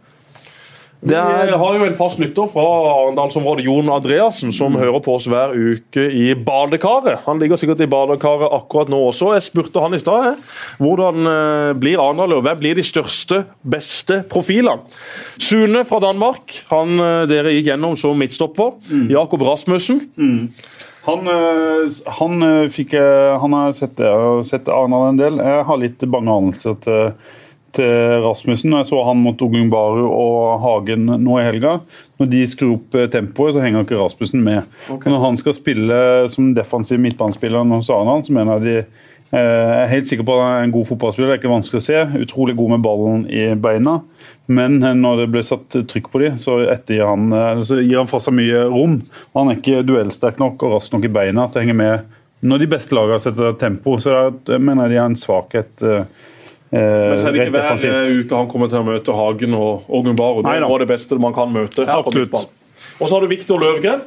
Vi 1.05 1.13
er 1.15 1.51
har 1.61 1.75
jo 1.77 1.85
en 1.85 1.97
fast 1.99 2.17
lytter 2.19 2.47
fra 2.49 2.63
Arendalsområdet, 2.95 3.67
Jon 3.67 3.91
Andreassen, 3.93 4.53
som 4.57 4.73
Mm. 4.73 4.81
hører 4.81 5.03
på 5.05 5.15
oss 5.19 5.27
hver 5.29 5.53
uke 5.53 6.01
i 6.11 6.35
badekaret. 6.35 7.19
Han 7.27 7.39
ligger 7.39 7.57
sikkert 7.61 7.81
i 7.85 7.87
badekaret 7.87 8.49
akkurat 8.57 8.89
nå 8.89 8.97
også. 9.11 9.35
Jeg 9.35 9.43
spurte 9.43 9.81
han 9.85 9.93
i 9.93 9.99
stad 10.01 10.37
hvordan 10.81 11.27
eh, 11.29 11.75
blir 11.77 12.01
Arendal, 12.01 12.33
og 12.39 12.43
hvem 12.47 12.59
blir 12.59 12.75
de 12.75 12.83
største, 12.83 13.45
beste 13.63 14.23
profilene? 14.31 14.81
Sune 15.39 15.85
fra 15.85 16.01
Danmark, 16.01 16.65
han 16.71 16.97
eh, 16.99 17.27
dere 17.29 17.53
gikk 17.53 17.69
gjennom 17.75 17.97
som 18.01 18.17
midtstopper. 18.19 18.73
Mm. 18.91 19.09
Jakob 19.13 19.43
Rasmussen. 19.43 20.01
Han, 21.05 21.29
eh, 21.29 21.91
han 22.19 22.43
eh, 22.43 22.69
fikk 22.73 22.95
Han 22.97 23.53
har 23.53 23.73
sett, 23.77 24.01
sett 24.49 24.69
Arendal 24.73 25.11
en 25.11 25.21
del. 25.21 25.37
Jeg 25.37 25.65
har 25.69 25.77
litt 25.77 26.01
bange 26.09 26.33
anelser 26.33 26.81
til, 26.81 27.13
til 27.77 28.21
Rasmussen. 28.25 28.71
Når 28.73 28.83
jeg 28.83 28.91
så 28.91 29.01
han 29.09 29.23
mot 29.23 29.43
Ogunbaru 29.45 30.05
og 30.09 30.61
Hagen 30.65 31.09
nå 31.09 31.39
i 31.41 31.47
helga. 31.47 31.79
Når 32.21 32.31
de 32.31 32.43
skrur 32.51 32.77
opp 32.77 32.99
eh, 32.99 33.09
tempoet, 33.13 33.55
så 33.55 33.65
henger 33.65 33.85
ikke 33.85 33.99
Rasmussen 34.01 34.45
med. 34.45 34.69
Når 34.91 35.25
han 35.25 35.41
skal 35.41 35.57
spille 35.57 35.99
som 36.33 36.53
defensiv 36.57 37.03
midtbanespiller 37.03 37.67
hos 37.75 37.91
Arendal, 37.93 38.25
så 38.27 38.37
mener 38.37 38.59
jeg 38.59 38.65
de 38.65 38.77
eh, 38.79 39.35
jeg 39.35 39.83
er 39.83 39.93
helt 39.93 40.11
sikker 40.11 40.27
på 40.27 40.37
at 40.37 40.45
han 40.45 40.57
er 40.57 40.69
en 40.69 40.75
god 40.77 40.89
fotballspiller. 40.93 41.31
Det 41.31 41.37
er 41.37 41.43
ikke 41.43 41.55
vanskelig 41.55 41.83
å 41.83 41.87
se. 41.89 42.03
Utrolig 42.27 42.57
god 42.59 42.77
med 42.77 42.85
ballen 42.87 43.25
i 43.29 43.47
beina. 43.59 43.99
Men 44.47 44.81
eh, 44.83 44.97
når 44.99 45.25
det 45.25 45.31
ble 45.35 45.45
satt 45.47 45.79
trykk 45.91 46.11
på 46.13 46.25
dem, 46.25 46.37
så, 46.41 46.61
han, 46.71 47.31
eh, 47.33 47.65
så 47.67 47.81
gir 47.81 48.01
han 48.03 48.11
fra 48.11 48.23
seg 48.23 48.37
mye 48.39 48.67
rom. 48.73 49.01
Han 49.35 49.51
er 49.51 49.59
ikke 49.61 49.87
duellsterk 49.87 50.43
nok 50.43 50.63
og 50.63 50.79
rask 50.79 50.95
nok 50.95 51.09
i 51.09 51.15
beina 51.21 51.49
til 51.49 51.63
å 51.63 51.67
henge 51.67 51.81
med 51.81 52.13
når 52.45 52.61
de 52.61 52.69
beste 52.75 52.97
lagene 52.97 53.23
setter 53.25 53.57
tempo. 53.57 53.97
Så 54.03 54.13
jeg 54.13 54.61
mener 54.61 54.93
de 54.93 55.01
har 55.01 55.09
en 55.09 55.19
svakhet. 55.19 55.81
Eh, 56.75 57.09
Men 57.11 57.19
så 57.21 57.29
er 57.29 57.33
det 57.33 57.41
ikke 57.47 57.55
hver 57.55 57.63
defensivt. 57.63 57.95
eh, 57.95 58.21
uke 58.25 58.37
han 58.37 58.49
kommer 58.51 58.69
til 58.73 58.79
å 58.83 58.87
møte 58.87 59.15
Hagen 59.15 59.55
og 59.55 59.85
Ogunbaro. 59.89 60.43
Det 60.43 60.57
er 60.59 60.79
det 60.85 60.89
beste 60.89 61.19
man 61.19 61.35
kan 61.37 61.53
møte. 61.53 61.87
midtbanen. 61.87 62.49
Og 63.01 63.09
så 63.09 63.15
har 63.17 63.21
du 63.21 63.27
Viktor 63.33 63.59
Løvgren. 63.59 64.01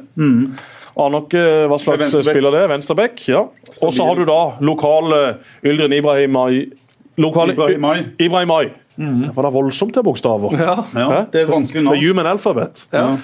Aner 0.98 1.22
ikke 1.22 1.42
hva 1.70 1.76
slags 1.78 2.00
Venstrebekk. 2.02 2.32
spiller 2.34 2.50
det 2.50 2.60
er. 2.64 2.68
Venstrebekk. 2.72 3.28
ja. 3.28 3.44
Og 3.82 3.92
så 3.94 4.04
har 4.06 4.16
du 4.18 4.24
da 4.26 4.38
lokale 4.60 5.38
Yldren 5.62 5.92
Ibrahimai. 5.92 6.70
Lokale 7.18 7.52
Ibrahimai. 7.54 7.98
Ibrahimai. 8.18 8.64
Det 8.98 9.30
var 9.36 9.46
da 9.46 9.50
voldsomt 9.54 9.94
til 9.94 10.02
bokstaver. 10.02 10.56
ja. 10.58 10.74
Ja, 10.94 11.24
det 11.30 11.42
er 11.44 11.46
vanskelig 11.52 11.84
navn. 11.84 12.00
human 12.02 12.26
alphabet. 12.26 12.86
Ja. 12.92 13.16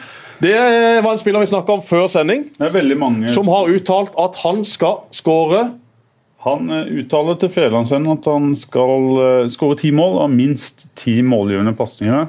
Det 0.42 0.54
var 1.02 1.12
en 1.12 1.18
spiller 1.18 1.40
vi 1.40 1.46
snakka 1.50 1.72
om 1.72 1.82
før 1.82 2.06
sending, 2.10 2.44
Det 2.58 2.66
er 2.68 2.72
veldig 2.74 2.96
mange 2.98 3.28
som 3.32 3.46
har 3.48 3.70
uttalt 3.70 4.14
at 4.18 4.36
han 4.44 4.64
skal 4.64 5.02
skåre 5.14 5.70
Han 6.44 6.72
eh, 6.72 6.90
uttaler 7.00 7.38
til 7.40 7.52
Fedrelandsvennen 7.52 8.18
at 8.18 8.26
han 8.28 8.50
skal 8.58 9.06
uh, 9.16 9.44
skåre 9.52 9.78
ti 9.80 9.92
mål 9.96 10.18
av 10.26 10.32
minst 10.32 10.88
ti 11.00 11.20
målgivende 11.24 11.72
pasninger. 11.78 12.28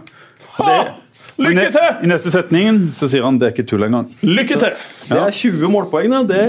Lykke 1.36 1.72
til! 1.76 1.90
I 2.06 2.08
neste 2.08 2.32
setning 2.32 2.86
så 2.96 3.10
sier 3.12 3.26
han 3.28 3.40
det 3.42 3.50
er 3.50 3.58
ikke 3.58 3.68
tull 3.68 3.84
engang. 3.88 4.08
Lykke 4.24 4.56
til! 4.62 4.78
Det 5.10 5.20
er 5.20 5.36
20 5.36 5.74
målpoeng, 5.74 6.16
det. 6.30 6.40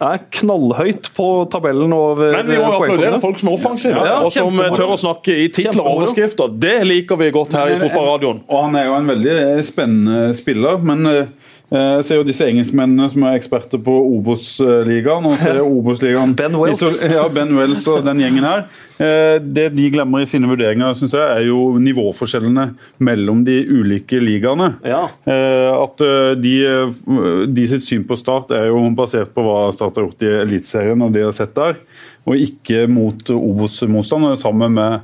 Det 0.00 0.08
er 0.08 0.22
knallhøyt 0.32 1.10
på 1.12 1.26
tabellen 1.52 1.92
over 1.92 2.32
Men 2.38 2.48
vi 2.48 2.56
må 2.56 2.70
applaudere 2.78 3.18
folk 3.20 3.36
som 3.42 3.50
er 3.50 3.56
offensive, 3.58 4.04
Ja, 4.08 4.14
og 4.24 4.32
som 4.32 4.56
eh, 4.62 4.70
tør 4.72 4.94
å 4.94 4.98
snakke 5.00 5.34
i 5.42 5.50
titler 5.52 5.82
og 5.84 5.98
overskrifter. 5.98 6.54
Det 6.56 6.78
liker 6.88 7.20
vi 7.20 7.28
godt 7.34 7.58
her 7.58 7.74
i 7.74 7.76
Fotballradioen. 7.82 8.40
Og 8.48 8.64
han 8.64 8.80
er 8.80 8.88
jo 8.88 8.96
en 8.96 9.12
veldig 9.12 9.34
eh, 9.42 9.60
spennende 9.68 10.32
spiller, 10.38 10.80
men 10.80 11.10
eh, 11.10 11.34
jeg 11.70 12.04
ser 12.04 12.16
jo 12.18 12.24
disse 12.26 12.46
engelskmennene 12.50 13.06
som 13.12 13.22
er 13.28 13.36
eksperter 13.38 13.78
på 13.86 13.92
Obos-ligaen. 14.16 15.26
og 15.30 15.36
ser 15.38 15.60
Obos-ligaen 15.76 16.32
Ben 16.34 16.56
Wells. 16.58 16.82
Ja, 17.06 17.28
Ben 17.30 17.52
Wells 17.56 17.86
og 17.92 18.02
den 18.08 18.18
gjengen 18.24 18.46
her. 18.48 18.64
Eh, 18.98 19.36
Det 19.40 19.68
de 19.76 19.86
glemmer 19.94 20.24
i 20.24 20.26
sine 20.28 20.50
vurderinger, 20.50 20.92
synes 20.98 21.14
jeg, 21.14 21.22
er 21.22 21.46
jo 21.46 21.78
nivåforskjellene 21.78 22.66
mellom 23.06 23.44
de 23.46 23.60
ulike 23.70 24.18
ligaene. 24.20 24.72
Ja. 24.84 25.04
Eh, 25.24 25.70
At 25.80 26.02
eh, 26.02 26.34
de, 26.42 26.54
eh, 26.66 27.46
de 27.46 27.68
sitt 27.70 27.86
syn 27.86 28.04
på 28.08 28.18
Start 28.18 28.50
er 28.56 28.66
jo 28.72 28.82
basert 28.98 29.30
på 29.36 29.44
hva 29.46 29.70
Start 29.72 29.96
har 30.00 30.08
gjort 30.08 30.26
i 30.26 30.34
Eliteserien 30.42 31.00
og 31.06 31.12
de 31.14 31.22
har 31.28 31.32
sett 31.36 31.54
der, 31.54 31.78
og 32.26 32.36
ikke 32.36 32.84
mot 32.90 33.30
Obos-motstand. 33.32 34.34
Sammen 34.42 34.74
med, 34.76 35.00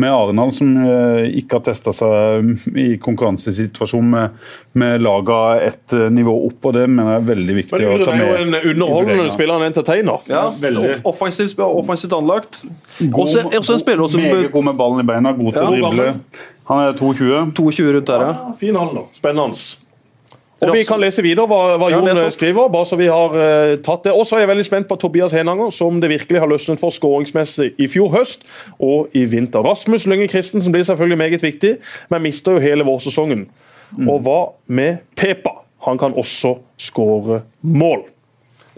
med 0.00 0.12
Arendal, 0.12 0.52
som 0.56 0.70
eh, 0.82 1.26
ikke 1.40 1.58
har 1.58 1.64
testa 1.68 1.92
seg 1.96 2.76
i 2.78 2.86
konkurransesituasjon 3.02 4.08
med, 4.14 4.38
med 4.80 5.04
laga 5.04 5.40
ett 5.66 5.94
eh, 5.96 6.06
nivå 6.12 6.34
opp. 6.48 6.70
og 6.70 6.76
Det 6.76 6.86
mener 6.88 7.16
jeg 7.16 7.22
er 7.22 7.28
veldig 7.30 7.58
viktig 7.60 7.76
Men 7.76 7.86
å 7.86 7.98
med. 7.98 8.06
Det 8.06 8.14
er 8.14 8.30
jo 8.30 8.46
en 8.46 8.72
underholdende 8.74 9.34
spiller, 9.34 9.60
en 9.60 9.68
entertainer. 9.70 10.30
Ja, 10.30 10.46
off 10.50 11.12
offensivt, 11.14 11.60
offensivt 11.66 12.16
anlagt. 12.16 12.64
Også, 13.10 13.44
også 13.50 13.76
en 13.76 13.84
spiller 13.84 14.10
som 14.10 14.24
Meget 14.24 14.52
god 14.52 14.66
med 14.70 14.80
ballen 14.80 15.04
i 15.04 15.06
beina, 15.08 15.34
god 15.36 15.54
til 15.54 15.62
Ja, 15.62 15.68
å 15.68 15.76
drible. 15.76 16.08
Han 16.70 16.82
er 16.86 16.98
22. 16.98 17.44
22 17.56 17.92
rundt 17.96 18.10
der, 18.10 18.26
ja. 18.28 18.34
Ja, 18.34 18.56
fin 18.60 18.76
alder. 18.78 19.08
Spennende. 19.16 19.89
Og 20.60 20.74
Vi 20.76 20.82
kan 20.84 21.00
lese 21.00 21.22
videre 21.24 21.46
hva, 21.48 21.76
hva 21.80 21.88
Ja, 21.90 21.96
Jon 21.96 22.04
les 22.10 22.34
skriver. 22.34 22.68
bare 22.68 22.84
så 22.86 22.96
vi 23.00 23.06
har 23.08 23.32
uh, 23.32 23.76
tatt 23.80 24.04
det. 24.04 24.12
Og 24.12 24.26
så 24.28 24.36
er 24.36 24.40
jeg 24.44 24.50
veldig 24.50 24.66
spent 24.66 24.88
på 24.90 24.96
Tobias 25.00 25.32
Henanger, 25.32 25.70
som 25.72 26.00
det 26.02 26.10
virkelig 26.10 26.40
har 26.42 26.50
løsnet 26.50 26.80
for 26.82 26.90
skåringsmessig 26.92 27.70
i 27.80 27.86
fjor 27.88 28.10
høst 28.12 28.44
og 28.78 29.08
i 29.16 29.24
vinter. 29.24 29.64
Rasmus 29.64 30.04
Lynge 30.06 30.28
Christensen 30.28 30.72
blir 30.72 30.84
selvfølgelig 30.84 31.18
meget 31.18 31.42
viktig, 31.42 31.76
men 32.10 32.22
mister 32.22 32.52
jo 32.58 32.58
hele 32.64 32.84
vårsesongen. 32.84 33.46
Og 34.06 34.20
hva 34.22 34.38
med 34.68 34.98
Pepa? 35.16 35.56
Han 35.86 35.96
kan 35.98 36.12
også 36.12 36.58
skåre 36.78 37.40
mål. 37.62 38.02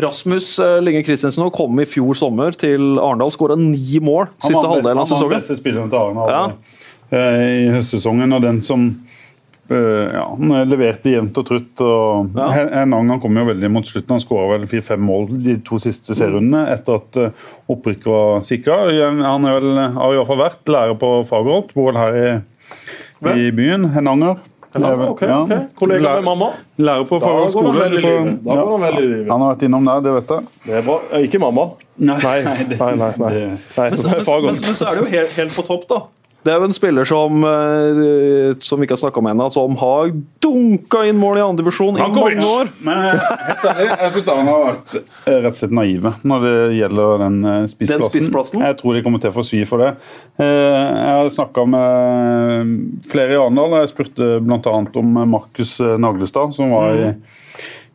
Rasmus 0.01 0.59
eh, 0.63 0.79
Lynge 0.81 1.03
Christensen 1.05 1.51
kom 1.53 1.81
i 1.83 1.85
fjor 1.85 2.15
sommer 2.17 2.55
til 2.57 2.95
Arendal, 3.03 3.33
skåra 3.35 3.59
ni 3.59 3.99
mål 4.01 4.31
siste 4.41 4.63
halvdel 4.63 4.95
av 4.95 5.03
Han 5.03 5.03
var 5.03 5.05
den 5.05 5.11
sesongen. 5.11 5.35
beste 5.37 5.57
spilleren 5.59 5.91
til 5.93 5.99
Arendal 5.99 6.31
Ja. 6.33 6.45
eh, 7.13 7.67
i 7.67 7.69
høstsesongen, 7.75 8.33
og 8.33 8.41
den 8.47 8.63
som 8.65 8.87
eh, 8.89 9.19
ja, 9.73 10.23
han 10.37 10.53
leverte 10.71 11.11
jevnt 11.13 11.39
og 11.41 11.47
trutt. 11.49 11.81
og 11.81 12.31
Ja. 12.37 12.49
Hen- 12.55 12.73
Henang 12.73 13.11
han 13.11 13.21
kom 13.21 13.37
jo 13.37 13.45
veldig 13.49 13.71
mot 13.71 13.87
slutten. 13.87 14.15
Han 14.17 14.21
skåra 14.25 14.49
vel 14.59 14.67
fire-fem 14.71 15.01
mål 15.01 15.29
de 15.43 15.57
to 15.65 15.79
siste 15.83 16.15
serierundene 16.19 16.65
etter 16.75 17.01
at 17.01 17.17
uh, 17.17 17.31
opprykket 17.73 18.07
var 18.13 18.41
sikra. 18.49 18.79
Han 19.23 19.45
er 19.49 19.59
vel, 19.61 19.77
har 19.99 20.25
fall 20.27 20.43
vært 20.45 20.73
lærer 20.73 20.97
på 20.99 21.13
Fagerholt, 21.29 21.75
bor 21.75 21.93
vel 21.93 22.01
her 22.03 22.17
i, 22.23 22.33
i 23.47 23.51
byen. 23.55 23.91
Henanger. 23.95 24.41
Henanger 24.73 25.11
ok, 25.13 25.23
Ja. 25.29 25.41
ok. 25.43 25.53
Kollega 25.77 26.01
Lærer- 26.07 26.23
med 26.23 26.25
mamma. 26.25 26.51
Lærer 26.79 27.05
på 27.05 27.21
Fagerholt 27.21 27.53
skole. 27.53 27.73
Da 27.77 28.55
går 28.57 28.79
han 28.79 28.87
ja. 28.89 28.99
i 28.99 29.07
livet. 29.07 29.29
Han 29.31 29.41
har 29.45 29.55
vært 29.55 29.63
innom 29.69 29.85
der, 29.85 30.01
det 30.01 30.13
vet 30.17 30.29
jeg. 30.37 30.47
Det 30.67 30.75
er 30.79 30.83
bra. 30.87 30.99
Eh, 31.13 31.27
Ikke 31.29 31.39
mamma. 31.43 31.67
Nei, 31.99 32.17
Nei, 32.23 32.39
nei, 32.43 32.55
nei. 32.71 32.77
nei. 32.81 32.97
Men, 32.97 33.37
men, 33.77 34.43
men, 34.47 34.57
men 34.57 34.57
så 34.57 34.87
er 34.89 34.97
det 34.97 35.03
jo 35.05 35.11
helt, 35.13 35.37
helt 35.37 35.53
på 35.59 35.65
topp, 35.69 35.85
da. 35.91 35.99
Det 36.43 36.51
er 36.51 36.59
jo 36.59 36.67
en 36.67 36.75
spiller 36.75 37.07
som, 37.07 37.45
eh, 37.47 38.57
som 38.67 38.81
vi 38.81 38.87
ikke 38.89 38.97
har 38.97 39.01
snakka 39.05 39.21
om 39.23 39.29
ennå, 39.31 39.45
som 39.55 39.77
har 39.79 40.09
dunka 40.43 41.05
inn 41.07 41.21
mål 41.21 41.39
i 41.39 41.45
andredivisjon 41.45 42.01
i 42.01 42.07
mange 42.11 42.43
år. 42.43 42.71
Men 42.83 42.99
eh, 43.13 43.27
helt 43.47 43.67
ærlig, 43.71 43.87
jeg 43.93 44.15
syns 44.17 44.31
han 44.33 44.51
har 44.51 44.65
vært 44.65 44.95
eh, 44.99 45.37
rett 45.37 45.53
og 45.53 45.61
slett 45.61 45.77
naive 45.79 46.13
når 46.27 46.47
det 46.49 46.55
gjelder 46.81 47.23
den 47.23 47.37
eh, 47.53 47.59
spissplassen. 47.71 48.03
Den 48.03 48.11
spissplassen? 48.11 48.65
Jeg 48.67 48.79
tror 48.81 48.99
de 48.99 49.05
kommer 49.07 49.23
til 49.23 49.31
å 49.31 49.37
få 49.39 49.45
svi 49.47 49.63
for 49.71 49.85
det. 49.85 49.93
Eh, 50.43 50.49
Jeg 50.83 51.15
har 51.21 51.31
snakka 51.39 51.67
med 51.77 52.75
flere 53.13 53.37
i 53.37 53.39
Arendal. 53.39 53.79
Jeg 53.83 53.93
spurte 53.95 54.33
bl.a. 54.43 54.75
om 55.05 55.15
Markus 55.31 55.77
Naglestad, 55.79 56.55
som 56.59 56.75
var 56.75 56.99
i 56.99 57.13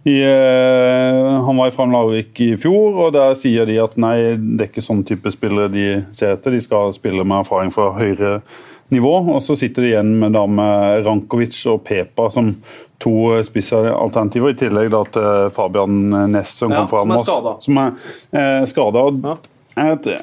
i, 0.07 0.15
eh, 0.23 1.43
han 1.43 1.57
var 1.59 1.67
i 1.67 1.73
Fram 1.75 1.91
Larvik 1.91 2.39
i 2.45 2.53
fjor, 2.59 2.95
og 3.07 3.13
der 3.17 3.33
sier 3.39 3.67
de 3.67 3.75
at 3.83 3.97
nei, 3.99 4.15
det 4.37 4.63
er 4.63 4.69
ikke 4.71 4.85
sånn 4.85 5.03
type 5.07 5.31
spillere 5.33 5.67
de 5.73 5.87
ser 6.15 6.37
etter. 6.37 6.55
De 6.55 6.61
skal 6.63 6.93
spille 6.95 7.25
med 7.27 7.41
erfaring 7.43 7.73
fra 7.75 7.89
høyere 7.97 8.37
nivå. 8.93 9.13
Og 9.35 9.41
så 9.43 9.57
sitter 9.59 9.83
de 9.83 9.89
igjen 9.91 10.13
med, 10.21 10.31
da, 10.37 10.45
med 10.47 11.03
Rankovic 11.07 11.59
og 11.67 11.81
Pepa 11.87 12.29
som 12.31 12.53
to 13.03 13.11
spissalternativer, 13.45 14.55
i 14.55 14.57
tillegg 14.57 14.89
da 14.95 15.03
til 15.13 15.51
Fabian 15.53 15.99
Næss 16.31 16.55
som 16.63 16.71
Ja, 16.71 16.85
kom 16.85 16.89
fra 16.93 17.03
som 17.03 17.11
er 17.11 17.13
Moss. 17.13 17.27
skadet. 17.27 17.55
Som 17.67 17.77
er 17.83 17.93
eh, 18.31 18.65
skada. 18.71 19.05
Ja. 19.27 19.37
Jeg, 19.77 19.99
jeg, 20.09 20.19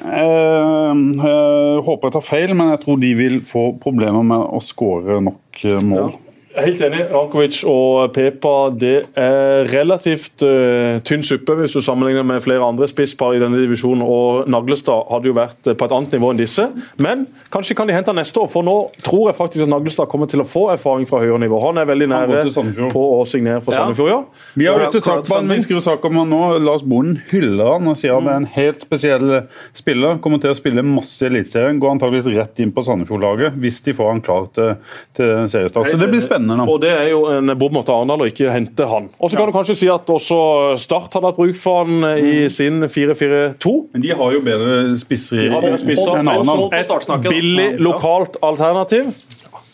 jeg 1.21 1.83
håper 1.85 2.09
jeg 2.09 2.15
tar 2.17 2.25
feil, 2.27 2.51
men 2.57 2.73
jeg 2.73 2.81
tror 2.81 2.97
de 2.99 3.13
vil 3.15 3.37
få 3.47 3.69
problemer 3.79 4.25
med 4.27 4.49
å 4.49 4.59
skåre 4.65 5.21
nok 5.23 5.61
mål. 5.63 5.85
mål. 5.93 6.15
Helt 6.55 6.81
enig. 6.85 7.01
Rankovic 7.11 7.57
og 7.67 8.13
Pepa 8.15 8.53
det 8.79 8.93
er 9.19 9.67
relativt 9.67 10.43
uh, 10.45 11.01
tynn 11.03 11.23
suppe 11.25 11.57
hvis 11.59 11.75
du 11.75 11.81
sammenligner 11.83 12.23
med 12.27 12.43
flere 12.45 12.63
andre 12.63 12.87
spisspar 12.87 13.35
i 13.35 13.41
denne 13.41 13.59
divisjonen. 13.59 14.03
og 14.05 14.47
Naglestad 14.51 15.09
hadde 15.11 15.29
jo 15.29 15.35
vært 15.35 15.67
eh, 15.67 15.75
på 15.75 15.87
et 15.87 15.95
annet 15.95 16.15
nivå 16.15 16.31
enn 16.31 16.39
disse. 16.39 16.67
Men 17.01 17.25
kanskje 17.51 17.75
kan 17.75 17.89
de 17.89 17.95
hente 17.95 18.13
neste 18.15 18.39
år, 18.39 18.47
for 18.51 18.63
nå 18.65 18.75
tror 19.03 19.29
jeg 19.29 19.37
faktisk 19.39 19.65
at 19.65 19.71
Naglestad 19.73 20.07
kommer 20.11 20.31
til 20.31 20.43
å 20.43 20.47
få 20.47 20.69
erfaring 20.73 21.07
fra 21.09 21.19
høyere 21.23 21.41
nivå. 21.43 21.59
Han 21.65 21.81
er 21.81 21.89
veldig 21.89 22.07
nære 22.13 22.45
på 22.93 23.03
å 23.17 23.19
signere 23.27 23.63
for 23.65 23.75
Sandefjord, 23.75 24.11
ja. 24.13 24.21
Vi 24.55 24.69
har 24.69 24.85
jo 24.85 25.03
sak 25.03 25.27
på 25.27 25.41
vi 25.49 25.59
skriver 25.65 25.83
sak 25.83 26.07
om 26.07 26.21
han 26.21 26.31
nå. 26.31 26.41
Lars 26.63 26.85
Bonden 26.87 27.19
hyller 27.31 27.75
han 27.75 27.91
og 27.91 27.99
sier 27.99 28.15
han 28.15 28.31
er 28.31 28.39
en 28.39 28.49
helt 28.55 28.85
spesiell 28.85 29.41
spiller. 29.75 30.21
Kommer 30.23 30.39
til 30.43 30.53
å 30.53 30.57
spille 30.57 30.85
masse 30.85 31.19
i 31.23 31.29
Eliteserien. 31.29 31.81
Går 31.83 31.97
antageligvis 31.97 32.31
rett 32.37 32.63
inn 32.63 32.71
på 32.75 32.85
Sandefjord-laget 32.85 33.59
hvis 33.59 33.81
de 33.85 33.95
får 33.97 34.11
han 34.13 34.23
klar 34.25 34.47
til, 34.55 34.75
til 35.17 35.33
seriestart. 35.51 35.91
Så 35.91 35.99
det 35.99 36.09
blir 36.11 36.23
spennende 36.23 36.44
nå. 36.47 36.65
Og 36.69 36.79
det 36.83 36.91
er 36.93 37.09
jo 37.11 37.23
en 37.33 37.53
bom 37.59 37.79
til 37.81 37.93
Arendal 37.95 38.25
å 38.25 38.29
ikke 38.29 38.51
hente 38.53 38.87
han. 38.89 39.09
Og 39.17 39.31
så 39.31 39.39
kan 39.39 39.49
du 39.49 39.55
kanskje 39.55 39.77
si 39.79 39.89
at 39.91 40.09
også 40.11 40.39
Start 40.81 41.15
hadde 41.17 41.31
hatt 41.31 41.39
bruk 41.39 41.57
for 41.59 41.83
han 41.83 42.05
eh, 42.11 42.21
i 42.25 42.35
sin 42.53 42.83
4-4-2. 42.85 43.73
Men 43.95 44.05
de 44.05 44.13
har 44.19 44.35
jo 44.35 44.43
bedre 44.45 44.77
spisser 44.99 45.45
De 45.45 45.49
har 45.53 45.65
bedre 45.65 45.81
spisser, 45.81 46.21
da. 46.21 47.17
Billig, 47.25 47.69
lokalt 47.81 48.37
alternativ. 48.45 49.09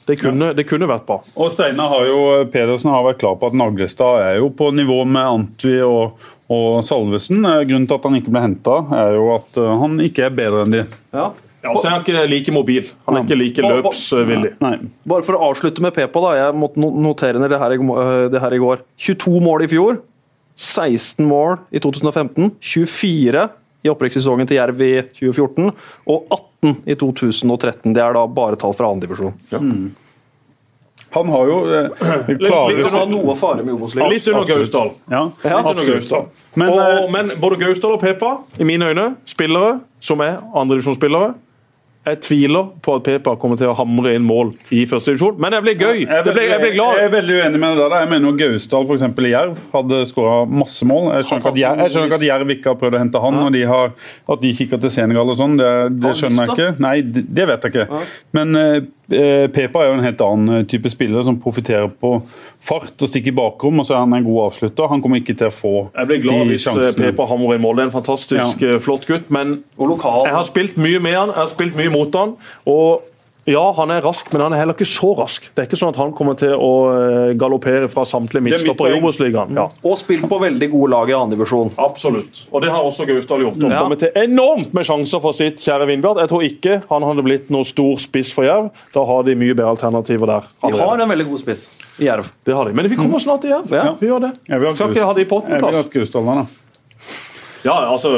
Det 0.08 0.18
kunne, 0.18 0.52
det 0.58 0.66
kunne 0.68 0.88
vært 0.90 1.06
bra. 1.08 1.20
Og 1.38 1.52
Steinar 1.54 1.92
har 1.94 2.08
jo, 2.10 2.22
Pedersen 2.52 2.90
har 2.92 3.04
vært 3.06 3.20
klar 3.22 3.38
på 3.40 3.52
at 3.52 3.58
Naglestad 3.58 4.24
er 4.26 4.40
jo 4.42 4.50
på 4.58 4.72
nivå 4.74 5.04
med 5.06 5.22
Antvi 5.22 5.78
og, 5.86 6.18
og 6.52 6.82
Salvesen. 6.86 7.44
Eh, 7.46 7.62
Grunnen 7.70 7.88
til 7.90 8.00
at 8.00 8.08
han 8.10 8.18
ikke 8.18 8.34
ble 8.34 8.44
henta, 8.48 8.82
er 8.98 9.16
jo 9.20 9.30
at 9.36 9.62
eh, 9.62 9.72
han 9.84 10.02
ikke 10.04 10.26
er 10.28 10.36
bedre 10.42 10.66
enn 10.66 10.76
de. 10.80 10.84
Ja. 11.14 11.30
Ja, 11.62 11.72
og 11.76 11.82
så 11.82 11.90
er 11.90 11.94
han 11.94 12.02
ikke 12.06 12.26
like 12.26 12.54
mobil. 12.56 12.88
Han 13.06 13.20
er 13.20 13.26
ikke 13.26 13.38
like 13.38 13.66
løpsvillig. 13.66 14.56
Nei. 14.64 14.76
Bare 15.06 15.26
for 15.28 15.38
å 15.38 15.52
avslutte 15.52 15.84
med 15.86 15.94
Pepa, 15.94 16.24
da. 16.24 16.32
Jeg 16.40 16.58
måtte 16.58 16.82
notere 16.82 17.42
ned 17.42 17.54
det 17.54 17.60
her, 17.62 17.76
i, 17.76 17.80
det 18.34 18.42
her 18.42 18.56
i 18.58 18.62
går. 18.62 18.82
22 18.98 19.42
mål 19.46 19.68
i 19.68 19.70
fjor. 19.70 20.00
16 20.58 21.26
mål 21.30 21.60
i 21.70 21.82
2015. 21.84 22.52
24 22.60 23.48
i 23.82 23.90
opprykkssesongen 23.90 24.50
til 24.50 24.58
Jerv 24.58 24.82
i 24.86 24.94
2014. 25.18 25.72
Og 26.10 26.34
18 26.66 26.82
i 26.90 26.98
2013. 26.98 27.94
Det 27.94 28.04
er 28.04 28.18
da 28.18 28.26
bare 28.42 28.58
tall 28.62 28.74
fra 28.78 28.90
andredivisjon. 28.94 29.38
Han 31.12 31.28
har 31.28 31.50
jo 31.50 31.56
eh, 31.76 32.04
Litt 32.32 32.46
under 32.48 33.08
noe 33.12 33.34
fare 33.36 33.66
med 33.66 33.76
Obos-ligaen. 33.76 34.14
Litt 34.14 34.28
under 34.32 34.48
Gausdal. 34.48 34.94
Ja, 35.12 35.26
Litt 35.28 35.72
under. 35.74 35.88
Gausdal. 35.90 36.28
Men, 36.56 36.72
og, 36.72 36.80
eh, 36.80 37.08
men 37.12 37.34
både 37.42 37.60
Gausdal 37.60 37.98
og 37.98 38.04
Pepa, 38.04 38.38
i 38.58 38.68
mine 38.68 38.94
øyne, 38.94 39.08
spillere 39.28 39.82
som 40.00 40.24
er 40.24 40.40
andredivisjonsspillere. 40.56 41.34
Jeg 42.02 42.18
tviler 42.26 42.70
på 42.82 42.96
at 42.98 43.04
Pepa 43.06 43.36
kommer 43.38 43.60
til 43.60 43.70
å 43.70 43.76
hamre 43.78 44.16
inn 44.18 44.24
mål 44.26 44.56
i 44.74 44.88
første 44.90 45.12
divisjon, 45.14 45.36
men 45.38 45.54
jeg 45.54 45.66
blir 45.68 45.76
gøy. 45.78 46.00
Jeg 46.00 46.08
er, 46.10 46.24
Det 46.26 46.34
ble, 46.34 46.46
jeg 46.50 46.62
blir 46.64 46.78
jeg 46.80 47.04
er 47.04 47.12
veldig 47.14 47.36
uenig 47.38 47.60
med 47.62 47.78
det 47.78 47.84
der. 47.84 47.96
Jeg 48.02 48.10
mener 48.10 48.40
Gausdal 48.40 48.88
for 48.90 48.98
eksempel, 48.98 49.28
i 49.30 49.34
Jerv 49.36 49.60
hadde 49.76 50.00
skåra 50.10 50.40
masse 50.50 50.88
mål. 50.90 51.12
Jeg 51.20 51.28
skjønner, 51.30 51.44
ikke 51.44 51.52
at 51.54 51.62
Jerv, 51.62 51.84
jeg 51.84 51.94
skjønner 51.94 52.10
ikke 52.10 52.18
at 52.18 52.26
Jerv 52.26 52.56
ikke 52.56 52.74
har 52.74 52.80
prøvd 52.82 52.98
å 52.98 53.04
hente 53.04 53.22
han, 53.28 53.38
og 53.46 53.54
de 53.54 53.62
har, 53.70 53.94
at 54.34 54.42
de 54.42 54.54
kikker 54.58 54.82
til 54.82 54.96
Senegal 54.98 55.30
og 55.30 55.38
sånn. 55.44 55.60
Det, 55.62 55.70
det 56.02 56.16
skjønner 56.18 56.50
jeg 56.50 56.58
ikke. 56.58 56.72
Nei, 56.88 56.96
det, 57.06 57.26
det 57.38 57.48
vet 57.52 57.70
jeg 57.70 57.76
ikke. 57.76 58.02
Men 58.40 58.58
eh, 58.64 58.80
Pepa 59.12 59.84
er 59.84 59.92
jo 59.92 59.98
en 59.98 60.06
helt 60.06 60.24
annen 60.26 60.62
eh, 60.62 60.66
type 60.70 60.90
spiller 60.92 61.26
som 61.28 61.40
profitterer 61.42 61.92
på 61.92 62.16
fart 62.62 63.02
og 63.02 63.10
stikker 63.10 63.34
bakrom, 63.36 63.82
og 63.82 63.88
så 63.88 63.98
er 63.98 64.04
han 64.06 64.16
en 64.18 64.26
god 64.26 64.48
avslutter. 64.48 64.90
Han 64.92 65.02
kommer 65.04 65.22
ikke 65.22 65.36
til 65.38 65.50
å 65.50 65.54
få 65.56 65.74
Jeg 65.96 66.10
blir 66.10 66.24
glad 66.26 66.52
hvis 66.52 66.66
eh, 66.66 66.66
sjansene. 66.70 67.12
Pepa 67.12 67.28
hamrer 67.30 67.60
i 67.60 67.64
mål. 67.64 67.78
Det 67.78 67.86
er 67.86 67.92
en 67.92 67.96
fantastisk 67.96 68.66
ja. 68.66 68.76
flott 68.84 69.08
gutt, 69.10 69.32
men 69.34 69.62
jeg 69.78 70.36
har 70.36 70.46
spilt 70.48 70.78
mye 70.82 71.02
med 71.04 71.18
han, 71.18 71.34
jeg 71.34 71.42
har 71.42 71.52
spilt 71.52 71.80
mye 71.80 71.94
mot 71.94 72.20
han. 72.22 72.36
og 72.70 73.11
ja, 73.50 73.62
han 73.74 73.90
er 73.90 74.02
rask, 74.06 74.28
men 74.34 74.42
han 74.44 74.54
er 74.54 74.60
heller 74.62 74.76
ikke 74.78 74.86
så 74.86 75.16
rask. 75.18 75.48
Det 75.56 75.64
er 75.64 75.66
ikke 75.68 75.78
sånn 75.80 75.90
at 75.96 75.98
han 75.98 76.12
kommer 76.14 76.36
til 76.38 76.52
å 76.54 76.68
eh, 76.94 77.32
galoppere 77.42 77.88
fra 77.90 78.04
samtlige 78.06 78.38
er 78.38 78.46
midtstoppere 78.46 78.92
i. 78.94 79.00
Obos-ligaen. 79.02 79.56
Ja. 79.58 79.64
Og 79.84 79.98
spilt 79.98 80.28
på 80.30 80.38
veldig 80.44 80.70
gode 80.70 80.92
lag 80.94 81.10
i 81.10 81.16
andredivisjon. 81.18 81.72
Absolutt. 81.82 82.44
Og 82.54 82.62
det 82.62 82.70
har 82.70 82.86
også 82.86 83.08
Gausdal 83.10 83.42
gjort. 83.48 83.58
Han 83.64 83.72
Ja. 83.74 83.80
kommer 83.82 83.98
til 83.98 84.12
enormt 84.16 84.74
med 84.78 84.86
sjanser 84.86 85.20
for 85.24 85.34
sitt 85.34 85.58
kjære 85.58 85.88
Vindbjart. 85.90 86.22
Jeg 86.22 86.30
tror 86.30 86.46
ikke 86.46 86.78
han 86.92 87.02
hadde 87.10 87.24
blitt 87.26 87.50
noe 87.50 87.64
stor 87.66 87.98
spiss 87.98 88.32
for 88.32 88.46
Jerv. 88.46 88.70
Da 88.94 89.06
har 89.10 89.24
de 89.24 89.34
mye 89.36 89.56
bedre 89.58 89.74
alternativer 89.74 90.28
der. 90.28 90.42
De 90.62 90.78
har 90.78 91.02
en 91.02 91.10
veldig 91.10 91.28
god 91.32 91.40
spiss 91.40 91.66
i 92.00 92.06
Jerv. 92.06 92.30
Det 92.46 92.54
har 92.54 92.66
de. 92.66 92.74
Men 92.78 92.88
vi 92.88 92.96
kommer 92.96 93.18
snart 93.20 93.42
til 93.42 93.50
Jerv. 93.56 93.72
Ja. 93.74 93.96
Vi 94.00 94.06
gjør 94.08 94.22
det. 94.22 94.32
Jeg 94.48 94.60
vil 94.60 94.68
ha 94.70 94.74
Skal 94.76 94.94
ikke 94.94 95.06
ha 95.10 95.14
de 95.18 95.26
på 95.26 95.42
Jeg 95.42 95.50
vil 95.50 95.62
ha 95.66 95.68
åttendeplass. 95.68 95.76
hatt 95.82 95.94
Gausdal 95.98 96.26
da. 96.26 96.46
Ja, 97.64 97.76
altså, 97.94 98.10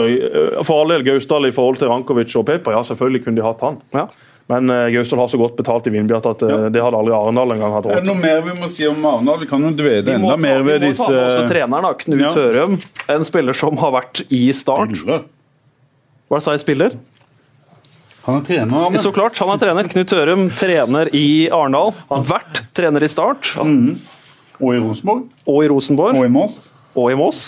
for 0.63 0.82
all 0.84 0.93
del 0.93 1.03
Gausdal 1.03 1.45
i 1.47 1.51
forhold 1.51 1.78
til 1.82 1.89
Rankovic 1.91 2.36
og 2.39 2.45
Peper, 2.47 2.71
ja, 2.78 2.84
selvfølgelig 2.88 3.26
kunne 3.26 3.36
de 3.36 3.43
hatt 3.43 3.59
han. 3.65 3.82
Ja. 3.93 4.05
Men 4.52 4.68
uh, 4.70 4.89
Gausdal 4.91 5.20
har 5.24 5.30
så 5.32 5.38
godt 5.39 5.56
betalt 5.56 5.86
i 5.88 5.91
Vindbjart 5.94 6.26
at 6.28 6.41
ja. 6.44 6.58
det 6.70 6.82
hadde 6.84 6.98
aldri 7.00 7.14
Arendal 7.16 7.54
engang 7.56 7.72
hatt 7.78 7.86
Er 7.88 7.94
råd 7.94 7.96
det 7.96 8.04
til. 8.04 8.10
noe 8.12 8.22
mer 8.26 8.41
vi 8.44 8.56
må 8.60 8.68
si 8.70 8.88
om 8.89 9.06
Arendal? 9.08 9.38
Vi 9.39 9.48
kan 9.48 9.64
jo 9.64 9.72
dvede 9.78 10.04
Vi 10.10 10.16
enda 10.18 10.34
ta- 10.36 10.41
mer 10.44 10.66
ved 10.68 10.82
disse 10.84 11.08
vi 11.08 11.14
må 11.14 11.14
ta 11.14 11.14
med 11.14 11.30
også 11.30 11.46
treneren, 11.54 11.88
da, 11.88 11.94
Knut 12.04 12.20
Ja. 12.20 12.32
Tørum. 12.36 12.76
En 13.16 13.24
spiller 13.30 13.54
som 13.56 13.78
har 13.80 13.91
vært 13.96 14.24
i 14.36 14.41
Start. 14.54 15.00
Hva 16.30 16.41
sa 16.44 16.52
jeg 16.58 16.64
spiller? 16.66 16.98
Han 18.26 18.39
er 18.39 18.44
trener, 18.48 18.72
han. 18.89 19.00
Så 19.04 19.12
klart, 19.16 19.38
han 19.38 19.50
er 19.52 19.60
trener. 19.60 19.88
Knut 19.91 20.08
Tørum, 20.12 20.46
trener 20.56 21.10
i 21.16 21.50
Arendal. 21.52 21.91
Vært 22.10 22.62
trener 22.76 23.04
i 23.04 23.10
Start. 23.12 23.54
Og 23.60 24.76
i 24.76 24.80
Rosenborg. 24.80 25.26
Og 25.48 25.64
i 25.66 25.68
Rosenborg. 25.72 26.16
Og 26.20 26.26
i 26.28 26.32
Moss. 26.32 26.70
Og 26.96 27.10
i 27.12 27.16
Moss. 27.20 27.41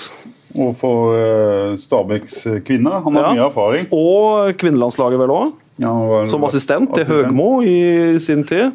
Og 0.56 0.72
for 0.80 1.12
uh, 1.16 1.76
Stabæks 1.80 2.41
kvinner. 2.68 3.02
Han 3.04 3.16
har 3.20 3.24
Ja. 3.30 3.32
mye 3.36 3.46
erfaring. 3.50 3.88
Og 3.91 4.56
kvinnelandslaget, 4.60 5.20
vel 5.20 5.32
òg. 5.36 5.54
Ja, 5.82 5.91
var- 5.91 6.28
som 6.32 6.43
assistent 6.47 6.93
til. 6.95 7.05
Høgmo 7.05 7.61
i 7.63 8.19
sin 8.19 8.43
tid. 8.47 8.71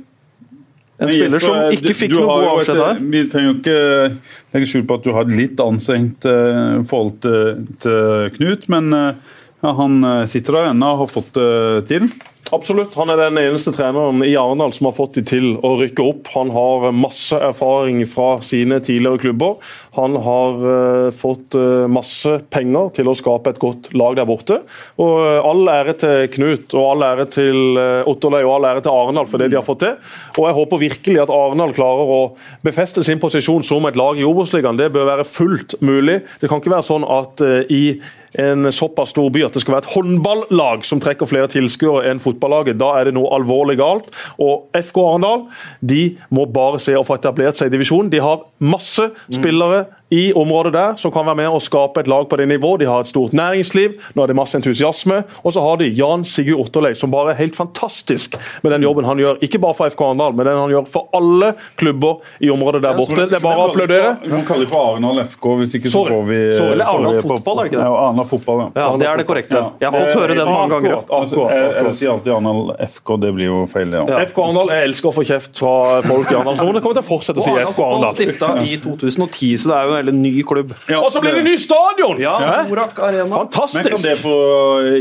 En 1.01 1.07
Men 1.09 1.15
spiller 1.15 1.39
Jesper, 1.39 1.47
som 1.47 1.57
du- 1.57 1.77
ikke 1.77 1.95
fikk 1.97 2.11
du 2.11 2.17
noe 2.21 2.27
god 2.27 2.49
avskjed 2.61 2.77
der. 2.77 2.99
Vi 3.01 3.23
trenger 3.33 3.49
jo 3.49 3.59
ikke 3.59 4.17
legge 4.53 4.67
skjul 4.69 4.87
på 4.87 4.95
at 4.99 5.05
du 5.05 5.13
har 5.13 5.23
et 5.23 5.37
litt 5.37 5.61
anstrengt 5.65 6.27
uh, 6.29 6.83
forhold 6.85 7.21
til, 7.25 7.67
til 7.81 8.31
Knut, 8.37 8.69
men 8.69 8.93
uh, 8.93 9.15
ja, 9.63 9.73
han 9.77 10.05
eh, 10.05 10.27
sitter 10.27 10.57
der 10.57 10.71
ennå 10.71 10.95
og 10.95 10.99
har 11.03 11.11
fått 11.13 11.35
det 11.37 11.87
til. 11.91 12.07
Absolutt. 12.51 12.97
Han 12.99 13.11
er 13.13 13.21
den 13.21 13.39
eneste 13.39 13.71
treneren 13.75 14.25
i 14.27 14.33
Arendal 14.39 14.73
som 14.75 14.89
har 14.89 14.95
fått 14.97 15.15
de 15.21 15.23
til 15.27 15.53
å 15.63 15.77
rykke 15.79 16.03
opp. 16.03 16.31
Han 16.35 16.51
har 16.51 16.89
masse 16.91 17.39
erfaring 17.39 18.03
fra 18.11 18.41
sine 18.43 18.81
tidligere 18.83 19.21
klubber. 19.23 19.61
Han 19.95 20.17
har 20.25 20.67
eh, 20.73 21.07
fått 21.15 21.55
eh, 21.59 21.87
masse 21.91 22.41
penger 22.51 22.91
til 22.99 23.11
å 23.11 23.15
skape 23.19 23.55
et 23.55 23.61
godt 23.63 23.93
lag 23.95 24.19
der 24.19 24.27
borte. 24.27 24.61
Og 24.99 25.15
eh, 25.23 25.39
All 25.51 25.63
ære 25.71 25.95
til 26.03 26.27
Knut 26.35 26.75
og 26.75 26.89
all 26.89 27.07
ære 27.07 27.29
til 27.31 27.81
Otterløy 28.11 28.43
og 28.43 28.55
all 28.57 28.69
ære 28.73 28.85
til 28.87 28.95
Arendal 28.95 29.31
for 29.31 29.43
det 29.43 29.51
de 29.53 29.59
har 29.61 29.67
fått 29.67 29.85
til. 29.85 29.97
Og 30.37 30.49
Jeg 30.49 30.59
håper 30.59 30.85
virkelig 30.85 31.23
at 31.23 31.35
Arendal 31.35 31.75
klarer 31.77 32.15
å 32.15 32.21
befeste 32.67 33.07
sin 33.07 33.23
posisjon 33.23 33.67
som 33.67 33.87
et 33.87 33.99
lag 33.99 34.19
i 34.19 34.27
Obos-ligaen. 34.27 34.79
Det 34.81 34.91
bør 34.95 35.07
være 35.13 35.29
fullt 35.29 35.79
mulig. 35.87 36.21
Det 36.43 36.51
kan 36.51 36.63
ikke 36.63 36.75
være 36.75 36.89
sånn 36.91 37.07
at 37.07 37.43
i 37.71 38.01
en 38.39 38.73
såpass 38.73 39.11
stor 39.15 39.31
by 39.35 39.45
at 39.47 39.57
det 39.57 39.63
skal 39.65 39.75
være 39.77 39.87
et 39.87 39.95
håndballag 39.95 40.85
som 40.87 41.01
trekker 41.03 41.29
flere 41.31 41.51
tilskuere 41.51 42.11
enn 42.11 42.23
fotballaget. 42.23 42.79
Da 42.81 42.93
er 42.99 43.09
det 43.09 43.17
noe 43.17 43.31
alvorlig 43.35 43.79
galt. 43.81 44.11
Og 44.39 44.69
FK 44.77 45.01
Arendal 45.03 45.47
de 45.81 46.03
må 46.35 46.47
bare 46.51 46.81
se 46.83 46.95
å 46.99 47.07
få 47.07 47.19
etablert 47.19 47.59
seg 47.59 47.71
i 47.71 47.77
divisjonen. 47.77 48.11
De 48.13 48.23
har 48.23 48.45
masse 48.63 49.11
spillere 49.33 49.87
i 50.11 50.33
området 50.35 50.73
der 50.75 50.97
som 50.99 51.13
kan 51.15 51.27
være 51.29 51.39
med 51.39 51.55
å 51.55 51.61
skape 51.63 52.03
et 52.03 52.09
lag 52.11 52.27
på 52.29 52.39
det 52.41 52.49
nivået. 52.51 52.83
De 52.83 52.89
har 52.91 53.05
et 53.05 53.11
stort 53.11 53.35
næringsliv, 53.37 53.95
nå 54.17 54.25
er 54.25 54.33
det 54.33 54.37
masse 54.39 54.59
entusiasme. 54.59 55.23
Og 55.45 55.55
så 55.55 55.63
har 55.63 55.79
de 55.81 55.91
Jan 55.95 56.25
Sigurd 56.27 56.65
Otterlei, 56.65 56.93
som 56.99 57.13
bare 57.15 57.35
er 57.35 57.39
helt 57.39 57.57
fantastisk 57.59 58.35
med 58.65 58.75
den 58.75 58.87
jobben 58.87 59.07
han 59.07 59.21
gjør. 59.23 59.39
Ikke 59.47 59.61
bare 59.63 59.77
for 59.79 59.93
FK 59.93 60.03
Arendal, 60.09 60.35
men 60.35 60.49
den 60.49 60.59
han 60.59 60.75
gjør 60.75 60.89
for 60.91 61.07
alle 61.17 61.53
klubber 61.81 62.19
i 62.43 62.51
området 62.51 62.83
der 62.83 62.99
borte. 62.99 63.29
Det 63.31 63.39
er 63.39 63.45
bare 63.45 63.63
å 63.63 63.69
applaudere. 63.71 64.17
Vi 64.25 64.33
kan 64.35 64.45
kalle 64.49 64.67
det 64.67 64.73
for 64.73 64.91
Arendal 64.91 65.23
FK, 65.25 65.49
hvis 65.63 65.79
ikke 65.79 65.95
så 65.95 66.05
får 66.09 66.27
vi 66.27 66.41
Sorry. 66.59 66.75
Eller 66.75 66.91
Arendal 66.91 67.23
fotball, 67.23 67.63
er 67.63 67.63
det 67.63 67.73
ikke 67.73 67.79
det? 67.79 67.87
Ja, 67.87 68.03
Arendal 68.09 68.29
fotball, 68.33 68.65
ja. 68.65 68.69
Ja, 68.81 68.89
det 69.01 69.09
er 69.13 69.23
det 69.23 69.29
korrekte. 69.31 69.63
Jeg 69.81 69.91
har 69.91 69.97
fått 69.97 70.19
høre 70.19 70.39
den 70.41 70.51
mange 70.51 70.75
ganger. 70.75 71.07
Altså, 71.21 71.47
jeg, 71.55 71.95
sier 72.01 72.15
alltid 72.17 72.35
Arendal 72.35 72.75
FK, 72.89 73.15
det 73.23 73.33
blir 73.39 73.51
jo 73.51 73.63
feil, 73.71 73.95
det. 73.95 74.03
Ja. 74.11 74.21
FK 74.27 74.43
Arendal, 74.49 74.75
jeg 74.75 74.91
elsker 74.91 75.13
å 75.13 75.15
få 75.15 75.27
kjeft 75.31 75.63
fra 75.63 75.75
folk 76.07 76.35
i 76.35 76.39
Arendalssonen. 76.41 76.81
Det 76.81 76.85
kommer 76.85 76.99
til 76.99 77.05
å 77.05 77.09
fortsette 77.13 77.43
å 77.43 77.47
si 77.47 77.57
FK 77.71 77.83
Arendal. 77.87 78.15
stifta 78.17 78.53
i 78.65 78.77
2010, 78.83 79.55
så 79.63 79.71
det 79.71 79.79
er 79.79 79.89
jo 79.91 80.00
en 80.09 80.23
ny 80.23 80.43
klubb. 80.43 80.73
Og 80.97 81.11
så 81.13 81.21
blir 81.21 81.35
det 81.35 81.45
ny 81.45 81.57
stadion! 81.61 82.19
Ja, 82.23 82.39
Norak 82.41 82.69
Morak 82.71 82.99
Arena. 82.99 83.25
Men 83.25 83.31
kan 83.31 83.39
Fantastisk! 83.51 84.03
det 84.05 84.17
få 84.19 84.37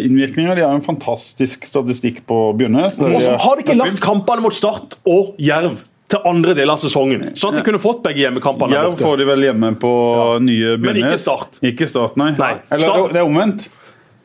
innvirkninger? 0.03 0.55
De 0.55 0.61
har 0.61 0.73
en 0.75 0.81
fantastisk 0.81 1.65
statistikk 1.65 2.25
på 2.27 2.53
Bjørnes. 2.59 2.99
Og 2.99 3.21
så 3.21 3.37
har 3.39 3.55
de 3.55 3.63
ikke 3.63 3.77
lagt 3.79 4.01
kampene 4.03 4.41
mot 4.41 4.53
Start 4.53 4.99
og 5.07 5.35
Jerv 5.39 5.79
til 6.09 6.19
andre 6.25 6.55
deler 6.57 6.73
av 6.73 6.81
sesongen. 6.81 7.27
Sånn 7.37 7.53
at 7.53 7.61
de 7.61 7.65
kunne 7.67 7.79
fått 7.81 8.01
begge 8.03 8.23
hjemmekampene. 8.25 8.73
Jerv 8.73 8.97
får 8.99 9.17
de 9.21 9.27
vel 9.29 9.45
hjemme 9.45 9.75
på 9.79 9.91
nye 10.41 10.77
Men 10.81 10.97
ikke 11.03 11.19
Start. 11.21 11.59
Ikke 11.61 11.87
Start, 11.89 12.17
nei. 12.17 12.31
Nei. 12.39 12.55
Eller 12.71 12.87
Start- 12.87 13.13
det 13.13 13.21
er 13.21 13.29
omvendt. 13.29 13.69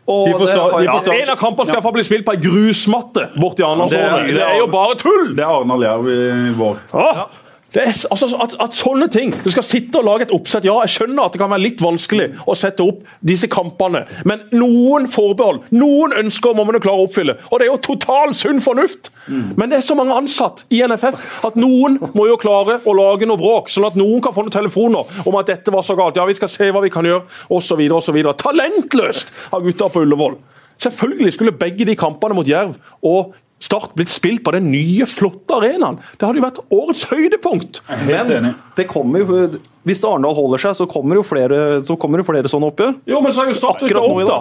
Og 0.04 0.26
De 0.28 0.32
forstår, 0.36 0.74
de 0.80 0.84
Ja, 0.84 0.98
en 1.22 1.30
av 1.32 1.38
kampene 1.40 1.66
skal 1.66 1.80
fall 1.80 1.92
bli 1.96 2.02
spilt 2.04 2.26
på 2.26 2.34
ei 2.34 2.40
grusmatte 2.44 3.30
borti 3.40 3.64
Arendalsåret. 3.64 4.26
Det 4.26 4.34
det, 4.34 4.34
Det 4.36 4.42
er 4.44 4.58
jo 4.60 4.66
bare 4.68 4.96
tull! 5.00 5.34
Det 5.34 5.44
er 5.44 5.48
Arendal 5.48 5.80
Jerv 5.86 6.10
i 6.12 6.52
vår. 6.58 6.76
Åh, 6.92 7.22
det 7.22 7.43
er, 7.82 7.90
altså, 8.10 8.28
at, 8.42 8.54
at 8.62 8.76
sånne 8.76 9.08
ting 9.12 9.32
Du 9.44 9.50
skal 9.50 9.64
sitte 9.66 9.98
og 9.98 10.06
lage 10.06 10.26
et 10.28 10.34
oppsett. 10.34 10.66
Ja, 10.68 10.76
jeg 10.84 10.94
skjønner 10.94 11.26
at 11.26 11.34
det 11.34 11.40
kan 11.42 11.50
være 11.52 11.64
litt 11.64 11.82
vanskelig 11.82 12.28
å 12.46 12.54
sette 12.58 12.84
opp 12.84 13.02
disse 13.24 13.48
kampene, 13.50 14.04
men 14.28 14.44
noen 14.54 15.08
forbehold, 15.10 15.64
noen 15.74 16.14
ønsker 16.20 16.54
må 16.56 16.66
man 16.66 16.78
jo 16.78 16.82
klare 16.84 17.02
å 17.02 17.08
oppfylle. 17.08 17.36
Og 17.50 17.58
det 17.58 17.66
er 17.66 17.72
jo 17.72 17.80
total 17.82 18.34
sunn 18.36 18.62
fornuft! 18.64 19.10
Men 19.26 19.70
det 19.70 19.78
er 19.78 19.86
så 19.86 19.96
mange 19.98 20.16
ansatt 20.16 20.64
i 20.74 20.82
NFF 20.84 21.44
at 21.48 21.58
noen 21.58 21.98
må 22.14 22.28
jo 22.28 22.38
klare 22.40 22.78
å 22.84 22.96
lage 22.96 23.28
noe 23.28 23.40
bråk, 23.40 23.70
sånn 23.72 23.88
at 23.88 23.98
noen 23.98 24.22
kan 24.24 24.34
få 24.36 24.44
noen 24.44 24.54
telefoner 24.54 25.24
om 25.24 25.38
at 25.40 25.50
dette 25.50 25.72
var 25.74 25.86
så 25.86 25.96
galt. 25.98 26.18
Ja, 26.20 26.26
vi 26.28 26.36
skal 26.36 26.52
se 26.52 26.70
hva 26.70 26.82
vi 26.84 26.92
kan 26.92 27.06
gjøre, 27.08 27.24
osv. 27.54 27.80
osv. 27.98 28.20
Talentløst 28.44 29.32
av 29.54 29.64
gutta 29.64 29.90
på 29.92 30.04
Ullevål. 30.04 30.36
Selvfølgelig 30.82 31.32
skulle 31.36 31.54
begge 31.56 31.86
de 31.86 31.96
kampene 31.98 32.36
mot 32.36 32.48
Jerv 32.48 32.74
og 33.06 33.34
Start 33.64 33.94
blitt 33.96 34.12
spilt 34.12 34.42
på 34.44 34.52
den 34.54 34.66
nye, 34.72 35.06
flotte 35.08 35.56
arenaen. 35.56 35.96
Det 36.18 36.26
hadde 36.26 36.40
jo 36.40 36.44
vært 36.44 36.60
årets 36.74 37.06
høydepunkt. 37.12 37.80
Men 38.08 38.50
det 38.76 38.88
kommer 38.90 39.24
jo 39.24 39.38
Hvis 39.84 40.00
Arendal 40.04 40.36
holder 40.36 40.62
seg, 40.62 40.76
så 40.80 40.86
kommer 40.88 41.18
jo 41.20 41.24
flere, 41.26 41.62
så 41.84 41.96
kommer 42.00 42.20
jo 42.20 42.26
flere 42.28 42.48
sånne 42.50 42.70
oppgjør. 42.72 42.94
Jo, 43.08 43.18
men 43.24 43.34
så 43.36 43.44
er 43.44 43.50
jo 43.52 43.56
Start 43.58 43.84
rykka 43.84 44.00
opp, 44.04 44.22
da. 44.28 44.38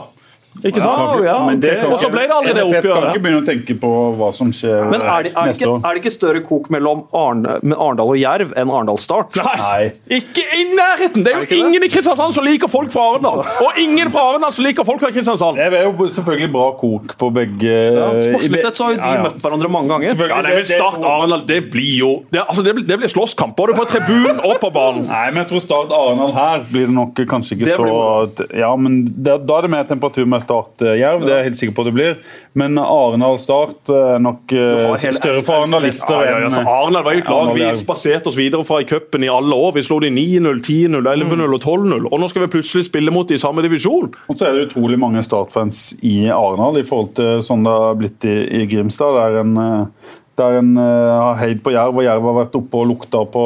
Ikke 0.62 0.82
sant? 0.84 1.00
Ja, 1.18 1.24
ja, 1.26 1.38
Men 1.48 1.60
det 1.60 1.72
ok. 1.74 1.80
kan 1.82 1.94
Og 1.96 2.00
så 2.00 2.10
ble 2.14 2.24
det 2.30 2.36
aldri 2.36 2.52
det 2.54 2.64
oppgjøret. 2.64 2.94
kan 2.94 3.08
ikke 3.10 3.24
begynne 3.24 3.42
å 3.42 3.46
tenke 3.48 3.76
på 3.82 3.90
hva 4.20 4.30
som 4.38 4.52
skjer 4.54 4.84
Men 4.92 5.02
er 5.02 5.26
det, 5.26 5.32
er, 5.34 5.40
det 5.40 5.46
neste 5.50 5.64
ikke, 5.66 5.72
år. 5.74 5.80
er 5.90 5.96
det 5.98 6.02
ikke 6.04 6.14
større 6.14 6.42
kok 6.46 6.70
mellom 6.76 7.02
Arne, 7.18 7.56
Arendal 7.74 8.12
og 8.14 8.20
Jerv 8.22 8.54
enn 8.62 8.70
Arendal 8.72 9.00
Start? 9.02 9.34
Nei, 9.40 9.90
ikke 10.20 10.46
i 10.60 10.68
nærheten! 10.78 11.26
Det 11.26 11.34
er 11.34 11.42
jo 11.42 11.48
er 11.50 11.56
ingen 11.58 11.88
i 11.88 11.90
Kristiansand 11.92 12.38
som 12.38 12.46
liker 12.46 12.70
folk 12.72 12.94
fra 12.94 13.08
Arendal. 13.16 13.42
Og 13.66 13.80
ingen 13.82 14.12
fra 14.14 14.28
Arendal 14.30 14.54
som 14.54 14.68
liker 14.68 14.86
folk 14.88 15.02
fra 15.02 15.10
Kristiansand. 15.16 15.58
Det 15.58 15.68
er 15.82 15.88
jo 15.90 16.08
selvfølgelig 16.20 16.52
bra 16.54 16.68
kok 16.80 17.16
på 17.24 17.32
begge 17.40 17.74
Ja, 17.74 18.12
Sportslig 18.24 18.62
sett 18.64 18.78
så 18.80 18.88
har 18.88 18.96
jo 18.96 19.02
de 19.02 19.10
Ja, 19.10 19.16
ja. 19.18 19.26
møtt 19.28 19.42
hverandre 19.44 19.72
mange 19.74 19.90
ganger. 19.96 20.14
Ja, 20.14 20.42
det 20.46 20.54
men 20.60 20.70
Start 20.70 21.00
Arendal, 21.02 21.44
det 21.50 21.60
blir 21.74 21.98
jo 21.98 22.12
Det, 22.30 22.44
altså, 22.46 22.64
det, 22.66 22.76
blir, 22.78 22.86
det 22.88 23.00
blir 23.02 23.12
slåsskamp 23.12 23.56
både 23.58 23.76
på 23.78 23.88
tribunen 23.90 24.40
og 24.46 24.60
på 24.62 24.70
banen. 24.76 25.04
Nei, 25.10 25.26
men 25.34 25.44
jeg 25.44 25.52
tror 25.52 25.66
Start 25.66 25.94
Arendal 25.98 26.32
her 26.38 26.64
blir 26.72 26.88
det 26.88 26.96
nok 26.96 27.24
kanskje 27.30 27.58
ikke 27.58 27.72
Det 27.72 27.78
så 27.82 28.48
Ja, 28.64 28.72
men 28.80 29.02
da, 29.24 29.38
da 29.42 29.58
er 29.60 29.68
det 29.68 29.74
mer 29.74 29.84
temperatur 29.90 30.26
med 30.44 30.48
Start 30.48 30.84
eh, 30.84 30.94
det 30.94 31.30
er 31.30 31.38
jeg 31.38 31.48
helt 31.48 31.60
sikker 31.60 31.76
på 31.78 31.86
det 31.88 31.94
blir. 31.96 32.18
Men 32.60 32.78
Arendal 32.82 33.40
Start 33.42 33.90
er 33.94 34.22
nok 34.24 34.54
eh, 34.54 35.08
større 35.16 35.44
for 35.46 35.64
arendalister 35.64 36.20
Ja, 36.28 36.40
ja, 36.44 36.50
ja, 36.52 36.64
Arendal 36.68 37.06
var 37.08 37.18
jo 37.18 37.24
et 37.24 37.32
lag 37.32 37.52
vi 37.58 37.70
spaserte 37.80 38.32
oss 38.32 38.38
videre 38.38 38.66
fra 38.68 38.82
i 38.84 38.88
cupen 38.90 39.26
i 39.26 39.32
alle 39.32 39.56
år. 39.56 39.76
Vi 39.78 39.86
slo 39.86 40.00
de 40.04 40.12
9-0, 40.14 40.62
10-0, 40.62 41.10
11-0 41.14 41.46
og 41.48 41.60
12-0. 41.62 42.10
Og 42.10 42.22
nå 42.22 42.30
skal 42.32 42.46
vi 42.46 42.52
plutselig 42.58 42.88
spille 42.90 43.14
mot 43.14 43.30
de 43.30 43.38
i 43.38 43.42
samme 43.42 43.64
divisjon. 43.66 44.12
Og 44.30 44.38
så 44.40 44.50
er 44.50 44.58
det 44.58 44.68
utrolig 44.70 45.00
mange 45.02 45.24
Start-fans 45.26 45.86
i 46.04 46.28
Arendal 46.34 46.82
i 46.82 46.88
forhold 46.88 47.16
til 47.20 47.44
sånn 47.46 47.66
det 47.66 47.74
har 47.74 47.98
blitt 48.00 48.30
i, 48.30 48.38
i 48.62 48.68
Grimstad. 48.70 49.18
Der 49.18 49.42
en, 49.42 49.58
eh, 49.58 50.14
der 50.40 50.60
en 50.62 50.78
eh, 50.78 51.18
har 51.24 51.42
heid 51.42 51.64
på 51.66 51.74
Jerv, 51.76 52.00
og 52.00 52.08
Jerv 52.08 52.30
har 52.30 52.40
vært 52.44 52.58
oppe 52.60 52.82
og 52.82 52.90
lukta 52.94 53.26
på 53.34 53.44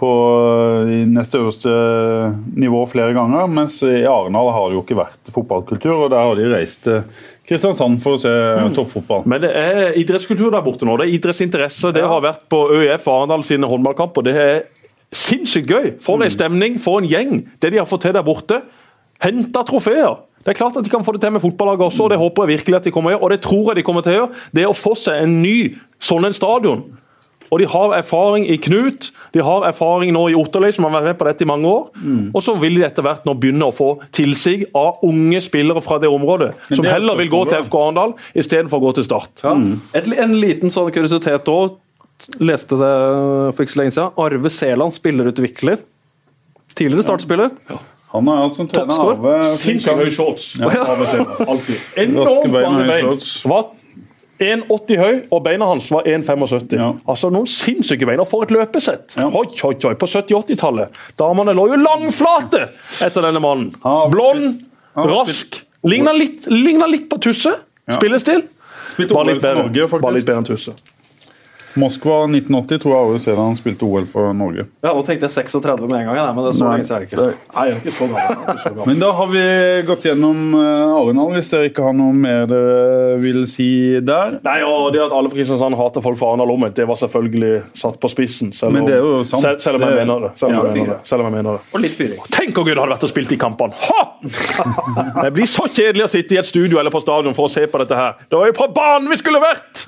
på 0.00 0.10
eh, 0.86 1.06
neste 1.08 1.40
øverste 1.40 1.72
nivå 2.58 2.82
flere 2.90 3.14
ganger, 3.16 3.48
mens 3.48 3.78
i 3.86 4.04
Arendal 4.08 4.52
har 4.54 4.68
det 4.68 4.78
jo 4.78 4.84
ikke 4.84 4.98
vært 4.98 5.32
fotballkultur, 5.32 5.94
og 5.96 6.12
der 6.12 6.22
har 6.22 6.38
de 6.38 6.52
reist 6.52 6.84
til 6.84 7.02
Kristiansand 7.46 8.00
for 8.02 8.16
å 8.16 8.20
se 8.20 8.32
toppfotball. 8.74 9.22
Men 9.30 9.44
det 9.44 9.52
er 9.54 9.98
idrettskultur 10.00 10.50
der 10.50 10.64
borte 10.66 10.88
nå. 10.88 10.96
Det 10.98 11.06
er 11.06 11.14
idrettsinteresse. 11.14 11.92
Det 11.94 12.02
har 12.02 12.24
vært 12.24 12.48
på 12.50 12.64
ØIF 12.74 13.06
Arendal 13.12 13.44
sine 13.46 13.68
håndballkamper. 13.70 14.26
Det 14.26 14.34
er 14.42 14.56
sinnssykt 15.14 15.70
gøy. 15.70 15.92
For 16.02 16.18
en 16.18 16.32
stemning, 16.32 16.80
for 16.82 16.98
en 16.98 17.06
gjeng. 17.06 17.44
Det 17.62 17.70
de 17.70 17.78
har 17.78 17.86
fått 17.86 18.02
til 18.08 18.16
der 18.16 18.26
borte. 18.26 18.64
Henta 19.22 19.62
trofeer. 19.68 20.18
Det 20.42 20.52
er 20.52 20.58
klart 20.58 20.76
at 20.78 20.86
de 20.86 20.90
kan 20.90 21.06
få 21.06 21.14
det 21.14 21.22
til 21.22 21.32
med 21.34 21.42
fotballaget 21.42 21.86
også, 21.86 22.04
og 22.04 22.10
det 22.10 22.18
håper 22.20 22.44
jeg 22.44 22.58
virkelig 22.58 22.76
at 22.78 22.84
de 22.86 22.92
kommer 22.94 23.10
til 23.10 23.16
å 23.16 23.18
gjøre. 23.18 23.26
Og 23.26 23.32
det 23.32 23.40
tror 23.46 23.70
jeg 23.70 23.78
de 23.78 23.86
kommer 23.86 24.04
til 24.06 24.12
å 24.12 24.18
gjøre. 24.20 24.44
Det 24.58 24.66
å 24.66 24.76
få 24.76 24.94
seg 24.98 25.22
en 25.22 25.38
ny 25.42 25.56
sånn 26.02 26.26
en 26.28 26.36
stadion. 26.36 26.84
Og 27.52 27.60
de 27.62 27.68
har 27.70 27.94
erfaring 27.98 28.46
i 28.50 28.56
Knut, 28.62 29.10
de 29.34 29.42
har 29.44 29.66
erfaring 29.68 30.12
nå 30.16 30.24
i 30.32 30.36
Otterlei, 30.38 30.72
som 30.74 30.86
har 30.88 30.94
vært 30.96 31.10
med 31.12 31.18
på 31.20 31.28
dette 31.28 31.46
i 31.46 31.48
mange 31.48 31.70
år. 31.70 31.88
Og 32.34 32.42
så 32.42 32.56
vil 32.60 32.78
de 32.80 32.84
etter 32.88 33.06
hvert 33.06 33.26
nå 33.28 33.34
begynne 33.38 33.68
å 33.68 33.74
få 33.74 33.92
tilsig 34.16 34.66
av 34.76 35.02
unge 35.06 35.40
spillere 35.44 35.82
fra 35.84 35.98
det 36.02 36.10
området, 36.10 36.52
Men 36.68 36.76
som 36.80 36.84
det 36.86 36.90
er 36.92 36.98
heller 36.98 37.18
vil 37.20 37.32
gå 37.32 37.42
til 37.50 37.66
FK 37.66 37.76
Arendal 37.80 38.14
istedenfor 38.34 38.80
å 38.80 38.86
gå 38.88 38.94
til 38.98 39.06
Start. 39.08 39.44
Et, 39.94 40.08
en 40.18 40.38
liten 40.42 40.72
sånn 40.74 40.90
kuriositet 40.94 41.50
òg. 41.52 41.76
Leste 42.40 42.78
det 42.80 42.92
for 43.52 43.62
ikke 43.66 43.74
så 43.74 43.80
lenge 43.82 43.92
siden. 43.92 44.14
Arve 44.24 44.50
Seland, 44.50 44.94
spillerutvikler. 44.96 45.82
Tidligere 46.76 47.04
startspiller. 47.04 47.50
Han 48.14 48.28
har 48.30 48.46
hatt 48.46 48.56
som 48.56 48.68
trener. 48.70 49.00
Arve 49.12 49.34
Sinnssykt 49.60 50.00
høy 50.00 50.12
shorts. 50.14 50.46
Ja. 50.60 50.70
Alltid. 51.44 51.82
Enormt 52.00 52.52
mange 52.54 52.86
bein. 52.88 53.10
Var 53.52 53.66
1,80 54.42 54.98
høy, 55.00 55.14
og 55.32 55.42
beina 55.46 55.68
hans 55.68 55.88
var 55.92 56.06
1,75. 56.08 56.74
Ja. 56.76 56.90
Altså 57.08 57.30
Noen 57.32 57.48
sinnssyke 57.50 58.08
bein. 58.08 58.20
Og 58.20 58.28
for 58.30 58.44
et 58.46 58.52
løpesett! 58.54 59.16
Ja. 59.16 59.28
Hoi, 59.32 59.46
hoi, 59.62 59.74
hoi, 59.84 59.94
På 59.96 60.08
70-80-tallet. 60.10 60.98
Damene 61.20 61.54
lå 61.56 61.68
jo 61.72 61.78
langflate 61.80 62.66
etter 63.04 63.24
denne 63.28 63.40
mannen. 63.42 63.72
Blond, 64.12 64.60
rask. 64.96 65.62
Ligna 65.86 66.12
litt, 66.16 66.48
litt 66.50 67.08
på 67.10 67.20
Tusse. 67.22 67.54
Spillestil. 67.92 68.44
Litt 68.98 69.12
bedre. 69.12 69.66
Bare 69.98 70.14
litt 70.18 70.26
bedre 70.26 70.40
enn 70.42 70.48
Tusse. 70.48 70.76
Moskva 71.80 72.22
1980 72.30 72.80
tror 72.82 72.92
jeg 72.94 73.06
Are 73.10 73.20
Seland 73.22 73.58
spilte 73.60 73.84
OL 73.86 74.06
for 74.10 74.32
Norge. 74.36 74.64
Ja, 74.84 74.92
Nå 74.96 75.02
tenkte 75.06 75.28
jeg 75.28 75.34
36 75.34 75.84
med 75.90 75.96
en 76.00 76.06
gang, 76.08 76.16
nei, 76.16 76.32
men 76.36 76.46
det 76.46 76.52
er 76.52 76.58
så 76.58 76.70
lenge 76.70 76.86
siden 76.88 77.06
ikke. 77.06 77.16
Nei, 77.20 77.66
jeg 77.68 77.76
er 77.76 77.80
ikke 77.82 77.94
så 77.96 78.08
gammel. 78.12 78.86
Men 78.90 79.02
da 79.02 79.10
har 79.18 79.30
vi 79.32 79.42
gått 79.88 80.06
gjennom 80.08 80.40
uh, 80.56 80.96
Arendal, 80.96 81.32
hvis 81.36 81.50
dere 81.52 81.70
ikke 81.70 81.84
har 81.88 81.96
noe 81.98 82.14
mer 82.16 82.46
dere 82.50 83.18
vil 83.22 83.42
si 83.50 83.68
der. 84.06 84.38
Nei, 84.46 84.58
og 84.66 84.88
Det 84.96 85.02
at 85.04 85.14
alle 85.16 85.30
fra 85.32 85.36
Kristiansand 85.40 85.76
hater 85.78 86.04
folk 86.04 86.18
fra 86.20 86.32
Arendal 86.32 86.54
omvendt, 86.56 86.76
det 86.80 86.88
var 86.88 87.00
selvfølgelig 87.00 87.52
satt 87.76 88.00
på 88.02 88.10
spissen. 88.12 88.52
Selv 88.56 88.72
om, 88.72 88.78
Men 88.80 88.88
det 88.88 88.96
er 88.98 89.04
jo 89.04 89.20
sant. 89.24 89.44
Selv, 89.44 89.60
selv 89.64 89.80
om 89.80 89.86
jeg 89.88 90.00
mener 90.02 90.26
det. 90.28 90.32
Selv 90.40 90.50
om, 90.52 90.56
Ja, 90.56 90.64
jeg, 90.70 90.78
mener 90.80 90.94
det. 90.96 91.00
selv 91.10 91.24
om 91.24 91.28
jeg 91.30 91.36
mener 91.36 91.58
det. 91.58 91.66
Og 91.76 91.84
litt 91.84 91.96
fyring. 91.98 92.22
Tenk 92.32 92.56
hvor 92.56 92.64
gøy 92.68 92.74
det 92.74 92.80
hadde 92.84 92.94
vært 92.96 93.06
å 93.08 93.12
spille 93.12 93.32
de 93.32 93.40
kampene! 93.40 93.76
Ha! 93.88 94.02
Det 95.26 95.32
blir 95.36 95.48
så 95.50 95.66
kjedelig 95.68 96.06
å 96.06 96.10
sitte 96.12 96.36
i 96.36 96.38
et 96.40 96.48
studio 96.48 96.78
eller 96.80 96.92
på 96.94 97.00
stadion 97.04 97.34
for 97.36 97.48
å 97.48 97.52
se 97.52 97.66
på 97.70 97.80
dette 97.82 97.96
her. 97.98 98.16
Det 98.30 98.38
var 98.38 98.48
jo 98.50 98.56
på 98.56 98.68
banen 98.76 99.10
vi 99.12 99.18
skulle 99.20 99.40
vært! 99.42 99.86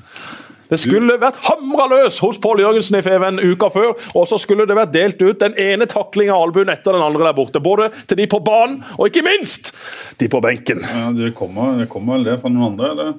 Det 0.68 0.78
skulle 0.80 1.16
vært 1.20 1.38
hamra 1.48 1.86
løs 1.90 2.18
hos 2.22 2.38
Pål 2.42 2.62
Jørgensen 2.64 2.98
i 2.98 3.04
Feven 3.04 3.40
uka 3.40 3.70
før, 3.72 3.94
og 4.12 4.26
så 4.28 4.38
skulle 4.40 4.66
det 4.68 4.76
vært 4.76 4.92
delt 4.94 5.22
ut 5.22 5.40
den 5.40 5.56
ene 5.60 5.88
taklinga 5.88 6.34
av 6.36 6.48
albuen 6.48 6.72
etter 6.72 6.96
den 6.96 7.04
andre 7.04 7.28
der 7.28 7.36
borte. 7.38 7.62
Både 7.64 7.90
til 8.06 8.20
de 8.20 8.28
på 8.30 8.42
banen, 8.44 8.82
og 8.98 9.08
ikke 9.08 9.24
minst 9.26 9.72
de 10.20 10.28
på 10.28 10.42
benken. 10.44 10.84
Ja, 10.84 11.08
det, 11.16 11.32
kommer, 11.38 11.78
det 11.80 11.88
kommer 11.92 12.18
vel 12.18 12.28
det 12.28 12.36
fra 12.42 12.52
noen 12.52 12.74
andre, 12.74 12.92
eller? 12.94 13.16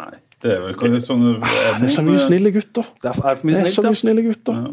Nei. 0.00 0.12
Det 0.40 0.54
er 0.54 0.62
vel 0.64 0.76
kanskje 0.80 1.02
sånne 1.04 1.34
Det 1.44 1.84
er 1.84 1.90
så 1.92 2.04
mye 2.04 2.20
snille 2.22 2.52
gutter. 2.54 2.86
Det 3.02 3.10
er 3.10 3.16
for 3.18 3.42
mye 3.44 3.58
Det 3.58 3.66
er 3.66 3.74
så 3.74 3.84
mye 3.84 3.98
snille 3.98 4.22
gutter. 4.24 4.56
Ja. 4.56 4.70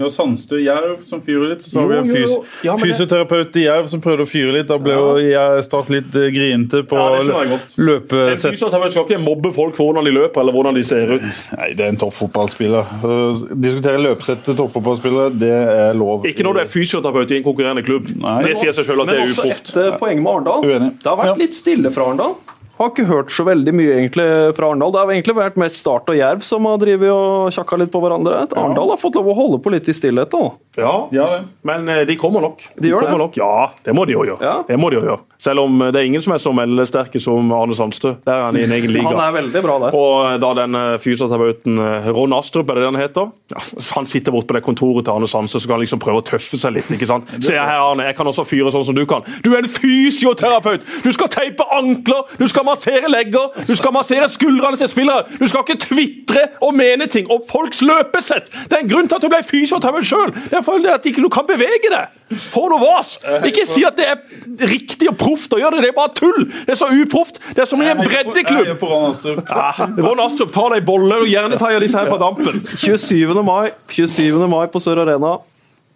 Har 0.00 0.10
Sandstø 0.14 0.56
Jerv 0.62 1.02
som 1.04 1.20
fyrer 1.20 1.50
litt. 1.54 1.64
Så 1.68 1.80
har 1.82 1.88
vi 1.90 1.96
en 2.00 2.08
fys. 2.10 2.30
Ja, 2.64 2.76
fysioterapeut 2.80 3.56
i 3.60 3.64
Jerv 3.66 3.88
som 3.92 4.00
prøvde 4.00 4.24
å 4.24 4.28
fyre 4.30 4.54
litt. 4.56 4.68
Da 4.70 4.78
ble 4.80 4.94
jo 4.96 5.16
jeg 5.20 5.64
Start 5.66 5.90
litt 5.92 6.14
eh, 6.16 6.30
grinete 6.32 6.82
på 6.88 6.96
Ja, 6.96 7.20
godt. 7.50 7.74
En 7.76 7.84
løpesett. 7.90 8.54
fysioterapeut 8.56 8.94
skal 8.96 9.04
ikke 9.08 9.20
mobbe 9.22 9.52
folk 9.52 9.76
for 9.76 9.90
hvordan 9.90 10.08
de 10.08 10.14
løper 10.16 10.40
eller 10.40 10.56
hvordan 10.56 10.78
de 10.80 10.84
ser 10.88 11.12
ut. 11.16 11.26
Nei, 11.58 11.70
det 11.76 11.84
er 11.84 11.92
en 11.94 12.00
toppfotballspiller. 12.00 12.94
Uh, 13.04 13.42
Diskutere 13.60 14.00
løpesett 14.00 14.42
til 14.48 14.56
toppfotballspillere, 14.58 15.34
det 15.40 15.52
er 15.52 15.98
lov. 16.00 16.24
Ikke 16.30 16.46
når 16.46 16.56
du 16.56 16.62
er 16.64 16.70
fysioterapeut 16.72 17.30
i 17.36 17.40
en 17.42 17.44
konkurrerende 17.46 17.84
klubb. 17.86 18.08
Nei. 18.20 18.38
Det 18.46 18.56
sier 18.60 18.72
seg 18.76 18.88
selv 18.88 19.04
at 19.04 19.12
det 19.12 19.18
Men 19.18 19.26
er 19.26 19.34
også 19.34 19.44
uproft. 19.44 19.74
ett 19.76 19.84
eh, 19.84 19.98
poeng 20.00 20.22
med 20.24 20.32
Arendal. 20.32 20.64
Det 21.00 21.10
har 21.12 21.20
vært 21.20 21.44
litt 21.44 21.58
stille 21.58 21.92
fra 21.94 22.08
Arendal. 22.10 22.34
Har 22.80 22.90
ikke 22.94 23.04
hørt 23.10 23.32
så 23.36 23.44
veldig 23.44 23.74
mye 23.76 23.92
egentlig 23.98 24.24
fra 24.56 24.70
Arendal. 24.70 24.92
Det 24.94 25.00
har 25.02 25.10
egentlig 25.12 25.34
vært 25.36 25.58
mest 25.60 25.80
Start 25.82 26.08
og 26.08 26.16
Jerv 26.16 26.40
som 26.46 26.64
har 26.64 26.78
drevet 26.80 27.10
og 27.12 27.50
tjakka 27.52 27.76
litt 27.80 27.90
på 27.92 28.00
hverandre. 28.00 28.46
Arendal 28.56 28.94
har 28.94 29.00
fått 29.00 29.18
lov 29.20 29.28
å 29.28 29.36
holde 29.36 29.58
på 29.60 29.72
litt 29.74 29.88
i 29.92 29.94
stillhet. 29.96 30.32
da. 30.32 30.50
Ja, 30.80 30.94
Ja. 31.12 31.26
Men 31.66 31.88
eh, 31.92 32.04
de 32.08 32.14
kommer 32.16 32.40
nok. 32.40 32.62
De 32.80 32.88
gjør 32.88 33.04
kommer 33.04 33.18
det? 33.18 33.24
nok. 33.26 33.36
Ja, 33.36 33.70
det 33.84 33.92
må 33.94 34.06
de 34.08 34.14
jo 34.16 34.22
gjøre. 34.24 34.40
Ja. 34.40 34.54
Det 34.68 34.78
må 34.80 34.88
de 34.90 34.96
jo 34.96 35.02
gjøre. 35.04 35.20
Selv 35.40 35.60
om 35.66 35.76
eh, 35.82 35.90
det 35.92 36.00
er 36.00 36.08
ingen 36.08 36.22
som 36.24 36.32
er 36.32 36.40
så 36.40 36.52
meldesterke 36.56 37.20
som 37.20 37.52
Arne 37.52 37.76
Sandstø. 37.76 38.14
Der 38.24 38.32
er 38.38 38.46
han 38.48 38.56
i 38.56 38.64
en 38.64 38.72
egen 38.78 38.94
liga. 38.94 39.10
Han 39.12 39.20
er 39.26 39.34
veldig 39.36 39.62
bra 39.66 39.76
der. 39.84 39.98
Og 40.00 40.14
eh, 40.30 40.38
da 40.40 40.52
den 40.62 40.78
fysioterapeuten 41.04 41.76
Ron 42.16 42.32
Astrup, 42.38 42.70
er 42.70 42.80
det 42.80 42.86
det 42.86 42.90
han 42.94 43.00
heter? 43.02 43.30
Ja, 43.52 43.60
han 43.98 44.08
sitter 44.08 44.32
borte 44.32 44.48
på 44.52 44.56
det 44.56 44.64
kontoret 44.64 45.04
til 45.04 45.12
Arne 45.18 45.28
Sandstø 45.28 45.60
så 45.60 45.68
kan 45.68 45.76
han 45.76 45.84
liksom 45.84 46.00
prøve 46.00 46.22
å 46.22 46.26
tøffe 46.30 46.56
seg 46.60 46.78
litt. 46.78 46.88
ikke 46.96 47.08
sant? 47.10 47.28
Se 47.44 47.58
her, 47.58 47.76
Arne, 47.82 48.06
jeg 48.08 48.16
kan 48.16 48.30
også 48.32 48.46
fyre 48.48 48.72
sånn 48.72 48.86
som 48.88 48.96
du 48.96 49.04
kan. 49.10 49.26
Du 49.44 49.52
er 49.52 49.60
en 49.64 49.68
fysioterapeut! 49.70 50.86
Du 51.04 51.10
skal 51.12 51.28
teipe 51.32 51.66
ankler, 51.76 52.24
du 52.40 52.46
skal 52.48 52.64
massere 52.70 53.10
legger, 53.12 53.52
du 53.68 53.74
skal 53.78 53.94
massere 53.94 54.28
skuldrene 54.32 54.78
til 54.80 54.90
spillere. 54.90 55.26
Du 55.40 55.46
skal 55.50 55.66
ikke 55.66 55.78
tvitre 55.84 56.46
og 56.64 56.72
mene 56.78 57.06
ting 57.10 57.28
om 57.30 57.42
folks 57.48 57.82
løpesett. 57.86 58.48
Det 58.70 58.78
er 58.78 58.84
en 58.84 58.90
grunn 58.90 59.10
til 59.10 59.18
at 59.18 59.26
du 59.26 59.30
ble 59.32 59.42
fysioterapeut 59.46 60.08
sjøl. 60.08 60.32
Det 60.48 60.58
er 60.60 60.64
fordi 60.66 60.90
at 60.94 61.10
ikke 61.10 61.24
du 61.26 61.30
kan 61.32 61.46
bevege 61.48 61.92
deg. 61.92 62.16
Få 62.30 62.68
noe 62.70 62.78
vas! 62.78 63.16
Ikke 63.46 63.64
si 63.66 63.82
at 63.86 63.96
det 63.98 64.06
er 64.06 64.66
riktig 64.70 65.08
og 65.10 65.16
proft 65.18 65.54
å 65.56 65.58
gjøre 65.60 65.78
det. 65.80 65.88
Det 65.88 65.92
er 65.92 65.96
bare 65.98 66.14
tull! 66.14 66.44
Det 66.66 66.76
er 66.76 66.78
så 66.78 66.90
uproft. 66.94 67.40
Det 67.56 67.64
er 67.64 67.70
som 67.70 67.82
i 67.82 67.88
en 67.90 68.02
breddeklubb. 68.04 68.84
Ron 68.84 70.22
Astrup. 70.24 70.52
Ta 70.54 70.68
deg 70.74 70.84
bolle 70.86 71.22
og 71.24 71.30
gjerne 71.30 71.58
jeg 71.60 71.82
disse 71.84 71.98
her 71.98 72.10
fra 72.10 72.20
dampen. 72.22 72.60
27. 72.76 73.34
mai 73.46 73.72
27. 73.90 74.46
mai 74.50 74.66
på 74.70 74.82
Sør 74.82 75.02
Arena. 75.04 75.38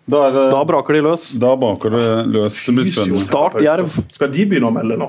Da, 0.04 0.26
er 0.26 0.34
det, 0.34 0.42
Da 0.52 0.64
braker 0.68 0.98
de 0.98 1.04
løs. 1.06 1.30
da 1.40 1.54
braker 1.56 1.94
det 1.94 2.08
løs. 2.34 2.58
Det 2.66 2.74
blir 2.76 2.90
spennende. 2.90 3.20
Start 3.22 3.56
Jerv. 3.64 3.94
Skal 4.12 4.32
de 4.34 4.44
begynne 4.50 4.68
å 4.68 4.74
melde 4.74 4.98
nå? 5.00 5.08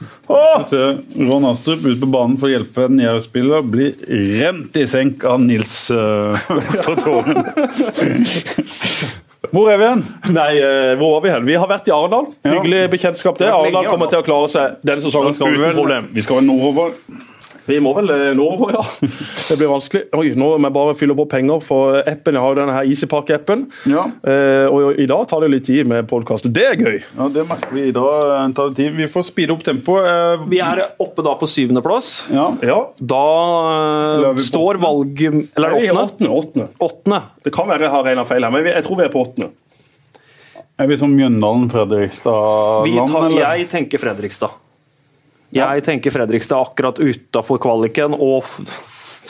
Vi 0.00 0.64
ser 0.70 0.98
Ron 1.28 1.44
Astrup 1.50 1.84
ut 1.84 2.00
på 2.00 2.08
banen 2.08 2.36
for 2.40 2.48
å 2.48 2.52
hjelpe 2.54 2.86
en 2.88 3.00
Jerv-spiller. 3.02 3.64
Blir 3.66 3.96
rent 4.40 4.76
i 4.80 4.86
senk 4.88 5.24
av 5.28 5.40
Nils 5.42 5.74
uh, 5.94 6.38
fra 6.40 6.94
Tåren. 7.00 7.42
Hvor 9.50 9.70
er 9.72 9.80
vi 9.80 9.86
hen? 9.88 10.02
Nei, 10.30 10.50
eh, 10.60 10.92
hvor 11.00 11.16
var 11.16 11.24
vi 11.24 11.32
hen? 11.32 11.46
Vi 11.48 11.56
har 11.58 11.68
vært 11.70 11.88
i 11.88 11.94
Arendal. 11.94 12.28
Hyggelig 12.46 12.84
bekjentskap, 12.92 13.38
det. 13.40 13.48
Arendal 13.50 13.88
kommer 13.88 14.10
til 14.12 14.20
å 14.20 14.26
klare 14.26 14.50
seg 14.52 14.76
denne 14.86 15.02
sesongen 15.02 15.34
skal 15.34 15.50
vi 15.50 15.58
uten 15.58 15.78
problem. 15.78 16.10
Vi 16.14 16.24
skal 16.26 16.38
være 16.38 16.46
nordover. 16.46 16.92
Vi 17.70 17.78
må 17.82 17.92
vel 17.94 18.10
eh, 18.10 18.32
nordover, 18.34 18.72
ja. 18.74 18.82
Det 19.50 19.56
blir 19.60 19.70
vanskelig. 19.70 20.02
Oi, 20.18 20.32
nå 20.38 20.48
må 20.58 20.66
jeg 20.68 20.74
bare 20.74 20.94
fylle 20.98 21.14
på 21.18 21.26
penger 21.30 21.62
for 21.64 22.00
appen. 22.02 22.34
Jeg 22.36 22.42
har 22.44 22.50
jo 22.54 22.58
denne 22.60 22.74
her 22.76 22.84
EasyPark-appen. 22.90 23.60
Ja. 23.90 24.04
Eh, 24.26 24.66
og 24.70 24.98
i 25.00 25.06
dag 25.10 25.22
tar 25.30 25.40
det 25.46 25.50
litt 25.54 25.66
tid 25.70 25.88
med 25.90 26.08
podkast. 26.10 26.44
Det 26.54 26.66
er 26.72 26.76
gøy. 26.82 26.98
ja, 27.18 27.28
det 27.34 27.46
merker 27.50 27.72
vi 27.76 27.82
i 27.88 27.94
dag. 27.94 28.34
eh, 28.36 28.44
tar 28.58 28.64
det 28.72 28.76
tid. 28.82 28.90
Vi 28.98 29.06
får 29.14 29.22
speede 29.30 29.52
opp 29.54 29.62
tempoet. 29.66 30.04
eh, 30.10 30.44
Vi 30.50 30.58
er 30.66 30.76
oppe 31.00 31.20
da 31.26 31.32
på 31.40 31.46
syvendeplass. 31.50 32.08
Ja. 32.34 32.46
Ja. 32.66 32.80
Da 33.00 33.24
er 33.70 34.28
eh, 34.32 34.42
står 34.50 34.74
valg 34.82 35.14
Eller 35.30 35.78
Nei, 35.78 35.90
åttende? 35.90 36.04
åttende. 36.04 36.30
åttende. 36.42 36.66
Åttende. 36.90 37.20
Det 37.46 37.52
kan 37.54 37.66
være 37.70 37.82
jeg 37.86 37.94
har 37.94 38.02
regna 38.10 38.24
feil 38.28 38.42
her, 38.46 38.52
men 38.58 38.62
jeg 38.70 38.82
tror 38.86 38.96
vi 39.00 39.06
er 39.06 39.14
på 39.14 39.22
åttende. 39.26 39.48
Er 40.80 40.86
vi 40.88 40.96
som 40.96 41.12
Mjøndalen-Fredrikstad-land? 41.12 43.10
eller? 43.20 43.42
jeg 43.58 43.66
tenker 43.68 44.00
Fredrikstad. 44.00 44.48
Jeg 45.54 45.84
tenker 45.86 46.14
Fredrikstad 46.14 46.62
akkurat 46.62 47.00
utafor 47.02 47.58
kvaliken, 47.62 48.14
og 48.14 48.46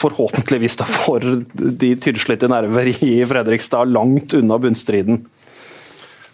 forhåpentligvis 0.01 0.77
da 0.79 0.85
for 0.89 1.23
de 1.53 1.91
tynnslitte 2.01 2.49
nerver 2.51 2.91
i 2.93 3.13
Fredrikstad 3.29 3.89
langt 3.93 4.33
unna 4.37 4.57
bunnstriden. 4.61 5.23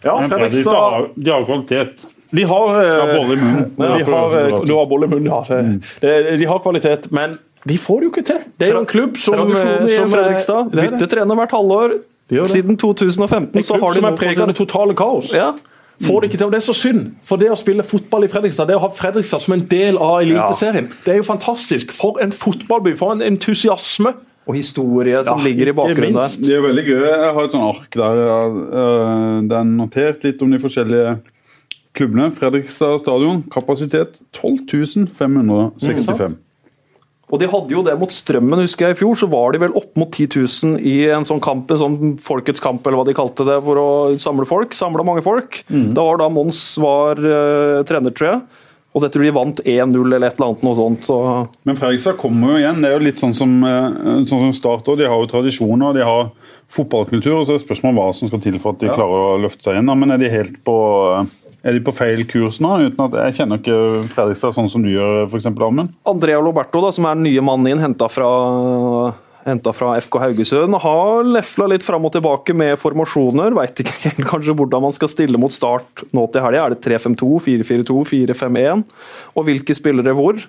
Ja, 0.04 0.18
Fredrikstad 0.28 1.10
de 1.16 1.32
har 1.32 1.48
kvalitet. 1.48 2.08
De 2.30 2.44
har, 2.44 2.76
eh, 2.76 2.92
De 2.92 3.00
har 3.00 3.14
bolle 3.14 3.34
i 3.34 3.42
munnen. 3.42 3.76
De 3.78 4.04
har, 4.04 4.38
eh, 4.40 4.66
du 4.66 4.74
har 4.76 4.86
bolle 4.86 5.08
i 5.08 5.10
munnen, 5.10 5.26
ja. 5.32 5.44
Det, 5.48 6.24
det, 6.24 6.38
de 6.40 6.46
har 6.46 6.60
kvalitet, 6.60 7.12
men 7.12 7.38
de 7.64 7.78
får 7.78 8.00
det 8.00 8.04
jo 8.08 8.12
ikke 8.12 8.26
til. 8.28 8.44
Det 8.60 8.68
er 8.68 8.74
jo 8.74 8.84
en 8.84 8.92
klubb 8.92 9.18
som, 9.18 9.56
som 9.56 10.12
Fredrikstad. 10.12 10.76
Er. 10.76 10.90
Bytter 10.90 11.08
trener 11.16 11.40
hvert 11.40 11.56
halvår. 11.56 11.98
Siden 12.52 12.76
2015 12.76 13.64
så 13.64 13.80
har 13.80 13.94
de 13.94 14.02
som 14.02 14.10
er 14.10 14.18
preget 14.20 14.44
av 14.44 14.52
det 14.52 14.58
totale 14.60 14.96
kaos. 14.96 15.34
ja. 15.34 15.54
Får 16.04 16.22
det 16.22 16.30
ikke 16.30 16.38
til, 16.38 16.46
og 16.46 16.54
det 16.54 16.60
er 16.60 16.66
så 16.68 16.76
synd. 16.78 17.06
For 17.26 17.42
det 17.42 17.50
å 17.50 17.58
spille 17.58 17.84
fotball 17.86 18.28
i 18.28 18.30
Fredrikstad, 18.30 18.70
det 18.70 18.78
å 18.78 18.84
ha 18.84 18.90
Fredrikstad 18.94 19.42
som 19.42 19.56
en 19.56 19.64
del 19.70 19.98
av 19.98 20.20
Eliteserien, 20.22 20.92
det 21.06 21.16
er 21.16 21.22
jo 21.24 21.26
fantastisk. 21.26 21.94
For 21.96 22.20
en 22.22 22.34
fotballby, 22.36 22.94
for 23.00 23.16
en 23.16 23.24
entusiasme. 23.26 24.14
Og 24.48 24.56
historie 24.56 25.24
som 25.26 25.42
Ja, 25.42 25.44
ligger 25.44 25.74
i 25.74 25.76
bakgrunnen 25.76 26.20
der. 26.22 26.36
Det 26.40 26.54
er 26.56 26.62
veldig 26.64 26.86
gøy. 26.86 27.02
Jeg 27.10 27.34
har 27.36 27.42
et 27.44 27.56
sånn 27.58 27.66
ark 27.66 27.98
der 28.00 28.22
uh, 28.22 29.42
det 29.44 29.58
er 29.58 29.68
notert 29.68 30.24
litt 30.24 30.46
om 30.46 30.54
de 30.54 30.62
forskjellige 30.64 31.18
klubbene. 31.98 32.30
Fredrikstad 32.38 33.02
stadion, 33.02 33.42
kapasitet 33.52 34.22
12 34.38 35.10
565. 35.18 36.38
Og 37.28 37.42
de 37.42 37.50
hadde 37.52 37.76
jo 37.76 37.82
det 37.84 37.96
mot 38.00 38.14
Strømmen, 38.14 38.62
husker 38.64 38.88
jeg 38.88 38.96
i 38.96 39.00
fjor. 39.02 39.18
Så 39.20 39.28
var 39.28 39.52
de 39.52 39.60
vel 39.66 39.76
opp 39.76 39.98
mot 40.00 40.08
10 40.08 40.30
000 40.48 40.86
i 40.88 41.10
en 41.12 41.28
sånn 41.28 41.42
kamp, 41.44 41.68
en 41.72 41.82
sånn 41.82 42.14
Folkets 42.24 42.64
kamp, 42.64 42.86
eller 42.88 43.02
hva 43.02 43.08
de 43.10 43.18
kalte 43.18 43.44
det, 43.48 43.58
for 43.66 43.82
å 43.82 43.90
samle 44.22 44.48
folk. 44.48 44.72
Samla 44.78 45.04
mange 45.04 45.26
folk. 45.26 45.60
Da 45.68 46.06
var 46.08 46.22
da 46.22 46.30
Mons 46.32 46.62
var 46.80 47.20
uh, 47.20 47.84
trener, 47.90 48.16
tror 48.16 48.32
jeg. 48.32 48.64
Og 48.96 49.04
det 49.04 49.12
tror 49.14 49.28
de 49.28 49.34
vant 49.36 49.60
1-0 49.62 49.94
eller 50.00 50.26
et 50.26 50.40
eller 50.40 50.48
annet 50.48 50.64
noe 50.66 50.78
sånt. 50.78 51.04
Så 51.06 51.18
Men 51.68 51.78
Fredrikstad 51.78 52.18
kommer 52.18 52.56
jo 52.56 52.62
igjen. 52.64 52.80
Det 52.82 52.90
er 52.90 52.96
jo 52.96 53.04
litt 53.06 53.20
sånn 53.20 53.36
som, 53.38 53.52
eh, 53.62 53.98
sånn 54.26 54.48
som 54.48 54.54
Start. 54.58 54.88
òg. 54.90 54.98
De 54.98 55.06
har 55.06 55.20
jo 55.22 55.30
tradisjoner, 55.30 55.94
de 55.94 56.08
har 56.08 56.32
fotballkultur. 56.74 57.36
og 57.36 57.46
så 57.46 57.54
er 57.54 57.62
spørsmålet 57.62 58.00
hva 58.00 58.16
som 58.16 58.32
skal 58.32 58.42
til 58.42 58.58
for 58.58 58.74
at 58.74 58.80
de 58.80 58.90
klarer 58.90 59.36
å 59.36 59.42
løfte 59.44 59.68
seg 59.68 59.78
inn. 59.78 60.00
Men 60.00 60.12
er 60.16 60.18
de 60.18 60.32
helt 60.34 60.58
på, 60.66 60.78
er 61.68 61.76
de 61.76 61.84
på 61.84 61.94
feil 61.96 62.24
kurs 62.30 62.62
nå? 62.64 62.74
uten 62.88 63.06
at 63.08 63.18
Jeg 63.26 63.38
kjenner 63.42 63.62
ikke 63.62 63.78
Fredrikstad 64.14 64.56
sånn 64.56 64.70
som 64.72 64.86
du 64.86 64.92
gjør, 64.94 65.26
f.eks. 65.28 65.50
Amund. 65.52 65.94
Andrea 66.08 66.40
Loberto, 66.44 66.82
da, 66.84 66.94
som 66.96 67.08
er 67.10 67.18
den 67.18 67.28
nye 67.28 67.44
mannen 67.44 67.74
inn, 67.74 67.84
henta 67.84 68.10
fra 68.12 68.30
henta 69.48 69.74
fra 69.76 69.96
FK 70.02 70.20
Haugesund, 70.22 70.76
har 70.84 71.28
lefla 71.28 71.70
litt 71.72 71.86
fram 71.86 72.06
og 72.08 72.14
tilbake 72.16 72.56
med 72.58 72.76
formasjoner. 72.82 73.56
Veit 73.58 73.82
ikke 73.84 73.96
helt 74.08 74.26
kanskje 74.28 74.56
hvordan 74.58 74.84
man 74.88 74.96
skal 74.96 75.12
stille 75.12 75.40
mot 75.40 75.54
Start 75.54 76.04
nå 76.16 76.26
til 76.34 76.44
helga. 76.44 76.66
Er 76.66 76.76
det 76.76 76.84
3-5-2, 76.86 77.30
4-4-2, 77.48 77.98
4-5-1? 78.12 78.84
Og 79.38 79.48
hvilke 79.48 79.76
spillere 79.78 80.16
hvor? 80.18 80.42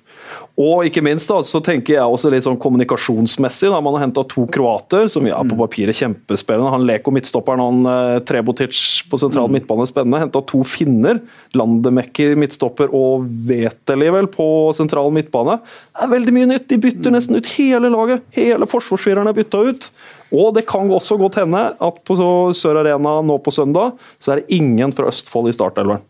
Og 0.58 0.88
ikke 0.88 1.04
minst 1.06 1.30
da, 1.30 1.38
så 1.46 1.60
tenker 1.64 1.94
jeg 1.94 2.14
også 2.16 2.32
litt 2.32 2.46
sånn 2.46 2.58
kommunikasjonsmessig. 2.60 3.70
da 3.70 3.80
Man 3.84 3.94
har 3.96 4.06
henta 4.08 4.24
to 4.28 4.46
kroater, 4.50 5.06
som 5.12 5.26
ja, 5.28 5.38
på 5.46 5.58
papiret 5.60 5.96
kjempespillende. 5.98 6.72
Han 6.74 6.86
Leko 6.88 7.14
midtstopperen 7.14 7.62
han 7.62 7.90
eh, 7.92 8.20
Trebotic 8.26 8.82
på 9.08 9.20
sentral 9.20 9.50
midtbane 9.54 9.86
spennende. 9.88 10.22
Henta 10.24 10.42
to 10.48 10.64
finner. 10.66 11.22
Landemekki 11.56 12.32
midtstopper 12.38 12.90
og 12.96 13.28
Veteli 13.48 14.10
vel 14.14 14.30
på 14.32 14.48
sentral 14.76 15.12
midtbane. 15.14 15.60
Det 15.62 16.06
er 16.06 16.12
veldig 16.16 16.34
mye 16.34 16.50
nytt. 16.54 16.68
De 16.70 16.80
bytter 16.82 17.14
nesten 17.14 17.38
ut 17.38 17.52
hele 17.54 17.92
laget. 17.94 18.26
Hele 18.34 18.66
forsvarsfireren 18.88 19.28
er 19.30 19.36
bytta 19.36 19.60
ut. 19.68 19.90
Og 20.32 20.50
det 20.56 20.66
kan 20.68 20.90
også 20.92 21.16
godt 21.20 21.38
hende 21.40 21.60
at 21.80 22.00
på 22.04 22.16
Sør 22.56 22.80
Arena 22.82 23.18
nå 23.24 23.38
på 23.44 23.52
søndag, 23.54 23.94
så 24.20 24.32
er 24.34 24.42
det 24.42 24.50
ingen 24.58 24.92
fra 24.92 25.08
Østfold 25.12 25.48
i 25.52 25.56
startelveren. 25.56 26.02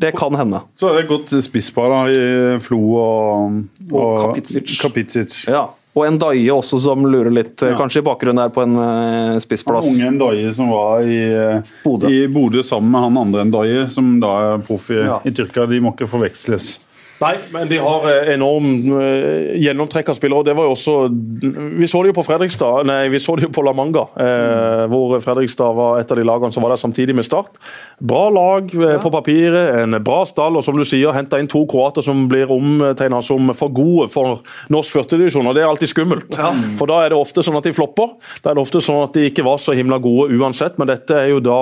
Det 0.00 0.12
kan 0.16 0.34
hende. 0.38 0.60
Så 0.80 0.88
er 0.88 0.94
det 0.96 1.02
et 1.04 1.10
godt 1.10 1.32
spisspar 1.44 2.08
i 2.08 2.20
Flo 2.64 2.78
og, 2.96 3.58
Og 3.92 4.14
Kapitsic. 4.30 4.78
Kapitsic. 4.80 5.42
Ja. 5.50 5.66
Og 5.90 6.06
en 6.06 6.16
Daie 6.22 6.46
også 6.54 6.78
som 6.80 7.02
lurer 7.04 7.32
litt, 7.34 7.60
Ja. 7.66 7.74
kanskje 7.76 7.98
i 8.00 8.06
bakgrunnen 8.06 8.38
her 8.40 8.52
på 8.54 8.62
en 8.62 9.40
spissplass. 9.42 9.88
Han 9.90 9.98
unge 9.98 10.12
Ndaye 10.16 10.54
som 10.54 10.70
var 10.70 11.02
i 11.02 11.18
uh, 11.34 11.62
Bodø. 11.82 12.62
sammen 12.62 12.90
med 12.94 13.00
han 13.08 13.18
andre 13.18 13.44
Ndaye, 13.50 13.88
som 13.90 14.20
da 14.22 14.54
er 14.54 14.58
proff 14.64 14.88
i, 14.94 15.00
Ja. 15.02 15.18
i 15.26 15.30
Tyrkia. 15.34 15.66
De 15.66 15.80
må 15.80 15.92
ikke 15.92 16.08
forveksles. 16.08 16.78
Nei, 17.20 17.34
men 17.52 17.68
de 17.68 17.76
har 17.76 18.06
eh, 18.08 18.30
enorm 18.32 18.68
eh, 18.96 19.50
gjennomtrekk 19.60 20.08
av 20.08 20.16
spillere. 20.16 20.40
og 20.40 20.46
det 20.48 20.54
var 20.56 20.64
jo 20.64 20.72
også, 20.72 20.94
Vi 21.76 21.88
så 21.90 22.00
det 22.00 22.12
jo 22.12 22.16
på 22.16 22.24
Fredrikstad, 22.24 22.88
nei, 22.88 23.10
vi 23.12 23.20
så 23.20 23.34
det 23.36 23.44
jo 23.44 23.52
på 23.52 23.64
La 23.66 23.74
Manga, 23.76 24.06
eh, 24.16 24.84
hvor 24.88 25.18
Fredrikstad 25.20 25.76
var 25.76 26.00
et 26.00 26.10
av 26.10 26.16
de 26.16 26.24
lagene 26.24 26.54
som 26.54 26.64
var 26.64 26.72
der 26.72 26.80
samtidig 26.80 27.16
med 27.18 27.28
Start. 27.28 27.60
Bra 28.00 28.22
lag 28.32 28.72
eh, 28.72 28.96
på 29.02 29.12
papiret, 29.12 29.82
en 29.82 29.98
bra 30.04 30.22
stall, 30.28 30.56
og 30.56 30.64
som 30.64 30.80
du 30.80 30.86
sier, 30.88 31.12
henta 31.12 31.42
inn 31.42 31.50
to 31.50 31.66
kroater 31.68 32.04
som 32.06 32.24
blir 32.30 32.48
omtegna 32.54 33.20
som 33.26 33.52
for 33.58 33.74
gode 33.76 34.08
for 34.14 34.40
norsk 34.72 34.96
førstedivisjon, 34.96 35.52
og 35.52 35.58
det 35.58 35.66
er 35.66 35.68
alltid 35.68 35.92
skummelt. 35.92 36.40
For 36.80 36.88
da 36.88 37.02
er 37.04 37.12
det 37.12 37.20
ofte 37.20 37.44
sånn 37.44 37.60
at 37.60 37.68
de 37.68 37.76
flopper. 37.76 38.16
Da 38.40 38.54
er 38.54 38.56
det 38.56 38.64
ofte 38.64 38.80
sånn 38.84 39.04
at 39.04 39.16
de 39.16 39.28
ikke 39.28 39.44
var 39.44 39.60
så 39.60 39.76
himla 39.76 40.00
gode 40.00 40.32
uansett, 40.40 40.80
men 40.80 40.88
dette 40.88 41.20
er 41.20 41.34
jo 41.34 41.44
da 41.44 41.60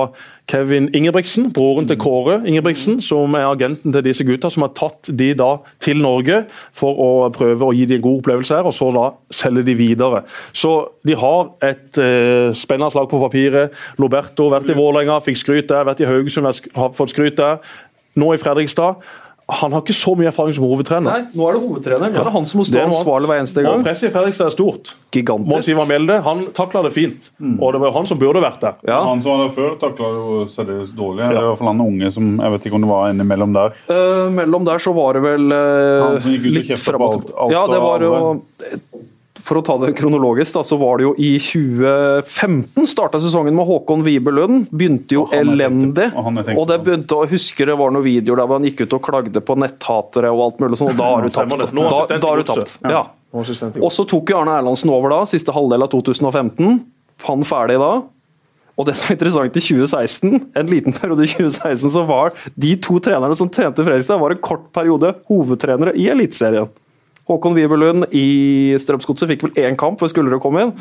Kevin 0.49 0.89
Ingebrigtsen, 0.97 1.51
broren 1.53 1.89
til 1.89 1.99
Kåre 2.01 2.39
Ingebrigtsen, 2.49 3.03
som 3.05 3.35
er 3.37 3.51
agenten 3.51 3.93
til 3.93 4.05
disse 4.07 4.25
gutta, 4.25 4.49
som 4.51 4.65
har 4.65 4.73
tatt 4.77 5.11
de 5.21 5.33
da 5.37 5.51
til 5.85 6.01
Norge 6.01 6.41
for 6.77 6.97
å 7.05 7.11
prøve 7.35 7.69
å 7.69 7.75
gi 7.77 7.85
de 7.89 7.99
en 7.99 8.05
god 8.07 8.23
opplevelse 8.23 8.57
her, 8.57 8.69
og 8.69 8.77
så 8.77 8.89
da 8.97 9.05
selge 9.35 9.67
de 9.69 9.77
videre. 9.77 10.23
Så 10.57 10.73
de 11.07 11.19
har 11.21 11.53
et 11.69 12.01
eh, 12.01 12.49
spennende 12.57 12.97
lag 12.97 13.11
på 13.11 13.21
papiret. 13.21 13.77
Loberto 14.01 14.49
vært 14.53 14.73
i 14.73 14.79
Vålerenga, 14.79 15.21
fikk 15.25 15.43
skryt 15.43 15.69
der. 15.69 15.85
Vært 15.89 16.01
i 16.01 16.09
Haugesund, 16.09 16.49
har 16.49 16.97
fått 16.97 17.13
skryt 17.13 17.37
der. 17.41 17.61
Nå 18.19 18.33
i 18.33 18.41
Fredrikstad. 18.41 19.05
Han 19.49 19.73
har 19.73 19.81
ikke 19.81 19.97
så 19.97 20.13
mye 20.13 20.29
erfaring 20.29 20.53
som 20.53 20.65
hovedtrener. 20.69 21.09
Nei, 21.09 21.33
nå 21.33 21.47
er 21.49 21.55
det 21.57 21.61
hovedtrener. 21.63 22.11
Nå 22.13 22.21
er 22.21 22.27
det 22.29 22.33
han 22.35 22.49
som 22.51 22.61
må 22.61 22.65
stå 22.69 22.83
er 22.83 22.91
ansvarlig 22.91 23.31
hver 23.31 23.39
eneste 23.41 23.63
Og 23.63 23.69
gang. 23.69 23.85
presset 23.87 24.11
i 24.11 24.13
Fredrikstad 24.13 24.51
er 24.51 24.53
stort. 24.53 24.91
Mons 24.93 25.15
Gigantisk. 25.17 25.71
Ivar 25.73 25.87
Mjelde 25.89 26.19
han 26.27 26.43
takla 26.53 26.83
det 26.85 26.91
fint, 26.93 27.31
og 27.41 27.73
det 27.73 27.81
var 27.81 27.89
jo 27.89 27.95
han 27.95 28.09
som 28.11 28.21
burde 28.21 28.43
vært 28.45 28.61
der. 28.61 28.77
Ja. 28.85 28.99
Han 29.09 29.23
som 29.25 29.33
var 29.33 29.47
der 29.47 29.55
før, 29.57 29.71
takla 29.81 30.11
det 30.13 30.21
jo 30.21 30.43
særdeles 30.53 30.93
dårlig. 30.93 31.25
Det 31.25 31.33
var 31.33 31.47
i 31.47 31.49
hvert 31.49 31.63
fall 31.63 31.73
han 31.73 31.81
unge 31.87 32.13
som 32.13 32.29
Jeg 32.39 32.55
vet 32.55 32.69
ikke 32.69 32.77
om 32.77 32.85
det 32.85 32.91
var 32.93 33.09
en 33.09 33.25
imellom 33.25 33.57
der. 33.57 33.79
Uh, 33.89 34.29
mellom 34.37 34.69
der 34.69 34.85
så 34.85 34.93
var 34.93 35.17
det 35.17 35.25
vel 35.25 35.49
uh, 35.49 36.05
Han 36.05 36.21
som 36.27 36.37
gikk 36.37 36.45
ut 36.45 36.59
litt 36.59 36.85
fram 36.85 37.07
og 37.09 37.17
tilbake. 37.17 37.49
Ja, 37.57 37.65
det 37.73 37.81
var 37.87 38.05
jo. 38.05 38.13
For 39.45 39.61
å 39.61 39.63
ta 39.65 39.77
det 39.79 39.95
kronologisk, 39.99 40.53
da, 40.59 40.63
så 40.67 40.79
var 40.81 40.99
det 40.99 41.05
jo 41.07 41.13
i 41.19 41.31
2015 41.39 42.87
starta 42.91 43.21
sesongen 43.23 43.55
med 43.57 43.67
Håkon 43.69 44.03
Wibelund. 44.07 44.67
Begynte 44.71 45.15
jo 45.17 45.23
Og 45.27 45.31
tenkte- 45.31 45.55
elendig. 45.55 46.09
og 46.17 46.59
Og 46.59 46.67
det 46.69 46.79
begynte 46.85 47.17
å 47.17 47.29
huske 47.29 47.67
det 47.67 47.77
var 47.79 47.91
noen 47.91 48.05
videoer 48.05 48.37
der 48.37 48.47
hvor 48.47 48.59
han 48.59 48.65
gikk 48.69 48.83
ut 48.87 48.93
og 48.99 49.03
klagde 49.03 49.41
på 49.41 49.57
netthatere 49.57 50.33
og 50.33 50.41
alt 50.47 50.59
mulig 50.61 50.77
sånn, 50.79 50.91
og 50.91 50.97
da 50.97 51.05
har 51.15 51.23
du 51.23 51.31
tapt. 51.31 51.51
Det. 51.51 51.73
Da, 51.73 52.19
da 52.19 52.29
har 52.29 52.37
du 52.37 52.43
tapt. 52.45 52.79
Ja. 52.83 53.05
Og 53.35 53.91
så 53.93 54.07
tok 54.09 54.31
jo 54.31 54.39
Arne 54.41 54.59
Erlandsen 54.63 54.91
over 54.91 55.11
da, 55.11 55.25
siste 55.25 55.53
halvdel 55.53 55.83
av 55.83 55.91
2015. 55.91 56.81
Han 57.27 57.43
ferdig 57.43 57.79
da. 57.79 58.03
Og 58.79 58.87
det 58.87 58.95
som 58.95 59.11
er 59.13 59.17
interessant 59.19 59.57
i 59.57 59.61
2016, 59.61 60.51
en 60.55 60.67
liten 60.71 60.93
periode 60.95 61.25
i 61.27 61.27
2016, 61.27 61.91
så 61.91 62.05
var 62.07 62.31
de 62.57 62.77
to 62.77 62.99
trenerne 63.01 63.35
som 63.37 63.49
trente 63.51 63.83
Fredrikstad, 63.83 64.21
var 64.21 64.31
en 64.31 64.39
kort 64.39 64.69
periode 64.73 65.15
hovedtrenere 65.29 65.97
i 65.99 66.07
Eliteserien. 66.09 66.69
Håkon 67.29 67.57
Wiberlund 67.59 68.09
i 68.17 68.77
Strømsgodset 68.81 69.29
fikk 69.35 69.49
vel 69.49 69.67
én 69.69 69.77
kamp 69.79 70.01
før 70.01 70.13
Skullerud 70.13 70.43
kom 70.43 70.57
inn. 70.63 70.73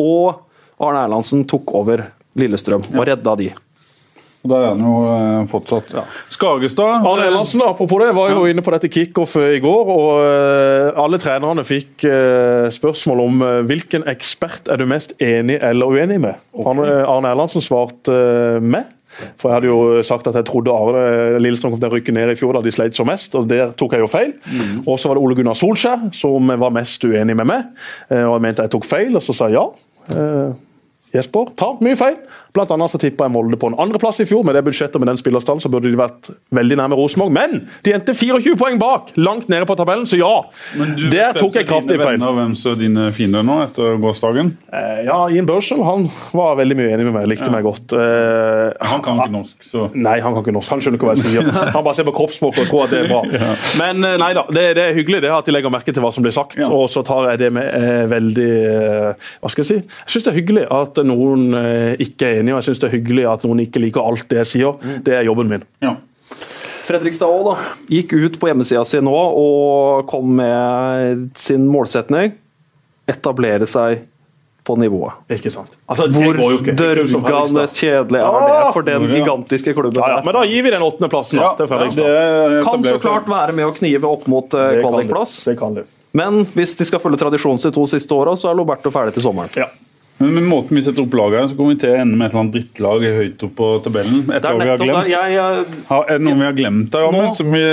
Og 0.00 0.42
Arne 0.82 1.06
Erlandsen 1.06 1.46
tok 1.48 1.72
over 1.78 2.08
Lillestrøm 2.38 2.84
og 2.92 3.06
redda 3.08 3.36
de. 3.38 3.52
Og 4.44 4.50
Der 4.52 4.60
er 4.60 4.74
han 4.74 4.80
jo 4.84 4.96
eh, 5.08 5.46
fortsatt. 5.48 5.94
Skagestad 6.28 7.06
Arne 7.08 7.24
Erlandsen 7.30 7.62
apropos 7.64 8.02
det, 8.02 8.10
var 8.12 8.34
jo 8.34 8.42
inne 8.50 8.60
på 8.60 8.74
dette 8.74 8.90
kickoffet 8.92 9.56
i 9.56 9.62
går, 9.64 9.92
og 9.94 10.10
eh, 10.20 11.00
alle 11.00 11.20
trenerne 11.22 11.64
fikk 11.64 12.04
eh, 12.04 12.66
spørsmål 12.74 13.22
om 13.24 13.40
eh, 13.46 13.62
hvilken 13.70 14.04
ekspert 14.12 14.68
er 14.68 14.82
du 14.82 14.84
mest 14.90 15.16
enig 15.24 15.56
eller 15.64 15.88
uenig 15.88 16.20
med. 16.26 16.44
Arne, 16.60 16.90
Arne 17.08 17.32
Erlandsen 17.32 17.64
svarte 17.64 18.12
eh, 18.12 18.60
med. 18.60 18.92
For 19.40 19.50
jeg 19.50 19.58
hadde 19.58 19.70
jo 19.70 20.02
sagt 20.06 20.28
at 20.30 20.38
jeg 20.38 20.48
trodde 20.48 20.74
Arne 20.74 21.38
Lillestrøm 21.42 21.74
kom 21.74 21.82
til 21.82 21.90
å 21.90 21.94
rykke 21.94 22.14
ned 22.16 22.34
i 22.34 22.38
fjor 22.38 22.56
da 22.56 22.64
de 22.64 22.74
sleit 22.74 22.96
som 22.98 23.08
mest, 23.08 23.34
og 23.38 23.48
der 23.50 23.72
tok 23.78 23.96
jeg 23.96 24.04
jo 24.04 24.10
feil. 24.10 24.34
Og 24.84 24.98
så 24.98 25.10
var 25.10 25.18
det 25.18 25.24
Ole 25.24 25.38
Gunnar 25.38 25.58
Solskjær 25.58 26.08
som 26.16 26.54
var 26.64 26.74
mest 26.74 27.04
uenig 27.06 27.36
med 27.38 27.48
meg, 27.50 27.72
eh, 28.10 28.24
og 28.24 28.36
jeg 28.36 28.46
mente 28.48 28.66
jeg 28.66 28.74
tok 28.74 28.86
feil, 28.88 29.14
og 29.16 29.24
så 29.24 29.36
sa 29.36 29.50
jeg 29.50 29.58
ja. 29.58 29.66
Eh, 30.14 30.54
Jesper 31.14 31.52
tar 31.54 31.78
mye 31.84 31.96
feil. 31.98 32.16
Blant 32.54 32.70
annet 32.70 32.92
så 32.92 32.98
tippa 33.02 33.26
jeg 33.26 33.32
Molde 33.34 33.56
på 33.58 33.66
en 33.66 33.74
andreplass 33.82 34.20
i 34.22 34.26
fjor. 34.30 34.44
Med 34.46 34.54
det 34.54 34.60
budsjettet 34.62 35.00
med 35.02 35.08
den 35.10 35.18
spillerstallen 35.18 35.58
så 35.64 35.66
burde 35.72 35.90
de 35.90 35.98
vært 35.98 36.28
veldig 36.54 36.76
nærme 36.78 36.94
Rosenborg. 36.98 37.32
Men 37.34 37.56
de 37.82 37.94
endte 37.96 38.14
24 38.14 38.54
poeng 38.60 38.76
bak, 38.78 39.10
langt 39.18 39.48
nede 39.50 39.66
på 39.66 39.74
tabellen, 39.80 40.06
så 40.06 40.18
ja. 40.20 40.30
Du 40.78 41.08
Der 41.10 41.34
tok 41.34 41.56
jeg 41.58 41.66
kraftig 41.66 41.96
feil. 41.98 42.12
venner, 42.20 42.30
Hvem 42.36 42.52
som 42.58 42.76
er 42.76 42.78
dine 42.84 43.08
fiender 43.16 43.42
nå 43.42 43.56
etter 43.64 43.98
gårsdagen? 44.02 44.52
Eh, 44.70 45.02
Ja, 45.08 45.16
Ian 45.34 45.46
Børsel 45.48 45.82
han 45.84 46.06
var 46.32 46.54
veldig 46.60 46.76
mye 46.78 46.92
enig 46.94 47.08
med 47.08 47.16
meg, 47.18 47.26
likte 47.32 47.50
meg 47.50 47.64
godt. 47.66 47.92
Eh, 47.92 48.70
Han 48.86 49.02
kan 49.02 49.18
ikke 49.18 49.34
norsk, 49.34 49.66
så 49.66 49.88
Nei, 49.94 50.20
han 50.22 50.32
kan 50.36 50.44
ikke 50.44 50.54
norsk. 50.54 50.70
Han 50.70 50.80
skjønner 50.84 51.00
ikke 51.00 51.10
hva 51.10 51.16
jeg 51.18 51.26
sier. 51.26 51.50
Han 51.74 51.82
bare 51.84 51.96
ser 51.98 52.06
på 52.06 52.14
kroppsspråket 52.14 52.64
og 52.64 52.70
tror 52.70 52.84
at 52.86 52.94
det 52.94 53.02
er 53.02 53.10
bra. 53.10 53.20
Men 53.82 54.04
eh, 54.06 54.16
nei 54.22 54.30
da, 54.38 54.46
det, 54.54 54.64
det 54.78 54.86
er 54.92 54.94
hyggelig 55.00 55.24
det 55.26 55.34
at 55.34 55.50
de 55.50 55.56
legger 55.56 55.74
merke 55.74 55.90
til 55.90 56.06
hva 56.06 56.12
som 56.14 56.22
blir 56.22 56.34
sagt. 56.38 56.54
Ja. 56.62 56.70
Og 56.70 56.86
så 56.92 57.02
tar 57.06 57.32
jeg 57.32 57.42
det 57.42 57.50
med 57.58 57.66
eh, 57.66 58.06
veldig 58.14 58.48
eh, 58.70 59.28
Hva 59.42 59.50
skal 59.50 59.64
jeg 59.66 59.70
si? 59.72 59.78
Jeg 59.82 60.14
syns 60.14 60.28
det 60.28 60.32
er 60.36 60.38
hyggelig 60.38 60.64
at 60.78 61.02
noen 61.10 61.50
eh, 61.58 61.98
ikke 62.06 62.30
er 62.38 62.43
og 62.52 62.60
jeg 62.60 62.68
syns 62.68 62.82
det 62.82 62.90
er 62.90 62.96
hyggelig 62.98 63.24
at 63.30 63.44
noen 63.46 63.62
ikke 63.64 63.80
liker 63.80 64.04
alt 64.04 64.26
det 64.28 64.42
jeg 64.42 64.50
sier. 64.50 64.98
Det 65.06 65.14
er 65.16 65.24
jobben 65.30 65.48
min. 65.48 65.64
ja. 65.84 65.96
Fredrikstad 66.84 67.30
òg, 67.32 67.46
da. 67.48 67.74
Gikk 67.88 68.10
ut 68.12 68.34
på 68.40 68.50
hjemmesida 68.50 68.82
si 68.84 68.98
nå 69.00 69.12
og 69.14 70.02
kom 70.10 70.34
med 70.36 71.30
sin 71.40 71.64
målsetning. 71.70 72.34
Etablere 73.08 73.64
seg 73.68 74.02
på 74.64 74.76
nivået. 74.80 75.16
Ikke 75.32 75.52
sant? 75.52 75.74
Altså, 75.88 76.06
det 76.08 76.16
Hvor 76.16 76.36
går 76.38 76.52
jo 76.52 76.58
ikke. 76.60 76.72
Ikke 76.72 77.08
som 77.12 77.24
dørgende 77.24 77.64
kjedelig 77.68 78.20
er 78.20 78.36
det 78.48 78.70
for 78.76 78.86
den 78.86 79.06
gigantiske 79.12 79.74
klubben? 79.76 80.00
Ja, 80.00 80.16
ja, 80.16 80.22
men 80.24 80.36
da 80.36 80.44
gir 80.48 80.64
vi 80.64 80.72
den 80.72 80.84
åttendeplassen 80.86 81.40
ja, 81.40 81.50
til 81.58 81.68
Fredrikstad. 81.68 82.08
det 82.08 82.62
Kan 82.64 82.86
så 82.88 83.00
klart 83.02 83.28
være 83.28 83.56
med 83.56 83.68
å 83.68 83.74
knive 83.76 84.08
opp 84.08 84.28
mot 84.32 84.48
Det 84.48 84.64
kan 84.80 84.88
kvalikplass, 84.88 85.42
men 86.16 86.44
hvis 86.54 86.76
de 86.78 86.86
skal 86.88 87.02
følge 87.02 87.20
tradisjonen 87.20 87.60
de 87.60 87.72
to 87.74 87.84
siste 87.90 88.14
åra, 88.14 88.36
så 88.38 88.52
er 88.52 88.56
Loberto 88.56 88.92
ferdig 88.94 89.16
til 89.16 89.26
sommeren. 89.26 89.52
Ja. 89.58 89.68
Men 90.24 90.34
med 90.40 90.48
måten 90.48 90.78
vi 90.78 90.82
setter 90.86 91.04
opp 91.04 91.14
laget 91.18 91.52
så 91.52 91.58
kommer 91.58 91.74
vi 91.74 91.80
til 91.84 91.92
å 91.92 92.00
ende 92.00 92.16
med 92.18 92.26
et 92.26 92.32
eller 92.34 92.42
annet 92.44 92.56
drittlag 92.56 93.04
høyt 93.18 93.44
opp 93.46 93.54
på 93.60 93.68
tabellen. 93.84 94.24
Et 94.24 94.48
lag 94.48 94.58
vi 94.60 94.68
har 94.68 94.80
glemt. 94.80 94.90
glemt. 94.90 95.12
jeg, 95.12 95.36
jeg 95.36 95.86
Har, 95.90 96.04
er 96.08 96.18
det 96.18 96.26
noen 96.26 96.42
vi 96.42 96.48
har 96.48 96.58
glemt 96.58 96.90
der, 96.94 97.06
Ahmed? 97.08 97.28
Nå- 97.28 97.34
Som 97.38 97.52
vi 97.54 97.64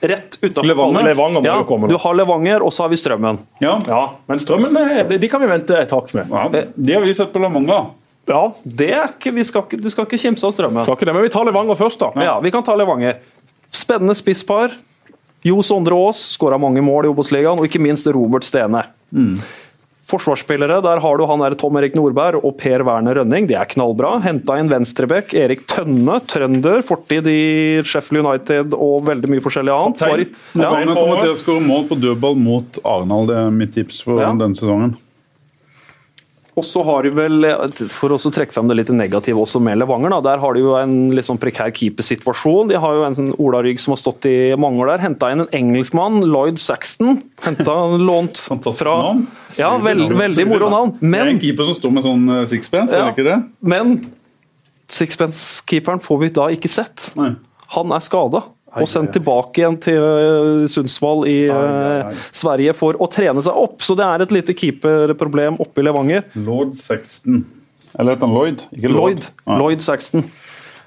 Rett 0.00 0.36
utafor 0.40 0.62
Levanger. 0.68 1.02
Levanger 1.08 1.46
ja. 1.48 1.54
Du 1.90 1.96
har 1.98 2.14
Levanger, 2.14 2.62
og 2.62 2.70
så 2.72 2.84
har 2.84 2.92
vi 2.92 2.98
Strømmen. 3.00 3.40
Ja. 3.58 3.80
ja. 3.82 4.02
Men 4.30 4.38
Strømmen 4.38 4.76
de 5.10 5.30
kan 5.32 5.42
vi 5.42 5.48
vente 5.50 5.74
et 5.74 5.90
hakk 5.90 6.12
med. 6.14 6.30
ja. 6.30 6.44
De 6.76 6.94
har 6.94 7.02
vi 7.02 7.14
sett 7.18 7.32
på 7.34 7.42
Levanger. 7.42 7.88
Ja, 8.28 8.42
det 8.62 8.90
er 8.92 9.08
ikke, 9.08 9.32
vi 9.32 9.42
skal 9.48 9.64
ikke, 9.64 9.80
Du 9.82 9.88
skal 9.90 10.06
ikke 10.06 10.20
kimse 10.20 10.46
av 10.46 10.52
Strømmen. 10.54 10.84
Skal 10.84 10.98
ikke 11.00 11.08
det, 11.08 11.14
men 11.16 11.24
vi 11.26 11.32
tar 11.34 11.48
Levanger 11.48 11.78
først, 11.80 11.98
da. 12.04 12.12
Ja, 12.22 12.36
vi 12.44 12.52
kan 12.54 12.62
ta 12.62 12.76
Levanger. 12.78 13.18
Spennende 13.74 14.14
spisspar. 14.14 14.76
Jo 15.46 15.62
Sondre 15.62 15.96
Aas 15.96 16.20
skåra 16.36 16.58
mange 16.60 16.82
mål 16.84 17.06
i 17.08 17.10
Obos-ligaen, 17.12 17.58
og 17.58 17.66
ikke 17.66 17.82
minst 17.82 18.06
Robert 18.14 18.46
Stene. 18.46 18.84
Forsvarsspillere, 20.08 20.78
der 20.82 21.00
har 21.04 21.18
du 21.20 21.26
han 21.28 21.42
der 21.44 21.54
Tom 21.60 21.76
Erik 21.76 21.94
Nordberg 21.98 22.40
og 22.42 22.54
Per 22.56 22.80
Werner 22.86 23.18
Rønning. 23.20 23.46
De 23.50 23.54
er 23.60 23.68
knallbra. 23.68 24.14
Henta 24.24 24.56
inn 24.58 24.70
venstrebekk 24.72 25.34
Erik 25.36 25.66
Tønne, 25.68 26.16
trønder. 26.26 26.80
Fortid 26.88 27.28
i 27.28 27.82
Sheffield 27.84 28.24
United 28.24 28.72
og 28.72 29.04
veldig 29.08 29.28
mye 29.34 29.44
forskjellig 29.44 29.74
annet. 29.74 30.06
I- 30.08 30.28
Ja. 30.58 30.70
Kommer 30.70 31.20
til 31.20 31.34
å 31.34 31.36
skåre 31.36 31.60
mål 31.66 31.88
på 31.88 32.00
dødball 32.00 32.36
mot 32.40 32.78
Arendal. 32.84 33.26
Det 33.26 33.36
er 33.36 33.50
mitt 33.50 33.74
tips 33.74 34.00
for 34.02 34.20
Ja. 34.20 34.32
denne 34.32 34.56
sesongen. 34.56 34.96
Og 36.58 36.64
så 36.66 36.82
har 36.82 37.06
de 37.06 37.12
vel, 37.14 37.46
for 37.92 38.10
å 38.14 38.18
trekke 38.18 38.54
frem 38.56 38.66
det 38.70 38.76
litt 38.80 38.88
negative 38.90 39.38
også 39.44 39.60
med 39.62 39.78
Levanger, 39.78 40.10
da, 40.16 40.18
der 40.32 40.40
har 40.42 40.56
de 40.56 40.64
jo 40.64 40.72
en 40.80 40.94
litt 41.14 41.28
sånn 41.28 41.38
prekær 41.38 41.70
keepersituasjon. 41.76 42.72
De 42.72 42.80
har 42.82 42.96
jo 42.98 43.04
en 43.06 43.14
sånn 43.18 43.30
Ola 43.38 43.60
Rygg 43.62 43.78
som 43.82 43.94
har 43.94 44.00
stått 44.02 44.26
i 44.30 44.34
mange 44.58 44.82
år 44.82 44.90
der. 44.96 45.04
Henta 45.06 45.30
inn 45.30 45.44
en 45.44 45.52
engelskmann, 45.54 46.20
Lloyd 46.26 46.58
Saxton. 46.62 47.20
Henta 47.46 47.76
lånt 48.10 48.40
Fantastisk 48.48 48.82
fra 48.82 48.96
navn. 49.04 49.24
Ja, 49.60 49.70
veld, 49.82 50.16
veldig 50.18 50.48
moro 50.50 50.72
navn. 50.74 50.96
Det 51.00 51.22
er 51.22 51.32
en 51.36 51.42
keeper 51.46 51.70
som 51.70 51.78
står 51.78 51.94
med 51.96 52.08
sånn 52.10 52.28
eh, 52.40 52.44
sixpence, 52.50 52.96
Ja. 52.96 53.06
er 53.06 53.12
det 53.12 53.16
ikke 53.18 53.28
det? 53.30 53.38
men 53.74 53.98
sixpence-keeperen 54.88 56.00
får 56.00 56.20
vi 56.22 56.28
da 56.32 56.46
ikke 56.54 56.70
sett. 56.72 57.10
Nei. 57.18 57.34
Han 57.76 57.92
er 57.92 58.00
skada. 58.04 58.42
Og 58.76 58.88
sendt 58.90 59.14
tilbake 59.16 59.62
igjen 59.62 59.78
til 59.80 59.96
eh, 59.96 60.66
Sundsvall 60.68 61.24
i 61.30 61.38
Ai, 61.48 61.56
ai, 61.56 62.00
ai. 62.10 62.16
Sverige 62.36 62.74
for 62.76 62.98
å 63.00 63.08
trene 63.10 63.40
seg 63.44 63.56
opp. 63.56 63.80
Så 63.82 63.96
det 63.98 64.04
er 64.04 64.24
et 64.26 64.34
lite 64.34 64.54
keeperproblem 64.58 65.56
oppe 65.64 65.80
i 65.80 65.86
Levanger. 65.88 66.26
Lord 66.36 66.76
Sexton. 66.80 67.46
Eller 67.98 68.14
heter 68.14 68.28
han 68.28 68.36
Lloyd? 68.36 68.66
Ikke 68.76 68.92
Lloyd, 68.92 69.30
Ja. 69.48 69.56
Lloyd 69.58 69.80
Saxton. 69.82 70.26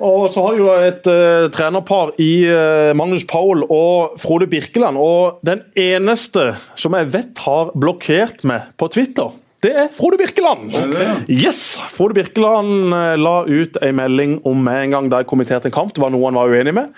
Og 0.02 0.28
så 0.34 0.42
har 0.42 0.56
de 0.56 0.62
jo 0.64 0.70
et 0.82 1.08
uh, 1.14 1.50
trenerpar 1.54 2.14
i 2.22 2.32
uh, 2.50 2.90
Magnus 2.98 3.22
Powell 3.30 3.62
og 3.70 4.16
Frode 4.22 4.48
Birkeland. 4.50 4.98
Og 4.98 5.42
den 5.46 5.62
eneste 5.78 6.56
som 6.74 6.96
jeg 6.98 7.10
vet 7.14 7.42
har 7.46 7.70
blokkert 7.78 8.42
meg 8.50 8.72
på 8.82 8.90
Twitter, 8.94 9.30
det 9.62 9.76
er 9.78 9.92
Frode 9.94 10.18
Birkeland. 10.18 10.72
Det, 10.74 11.10
Yes! 11.30 11.76
Frode 11.94 12.18
Birkeland 12.18 12.90
la 13.22 13.36
ut 13.46 13.78
en 13.78 14.00
melding 14.00 14.40
om 14.50 14.58
meg 14.66 14.88
en 14.88 14.96
gang 14.96 15.12
da 15.14 15.20
jeg 15.22 15.30
kommenterte 15.30 15.70
en 15.70 15.76
kamp. 15.76 15.94
Det 15.94 16.02
var 16.02 16.10
noe 16.16 16.32
han 16.32 16.40
var 16.40 16.50
uenig 16.50 16.74
med. 16.74 16.90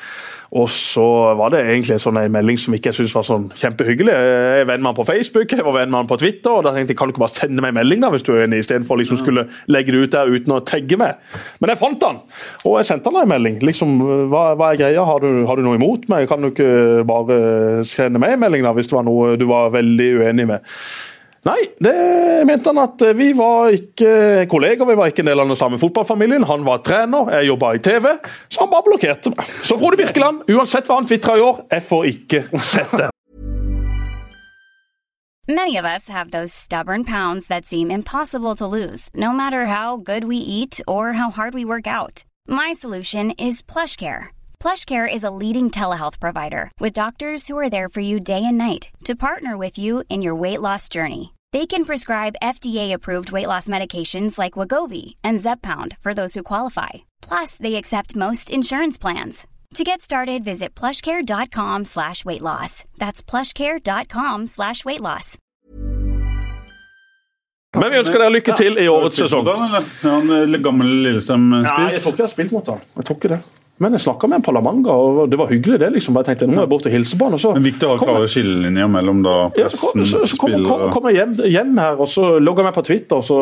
Og 0.53 0.67
så 0.69 1.03
var 1.39 1.49
det 1.49 1.63
egentlig 1.63 1.95
sånn 2.01 2.19
en 2.21 2.33
melding 2.33 2.59
som 2.61 2.75
ikke 2.77 2.91
jeg 2.91 2.99
syntes 2.99 3.15
var 3.15 3.25
sånn 3.25 3.47
kjempehyggelig. 3.57 4.13
Jeg 4.13 4.61
er 4.61 4.67
venn 4.69 4.83
med 4.83 4.91
han 4.91 4.97
på 4.99 5.05
Facebook, 5.07 5.49
jeg 5.49 5.65
var 5.65 5.73
venn 5.79 5.89
med 5.89 6.03
han 6.03 6.09
på 6.11 6.17
Twitter, 6.21 6.51
og 6.53 6.67
da 6.67 6.75
tenkte 6.75 6.93
jeg 6.93 6.99
kan 6.99 7.09
du 7.09 7.15
ikke 7.15 7.23
bare 7.23 7.33
sende 7.33 7.63
meg 7.63 7.73
en 7.73 7.79
melding 7.79 8.03
da, 8.03 8.11
hvis 8.13 8.25
du 8.27 8.29
er 8.35 8.43
enig, 8.45 8.59
istedenfor 8.61 8.99
liksom 9.01 9.17
skulle 9.21 9.47
legge 9.73 9.95
det 9.95 10.03
ut 10.03 10.13
der 10.13 10.29
uten 10.29 10.53
å 10.53 10.59
tagge 10.69 10.99
meg. 11.01 11.17
Men 11.57 11.73
jeg 11.73 11.81
fant 11.81 12.05
han, 12.05 12.19
og 12.69 12.77
jeg 12.77 12.89
sendte 12.91 13.09
han 13.09 13.23
en 13.23 13.33
melding. 13.33 13.57
Liksom, 13.65 13.95
hva, 14.29 14.43
hva 14.59 14.69
er 14.69 14.81
greia? 14.83 15.07
Har 15.09 15.25
du, 15.25 15.41
har 15.49 15.57
du 15.57 15.65
noe 15.65 15.79
imot 15.79 16.05
meg? 16.13 16.27
Kan 16.29 16.45
du 16.45 16.51
ikke 16.51 17.01
bare 17.09 17.39
sende 17.89 18.21
meg 18.21 18.35
en 18.35 18.45
melding 18.45 18.67
da, 18.67 18.75
hvis 18.77 18.91
det 18.91 18.99
var 18.99 19.09
noe 19.09 19.33
du 19.41 19.47
var 19.49 19.73
veldig 19.73 20.11
uenig 20.21 20.47
med? 20.53 20.69
Nei, 21.43 21.59
det 21.83 21.93
mente 22.47 22.71
han 22.71 22.79
at 22.79 23.01
vi 23.19 23.33
var 23.35 23.73
ikke 23.75 24.45
kolleger, 24.51 24.87
vi 24.87 24.95
var 24.95 25.11
ikke 25.11 25.25
en 25.25 25.31
del 25.33 25.43
av 25.43 25.49
den 25.51 25.59
samme 25.59 25.79
fotballfamilien. 25.81 26.45
Han 26.47 26.63
var 26.63 26.83
trener, 26.87 27.31
jeg 27.35 27.49
jobba 27.51 27.73
i 27.75 27.81
TV, 27.83 28.13
så 28.47 28.63
han 28.63 28.71
bare 28.71 28.87
blokkerte 28.87 29.33
meg. 29.33 29.49
Så 29.67 29.75
Frode 29.79 29.99
Birkeland, 29.99 30.45
uansett 30.47 30.87
hva 30.87 31.01
han 31.01 31.09
tvitra 31.09 31.35
i 31.35 31.43
år, 31.43 31.65
jeg 31.73 31.85
får 31.89 32.07
ikke 32.13 32.45
sett 32.63 32.95
det. 32.95 33.09
Many 35.49 35.75
of 35.75 35.83
us 35.83 36.07
have 36.07 36.31
those 36.31 36.53
stubborn 36.53 37.03
pounds 37.03 37.47
that 37.47 37.65
seem 37.65 37.91
impossible 37.91 38.55
to 38.55 38.65
lose, 38.65 39.09
no 39.13 39.33
matter 39.33 39.65
how 39.65 39.97
good 39.97 40.23
we 40.23 40.37
eat 40.37 40.79
or 40.87 41.11
how 41.11 41.29
hard 41.31 41.53
we 41.53 41.65
work 41.65 41.85
out. 41.85 42.23
My 42.47 42.71
solution 42.71 43.31
is 43.31 43.61
PlushCare. 43.61 44.27
PlushCare 44.61 45.13
is 45.13 45.25
a 45.25 45.35
leading 45.41 45.69
telehealth 45.69 46.21
provider 46.21 46.71
with 46.79 46.93
doctors 46.93 47.49
who 47.49 47.57
are 47.57 47.69
there 47.69 47.89
for 47.89 47.99
you 47.99 48.21
day 48.21 48.45
and 48.45 48.57
night 48.57 48.87
to 49.03 49.15
partner 49.15 49.57
with 49.57 49.77
you 49.77 50.03
in 50.07 50.21
your 50.21 50.35
weight 50.35 50.61
loss 50.61 50.87
journey. 50.87 51.32
They 51.53 51.67
can 51.67 51.85
prescribe 51.85 52.35
FDA-approved 52.41 53.31
weight 53.31 53.47
loss 53.47 53.67
medications 53.67 54.39
like 54.39 54.57
Wagovi 54.57 55.13
and 55.23 55.39
Zeppound 55.39 55.95
for 56.01 56.15
those 56.15 56.33
who 56.33 56.41
qualify. 56.41 56.89
Plus, 57.21 57.57
they 57.57 57.75
accept 57.75 58.15
most 58.15 58.49
insurance 58.49 58.97
plans. 58.97 59.45
To 59.75 59.83
get 59.83 60.01
started, 60.01 60.43
visit 60.43 60.73
plushcare.com 60.73 61.85
slash 61.85 62.25
weight 62.25 62.41
loss. 62.41 62.85
That's 62.97 63.21
plushcare.com 63.21 64.47
slash 64.47 64.83
weight 64.83 65.01
loss. 65.01 65.37
Men 67.75 67.89
vi 67.91 68.01
ønsker 68.01 68.21
deg 68.21 68.33
lykke 68.33 68.55
til 68.57 68.77
i 68.81 68.87
årets 68.89 69.17
sesong. 69.21 69.47
Ja, 69.49 69.81
han 70.03 70.33
er 70.33 70.57
gammel 70.61 70.89
Nei, 70.89 71.13
jeg 71.93 72.01
tror 72.01 72.13
ikke 72.13 72.21
jeg 72.21 72.27
har 72.27 72.33
spilt 72.33 72.53
mot 72.53 72.69
han. 72.69 72.81
Jeg 72.97 73.05
tror 73.09 73.17
ikke 73.21 73.31
det. 73.35 73.39
Men 73.83 73.97
jeg 73.97 74.03
snakka 74.05 74.29
med 74.31 74.39
en 74.39 74.45
Palamanga, 74.45 74.93
og 74.95 75.23
det 75.31 75.37
var 75.39 75.49
hyggelig. 75.51 75.79
det 75.81 75.89
liksom. 75.97 76.15
Jeg 76.21 76.29
tenkte, 76.29 76.47
nå 76.47 76.55
må 76.55 76.63
jeg 76.63 76.71
bort 76.71 76.87
og 76.87 76.93
hilse 76.95 77.17
på 77.19 77.27
han, 77.27 77.35
og 77.35 77.41
så 77.43 77.53
Men 77.57 77.65
viktig 77.67 77.87
å 77.87 77.93
ha 77.93 77.99
klare 77.99 78.29
skillelinjer 78.31 78.91
mellom 78.93 79.23
da 79.25 79.35
ja, 79.59 79.67
så 79.67 79.91
pressen, 79.91 80.05
så, 80.07 80.21
så 80.31 80.39
kom, 80.39 80.55
kom, 80.67 80.85
kom 80.95 81.09
jeg 81.11 81.19
hjem, 81.19 81.33
hjem 81.51 81.73
her, 81.83 81.99
og 81.99 82.09
så 82.11 82.29
logga 82.39 82.63
jeg 82.63 82.69
meg 82.69 82.77
på 82.77 82.85
Twitter. 82.89 83.19
og 83.19 83.27
så, 83.27 83.39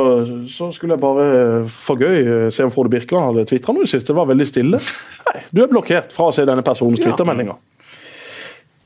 så 0.49 0.71
skulle 0.75 0.97
jeg 0.97 1.03
bare 1.03 1.27
for 1.71 2.01
gøy 2.01 2.49
se 2.53 2.65
om 2.65 2.73
Frode 2.73 2.93
Birkeland 2.95 3.29
hadde 3.29 3.45
tvitra 3.51 3.75
noe 3.75 3.85
i 3.85 3.89
det 3.89 3.93
siste. 3.93 4.09
Det 4.11 4.17
var 4.17 4.31
veldig 4.31 4.47
stille. 4.49 4.81
Nei, 5.29 5.43
du 5.51 5.61
er 5.63 5.69
blokkert 5.71 6.15
fra 6.15 6.31
å 6.31 6.35
se 6.35 6.47
denne 6.49 6.65
personens 6.65 7.03
Twitter-meldinger. 7.03 7.59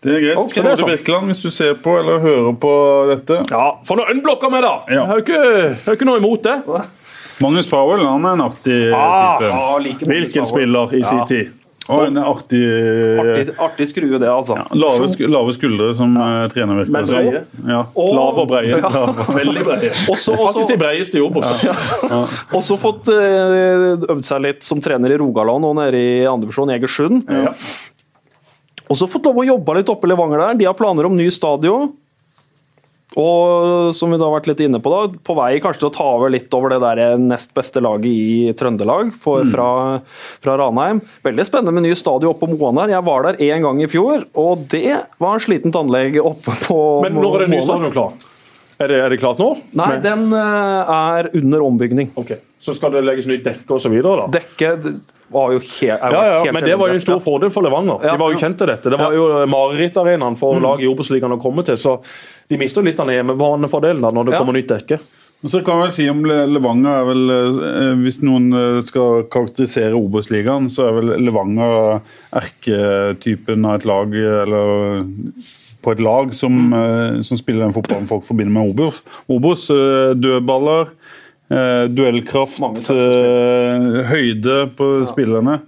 Det 0.06 0.12
er 0.14 0.22
greit. 0.22 0.38
Okay, 0.38 0.60
det 0.60 0.60
er 0.60 0.76
Frode 0.76 0.82
sånn. 0.84 0.92
Birkeland, 0.92 1.32
hvis 1.32 1.42
du 1.42 1.48
ser 1.54 1.80
på 1.82 1.96
eller 1.98 2.20
hører 2.22 2.54
på 2.62 2.74
dette. 3.10 3.40
Ja, 3.50 3.72
For 3.88 3.98
nå 3.98 4.06
unblokker 4.14 4.52
meg, 4.54 4.62
da! 4.68 4.76
Ja. 4.86 5.00
Jeg 5.00 5.08
har 5.10 5.22
jo 5.22 5.26
ikke, 5.26 5.96
ikke 5.96 6.10
noe 6.12 6.22
imot 6.22 6.46
det. 6.46 6.60
Magnus 7.44 7.68
Powell 7.70 8.06
han 8.06 8.26
er 8.26 8.38
en 8.38 8.44
artig 8.46 8.80
Ah, 8.96 9.38
type. 9.84 10.08
Hvilken 10.08 10.48
spiller 10.48 10.94
i 10.96 11.04
sin 11.04 11.24
tid? 11.30 11.54
Og 11.86 12.08
en 12.08 12.16
artig 12.18 12.60
Artig, 13.22 13.52
artig 13.62 13.86
skrue, 13.92 14.18
det, 14.18 14.26
altså. 14.32 14.56
lave, 14.74 15.06
sk 15.12 15.20
lave 15.30 15.54
skuldre 15.54 15.92
som 15.94 16.16
ja. 16.18 16.48
trener 16.50 16.80
virker 16.80 16.96
Men 16.96 17.10
breie. 17.12 17.42
Ja. 17.70 17.82
Og- 17.94 18.16
Lave 18.18 18.42
og 18.42 18.48
breie. 18.50 18.80
Ja. 18.82 19.04
Veldig 19.36 19.66
breie. 19.68 19.92
Også, 20.10 20.34
også, 20.34 20.48
Faktisk 20.48 20.72
de 20.74 20.78
breieste 20.82 21.20
i 21.20 21.22
jobb 21.22 21.38
også 22.58 22.78
fått 22.82 23.12
eh, 23.14 24.02
øvd 24.02 24.26
seg 24.26 24.42
litt 24.48 24.66
som 24.66 24.82
trener 24.82 25.14
i 25.14 25.20
Rogaland 25.22 25.68
og 25.68 25.76
nede 25.78 26.00
i 26.00 26.24
andredivisjon 26.26 26.74
Egersund. 26.74 27.30
Ja. 27.30 27.54
Også 28.90 29.08
fått 29.10 29.26
lov 29.30 29.38
å 29.42 29.46
jobbe 29.46 29.78
litt 29.78 29.90
oppe 29.94 30.08
i 30.10 30.12
Levanger 30.14 30.42
der. 30.42 30.58
De 30.64 30.68
har 30.70 30.78
planer 30.78 31.06
om 31.06 31.16
ny 31.18 31.30
stadion. 31.34 31.92
Og 33.16 33.94
som 33.96 34.12
vi 34.12 34.18
da 34.18 34.26
har 34.26 34.34
vært 34.34 34.50
litt 34.50 34.64
inne 34.66 34.82
på, 34.84 34.92
da, 34.92 35.20
på 35.24 35.36
vei 35.38 35.52
kanskje 35.64 35.84
til 35.84 35.90
å 35.92 35.96
ta 35.96 36.08
over 36.18 36.34
litt 36.34 36.52
over 36.58 36.74
det 36.74 36.82
der 36.84 37.22
nest 37.22 37.54
beste 37.56 37.84
laget 37.84 38.10
i 38.10 38.54
Trøndelag 38.58 39.14
for, 39.22 39.46
fra, 39.54 39.70
fra 40.44 40.58
Ranheim. 40.60 41.00
Veldig 41.24 41.48
spennende 41.48 41.76
med 41.78 41.86
ny 41.86 41.94
stadion 41.96 42.34
oppe 42.34 42.44
på 42.50 42.58
Moan 42.58 42.82
her. 42.82 42.96
Jeg 42.98 43.08
var 43.08 43.30
der 43.30 43.40
én 43.46 43.64
gang 43.64 43.80
i 43.84 43.90
fjor, 43.92 44.26
og 44.36 44.66
det 44.74 44.98
var 45.22 45.44
slitent 45.44 45.78
anlegg 45.80 46.18
oppe 46.24 46.58
på 46.66 46.80
Men 47.06 47.22
når 47.22 47.38
er 47.38 47.46
det 47.46 47.54
nye 47.56 47.68
stadion 47.68 47.94
klar? 47.96 48.18
Er 48.80 48.92
det, 48.92 48.98
er 49.06 49.10
det 49.14 49.20
klart 49.22 49.40
nå? 49.40 49.54
Nei, 49.80 49.92
den 50.04 50.26
eh, 50.36 50.94
er 50.96 51.30
under 51.40 51.64
ombygning. 51.64 52.10
Okay. 52.20 52.42
Så 52.60 52.74
skal 52.76 52.92
det 52.96 53.06
legges 53.06 53.28
nytt 53.30 53.46
dekke 53.46 53.78
osv.? 53.78 53.94
Dekket 54.34 54.88
var 55.32 55.54
jo 55.56 55.60
helt, 55.62 56.02
er 56.02 56.12
jo 56.12 56.16
Ja, 56.18 56.24
ja, 56.28 56.40
helt 56.44 56.54
men 56.54 56.66
det 56.68 56.76
var 56.80 56.92
jo 56.92 56.98
en 57.00 57.04
stor 57.04 57.22
fordel 57.24 57.52
for 57.54 57.66
Levanger. 57.66 58.04
Ja. 58.04 58.16
De 58.16 58.22
var 58.22 58.34
jo 58.34 58.40
kjent 58.42 58.58
til 58.60 58.70
dette. 58.72 58.92
Det 58.92 59.00
var 59.00 59.16
jo 59.16 59.28
marerittarenaen 59.52 60.36
for 60.40 60.60
lag 60.64 60.84
i 60.84 60.90
Obos-ligaen 60.90 61.38
å 61.38 61.42
komme 61.42 61.64
til. 61.68 61.80
Så 61.82 62.00
de 62.52 62.60
mister 62.62 62.86
litt 62.86 63.00
av 63.00 63.12
hjemmebanefordelen 63.14 64.04
da, 64.04 64.12
når 64.12 64.28
det 64.28 64.36
Ja. 64.36 64.42
kommer 64.44 64.58
nytt 64.60 64.74
dekke. 64.74 65.00
Så 65.46 65.60
kan 65.64 65.78
jeg 65.78 65.84
vel 65.84 65.94
si 65.94 66.06
om 66.10 66.22
Levanger 66.26 66.90
er 66.90 67.04
vel 67.06 67.30
eh, 67.30 67.96
Hvis 68.02 68.22
noen 68.26 68.48
eh, 68.56 68.80
skal 68.88 69.26
karakterisere 69.30 69.94
Obos-ligaen, 69.94 70.72
så 70.74 70.88
er 70.88 70.96
vel 71.00 71.12
Levanger 71.22 72.00
erketypen 72.34 73.66
av 73.68 73.76
et 73.80 73.86
lag 73.86 74.16
eller 74.16 75.04
på 75.86 75.94
et 75.94 76.04
lag 76.04 76.34
som, 76.36 76.74
eh, 76.74 77.22
som 77.22 77.40
spiller 77.40 77.66
den 77.68 77.76
fotballen 77.76 78.10
folk 78.10 78.26
forbinder 78.26 78.56
med 78.58 78.74
Obos. 78.74 79.02
Obos 79.32 79.68
eh, 79.74 80.14
dødballer, 80.18 80.90
eh, 81.54 81.86
duellkraft, 81.94 82.90
høyde 84.10 84.58
på 84.78 84.90
spillerne. 85.10 85.60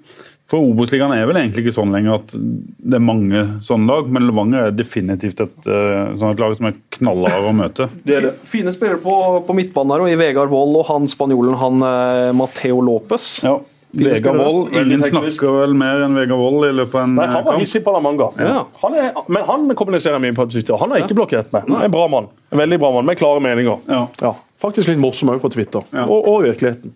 For 0.47 0.63
Obos-ligaen 0.63 1.11
er 1.11 1.25
vel 1.27 1.41
egentlig 1.41 1.65
ikke 1.65 1.75
sånn 1.75 1.91
lenger 1.91 2.21
at 2.21 2.29
det 2.31 2.95
er 2.95 3.03
mange 3.03 3.41
sånne 3.67 3.89
lag, 3.91 4.05
men 4.15 4.29
Levanger 4.29 4.69
er 4.69 4.77
definitivt 4.77 5.41
et 5.43 5.65
sånn 5.67 6.31
et 6.31 6.39
lag 6.39 6.55
som 6.55 6.69
er 6.69 6.77
knallhard 6.95 7.49
å 7.49 7.51
møte. 7.51 7.89
Det 8.07 8.15
er 8.15 8.29
det. 8.29 8.31
Fine 8.47 8.71
spillere 8.71 9.01
på, 9.03 9.15
på 9.43 9.55
midtbanen 9.57 9.91
her, 9.91 10.05
og 10.05 10.13
i 10.13 10.15
Vegard 10.15 10.53
Wold 10.53 10.79
og 10.79 10.87
han 10.87 11.11
spanjolen 11.11 11.59
han 11.59 11.83
Mateo 12.39 12.79
Lopez. 12.79 13.27
Ja. 13.43 13.57
Vegard. 13.97 14.37
Wold. 14.37 14.75
Ingen 14.77 15.03
snakker 15.03 15.55
vel 15.61 15.73
mer 15.77 16.03
enn 16.05 16.15
Vegard 16.17 16.39
Wold 16.39 16.67
i 16.69 16.71
løpet 16.77 16.95
av 16.95 17.03
en 17.07 17.15
Nei, 17.17 17.25
eh, 17.25 17.33
Han 17.35 17.45
var 17.47 17.57
hissig 17.61 17.83
på 17.85 17.93
La 17.95 17.99
Manga. 18.03 18.29
Ja. 18.39 18.65
Han 18.83 18.93
er, 18.99 19.11
men 19.27 19.43
han 19.47 19.67
kommuniserer 19.75 20.21
mye 20.23 20.35
på 20.37 20.45
Twitter. 20.51 20.77
Han 20.81 20.91
har 20.93 21.03
ikke 21.05 21.17
blokkert 21.17 21.51
med. 21.55 21.67
Er 21.69 21.85
En 21.89 21.91
bra 21.91 22.07
mann. 22.07 22.27
En 22.51 22.61
veldig 22.61 22.79
bra 22.79 22.91
mann 22.97 23.05
med 23.05 23.17
klare 23.19 23.41
meninger. 23.43 23.79
Ja. 23.87 24.33
Faktisk 24.61 24.87
litt 24.89 24.99
morsom 25.01 25.29
òg 25.29 25.41
på 25.43 25.51
Twitter, 25.53 25.83
Ja. 25.93 26.05
og, 26.07 26.27
og 26.27 26.45
i 26.45 26.49
virkeligheten. 26.51 26.93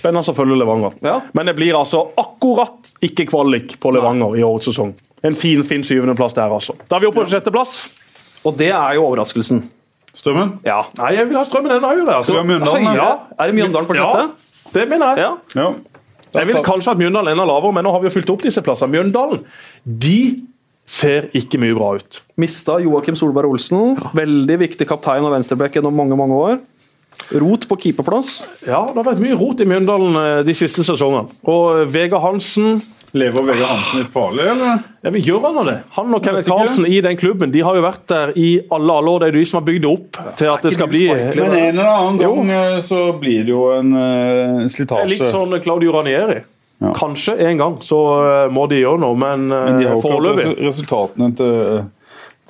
Spennende 0.00 0.32
å 0.32 0.36
følge 0.36 0.56
Levanger. 0.56 0.94
Ja. 1.04 1.18
Men 1.36 1.46
det 1.50 1.56
blir 1.58 1.76
altså 1.76 2.06
akkurat 2.16 2.88
ikke 3.04 3.26
kvalik 3.28 3.74
på 3.82 3.92
Levanger 3.92 4.38
i 4.38 4.44
årets 4.46 4.70
sesong. 4.70 4.94
En 5.22 5.34
fin 5.36 5.60
fin 5.64 5.82
syvendeplass 5.84 6.32
der, 6.38 6.48
altså. 6.48 6.72
Da 6.88 6.96
er 6.96 7.00
vi 7.04 7.10
oppe 7.10 7.20
på 7.26 7.28
sjetteplass. 7.34 7.82
Og 8.48 8.56
det 8.56 8.70
er 8.72 8.94
jo 8.96 9.04
overraskelsen. 9.10 9.60
Strømmen? 10.16 10.54
Ja. 10.66 10.80
Nei, 10.98 11.12
jeg 11.18 11.28
vil 11.28 11.36
ha 11.38 11.44
Strømmen 11.46 11.74
enda 11.76 11.90
høyere. 11.92 12.14
Altså. 12.16 12.34
Ha 12.38 12.42
Mjøndalen, 12.48 12.86
Høyere? 12.88 13.10
Er 13.38 13.50
det 13.50 13.58
Mjøndalen 13.60 13.86
på 13.90 13.98
sjette? 13.98 14.22
Ja, 14.24 14.70
det 14.74 14.86
mener 14.90 15.20
jeg. 15.20 15.36
Ja. 15.60 15.66
Ja. 16.30 16.40
Jeg 16.42 16.50
vil 16.50 16.60
kanskje 16.66 16.92
hatt 16.92 17.00
Mjøndalen 17.00 17.34
enda 17.34 17.46
lavere, 17.48 17.74
men 17.74 17.86
nå 17.86 17.92
har 17.94 18.02
vi 18.02 18.10
jo 18.10 18.14
fylt 18.14 18.30
opp 18.32 18.44
disse 18.44 18.62
plassene. 18.62 18.92
Mjøndalen 18.94 19.42
de 19.84 20.20
ser 20.90 21.28
ikke 21.36 21.58
mye 21.62 21.76
bra 21.76 21.92
ut. 22.00 22.20
Mista 22.40 22.78
Joakim 22.82 23.18
Solberg 23.18 23.50
Olsen. 23.52 23.96
Veldig 24.16 24.58
viktig 24.64 24.86
kaptein 24.90 25.26
og 25.26 25.34
venstreback 25.34 25.78
gjennom 25.78 25.94
mange 25.96 26.18
mange 26.18 26.38
år. 26.38 26.60
Rot 27.36 27.66
på 27.68 27.76
keeperplass. 27.84 28.40
Ja, 28.64 28.80
Det 28.88 28.96
har 28.96 29.06
vært 29.12 29.22
mye 29.22 29.36
rot 29.38 29.60
i 29.60 29.68
Mjøndalen 29.68 30.16
eh, 30.16 30.40
de 30.46 30.54
siste 30.56 30.86
sesongene. 30.86 31.28
Og 31.50 31.84
Vegard 31.92 32.24
Hansen 32.24 32.80
Lever 33.12 33.42
Vegard 33.42 33.66
Hansen 33.66 34.02
litt 34.02 34.10
farlig, 34.12 34.44
eller? 34.52 34.82
ja, 35.02 35.10
men 35.10 35.22
Gjør 35.24 35.46
han 35.46 35.66
det? 35.66 35.76
Han 35.96 36.14
og 36.14 36.22
Kenneth. 36.24 36.46
Karlsen 36.50 36.86
i 36.86 37.00
den 37.02 37.18
klubben 37.18 37.50
de 37.50 37.64
har 37.66 37.78
jo 37.78 37.82
vært 37.82 38.04
der 38.12 38.32
i 38.38 38.50
alle 38.70 38.96
alle 39.00 39.14
år. 39.14 39.24
Det 39.24 39.30
er 39.30 39.38
de 39.38 39.44
som 39.50 39.58
har 39.58 39.66
bygd 39.66 39.82
det 39.82 39.90
opp 39.90 40.20
til 40.38 40.52
at 40.52 40.66
det 40.66 40.74
skal 40.76 40.90
bli 40.92 41.04
Men 41.10 41.42
en 41.48 41.66
eller 41.66 41.90
annen 41.90 42.20
gang 42.22 42.54
eh, 42.54 42.78
så 42.86 43.02
blir 43.18 43.44
det 43.48 43.54
jo 43.54 43.66
en 43.74 43.92
uh, 43.96 44.64
slitasje. 44.70 45.10
Litt 45.10 45.26
sånn 45.26 45.58
Claudio 45.64 45.94
Ranieri. 45.98 46.40
Ja. 46.80 46.94
Kanskje 46.96 47.34
en 47.44 47.58
gang 47.60 47.78
så 47.84 48.00
uh, 48.22 48.52
må 48.52 48.64
de 48.70 48.78
gjøre 48.80 49.02
noe, 49.02 49.18
men, 49.18 49.50
uh, 49.52 49.64
Men 49.66 49.82
de 49.82 49.90
har 49.90 49.98
foreløpig 50.00 50.54
resultatene 50.62 51.34
til, 51.36 51.82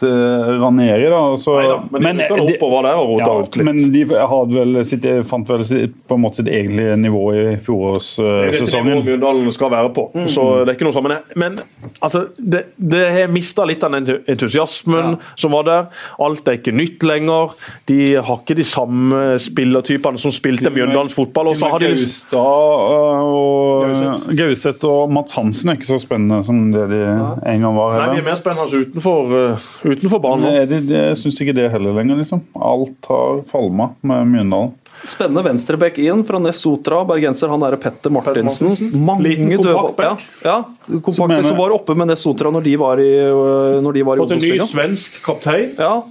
til 0.01 0.61
Ranieri, 0.61 1.09
da. 1.13 1.21
Så, 1.41 1.57
Neida, 1.61 1.79
men 1.99 2.23
de 2.23 2.29
de- 2.29 2.57
oppover 2.57 2.89
der 2.89 3.01
og 3.01 3.15
ja, 3.21 3.29
ut 3.41 3.59
litt. 3.59 3.67
Men 3.69 3.81
de 3.95 4.05
vel 4.11 4.81
sitt, 4.89 5.07
fant 5.29 5.49
vel 5.51 5.65
sitt, 5.69 5.97
på 6.09 6.19
en 6.19 6.25
måte 6.25 6.41
sitt 6.41 6.51
egentlige 6.51 6.97
nivå 7.01 7.25
i 7.37 7.45
fjorårssesongen. 7.65 9.05
Mjøndalen 9.07 9.51
skal 9.55 9.73
være 9.73 9.93
på. 9.97 10.09
Mm. 10.15 10.29
Så 10.33 10.47
det 10.65 10.73
er 10.73 10.79
ikke 10.79 10.89
noe 10.89 10.97
sammen. 10.97 11.17
men, 11.35 11.59
men 11.59 11.93
altså, 12.01 12.27
det, 12.37 12.65
det 12.77 13.05
har 13.15 13.33
mista 13.33 13.67
litt 13.69 13.85
av 13.87 13.95
den 13.97 14.09
entusiasmen 14.31 15.19
som 15.35 15.55
var 15.57 15.69
der. 15.69 15.89
Alt 16.23 16.49
er 16.49 16.61
ikke 16.61 16.75
nytt 16.77 17.05
lenger. 17.07 17.55
De 17.91 18.01
har 18.17 18.43
ikke 18.43 18.59
de 18.59 18.67
samme 18.67 19.23
spillertypene 19.43 20.21
som 20.21 20.35
spilte 20.35 20.73
Mjøndalens 20.75 21.17
fotball. 21.17 21.53
Og 21.53 21.61
så 21.61 21.71
har 21.73 21.83
de 21.83 21.91
Gaustad 21.91 22.39
øh, 22.41 23.21
og 23.31 24.35
Gauseth 24.37 24.87
og 24.89 25.13
Mats 25.13 25.37
Hansen 25.39 25.71
er 25.71 25.79
ikke 25.79 25.91
så 25.91 26.01
spennende 26.03 26.43
som 26.47 26.71
det 26.73 26.87
de 26.91 27.01
en 27.05 27.65
gang 27.65 27.77
var. 27.77 27.97
Nei, 27.99 28.17
de 28.17 28.23
er 28.23 28.29
mer 28.31 28.39
spennende 28.39 28.83
utenfor, 28.85 29.35
uh, 29.35 29.69
utenfor 29.97 30.23
banen. 30.23 30.47
Nei, 30.49 30.67
det, 30.69 30.83
det, 30.89 31.01
jeg 31.11 31.19
syns 31.23 31.41
ikke 31.45 31.57
det 31.57 31.71
heller 31.73 31.97
lenger, 31.97 32.21
liksom. 32.23 32.45
Alt 32.55 33.11
har 33.11 33.43
falma 33.51 33.91
med 34.07 34.31
Mjøndalen. 34.35 34.77
Spennende 35.09 35.43
venstreback 35.47 35.97
inn 36.03 36.25
fra 36.29 36.39
Nesotra, 36.43 37.01
bergenser. 37.09 37.49
Han 37.49 37.63
er 37.65 37.77
Petter 37.81 38.13
Martinsen. 38.13 38.75
Mange 39.01 39.33
kompakt. 39.57 40.03
Ja, 40.05 40.17
ja 40.45 40.99
kompakt 41.01 41.29
mener- 41.31 41.49
som 41.49 41.57
var 41.57 41.73
oppe 41.73 41.97
med 41.97 42.11
Nesotra 42.13 42.53
når 42.53 42.67
de 42.69 42.77
var 42.77 43.01
i, 43.01 43.13
øh, 43.17 43.81
når 43.81 43.97
de 43.97 44.03
var 44.05 44.17
i 44.17 44.25
Fått 44.27 44.37
en 44.37 44.45
ny 44.45 44.59
svensk 44.61 45.23
kaptein. 45.25 45.73
Ja, 45.79 46.03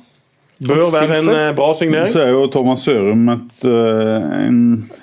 Bør 0.59 0.89
være 0.91 1.19
en 1.21 1.29
eh, 1.31 1.49
bra 1.55 1.69
signering. 1.77 2.09
Så 2.11 2.19
er 2.19 2.33
jo 2.33 2.41
Thomas 2.51 2.81
Sørum 2.83 3.29
et, 3.31 3.61
eh, 3.63 4.25
en, 4.43 4.57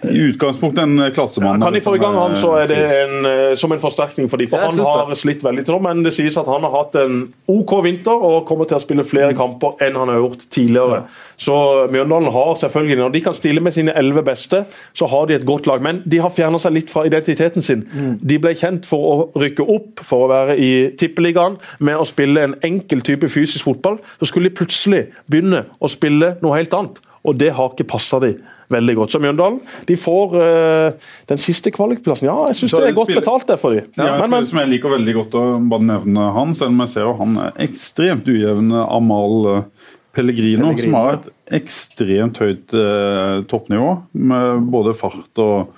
i 0.04 0.26
utgangspunktet 0.28 0.82
en 0.84 1.06
klassemann. 1.16 1.62
Kan 1.64 1.72
de 1.72 1.80
få 1.80 1.94
i 1.96 2.02
gang 2.02 2.18
han, 2.20 2.36
så 2.36 2.50
er 2.60 2.68
det 2.68 2.80
en, 2.84 3.14
eh, 3.30 3.54
som 3.56 3.72
en 3.72 3.80
forsterkning 3.80 4.28
for 4.28 4.42
dem. 4.42 4.50
For 4.52 4.60
han 4.60 4.76
har 4.84 5.16
slitt 5.16 5.44
veldig 5.46 5.64
til 5.64 5.78
nå, 5.78 5.80
men 5.88 6.04
det 6.04 6.12
sies 6.16 6.36
at 6.36 6.50
han 6.50 6.66
har 6.66 6.76
hatt 6.76 6.98
en 7.00 7.22
OK 7.48 7.72
vinter 7.86 8.12
og 8.28 8.44
kommer 8.48 8.68
til 8.68 8.76
å 8.76 8.84
spille 8.84 9.06
flere 9.08 9.32
kamper 9.38 9.80
enn 9.86 9.96
han 9.96 10.12
har 10.12 10.20
gjort 10.26 10.44
tidligere. 10.52 11.06
Så 11.36 11.54
Mjøndalen 11.92 12.32
har 12.32 12.54
selvfølgelig, 12.60 12.96
når 13.00 13.12
de 13.12 13.20
kan 13.20 13.36
stille 13.36 13.60
med 13.60 13.74
sine 13.76 13.92
elleve 13.98 14.24
beste, 14.24 14.62
så 14.96 15.08
har 15.12 15.26
de 15.28 15.36
et 15.36 15.46
godt 15.46 15.66
lag. 15.68 15.82
Men 15.84 16.00
de 16.08 16.20
har 16.22 16.32
fjerna 16.32 16.60
seg 16.62 16.72
litt 16.76 16.92
fra 16.92 17.04
identiteten 17.08 17.64
sin. 17.64 17.84
De 18.22 18.38
ble 18.40 18.54
kjent 18.56 18.88
for 18.88 19.06
å 19.10 19.42
rykke 19.42 19.66
opp, 19.76 20.04
for 20.06 20.26
å 20.26 20.30
være 20.32 20.56
i 20.56 20.72
tippeligaen, 20.98 21.58
med 21.78 22.00
å 22.00 22.08
spille 22.08 22.46
en 22.46 22.56
enkel 22.66 23.04
type 23.04 23.28
fysisk 23.32 23.68
fotball. 23.68 24.00
Så 24.20 24.30
skulle 24.32 24.50
de 24.50 24.56
plutselig 24.56 25.06
begynne 25.30 25.66
å 25.78 25.92
spille 25.92 26.36
noe 26.42 26.56
helt 26.58 26.74
annet, 26.76 27.00
og 27.26 27.36
det 27.40 27.52
har 27.56 27.72
ikke 27.72 27.90
passa 27.96 28.20
de 28.22 28.36
veldig 28.72 28.94
godt. 28.98 29.12
Så 29.14 29.20
Mjøndalen 29.22 29.60
de 29.88 29.96
får 29.98 30.34
uh, 30.34 31.10
den 31.30 31.42
siste 31.42 31.70
kvalikplassen. 31.74 32.28
Ja, 32.30 32.36
jeg 32.50 32.60
syns 32.60 32.74
det 32.74 32.88
er 32.88 32.96
godt 32.96 33.10
spiller- 33.10 33.24
betalt 33.24 33.48
det 33.50 33.58
for 33.62 33.76
dem. 33.76 33.90
Ja, 33.98 34.14
en 34.14 34.24
men, 34.24 34.32
men, 34.38 34.48
som 34.50 34.60
jeg 34.62 34.72
liker 34.74 34.94
veldig 34.96 35.14
godt 35.20 35.36
å 35.38 35.44
bare 35.70 35.88
nevne 35.92 36.30
han, 36.36 36.54
selv 36.58 36.74
om 36.74 36.82
jeg 36.84 36.94
ser 36.94 37.06
jo 37.06 37.14
han 37.20 37.36
er 37.44 37.60
ekstremt 37.68 38.30
ujevn. 38.30 38.72
Amal 38.86 39.50
eh, 39.52 39.92
Pellegrino, 40.16 40.70
Pellegrino, 40.70 40.82
som 40.82 40.96
har 40.96 41.18
et 41.18 41.60
ekstremt 41.60 42.40
høyt 42.40 42.72
eh, 42.76 43.42
toppnivå, 43.50 43.90
med 44.16 44.70
både 44.72 44.96
fart 44.96 45.44
og 45.44 45.74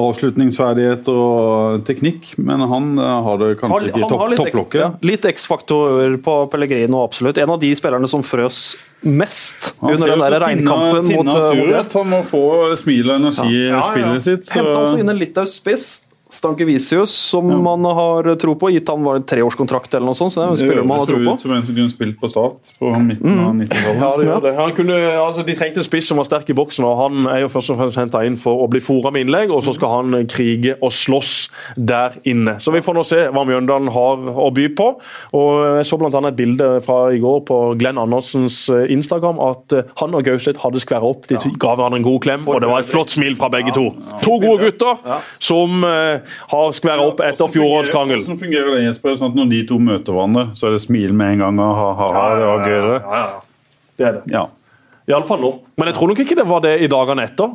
avslutningsferdigheter 0.00 1.18
og 1.20 1.82
teknikk, 1.84 2.30
men 2.40 2.62
han 2.64 2.86
eh, 2.96 3.16
har 3.26 3.40
det 3.42 3.50
kanskje 3.60 3.74
Har- 3.74 3.88
ikke 3.90 4.00
i 4.00 4.04
han 4.04 4.12
topp, 4.14 4.36
topplokket. 4.40 4.80
ja, 4.80 4.88
litt 5.04 5.26
X-faktor 5.28 6.16
på 6.24 6.36
Pellegrino, 6.52 7.02
absolutt. 7.04 7.40
En 7.42 7.52
av 7.52 7.60
de 7.60 7.74
spillerne 7.76 8.08
som 8.08 8.24
frøs 8.24 8.62
mest 9.04 9.74
Han 9.82 9.92
under 9.92 10.14
den 10.14 10.24
der 10.24 10.38
regnkampen 10.46 11.04
sinna 11.10 11.22
mot, 11.22 11.50
sur 11.50 11.74
mot. 11.76 11.98
Han 12.00 12.10
må 12.14 12.22
få 12.24 12.44
smil 12.80 13.12
og 13.12 13.20
energi 13.20 13.50
i 13.52 13.66
ja, 13.66 13.76
ja. 13.76 13.84
spillet 13.90 14.26
sitt. 14.28 14.48
Så... 14.48 14.56
Henta 14.60 14.80
også 14.80 15.02
inn 15.02 15.12
en 15.12 15.20
litauisk 15.20 15.60
spiss, 15.60 15.86
Stanke 16.32 16.64
Visius, 16.64 17.12
som 17.12 17.48
man 17.62 17.84
har 17.84 18.30
tro 18.40 18.54
på. 18.56 18.70
Gitt 18.72 18.88
han 18.88 19.02
var 19.04 19.18
en 19.20 19.24
treårskontrakt 19.28 19.92
eller 19.94 20.08
noe 20.08 20.16
sånt, 20.16 20.32
så 20.32 20.40
det 20.40 20.46
er 20.46 20.54
en 20.54 20.60
spiller 20.62 20.86
man 20.88 21.02
har 21.02 21.10
tro 21.10 21.18
tro 21.18 21.20
Det 21.20 21.28
på. 21.28 21.34
ut 21.36 21.42
som 21.44 21.52
en 21.52 21.66
som 21.66 21.76
kunne 21.76 21.92
spilt 21.92 22.16
på 22.22 22.30
Start 22.32 22.70
på 22.78 22.92
midten 23.04 23.34
av 23.42 23.50
90-tallet. 23.58 24.00
Ja, 24.00 24.10
det 24.16 24.26
gjør 24.30 24.40
det. 24.46 24.52
Han 24.56 24.72
kunne, 24.78 24.96
altså, 25.20 25.44
de 25.44 25.56
trengte 25.58 25.82
en 25.82 25.88
spiss 25.88 26.08
som 26.08 26.16
var 26.22 26.24
sterk 26.30 26.48
i 26.48 26.56
boksen, 26.56 26.86
og 26.88 26.94
han 27.02 27.28
er 27.34 27.42
jo 27.44 27.50
først 27.52 27.74
og 27.74 27.82
fremst 27.82 28.00
henta 28.00 28.22
inn 28.24 28.38
for 28.40 28.64
å 28.64 28.68
bli 28.72 28.80
fora 28.80 29.12
med 29.12 29.26
innlegg, 29.26 29.52
og 29.52 29.60
så 29.66 29.74
skal 29.76 29.92
han 29.98 30.16
krige 30.32 30.78
og 30.80 30.94
slåss 30.96 31.34
der 31.76 32.16
inne. 32.32 32.56
Så 32.64 32.72
vi 32.72 32.80
får 32.80 32.96
nå 32.96 33.04
se 33.04 33.20
hva 33.28 33.44
Mjøndalen 33.48 33.92
har 33.92 34.24
å 34.32 34.48
by 34.56 34.70
på. 34.78 34.88
Og 35.36 35.52
Jeg 35.82 35.90
så 35.90 35.98
bl.a. 36.00 36.08
et 36.30 36.38
bilde 36.38 36.70
fra 36.86 36.98
i 37.12 37.20
går 37.20 37.44
på 37.48 37.60
Glenn 37.80 38.00
Andersens 38.00 38.62
eh, 38.72 38.88
Instagram 38.94 39.36
at 39.42 39.76
eh, 39.76 39.92
han 40.00 40.16
og 40.16 40.24
Gauseth 40.24 40.64
hadde 40.64 40.80
skværa 40.80 41.12
opp. 41.12 41.28
De 41.28 41.36
ga 41.36 41.74
hverandre 41.76 42.00
en 42.00 42.06
god 42.08 42.20
klem, 42.24 42.48
og 42.48 42.62
det 42.64 42.72
var 42.72 42.80
et 42.80 42.88
flott 42.88 43.12
smil 43.12 43.36
fra 43.36 43.52
begge 43.52 43.74
to. 43.76 43.90
To 44.24 44.38
gode 44.40 44.70
gutter 44.70 45.20
som 45.42 45.84
eh, 45.84 46.21
har 46.52 46.74
skværa 46.76 47.06
opp 47.10 47.22
etter 47.24 47.52
fjorårets 47.52 47.92
krangel. 47.92 48.22
Hvordan 48.24 48.40
fungerer 48.40 48.76
det, 48.76 48.82
Jesper? 48.88 49.16
Sånn 49.20 49.32
at 49.32 49.38
når 49.38 49.52
de 49.52 49.60
to 49.68 49.78
møter 49.82 50.16
hverandre, 50.16 50.48
så 50.58 50.68
er 50.68 50.76
det 50.76 50.82
smil 50.84 51.14
med 51.16 51.36
en 51.36 51.46
gang 51.46 51.62
og 51.62 51.78
ha-ha, 51.78 52.26
det 52.38 52.50
var 52.50 52.66
gøy, 52.66 52.80
det. 52.88 52.98
Ja, 52.98 53.22
ja. 53.22 53.40
Det 53.98 54.08
er 54.08 54.18
det. 54.18 54.22
Ja. 54.32 54.46
Iallfall 55.10 55.40
nå. 55.42 55.48
Men 55.80 55.88
jeg 55.90 55.94
tror 55.96 56.08
nok 56.12 56.20
ikke 56.22 56.36
det 56.38 56.44
var 56.46 56.60
det 56.62 56.72
i 56.84 56.86
dagene 56.86 57.24
etter. 57.26 57.48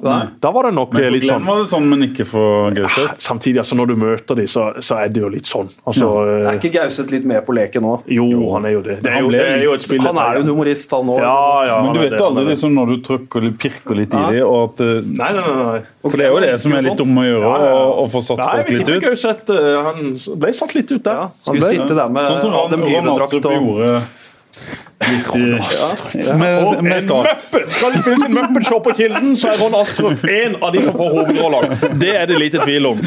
Da 0.43 0.49
var 0.51 0.67
det 0.67 0.73
nok 0.75 0.91
Men 0.91 1.03
for 1.05 1.13
litt 1.15 1.23
sånn 1.29 1.45
var 1.47 1.61
det 1.61 1.69
sånn, 1.71 1.85
men 1.87 2.01
ikke 2.09 2.25
for 2.27 2.71
Gauseth. 2.75 3.13
Samtidig, 3.23 3.61
altså 3.61 3.77
når 3.79 3.87
du 3.87 3.95
møter 4.01 4.35
dem, 4.41 4.47
så, 4.51 4.65
så 4.83 4.97
er 4.99 5.07
det 5.15 5.21
jo 5.23 5.29
litt 5.31 5.47
sånn. 5.47 5.69
Altså, 5.87 6.09
Er 6.27 6.49
eh, 6.51 6.57
ikke 6.59 6.73
Gauseth 6.75 7.13
litt 7.13 7.23
med 7.29 7.45
på 7.47 7.55
leken 7.55 7.85
nå? 7.87 7.93
jo, 8.17 8.25
han 8.51 8.67
er 8.67 8.75
jo 8.75 8.81
det. 8.83 8.97
Det 9.05 9.11
er 9.13 9.15
Han 9.21 9.23
jo, 9.23 9.31
det 9.31 9.45
er 9.47 9.63
jo 9.63 9.73
et 9.77 9.85
spill. 9.85 10.03
Han 10.09 10.19
er 10.25 10.41
jo 10.41 10.43
en 10.43 10.51
humorist, 10.51 10.91
han 10.91 11.13
òg. 11.15 11.21
Ja, 11.23 11.37
ja, 11.69 11.77
Men 11.85 11.93
du 11.95 12.01
vet 12.03 12.17
det, 12.17 12.21
aldri 12.27 12.45
liksom, 12.51 12.75
når 12.81 12.91
du 12.91 12.97
trykker 13.07 13.47
litt, 13.47 13.57
pirker 13.63 13.95
litt 14.01 14.11
i 14.19 14.25
dem, 14.27 14.41
og 14.43 14.59
at 14.73 14.83
eh, 14.83 14.93
Nei, 15.07 15.31
nei, 15.39 15.47
nei. 15.47 15.65
nei. 15.71 15.81
For 16.03 16.19
det 16.19 16.27
er 16.27 16.35
jo 16.35 16.43
det 16.43 16.53
som 16.59 16.75
er 16.75 16.85
litt 16.89 17.05
om 17.07 17.15
å 17.23 17.27
gjøre, 17.29 17.47
Ja, 17.47 17.55
ja, 17.63 17.71
ja. 17.71 17.79
å- 17.87 17.97
å 18.03 18.07
få 18.11 18.25
satt 18.27 18.43
Nei, 18.43 18.51
folk 18.59 18.69
vi 18.69 18.77
litt 18.83 18.91
ut. 18.91 19.01
Gauseth 19.07 19.55
eh, 19.55 19.81
Han 19.87 20.13
ble 20.43 20.53
satt 20.59 20.75
litt 20.75 20.91
ut 20.91 21.03
der. 21.07 21.13
Ja, 21.23 21.27
Han 21.31 21.39
skulle 21.47 21.63
ble- 21.63 21.75
sitte 21.79 21.95
der 22.03 22.09
med 22.11 22.27
Sånn 22.27 22.41
som 22.43 22.51
han, 22.51 22.59
Adam 22.67 22.83
Ron 25.07 25.59
Astrup 25.59 26.15
og 26.27 26.83
med, 26.83 26.93
en 26.95 27.01
start. 27.01 27.27
Muppet! 27.27 27.69
Skal 27.71 27.93
de 27.93 28.01
spille 28.01 28.21
sin 28.21 28.33
Muppet-show 28.33 28.79
på 28.83 28.93
Kilden, 28.97 29.37
så 29.37 29.47
er 29.53 29.61
Ron 29.63 29.75
Astrup 29.81 30.25
en 30.29 30.57
av 30.63 30.73
de 30.73 30.83
som 30.83 30.97
får 30.97 31.13
hovedrollen 31.15 31.99
Det 32.01 32.15
er 32.17 32.25
det 32.25 32.39
lite 32.41 32.63
tvil 32.65 32.85
om. 32.85 33.03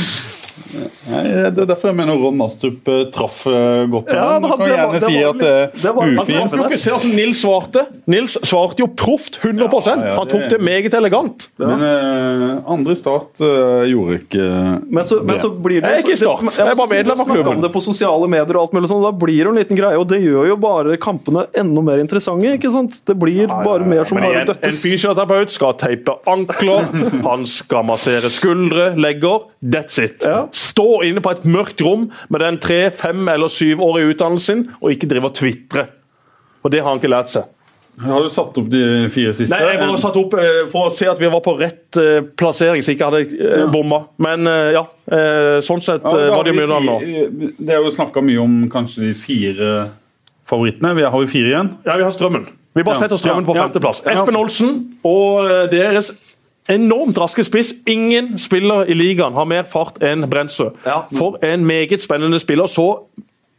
Nei, 1.10 1.22
det 1.50 1.58
er 1.64 1.66
derfor 1.70 1.90
jeg 1.90 1.96
mener 1.98 2.14
Ron 2.20 2.40
Astrup 2.44 2.88
eh, 2.88 3.04
traff 3.14 3.42
eh, 3.50 3.86
godt 3.90 4.10
Ja, 4.12 4.38
det- 4.38 4.48
kan 4.50 4.58
det 4.58 4.58
var- 4.58 4.68
gjerne 4.70 4.92
det 4.92 5.02
si 5.02 5.16
var 5.16 5.30
at 5.30 5.38
det 5.82 5.94
var- 5.94 6.06
ufint. 6.06 6.50
Du 6.50 6.56
kan 6.56 6.70
ikke 6.70 6.78
se 6.78 6.90
hvordan 6.90 7.14
Nils 7.16 7.40
svarte. 7.44 7.86
Nils 8.06 8.36
svarte 8.46 8.78
jo 8.78 8.86
proft 8.86 9.38
100 9.42 9.68
Ja, 9.86 9.94
ja, 10.08 10.14
Han 10.18 10.28
tok 10.28 10.40
det- 10.42 10.50
det 10.50 10.60
meget 10.60 10.94
elegant. 10.94 11.48
Men 11.58 11.80
uh, 11.80 12.72
andre 12.72 12.94
Start 12.96 13.40
uh, 13.40 13.82
gjorde 13.88 14.18
ikke 14.20 14.44
Men 14.90 15.04
så, 15.04 15.20
men 15.24 15.38
så 15.38 15.50
blir 15.50 15.80
det 15.80 15.90
Jeg 15.90 15.98
er 15.98 16.04
ikke 16.04 16.12
i 16.12 16.16
Start. 16.16 16.40
det- 16.40 16.56
Jeg 16.58 16.66
er 16.68 16.74
bare 16.76 16.88
medlem 16.88 17.20
av 17.20 17.26
klubben. 17.26 17.54
om 17.56 17.60
det 17.62 17.72
på 17.72 17.80
sosiale 17.82 18.28
medier 18.28 18.56
og 18.56 18.62
alt 18.68 18.72
mulig 18.72 18.88
sånn, 18.90 19.02
Da 19.02 19.10
blir 19.12 19.44
det 19.44 19.46
en 19.48 19.58
liten 19.58 19.76
greie, 19.76 19.98
og 19.98 20.06
det 20.08 20.20
gjør 20.22 20.46
jo 20.48 20.56
bare 20.56 20.96
kampene 20.96 21.46
enda 21.54 21.80
mer 21.82 21.98
interessante. 21.98 22.44
ikke 22.58 22.70
sant? 22.72 23.00
Det 23.06 23.18
blir 23.18 23.46
bare 23.48 23.84
mer 23.86 24.04
som 24.04 24.18
bare 24.18 24.44
døttes. 24.46 24.62
en 24.84 24.90
fysioterapeut 24.90 25.50
skal 25.50 25.72
teipe 25.74 26.14
ankler, 26.26 26.84
han 27.24 27.46
skal 27.46 27.82
massere 27.84 28.30
skuldre, 28.30 28.94
legger. 28.96 29.42
That's 29.62 29.98
it. 30.02 30.22
Ja. 30.24 30.46
Stå 30.60 31.00
inne 31.06 31.22
på 31.24 31.32
et 31.32 31.46
mørkt 31.48 31.80
rom 31.84 32.08
med 32.28 32.44
den 32.44 32.58
tre, 32.62 32.82
fem 32.92 33.24
eller 33.32 33.52
syvårige 33.52 34.12
utdannelsen 34.12 34.66
sin, 34.66 34.66
og 34.80 34.92
ikke 34.94 35.08
drive 35.10 35.30
og 35.30 35.38
tvitre. 35.38 35.86
Og 36.64 36.72
det 36.72 36.82
har 36.82 36.92
han 36.92 37.00
ikke 37.00 37.12
lært 37.12 37.32
seg. 37.32 37.48
Har 38.00 38.22
du 38.24 38.30
satt 38.32 38.56
opp 38.56 38.68
de 38.72 38.82
fire 39.12 39.32
siste? 39.36 39.52
Nei, 39.52 39.74
Jeg 39.74 39.80
bare 39.82 40.00
satt 40.00 40.16
opp 40.16 40.34
eh, 40.40 40.62
for 40.72 40.88
å 40.88 40.92
se 40.94 41.08
at 41.10 41.18
vi 41.20 41.28
var 41.28 41.42
på 41.44 41.52
rett 41.58 41.98
eh, 42.00 42.22
plassering, 42.38 42.84
så 42.84 42.92
jeg 42.92 42.98
ikke 42.98 43.08
hadde 43.10 43.34
eh, 43.36 43.64
bomma. 43.72 44.04
Men 44.22 44.48
ja, 44.72 44.84
sånn 45.66 45.82
sett 45.84 46.06
Ja, 46.06 46.30
var 46.32 46.46
det 46.46 46.54
mye 46.56 46.64
jo 46.64 46.70
Mjøndalen 46.70 46.88
nå. 46.88 47.50
Det 47.58 47.74
er 47.74 47.82
jo 47.84 47.92
snakka 47.92 48.22
mye 48.24 48.40
om 48.40 48.56
kanskje 48.72 49.08
de 49.08 49.12
fire 49.18 49.74
favorittene. 50.48 50.94
Vi 50.96 51.04
har 51.04 51.26
vi 51.26 51.30
fire 51.30 51.52
igjen. 51.52 51.70
Ja, 51.84 51.98
vi 52.00 52.06
har 52.06 52.14
Strømmen. 52.14 52.48
Vi 52.78 52.86
bare 52.86 53.02
setter 53.02 53.20
Strømmen 53.20 53.48
på 53.48 53.58
femteplass. 53.58 54.04
Espen 54.08 54.38
Olsen 54.38 54.76
og 55.04 55.50
deres 55.72 56.12
enormt 56.68 57.18
raske 57.18 57.44
spiss. 57.46 57.72
Ingen 57.88 58.36
spiller 58.38 58.90
i 58.90 58.94
ligaen 58.94 59.34
har 59.34 59.48
mer 59.48 59.66
fart 59.68 60.00
enn 60.04 60.28
Brensø. 60.30 60.70
Ja. 60.84 61.02
For 61.16 61.40
en 61.44 61.66
meget 61.66 62.02
spennende 62.04 62.40
spiller. 62.42 62.70
Så 62.70 63.06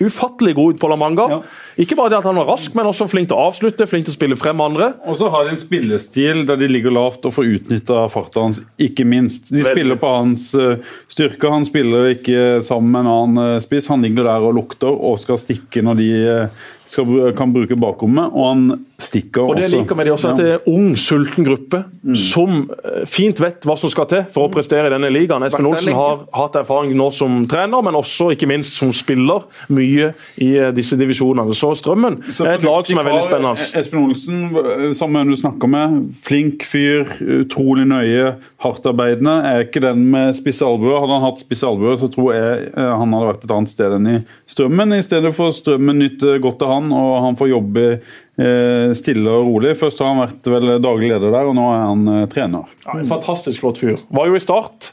ufattelig 0.01 0.55
god 0.55 0.73
ut 0.73 0.79
på 0.81 0.89
La 0.89 0.97
Manga. 0.97 1.27
Ja. 1.29 1.39
Ikke 1.81 1.95
bare 1.97 2.11
det 2.13 2.19
at 2.21 2.27
han 2.27 2.39
var 2.39 2.49
rask, 2.49 2.73
men 2.77 2.89
også 2.89 3.07
flink 3.11 3.29
til 3.29 3.37
å 3.37 3.47
avslutte, 3.49 3.87
flink 3.89 4.07
til 4.07 4.13
å 4.13 4.17
spille 4.17 4.37
frem 4.39 4.61
andre. 4.63 4.91
Og 5.09 5.17
så 5.19 5.29
har 5.33 5.45
de 5.45 5.53
en 5.53 5.61
spillestil 5.61 6.43
der 6.49 6.59
de 6.61 6.69
ligger 6.71 6.93
lavt 6.95 7.25
og 7.27 7.35
får 7.35 7.51
utnytta 7.57 8.05
farta 8.11 8.47
hans, 8.47 8.61
ikke 8.81 9.05
minst. 9.07 9.51
De 9.53 9.63
spiller 9.65 9.99
på 10.01 10.11
hans 10.15 10.49
eh, 10.57 10.81
styrke. 11.11 11.53
Han 11.53 11.67
spiller 11.67 12.11
ikke 12.15 12.61
sammen 12.67 12.91
med 12.95 13.05
en 13.05 13.13
annen 13.13 13.43
eh, 13.45 13.63
spiss. 13.63 13.91
Han 13.93 14.05
ligger 14.05 14.27
der 14.29 14.49
og 14.49 14.57
lukter 14.57 14.91
og 14.91 15.19
skal 15.21 15.41
stikke 15.41 15.85
når 15.85 16.01
de 16.01 16.11
eh, 16.21 16.61
skal, 16.91 17.31
kan 17.37 17.53
bruke 17.55 17.77
bakrommet, 17.79 18.33
og 18.35 18.47
han 18.49 18.63
stikker 19.01 19.45
også. 19.45 19.51
Og 19.51 19.57
det 19.57 19.65
også. 19.67 19.77
liker 19.79 19.97
med 19.97 20.07
de 20.07 20.13
også 20.13 20.31
at 20.31 20.41
det 20.41 20.47
er 20.49 20.57
en 20.59 20.73
ung, 20.73 20.89
sulten 20.99 21.47
gruppe 21.47 21.83
som 22.19 22.57
eh, 22.75 23.01
fint 23.09 23.39
vet 23.41 23.65
hva 23.67 23.77
som 23.79 23.91
skal 23.93 24.09
til 24.11 24.25
for 24.33 24.47
å 24.47 24.51
prestere 24.53 24.89
i 24.89 24.93
denne 24.93 25.11
ligaen. 25.13 25.45
Espen 25.47 25.69
Olsen 25.69 25.95
har 25.97 26.25
hatt 26.35 26.57
erfaring 26.59 26.93
nå 26.97 27.07
som 27.15 27.41
trener, 27.51 27.85
men 27.85 27.97
også 27.97 28.31
ikke 28.35 28.49
minst 28.51 28.77
som 28.77 28.91
spiller 28.95 29.47
mye 29.73 30.11
i 30.43 30.51
eh, 30.57 30.73
disse 30.75 30.99
divisjonene. 30.99 31.55
Så 31.57 31.71
Strømmen 31.79 32.19
Så 32.29 32.45
er 32.45 32.59
et 32.59 32.67
lag 32.67 32.85
som 32.87 32.99
er 33.01 33.07
veldig 33.07 33.23
spennende. 33.25 33.69
Espen 33.79 34.03
Olsen, 34.03 34.95
som 34.97 35.19
du 35.27 35.35
snakker 35.39 35.71
med, 35.71 35.97
flink 36.25 36.65
fyr, 36.67 37.07
utrolig 37.41 37.87
nøye, 37.89 38.35
hardtarbeidende. 38.61 39.37
Er 39.47 39.65
ikke 39.65 39.83
den 39.83 40.03
med 40.11 40.35
spisse 40.37 40.65
albuer. 40.65 40.99
Hadde 40.99 41.17
han 41.17 41.25
hatt 41.25 41.41
spisse 41.41 41.67
albuer, 41.67 41.97
så 42.01 42.09
tror 42.11 42.33
jeg 42.35 42.69
eh, 42.71 42.91
han 43.01 43.15
hadde 43.15 43.31
vært 43.31 43.45
et 43.47 43.55
annet 43.55 43.71
sted 43.73 43.95
enn 43.97 44.09
i 44.11 44.17
Strømmen. 44.51 44.95
I 44.97 45.05
stedet 45.05 45.31
for 45.35 45.55
Strømmen 45.55 46.01
nytte 46.01 46.37
godt 46.43 46.65
av 46.65 46.75
han, 46.75 46.80
og 46.89 47.13
han 47.27 47.37
får 47.37 47.51
jobbe 47.51 47.85
eh, 47.91 48.91
stille 48.97 49.29
og 49.29 49.49
rolig. 49.51 49.77
Først 49.79 50.01
har 50.01 50.09
han 50.11 50.23
vært 50.23 50.51
vel 50.55 50.75
daglig 50.81 51.11
leder 51.13 51.29
der, 51.29 51.49
og 51.49 51.57
nå 51.57 51.67
er 51.69 51.81
han 51.85 52.13
eh, 52.15 52.27
trener. 52.31 52.71
Ja, 52.87 52.97
en 52.97 53.09
fantastisk 53.11 53.61
flott 53.61 53.81
fyr. 53.83 54.01
Var 54.09 54.31
jo 54.31 54.39
i 54.39 54.43
start. 54.43 54.91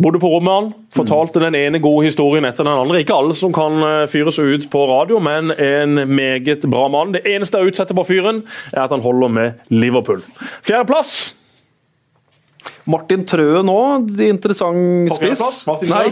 Bodde 0.00 0.20
på 0.20 0.30
rommet 0.32 0.54
han. 0.54 0.68
Fortalte 0.96 1.42
den 1.42 1.56
ene 1.58 1.80
gode 1.82 2.06
historien 2.08 2.46
etter 2.48 2.64
den 2.64 2.72
andre. 2.72 3.02
Ikke 3.02 3.16
alle 3.16 3.36
som 3.36 3.52
kan 3.56 3.80
eh, 3.84 4.06
fyres 4.10 4.40
ut 4.40 4.68
på 4.72 4.84
radio, 4.90 5.20
men 5.20 5.52
en 5.56 6.04
meget 6.12 6.64
bra 6.70 6.86
mann. 6.92 7.16
Det 7.16 7.24
eneste 7.28 7.60
jeg 7.60 7.72
utsetter 7.72 7.96
på 7.96 8.06
fyren, 8.08 8.44
er 8.72 8.86
at 8.86 8.94
han 8.94 9.04
holder 9.04 9.36
med 9.40 9.68
Liverpool. 9.72 10.24
Fjerdeplass. 10.64 11.39
Martin 12.90 13.22
Trøen 13.28 13.68
òg, 13.70 14.08
interessant 14.26 15.12
spiss. 15.14 15.42
Nei, 15.90 16.06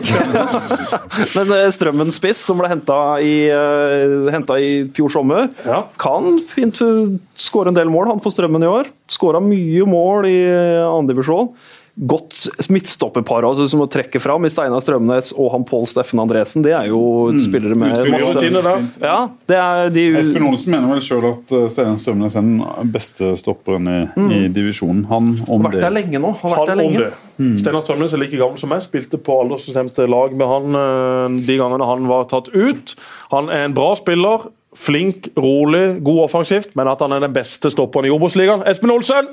Men 1.37 1.53
eh, 1.57 1.67
Strømmen 1.75 2.13
spiss, 2.15 2.41
som 2.49 2.61
ble 2.61 2.71
henta 2.71 2.99
i, 3.25 3.35
eh, 3.51 4.59
i 4.63 4.71
fjor 4.97 5.13
sommer, 5.13 5.49
Ja. 5.67 5.83
kan 6.01 6.39
fint 6.49 6.79
eh, 6.85 7.17
skåre 7.39 7.73
en 7.73 7.79
del 7.79 7.91
mål 7.93 8.13
han 8.13 8.23
for 8.25 8.35
Strømmen 8.35 8.65
i 8.65 8.71
år. 8.71 8.93
Skåra 9.11 9.41
mye 9.43 9.87
mål 9.89 10.29
i 10.31 10.39
andredivisjon. 10.85 11.51
Godt 11.99 12.69
midtstopperpar 12.71 13.43
altså, 13.43 13.65
som 13.67 13.81
å 13.83 13.89
trekke 13.91 14.21
fram 14.23 14.45
i 14.47 14.51
Steinar 14.53 14.83
Strømnes 14.85 15.33
og 15.35 15.49
han 15.51 15.65
Pål 15.67 15.89
Steffen 15.91 16.21
Andresen. 16.23 16.63
Det 16.63 16.71
er 16.77 16.93
jo 16.93 17.01
spillere 17.43 17.75
med 17.75 17.97
masse 18.13 18.37
rutine 18.37 18.63
der. 18.63 18.85
Ja, 19.03 19.17
det 19.51 19.59
er 19.59 19.91
de 19.91 20.05
Espen 20.21 20.47
Olsen 20.47 20.77
mener 20.77 20.93
vel 20.93 21.03
sjøl 21.03 21.27
at 21.33 21.55
eh, 21.59 21.65
Steinar 21.73 21.99
Strømnes 21.99 22.37
er 22.39 22.47
den 22.47 22.93
beste 22.95 23.33
stopperen 23.41 23.91
i, 23.91 23.99
i 24.15 24.39
divisjonen. 24.55 25.09
Han 25.11 25.33
om 25.49 25.67
har 25.67 25.75
vært 25.75 25.89
der 25.89 25.97
lenge 25.97 26.23
nå. 26.23 26.31
Har 26.39 26.55
vært 26.55 26.63
Han 26.63 26.71
der 26.71 26.81
lenge. 26.85 27.11
Mm. 27.41 27.57
Steinar 27.65 27.83
Strømnes 27.83 28.15
er 28.15 28.23
like 28.23 28.39
gammel 28.45 28.63
som 28.63 28.71
meg, 28.71 28.85
spilte 28.87 29.19
på 29.19 29.41
aldersbestemte 29.43 30.07
lag 30.07 30.39
med 30.39 30.55
han 30.55 30.83
eh, 30.85 31.43
de 31.51 31.59
gangene 31.59 31.91
han 31.91 32.07
var 32.13 32.31
tatt 32.31 32.53
ut. 32.55 32.95
Han 33.35 33.51
er 33.51 33.67
en 33.67 33.75
bra 33.75 33.91
spiller. 33.99 34.47
Flink, 34.79 35.27
rolig, 35.37 35.99
god 36.07 36.21
offensivt, 36.29 36.71
men 36.79 36.87
at 36.89 37.01
han 37.03 37.13
er 37.17 37.25
den 37.25 37.33
beste 37.35 37.71
stopperen 37.73 38.07
i 38.07 38.13
Obos-ligaen. 38.15 38.63
Espen 38.71 38.93
Olsen! 38.95 39.27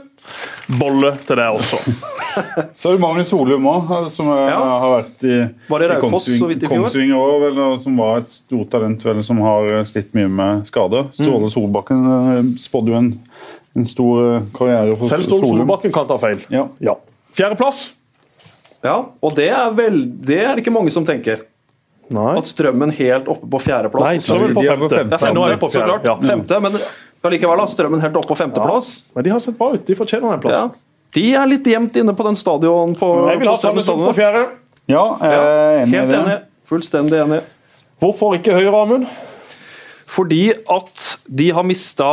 Bolle 0.80 1.12
til 1.22 1.38
deg 1.38 1.60
også. 1.60 1.78
Så 2.80 2.90
er 2.90 2.96
det 2.98 3.02
Magnus 3.04 3.30
Solum 3.30 3.68
òg, 3.70 3.92
som 4.12 4.32
eh, 4.34 4.48
Ja. 4.50 4.58
har 4.82 4.94
vært 4.98 5.22
i, 5.30 5.36
Var 5.70 5.84
det 5.84 5.90
i 5.92 6.00
fjor? 6.00 6.72
Kongsvinger 6.74 7.20
også, 7.22 7.38
vel, 7.46 7.62
som 7.84 8.02
var 8.02 8.24
et 8.24 8.34
stort 8.34 8.72
talent 8.74 9.06
vel, 9.06 9.22
som 9.28 9.40
har 9.46 9.70
eh, 9.70 9.86
slitt 9.88 10.10
mye 10.18 10.32
med 10.42 10.66
skade. 10.68 11.06
Ståle 11.16 11.52
Solbakken 11.54 12.02
eh, 12.16 12.42
spådde 12.66 12.92
jo 12.96 12.98
en, 13.04 13.12
en 13.78 13.88
stor 13.88 14.24
eh, 14.26 14.50
karriere 14.58 14.98
for 14.98 15.14
Selv 15.14 15.30
Ståle 15.30 15.46
Solum. 15.46 15.62
Solbakken 15.64 15.94
kan 15.96 16.10
ta 16.10 16.18
feil. 16.26 16.42
Ja. 16.52 16.66
Ja. 16.90 16.98
Fjerdeplass. 17.38 17.92
Ja, 18.86 18.98
og 19.22 19.38
det 19.38 19.48
er, 19.54 19.70
vel, 19.78 20.02
det 20.26 20.42
er 20.42 20.52
det 20.58 20.66
ikke 20.66 20.74
mange 20.76 20.92
som 20.94 21.06
tenker. 21.08 21.46
Nei. 22.14 22.36
At 22.38 22.46
Strømmen 22.46 22.92
helt 22.94 23.28
oppe 23.28 23.48
på 23.50 23.60
fjerdeplass. 23.66 24.04
Nei, 24.06 24.18
Strømmen 24.22 24.54
på 24.54 24.62
femte. 24.64 24.90
femte. 24.96 25.20
Ja, 25.26 25.34
Nå 25.34 25.46
er 25.46 25.50
jeg 25.56 25.60
på 25.60 25.70
så 25.72 25.80
fjerde. 25.80 26.00
klart. 26.04 26.06
Ja. 26.06 26.16
Femte, 26.30 26.60
men 26.62 26.72
allikevel, 27.26 27.58
da. 27.58 27.66
Strømmen 27.66 28.02
helt 28.02 28.16
oppe 28.20 28.28
på 28.28 28.38
femteplass. 28.38 28.92
Men 29.16 29.24
de 29.24 29.30
har 29.34 29.40
sett 29.42 29.58
bra 29.58 29.72
ut. 29.74 29.86
De 29.88 29.96
fortjener 29.98 30.34
en 30.34 30.40
plass. 30.44 30.54
Ja. 30.54 30.70
De 31.16 31.24
er 31.34 31.48
litt 31.48 31.64
gjemt 31.66 31.96
inne 31.98 32.14
på 32.14 32.24
den 32.28 32.36
stadion 32.36 32.94
på, 33.00 33.10
Jeg 33.32 33.40
vil 33.40 33.48
ha 33.48 33.56
Sandnes 33.56 33.86
på 33.90 34.14
fjerde. 34.14 34.50
Ja, 34.88 35.06
jeg 35.22 35.34
er 35.34 35.80
enig 35.82 35.94
i 35.94 35.98
Helt 35.98 36.12
det. 36.12 36.20
enig. 36.20 36.38
Fullstendig 36.70 37.20
enig. 37.24 37.42
Hvorfor 38.02 38.36
ikke 38.38 38.54
Høyre, 38.54 38.76
Amund? 38.84 39.08
Fordi 40.16 40.54
at 40.72 41.02
de 41.28 41.50
har 41.52 41.66
mista 41.68 42.06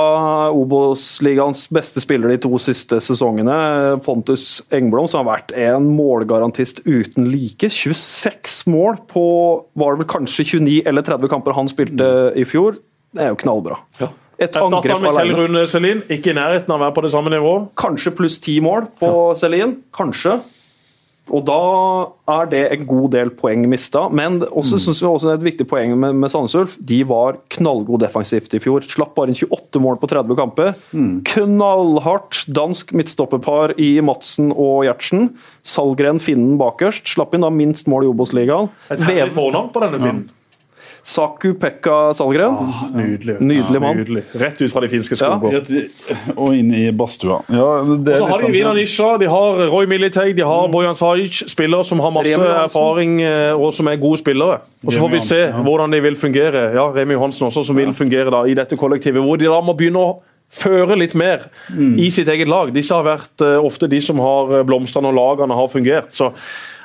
Obos-ligaens 0.50 1.68
beste 1.74 2.02
spiller 2.02 2.32
de 2.32 2.40
to 2.42 2.50
siste 2.62 2.98
sesongene. 3.04 3.54
Pontus 4.02 4.64
Engblom, 4.74 5.06
som 5.10 5.22
har 5.22 5.36
vært 5.36 5.54
en 5.54 5.86
målgarantist 5.94 6.82
uten 6.88 7.28
like. 7.30 7.70
26 7.70 8.64
mål 8.72 8.98
på 9.10 9.26
var 9.78 9.94
det 9.94 10.02
vel 10.02 10.10
kanskje 10.16 10.48
29 10.56 10.80
eller 10.90 11.06
30 11.06 11.30
kamper 11.30 11.54
han 11.54 11.70
spilte 11.70 12.08
i 12.38 12.46
fjor. 12.48 12.80
Det 13.12 13.22
er 13.22 13.30
jo 13.30 13.38
knallbra. 13.44 13.78
Et 14.42 14.48
Erstatter 14.48 14.64
angrep 14.66 14.96
han 14.96 15.04
med 15.04 15.18
Kjell. 15.20 15.34
Rune 15.38 15.62
Selin. 15.70 16.02
Ikke 16.10 16.32
i 16.32 16.36
nærheten 16.36 16.72
av 16.72 16.80
å 16.80 16.84
være 16.86 16.96
på 16.96 17.04
det 17.04 17.12
samme 17.14 17.30
nivået. 17.30 17.68
Kanskje 17.78 18.14
pluss 18.18 18.40
ti 18.42 18.56
mål 18.64 18.88
på 18.98 19.12
Selin. 19.38 19.76
Kanskje. 19.94 20.40
Og 21.32 21.44
da 21.48 21.58
er 22.34 22.48
det 22.52 22.62
en 22.74 22.84
god 22.88 23.12
del 23.14 23.30
poeng 23.36 23.64
mista. 23.70 24.04
Men 24.12 24.40
også 24.44 24.78
synes 24.80 25.00
vi 25.00 25.08
også 25.08 25.30
det 25.30 25.32
er 25.32 25.40
et 25.40 25.46
viktig 25.46 25.66
poeng 25.70 25.94
med, 25.96 26.18
med 26.20 26.32
Sandnes 26.32 26.54
Ulf. 26.58 26.76
De 26.92 27.00
var 27.08 27.38
knallgode 27.54 28.04
defensivt 28.04 28.52
i 28.56 28.60
fjor. 28.62 28.84
Slapp 28.92 29.14
bare 29.16 29.32
inn 29.32 29.38
28 29.38 29.82
mål 29.82 29.98
på 30.02 30.10
30 30.12 30.38
kamper. 30.38 30.76
Knallhardt 31.32 32.44
dansk 32.52 32.92
midtstopperpar 32.98 33.76
i 33.80 33.94
Madsen 34.04 34.52
og 34.52 34.84
Gjertsen. 34.88 35.32
Salgren 35.64 36.20
Finnen 36.22 36.60
bakerst. 36.60 37.08
Slapp 37.14 37.34
inn 37.36 37.46
da 37.46 37.52
minst 37.52 37.88
mål 37.90 38.06
i 38.06 38.12
Obos-ligaen. 38.12 38.70
Et 38.92 39.02
herlig 39.08 39.32
fornavn 39.36 39.72
på 39.72 39.84
denne 39.86 40.00
filmen. 40.02 40.28
Saku 41.04 41.54
Pekka 41.58 42.12
Salgren. 42.14 42.54
Nydelig. 42.94 43.40
Nydelig 43.40 43.80
mann. 43.82 43.96
Nydelig. 43.98 44.22
Rett 44.38 44.60
ut 44.62 44.70
fra 44.72 44.80
de 44.84 44.88
finske 44.88 45.16
Ja. 45.18 45.32
skoger. 45.38 45.60
Rett- 45.60 46.36
Og 46.38 46.54
inn 46.54 46.72
i 46.74 46.90
badstua. 46.92 47.40
Ja, 47.50 47.64
Og 47.82 48.06
så 48.06 48.28
har 48.28 48.38
de 48.38 48.46
litt 48.46 48.52
Vina 48.54 48.70
sånn- 48.70 48.76
Nisha, 48.76 49.18
de 49.18 49.26
har 49.28 49.66
Roy 49.68 49.86
Militei, 49.86 50.32
de 50.32 50.42
har 50.42 50.68
Bojan 50.68 50.94
Sajic. 50.94 51.42
Spillere 51.50 51.84
som 51.84 51.98
har 52.00 52.10
masse 52.10 52.32
erfaring 52.38 53.20
eh, 53.20 53.52
og 53.52 53.72
som 53.74 53.88
er 53.88 53.96
gode 53.96 54.18
spillere. 54.22 54.60
Og 54.86 54.92
så 54.92 55.00
får 55.00 55.10
vi 55.10 55.20
se 55.20 55.52
hvordan 55.52 55.90
de 55.90 56.00
vil 56.00 56.14
fungere. 56.14 56.72
Ja, 56.74 56.86
Remi 56.92 57.14
Johansen 57.14 57.46
også, 57.48 57.64
som 57.64 57.76
vil 57.76 57.92
fungere 57.92 58.30
da 58.30 58.42
i 58.44 58.54
dette 58.54 58.76
kollektivet. 58.76 59.22
Hvor 59.22 59.36
de 59.38 59.46
da 59.46 59.60
må 59.60 59.74
begynne 59.76 59.96
å 59.98 60.20
føre 60.52 60.96
litt 60.98 61.14
mer 61.14 61.48
Mm. 61.74 61.98
i 61.98 62.10
sitt 62.10 62.28
eget 62.28 62.46
lag. 62.46 62.72
Disse 62.72 62.90
har 62.94 63.02
vært 63.02 63.40
eh, 63.40 63.58
ofte 63.58 63.88
de 63.88 64.00
som 64.00 64.18
har 64.18 64.62
blomstrene 64.64 65.06
og 65.08 65.14
lagene 65.14 65.54
har 65.54 65.66
fungert. 65.68 66.12
Så 66.12 66.32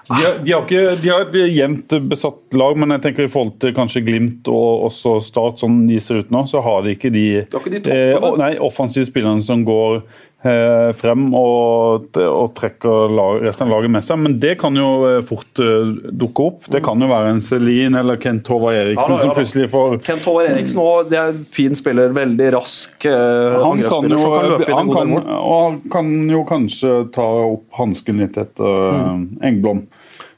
De 0.08 0.14
har, 0.14 0.38
de, 0.40 0.54
har 0.54 0.64
ikke, 0.64 0.84
de 1.02 1.10
har 1.12 1.26
et 1.26 1.36
jevnt 1.52 1.96
besatt 2.08 2.56
lag, 2.56 2.78
men 2.80 2.96
jeg 2.96 3.04
tenker 3.04 3.28
i 3.28 3.32
forhold 3.32 3.58
til 3.60 3.74
kanskje 3.76 4.06
Glimt 4.08 4.48
og 4.48 4.88
også 4.88 5.18
Start, 5.24 5.60
sånn 5.60 5.82
de 5.90 6.00
ser 6.04 6.24
ut 6.24 6.32
nå, 6.32 6.46
så 6.48 6.62
har 6.64 6.86
de 6.86 6.96
ikke 6.96 7.12
de, 7.12 7.26
ikke 7.44 7.74
de 7.76 7.82
eh, 7.92 8.30
nei, 8.40 8.54
offensive 8.64 9.10
spillerne 9.10 9.44
som 9.44 9.66
går 9.68 10.00
eh, 10.48 10.94
frem 10.96 11.28
og, 11.36 12.18
og 12.22 12.54
trekker 12.58 13.12
lag, 13.12 13.42
resten 13.44 13.68
av 13.68 13.74
laget 13.76 13.94
med 13.98 14.06
seg. 14.06 14.22
Men 14.24 14.38
det 14.42 14.54
kan 14.62 14.80
jo 14.80 14.90
eh, 15.10 15.20
fort 15.28 15.62
eh, 15.64 15.92
dukke 16.08 16.48
opp. 16.52 16.70
Det 16.72 16.82
kan 16.86 17.04
jo 17.04 17.10
være 17.12 17.36
en 17.36 17.44
Celine 17.44 18.02
eller 18.02 18.22
Kent 18.22 18.48
Håvard 18.52 18.80
Eriksen 18.80 19.04
Ja 19.04 19.10
da, 19.12 19.20
ja 19.20 19.26
som 19.26 19.36
plutselig 19.38 19.70
får 19.74 20.00
Kent 20.08 20.28
Håvard 20.28 20.52
Eriksen 20.54 20.84
også, 20.84 21.10
det 21.12 21.20
er 21.20 21.36
en 21.36 21.46
fin 21.60 21.78
spiller. 21.80 22.16
Veldig 22.18 22.50
rask 22.56 23.10
eh, 23.12 23.60
han 23.60 23.84
kan, 23.84 24.12
jo, 24.14 24.24
han 24.72 24.96
kan, 24.96 25.16
han 25.28 25.80
kan 25.94 26.16
jo 26.32 26.48
kanskje 26.48 26.98
ta 27.16 27.28
opp 27.52 27.68
hansken 27.82 28.24
litt 28.24 28.40
etter 28.40 29.02
mm. 29.04 29.26
Engblom. 29.48 29.88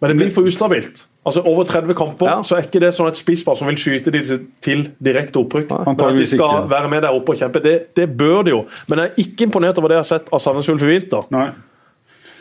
Men 0.02 0.10
det 0.14 0.18
blir 0.18 0.30
for 0.32 0.48
ustabilt. 0.48 1.02
Altså 1.28 1.42
Over 1.46 1.64
30 1.68 1.94
kamper 1.94 2.26
Ja. 2.30 2.36
så 2.42 2.56
er 2.56 2.62
ikke 2.64 2.80
det 2.80 2.94
sånn 2.96 3.10
et 3.12 3.18
spisspar 3.20 3.56
som 3.60 3.68
vil 3.68 3.76
skyte 3.76 4.12
de 4.12 4.22
til- 4.64 4.90
direkte 5.04 5.36
opprykk. 5.42 5.72
At 5.72 5.98
de 6.16 6.26
skal 6.26 6.40
ikke. 6.40 6.70
være 6.72 6.90
med 6.90 7.02
der 7.04 7.10
oppe 7.18 7.34
og 7.34 7.38
kjempe, 7.38 7.60
det, 7.64 7.94
det 7.96 8.06
bør 8.18 8.44
de 8.48 8.50
jo. 8.54 8.62
Men 8.88 9.00
jeg 9.00 9.10
er 9.10 9.24
ikke 9.26 9.44
imponert 9.50 9.78
over 9.78 9.90
det 9.92 9.96
jeg 10.00 10.06
har 10.06 10.12
sett 10.20 10.30
av 10.34 10.40
Sandnes 10.40 10.70
Ulf 10.70 10.82
i 10.82 10.86
vinter. 10.94 11.28
Nei. 11.36 11.50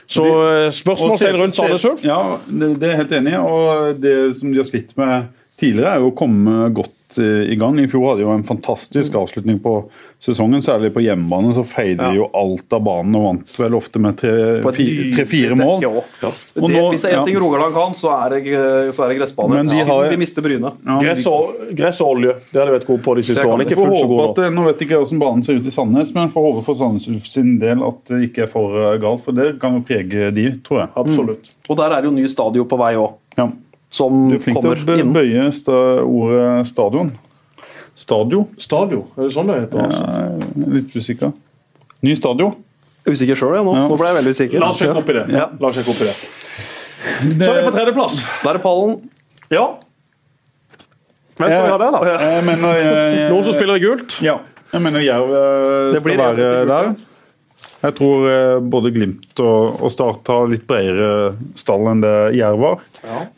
Så 0.09 0.24
eh, 0.24 0.70
spørsmålstegn 0.72 1.36
rundt 1.36 1.55
Sandnes 1.59 1.85
Ulf? 1.85 2.05
Ja, 2.06 2.39
det, 2.48 2.70
det 2.80 2.86
er 2.89 2.94
jeg 2.94 3.01
helt 3.02 3.12
enig 3.18 3.32
i. 3.35 3.40
Og 3.43 3.98
det 4.01 4.14
som 4.39 4.52
de 4.52 4.56
har 4.62 4.64
slitt 4.70 4.94
med 4.97 5.26
tidligere, 5.60 5.97
er 5.97 6.01
jo 6.01 6.12
å 6.12 6.16
komme 6.16 6.70
godt 6.78 6.94
eh, 7.16 7.52
i 7.52 7.56
gang. 7.56 7.78
I 7.80 7.86
fjor 7.89 8.10
hadde 8.10 8.20
de 8.20 8.26
jo 8.26 8.35
en 8.36 8.44
fantastisk 8.44 9.14
avslutning 9.16 9.60
på 9.64 9.72
sesongen. 10.20 10.60
Særlig 10.66 10.90
på 10.93 11.01
hjemmebane 11.01 11.55
så 11.56 11.64
feide 11.64 12.02
de 12.10 12.18
jo 12.20 12.26
alt 12.36 12.72
av 12.76 12.82
banen 12.85 13.14
og 13.16 13.24
vant 13.28 13.55
vel 13.62 13.74
ofte 13.78 13.98
med 14.02 14.18
tre-fire 14.20 15.56
mål. 15.56 15.82
Ja. 15.82 15.89
Og 15.89 16.35
Det, 16.55 16.74
nå- 16.74 16.90
hvis 16.93 17.02
det 17.06 17.10
er 17.12 17.16
ja. 17.16 17.24
ting 17.24 17.39
Rogaland 17.40 17.74
kan, 17.74 17.94
så 17.98 18.12
er 18.26 18.35
det, 18.35 18.43
så 18.94 19.05
er 19.05 19.09
det 19.12 19.18
gressbane. 19.20 19.55
Men 19.62 19.66
de 19.70 19.78
har- 19.89 20.09
vi 20.10 20.16
mister 20.16 20.43
Bryne. 20.43 20.72
Ja, 20.85 20.98
Gress 21.01 21.26
og, 21.26 21.55
gress 21.74 22.01
og 22.01 22.09
olje, 22.16 22.35
det 22.52 22.59
har 22.60 22.66
de 22.66 22.76
vært 22.78 22.86
gode 22.86 23.02
på 23.02 23.14
de 23.16 23.22
siste 23.22 23.44
årene. 23.47 23.64
Ikke 23.64 23.76
fullt 23.80 23.98
så 23.98 24.09
gode 24.09 24.28
at, 24.30 24.36
nå. 24.36 24.43
det- 24.43 24.52
nå 24.55 24.64
vet 24.66 24.78
jeg 24.80 24.89
ikke 24.89 25.01
hvordan 25.02 25.18
banen 25.24 25.44
ser 25.44 25.55
ut 25.55 25.66
i 25.66 25.70
Sandnes, 25.70 26.14
men 26.14 26.28
får 26.28 26.43
håpe 26.52 26.64
for 26.64 26.74
Sandnes 26.74 27.09
sin 27.32 27.59
del 27.59 27.82
at 27.86 28.05
det 28.09 28.22
ikke 28.30 28.43
er 28.44 28.47
for 28.52 28.74
eh, 28.94 28.98
galt. 28.98 29.22
For 29.24 29.32
det 29.32 29.59
kan 29.60 29.74
jo 29.74 29.80
prege 29.86 30.32
de, 30.35 30.51
tror 30.62 30.80
jeg. 30.85 30.89
Absolutt. 30.97 31.52
Og 31.68 31.76
der 31.76 31.90
er 31.93 32.02
jo 32.02 32.10
ny 32.10 32.26
stadion 32.26 32.66
på 32.68 32.76
vei 32.78 32.94
òg, 32.94 33.14
Ja. 33.39 33.48
Som 33.90 34.28
Du 34.31 34.36
er 34.36 34.43
flink 34.43 34.60
til 34.60 34.70
å 34.70 34.74
bø- 34.85 34.98
inn. 35.01 35.12
bøye 35.15 35.48
sta 35.56 35.73
ordet 36.05 36.66
stadion. 36.69 37.12
Stadio? 37.98 38.44
Stadio, 38.62 39.05
er 39.19 39.23
det 39.27 39.32
sånn 39.35 39.48
det 39.51 39.56
heter? 39.65 39.81
altså? 39.89 40.05
Er 40.06 40.73
litt 40.77 40.93
usikker. 40.94 41.32
Ny 42.06 42.15
stadio. 42.15 42.52
Er 43.06 43.10
Usikker 43.16 43.35
sjøl, 43.40 43.55
ja, 43.56 43.62
nå. 43.65 43.73
Ja. 43.74 43.89
Nå 43.89 43.97
ble 43.98 44.06
jeg 44.10 44.16
veldig 44.20 44.35
usikker. 44.36 44.60
La 44.62 44.69
oss 44.70 44.78
sjekke 44.78 45.01
opp 45.01 45.09
i 45.09 45.16
det. 45.16 45.24
Ja. 45.35 45.48
La 45.59 45.69
oss 45.73 45.74
sjekke 45.81 45.90
opp 45.94 46.02
i 46.05 46.06
det. 46.06 46.15
Så 47.43 47.51
er 47.51 47.59
vi 47.59 47.66
på 47.66 47.73
tredjeplass. 47.74 48.20
Der 48.44 48.55
er 48.55 48.62
pallen. 48.62 48.98
Ja. 49.51 49.65
Hvem 51.39 51.48
skal 51.48 51.65
vi 51.65 51.70
ha 51.73 51.78
der, 51.78 51.90
da? 51.97 52.15
Jeg 52.23 52.44
mener 52.47 52.78
jeg, 52.78 53.31
Noen 53.32 53.44
som 53.47 53.55
spiller 53.56 53.78
i 53.78 53.82
gult? 53.82 54.16
Ja. 54.23 54.36
Jeg 54.73 54.82
mener 54.85 55.01
Jerv 55.01 55.31
eh, 55.32 55.98
skal 56.01 56.19
være 56.19 56.66
der. 56.69 56.89
Jeg 57.79 57.95
tror 57.99 58.25
eh, 58.27 58.57
både 58.75 58.91
Glimt 58.95 59.39
og, 59.43 59.79
og 59.85 59.93
Start 59.95 60.27
har 60.33 60.49
litt 60.51 60.67
bredere 60.67 61.37
stall 61.59 61.87
enn 61.93 62.03
det 62.03 62.17
Jerv 62.39 62.65
har. 62.67 62.83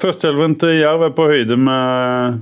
Førsteelven 0.00 0.56
til 0.60 0.78
Jerv 0.78 1.04
er 1.10 1.14
på 1.16 1.28
høyde 1.28 1.58
med 1.60 2.40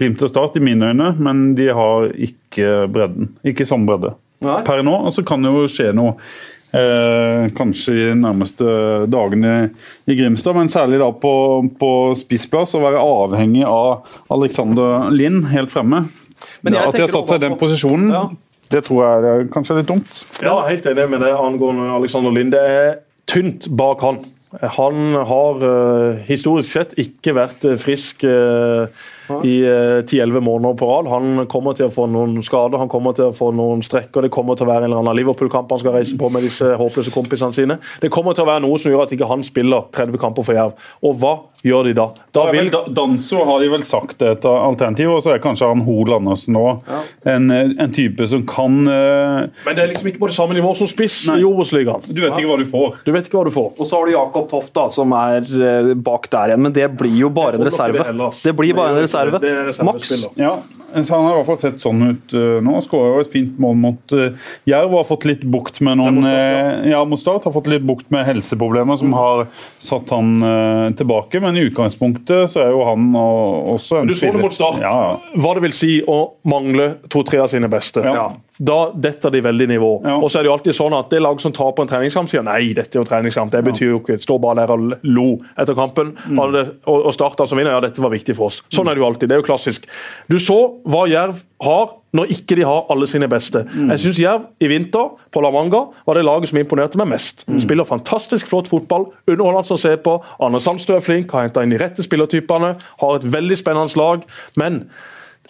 Glimt 0.00 0.24
og 0.24 0.32
Start 0.32 0.56
i 0.58 0.64
mine 0.64 0.90
øyne, 0.90 1.12
men 1.22 1.44
de 1.58 1.68
har 1.76 2.08
ikke 2.16 2.88
bredden. 2.90 3.34
Ikke 3.46 3.68
samme 3.68 3.86
bredde 3.90 4.14
Nei. 4.44 4.58
per 4.66 4.82
nå. 4.86 4.96
Og 5.06 5.14
så 5.14 5.24
kan 5.26 5.44
det 5.44 5.52
jo 5.52 5.68
skje 5.70 5.92
noe 5.94 6.16
eh, 6.74 7.44
kanskje 7.54 7.94
i 7.94 8.08
de 8.08 8.16
nærmeste 8.24 8.66
dagene 9.12 9.54
i 10.08 10.16
Grimstad, 10.18 10.56
men 10.56 10.72
særlig 10.72 10.98
da 11.04 11.12
på, 11.12 11.34
på 11.78 11.92
spissplass. 12.18 12.74
Å 12.74 12.82
være 12.82 13.04
avhengig 13.04 13.62
av 13.68 14.08
Alexander 14.34 15.10
Lind 15.14 15.46
helt 15.52 15.72
fremme. 15.74 16.06
Men 16.64 16.74
jeg 16.76 16.88
har 16.88 17.12
satt 17.12 17.30
seg 17.30 17.38
i 17.38 17.46
den 17.46 17.60
posisjonen, 17.60 18.10
Ja. 18.12 18.24
Det 18.74 18.84
tror 18.88 19.04
jeg 19.04 19.26
er 19.30 19.50
kanskje 19.54 19.78
litt 19.78 19.90
dumt. 19.90 20.14
Ja, 20.42 20.56
helt 20.66 20.86
enig 20.90 21.06
med 21.12 21.22
det 21.22 21.34
angående 21.38 21.92
Alexander 21.94 22.34
Lind. 22.34 22.54
Det 22.54 22.62
er 22.62 22.96
tynt 23.30 23.68
bak 23.78 24.02
han. 24.04 24.24
Han 24.76 25.16
har 25.26 25.62
uh, 25.64 26.20
historisk 26.28 26.76
sett 26.76 26.94
ikke 27.00 27.34
vært 27.34 27.64
uh, 27.66 27.74
frisk 27.80 28.22
uh, 28.26 28.86
i 29.44 29.54
10-11 29.64 30.40
måneder 30.44 30.78
på 30.78 30.88
rad. 30.88 31.08
Han 31.12 31.46
kommer 31.50 31.76
til 31.76 31.88
å 31.88 31.94
få 31.94 32.06
noen 32.10 32.38
skader, 32.44 32.78
han 32.80 32.90
kommer 32.92 33.16
til 33.16 33.30
å 33.30 33.36
få 33.36 33.50
noen 33.56 33.82
strekker. 33.84 34.26
Det 34.26 34.32
kommer 34.34 34.58
til 34.58 34.68
å 34.68 34.72
være 34.72 34.84
en 34.84 34.92
eller 34.92 35.02
annen 35.02 35.18
Liverpool-kamp 35.20 35.72
han 35.72 35.82
skal 35.82 35.96
reise 35.98 36.18
på 36.20 36.30
med 36.32 36.44
disse 36.46 36.74
håpløse 36.78 37.12
kompisene 37.14 37.56
sine. 37.56 37.78
Det 38.02 38.12
kommer 38.12 38.36
til 38.36 38.46
å 38.46 38.50
være 38.52 38.64
noe 38.66 38.80
som 38.80 38.92
gjør 38.92 39.06
at 39.06 39.14
ikke 39.16 39.28
han 39.30 39.44
spiller 39.46 39.88
30 39.94 40.20
kamper 40.20 40.46
for 40.46 40.58
Jerv. 40.58 40.86
Og 41.04 41.18
hva 41.22 41.34
gjør 41.64 41.88
de 41.88 41.94
da? 41.96 42.06
da 42.36 42.44
vil... 42.52 42.70
Danso 42.94 43.44
har 43.48 43.62
de 43.62 43.70
vel 43.72 43.84
sagt 43.86 44.22
et 44.26 44.44
alternativ, 44.48 45.14
og 45.14 45.22
så 45.24 45.34
er 45.34 45.42
kanskje 45.44 45.70
han 45.70 45.84
Hoel 45.86 46.18
Andersen 46.18 46.56
nå 46.56 46.64
ja. 46.84 47.00
en, 47.34 47.48
en, 47.54 47.94
type 47.94 48.26
som 48.28 48.44
kan 48.48 48.76
uh... 48.84 49.46
Men 49.64 49.76
det 49.76 49.84
er 49.84 49.92
liksom 49.92 50.10
ikke 50.10 50.20
på 50.26 50.30
det 50.30 50.36
samme 50.36 50.56
nivå 50.56 50.74
som 50.76 50.90
spiss 50.90 51.22
Nei. 51.30 51.38
i 51.40 51.46
Obos-ligaen. 51.48 52.04
Du 52.10 52.20
vet 52.20 52.36
ikke 52.36 52.50
hva 52.50 52.58
du 52.60 52.66
får. 52.68 53.00
Du 53.06 53.12
vet 53.14 53.28
ikke 53.28 53.40
hva 53.40 53.46
du 53.48 53.54
får. 53.54 53.70
Og 53.78 53.88
så 53.88 53.96
har 53.96 54.10
du 54.10 54.14
Jakob 54.14 54.48
Toft, 54.50 54.74
da, 54.76 54.86
som 54.92 55.14
er 55.16 55.48
uh, 55.48 55.92
bak 55.96 56.28
der 56.32 56.52
igjen, 56.52 56.64
men 56.66 56.76
det 56.76 56.90
blir 56.98 57.16
jo 57.24 57.32
bare 57.34 57.60
en 57.60 57.66
reserve. 57.70 58.04
Det 58.42 58.56
blir 58.58 58.76
bare 58.76 58.92
en 58.92 59.00
reserve. 59.00 59.13
Maks. 59.84 60.26
Ja, 60.40 60.58
så 60.94 61.14
Han 61.14 61.24
har 61.24 61.32
i 61.32 61.38
hvert 61.40 61.48
fall 61.48 61.58
sett 61.58 61.82
sånn 61.82 62.02
ut 62.06 62.34
uh, 62.36 62.60
nå. 62.62 62.76
Skåra 62.84 63.22
et 63.22 63.30
fint 63.32 63.56
mål 63.62 63.76
mot 63.82 64.14
uh, 64.14 64.50
Jerv. 64.68 64.94
Har 64.94 65.08
fått 65.08 65.26
litt 65.28 65.42
bukt 65.42 65.80
med 65.84 65.98
noen 65.98 66.20
mot 66.20 66.28
ja. 66.30 66.84
Uh, 66.84 66.88
ja, 66.92 67.02
har 67.02 67.54
fått 67.56 67.70
litt 67.72 67.86
bukt 67.86 68.12
med 68.14 68.26
helseproblemer 68.28 69.00
som 69.00 69.10
mm. 69.10 69.18
har 69.18 69.44
satt 69.82 70.14
han 70.14 70.36
uh, 70.42 70.88
tilbake. 70.98 71.42
Men 71.42 71.58
i 71.58 71.66
utgangspunktet 71.68 72.52
så 72.54 72.66
er 72.66 72.74
jo 72.74 72.84
han 72.86 73.10
også 73.18 74.02
en 74.02 74.12
Du 74.12 74.16
så 74.18 74.32
det 74.34 74.44
mot 74.44 74.54
start. 74.54 74.82
Ja. 74.84 75.18
Hva 75.34 75.56
det 75.58 75.66
vil 75.66 75.76
si 75.76 75.98
å 76.06 76.20
mangle 76.46 76.94
to-tre 77.10 77.42
av 77.42 77.50
sine 77.52 77.70
beste. 77.72 78.04
Ja 78.06 78.32
da 78.58 78.78
detter 78.94 79.32
de 79.34 79.40
veldig 79.42 79.66
nivå. 79.68 79.90
Ja. 80.04 80.16
Og 80.22 80.30
så 80.30 80.38
er 80.38 80.44
Det 80.44 80.50
jo 80.50 80.54
alltid 80.54 80.76
sånn 80.76 80.94
at 80.94 81.10
det 81.10 81.22
lag 81.24 81.40
som 81.42 81.52
taper 81.52 81.82
en 81.82 81.90
treningskamp, 81.90 82.30
sier 82.30 82.44
nei, 82.46 82.72
dette 82.76 82.94
er 82.94 83.02
jo 83.02 83.08
treningskamp. 83.08 83.50
Det 83.50 83.64
betyr 83.66 83.88
jo 83.90 84.00
ikke 84.02 84.20
Står 84.24 84.38
bare 84.40 84.62
der 84.62 84.72
og 84.72 84.92
lo 85.02 85.26
etter 85.58 85.74
kampen. 85.74 86.14
Mm. 86.28 86.38
Og, 86.38 87.10
starta 87.14 87.48
som 87.48 87.58
vinner, 87.58 87.74
ja, 87.74 87.80
dette 87.82 88.02
var 88.02 88.12
viktig 88.14 88.36
for 88.38 88.52
oss. 88.52 88.62
Sånn 88.72 88.88
er 88.88 88.94
det 88.94 89.02
jo 89.02 89.08
alltid. 89.08 89.28
Det 89.28 89.36
er 89.36 89.42
jo 89.42 89.46
klassisk. 89.48 89.88
Du 90.30 90.38
så 90.38 90.58
hva 90.86 91.04
Jerv 91.10 91.42
har 91.64 91.96
når 92.14 92.30
ikke 92.30 92.58
de 92.60 92.66
har 92.68 92.86
alle 92.92 93.08
sine 93.10 93.26
beste. 93.30 93.64
Mm. 93.74 93.90
Jeg 93.90 94.02
syns 94.04 94.20
Jerv 94.22 94.44
i 94.62 94.68
vinter 94.70 95.16
på 95.34 95.42
La 95.42 95.50
Manga 95.50 95.82
var 96.06 96.14
det 96.14 96.22
laget 96.24 96.52
som 96.52 96.60
imponerte 96.60 97.00
meg 97.00 97.10
mest. 97.10 97.42
Mm. 97.48 97.58
Spiller 97.64 97.88
fantastisk 97.88 98.52
flott 98.52 98.70
fotball, 98.70 99.08
underholdende 99.26 99.74
å 99.74 99.82
se 99.82 99.96
på. 99.98 100.20
Arne 100.38 100.62
Sandstø 100.62 100.94
er 101.00 101.04
flink, 101.04 101.34
har 101.34 101.48
henta 101.48 101.64
inn 101.64 101.74
de 101.74 101.80
rette 101.82 102.06
spillertypene. 102.06 102.76
Har 103.02 103.18
et 103.18 103.26
veldig 103.34 103.58
spennende 103.58 103.98
lag. 103.98 104.22
Men 104.60 104.84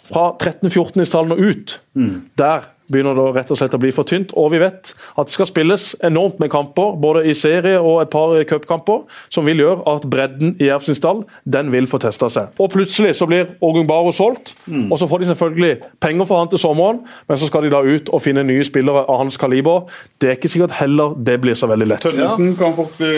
fra 0.04 0.30
13-14-tallene 0.40 1.36
og 1.36 1.52
ut, 1.52 1.76
mm. 1.96 2.14
der 2.40 2.70
begynner 2.92 3.16
det 3.16 3.26
rett 3.38 3.52
og 3.52 3.58
slett 3.58 3.74
å 3.76 3.80
bli 3.80 3.92
for 3.94 4.08
tynt. 4.08 4.34
Og 4.38 4.50
vi 4.54 4.60
vet 4.62 4.92
at 4.92 5.28
det 5.28 5.34
skal 5.34 5.48
spilles 5.48 5.86
enormt 6.04 6.40
med 6.42 6.52
kamper, 6.52 6.94
både 7.00 7.24
i 7.30 7.34
serie 7.38 7.78
og 7.80 8.02
et 8.02 8.12
par 8.12 8.34
cupkamper, 8.50 9.04
som 9.32 9.46
vil 9.48 9.62
gjøre 9.62 9.84
at 9.94 10.06
bredden 10.10 10.54
i 10.60 10.68
Jerv 10.68 10.84
stall 10.94 11.24
den 11.48 11.70
vil 11.72 11.88
få 11.90 12.00
testa 12.02 12.28
seg. 12.32 12.52
Og 12.60 12.70
plutselig 12.74 13.14
så 13.18 13.28
blir 13.30 13.54
Ågung 13.64 13.88
Baro 13.88 14.12
solgt, 14.14 14.54
mm. 14.66 14.90
og 14.92 15.00
så 15.00 15.08
får 15.10 15.22
de 15.22 15.30
selvfølgelig 15.32 15.72
penger 16.02 16.28
for 16.28 16.42
han 16.42 16.52
til 16.52 16.60
sommeren, 16.60 17.00
men 17.28 17.40
så 17.40 17.48
skal 17.48 17.64
de 17.64 17.72
da 17.72 17.80
ut 17.84 18.10
og 18.12 18.22
finne 18.24 18.44
nye 18.46 18.64
spillere 18.66 19.06
av 19.08 19.22
hans 19.22 19.38
kaliber. 19.40 19.88
Det 20.20 20.30
er 20.30 20.38
ikke 20.38 20.52
sikkert 20.52 20.76
heller 20.78 21.16
det 21.16 21.38
blir 21.42 21.58
så 21.58 21.68
veldig 21.70 21.88
lett. 21.94 22.04
Tønnesen 22.04 22.52
ja. 22.52 22.58
kan 22.60 22.76
fort 22.76 22.98
bli 23.00 23.14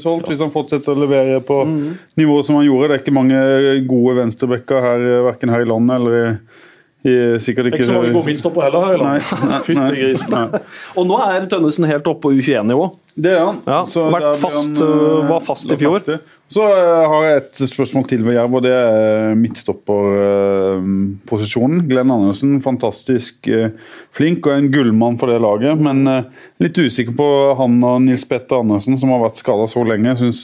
solgt 0.00 0.30
hvis 0.30 0.42
han 0.44 0.54
fortsetter 0.54 0.94
å 0.94 1.02
levere 1.02 1.42
på 1.44 1.60
mm. 1.66 1.82
nivået 2.20 2.48
som 2.48 2.60
han 2.60 2.68
gjorde. 2.68 2.92
Det 2.92 2.98
er 2.98 3.04
ikke 3.04 3.18
mange 3.18 3.42
gode 3.90 4.18
venstrebacker 4.22 4.84
her, 4.84 5.06
verken 5.28 5.52
her 5.54 5.64
i 5.64 5.68
landet 5.68 5.98
eller 5.98 6.18
i 6.18 6.26
ikke, 7.06 7.62
ikke 7.70 7.86
så 7.86 7.94
mange 7.94 8.10
gode 8.12 8.26
midtstopper 8.26 8.62
heller 8.62 8.86
her 8.86 8.94
i 8.94 8.96
landet. 8.98 9.22
og 10.98 11.06
nå 11.06 11.18
er 11.22 11.46
Tønnesen 11.46 11.84
helt 11.86 12.06
oppe 12.10 12.20
på 12.24 12.32
U21-nivå. 12.34 12.98
Det 13.18 13.32
er 13.34 13.44
han. 13.46 13.56
Ja, 13.66 13.86
så 13.90 14.10
fast, 14.38 14.78
han, 14.78 14.82
øh, 14.82 15.28
var 15.28 15.40
fast 15.46 15.70
i 15.70 15.76
fjor. 15.78 16.00
Så 16.48 16.62
øh, 16.62 17.10
har 17.12 17.24
jeg 17.26 17.36
et 17.36 17.68
spørsmål 17.70 18.04
til 18.10 18.26
ved 18.26 18.34
Jerv, 18.34 18.54
og 18.54 18.62
det 18.62 18.72
er 18.74 19.34
midtstopperposisjonen. 19.38 21.88
Glenn 21.90 22.10
Andersen, 22.14 22.62
fantastisk 22.62 23.34
øh, 23.46 23.70
flink 24.14 24.46
og 24.46 24.58
en 24.58 24.72
gullmann 24.72 25.18
for 25.18 25.26
det 25.30 25.40
laget. 25.42 25.78
Men 25.78 26.24
litt 26.62 26.78
usikker 26.78 27.12
på 27.18 27.54
han 27.58 27.84
og 27.86 28.02
Nils 28.06 28.24
Petter 28.26 28.56
Andersen, 28.62 28.98
som 28.98 29.08
har 29.14 29.20
vært 29.26 29.38
skada 29.38 29.66
så 29.70 29.80
lenge. 29.86 30.08
Jeg 30.14 30.20
synes 30.24 30.40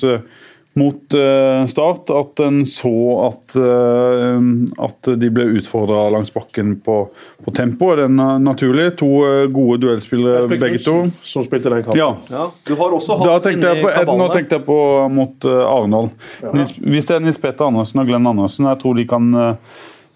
mot 0.78 1.14
uh, 1.14 1.66
Start 1.70 2.10
at 2.10 2.40
en 2.44 2.62
så 2.66 2.92
at, 3.28 3.56
uh, 3.56 4.38
at 4.86 5.10
de 5.20 5.30
ble 5.34 5.46
utfordra 5.59 6.09
langs 6.14 6.32
bakken 6.34 6.76
på, 6.84 6.96
på 7.44 7.55
tempo. 7.55 7.92
Er 7.92 8.05
det 8.05 8.09
naturlig? 8.42 8.88
To 9.01 9.10
uh, 9.22 9.44
gode 9.55 9.80
duellspillere 9.84 10.48
begge 10.51 10.80
to. 10.82 10.96
Som 11.22 11.46
spilte 11.46 11.72
den 11.72 11.84
kampen. 11.86 12.01
Ja. 12.01 12.10
ja. 12.30 12.48
Du 12.66 12.74
har 12.80 12.96
også 12.96 13.18
hatt 13.22 13.46
tenkte 13.46 13.74
jeg 13.74 13.84
på, 13.84 14.18
Nå 14.18 14.28
tenkte 14.34 14.59
jeg 14.59 14.66
på 14.66 14.80
mot 15.14 15.48
Arendal. 15.48 16.10
Ja. 16.42 16.55
Hvis 16.64 17.10
det 17.10 17.18
er 17.18 17.24
Nils 17.24 17.40
Petter 17.42 17.70
Andersen 17.70 18.02
og 18.02 18.10
Glenn 18.10 18.32
Andersen, 18.34 18.70
jeg 18.70 18.82
tror 18.82 18.98
de 18.98 19.09
kan 19.09 19.34
Uh, 19.34 19.56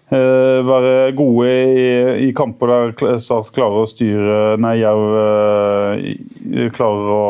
være 0.09 1.11
gode 1.13 1.49
i, 1.49 1.83
i, 2.25 2.29
kamper 2.33 2.71
der 2.71 3.19
Start 3.21 3.51
klarer 3.53 3.83
å 3.83 3.89
styre 3.89 4.37
Nei, 4.61 4.79
Jerv 4.81 5.03
uh, 5.13 6.69
klarer 6.73 7.11
å, 7.13 7.25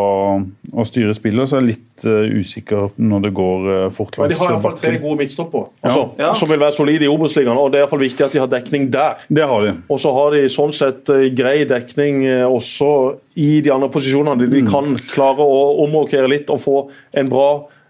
å, 0.72 0.86
styre 0.88 1.16
spillet. 1.18 1.50
Så 1.50 1.58
er 1.58 1.66
jeg 1.66 1.74
litt 1.74 2.06
uh, 2.08 2.40
usikker 2.40 2.96
når 3.02 3.26
det 3.26 3.32
går 3.36 3.68
fort 3.96 4.16
langs 4.16 4.32
bakken. 4.32 4.32
De 4.32 4.40
har 4.40 4.54
iallfall 4.54 4.78
tre 4.80 4.94
gode 5.02 5.20
midtstoppere 5.20 5.90
altså, 5.90 6.06
ja. 6.22 6.30
som 6.40 6.52
vil 6.52 6.62
være 6.62 6.78
solide 6.78 7.08
i 7.08 7.12
Obos-ligaen. 7.12 7.60
Og 7.60 7.74
det 7.74 7.82
er 7.82 7.86
iallfall 7.86 8.06
viktig 8.06 8.28
at 8.28 8.38
de 8.38 8.44
har 8.44 8.52
dekning 8.54 8.88
der. 8.94 9.26
Det 9.28 9.50
har 9.52 9.66
de. 9.66 9.74
Og 9.92 10.00
så 10.00 10.14
har 10.16 10.38
de 10.38 10.46
sånn 10.54 10.76
sett 10.76 11.12
grei 11.36 11.58
dekning 11.68 12.24
også 12.48 12.94
i 13.40 13.60
de 13.66 13.74
andre 13.76 13.92
posisjonene. 13.92 14.40
De, 14.46 14.54
de 14.56 14.64
mm. 14.64 14.72
kan 14.72 14.96
klare 15.12 15.44
å 15.44 15.60
omrokere 15.84 16.32
litt 16.32 16.52
og 16.54 16.64
få 16.64 16.80
en 17.20 17.32
bra 17.32 17.50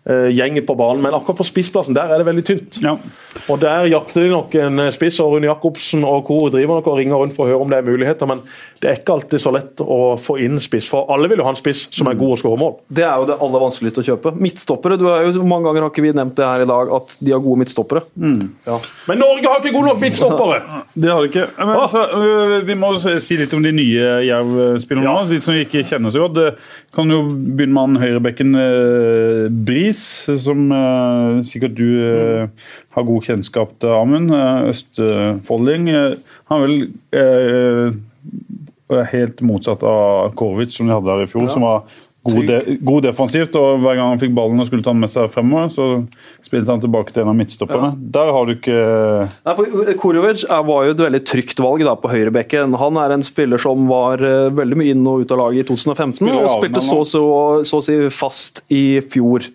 gjengen 0.10 0.66
på 0.66 0.76
banen. 0.80 1.04
Men 1.06 1.16
akkurat 1.18 1.40
på 1.42 1.48
spissplassen 1.48 1.98
der 1.98 2.10
er 2.10 2.22
det 2.22 2.30
veldig 2.30 2.46
tynt. 2.48 2.80
Ja. 2.84 2.98
Og 3.50 3.60
Der 3.62 3.86
jakter 3.90 4.24
de 4.24 4.32
nok 4.32 4.56
en 4.60 4.80
eh, 4.80 4.92
spiss. 4.94 5.20
og 5.20 5.34
Rune 5.34 5.50
Jacobsen 5.50 6.04
og 6.08 6.26
co. 6.28 6.38
driver 6.50 6.80
nok 6.80 6.88
og 6.88 6.98
ringer 7.00 7.22
rundt 7.22 7.36
for 7.36 7.46
å 7.46 7.52
høre 7.52 7.64
om 7.64 7.70
det 7.72 7.80
er 7.80 7.88
muligheter. 7.88 8.30
Men 8.30 8.42
det 8.82 8.90
er 8.90 9.00
ikke 9.00 9.16
alltid 9.18 9.44
så 9.44 9.54
lett 9.54 9.84
å 9.84 10.18
få 10.22 10.38
inn 10.44 10.60
spiss. 10.64 10.88
For 10.90 11.10
alle 11.14 11.30
vil 11.30 11.42
jo 11.42 11.48
ha 11.48 11.54
en 11.54 11.60
spiss 11.60 11.88
som 11.96 12.10
er 12.10 12.18
god 12.20 12.36
og 12.36 12.42
skårer 12.42 12.62
mål. 12.62 12.76
Det 12.88 13.06
er 13.06 13.16
jo 13.22 13.28
det 13.30 13.38
aller 13.46 13.64
vanskeligste 13.66 14.04
å 14.04 14.08
kjøpe. 14.12 14.34
Midtstoppere. 14.40 15.00
du 15.00 15.08
er 15.12 15.28
jo 15.28 15.46
Mange 15.50 15.70
ganger 15.70 15.86
har 15.86 15.94
ikke 15.94 16.04
vi 16.06 16.14
nevnt 16.14 16.36
det 16.38 16.46
her 16.46 16.64
i 16.64 16.70
dag, 16.70 16.92
at 16.94 17.16
de 17.20 17.34
har 17.34 17.42
gode 17.42 17.64
midtstoppere. 17.64 18.04
Mm. 18.16 18.42
Ja. 18.68 18.78
Men 19.10 19.22
Norge 19.24 19.50
har 19.50 19.62
ikke 19.62 19.74
gode 19.74 19.90
nok 19.90 20.02
midtstoppere! 20.04 20.60
det 21.02 21.12
har 21.12 21.24
de 21.24 21.32
ikke. 21.32 21.48
Men, 21.58 21.76
altså, 21.80 22.04
vi 22.68 22.78
må 22.78 22.92
si 23.02 23.40
litt 23.40 23.56
om 23.58 23.66
de 23.66 23.74
nye 23.76 24.12
Jerv-spillerne, 24.28 25.08
ja. 25.10 25.26
de 25.30 25.40
som 25.44 25.58
vi 25.58 25.66
ikke 25.66 25.86
kjenner 25.90 26.14
så 26.14 26.28
godt. 26.28 26.60
Kan 26.96 27.12
jo 27.14 27.24
begynne 27.30 27.74
med 27.76 27.84
han 27.88 28.04
høyrebekken 28.04 28.56
Bris, 29.66 29.99
som 30.00 30.60
sikkert 31.48 31.74
du 31.78 31.90
har 32.96 33.08
god 33.08 33.22
kjennskap 33.30 33.70
til 33.82 33.92
Amund. 33.96 34.30
Østfolding. 34.70 35.84
Han 36.50 36.58
er 36.58 36.64
vel 36.66 36.78
helt 39.14 39.38
motsatt 39.46 39.82
av 39.86 40.34
Korovic, 40.40 40.72
som 40.76 40.86
de 40.90 40.96
hadde 40.96 41.12
her 41.14 41.26
i 41.26 41.30
fjor. 41.30 41.46
Ja. 41.48 41.54
som 41.56 41.64
var 41.68 41.80
God, 42.20 42.48
de, 42.48 42.78
god, 42.84 43.06
defensivt, 43.06 43.54
og 43.56 43.80
hver 43.80 43.96
gang 43.96 44.10
han 44.12 44.20
fikk 44.20 44.34
ballen 44.36 44.60
og 44.60 44.68
skulle 44.68 44.84
ta 44.84 44.92
den 44.92 45.00
med 45.00 45.12
seg 45.12 45.30
fremover, 45.32 45.70
så 45.72 45.86
spilte 46.44 46.74
han 46.74 46.82
tilbake 46.84 47.14
til 47.16 47.24
en 47.24 47.32
av 47.32 47.38
midtstopperne. 47.40 47.94
Ja. 47.94 48.10
Der 48.18 48.32
har 48.36 48.50
du 48.50 48.56
ikke 48.58 48.82
Nei, 49.48 49.54
for 49.56 49.92
Korovic 50.02 50.44
var 50.50 50.90
jo 50.90 50.98
et 50.98 51.04
veldig 51.06 51.22
trygt 51.30 51.64
valg 51.64 51.86
da 51.88 51.96
på 52.00 52.12
høyrebekken. 52.12 52.76
Han 52.82 53.00
er 53.00 53.16
en 53.16 53.24
spiller 53.24 53.62
som 53.62 53.88
var 53.88 54.20
uh, 54.20 54.50
veldig 54.56 54.82
mye 54.82 54.98
inn 54.98 55.08
og 55.08 55.24
ut 55.24 55.32
av 55.36 55.40
laget 55.46 55.64
i 55.64 55.70
2015, 55.72 56.20
Spiller 56.20 56.44
og 56.44 56.60
spilte 56.60 56.84
så, 56.84 57.00
så, 57.08 57.24
så 57.64 57.80
å 57.80 57.88
si 57.88 57.98
fast 58.12 58.66
i 58.68 58.84
fjor 59.08 59.48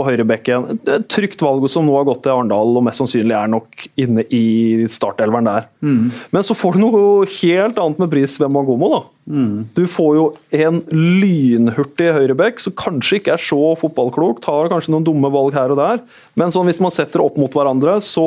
på 0.00 0.08
høyrebekken. 0.08 0.80
Trygt 1.12 1.44
valg 1.44 1.68
som 1.70 1.86
nå 1.86 1.94
har 1.98 2.08
gått 2.08 2.24
til 2.24 2.34
Arendal, 2.34 2.74
og 2.80 2.86
mest 2.88 3.02
sannsynlig 3.02 3.36
er 3.36 3.52
nok 3.52 3.88
inne 4.00 4.24
i 4.32 4.88
startelveren 4.90 5.52
der. 5.52 5.70
Mm. 5.84 6.10
Men 6.32 6.46
så 6.46 6.56
får 6.56 6.76
du 6.76 6.84
noe 6.86 7.06
helt 7.38 7.80
annet 7.80 8.04
med 8.04 8.12
pris 8.16 8.40
ved 8.40 8.52
Mangomo, 8.56 8.94
da. 8.96 9.02
Mm. 9.30 9.68
Du 9.76 9.84
får 9.86 10.14
jo 10.16 10.24
en 10.58 10.80
lynhurtig 10.90 12.08
høyrebekk 12.16 12.58
som 12.62 12.74
kanskje 12.74 13.20
ikke 13.20 13.34
er 13.36 13.42
så 13.42 13.58
fotballklok, 13.78 14.40
tar 14.42 14.70
kanskje 14.72 14.94
noen 14.94 15.06
dumme 15.06 15.30
valg 15.30 15.54
her 15.54 15.70
og 15.70 15.78
der, 15.78 16.00
men 16.40 16.50
sånn 16.54 16.66
hvis 16.66 16.80
man 16.82 16.94
setter 16.94 17.22
opp 17.22 17.38
mot 17.38 17.54
hverandre, 17.54 17.98
så 18.02 18.24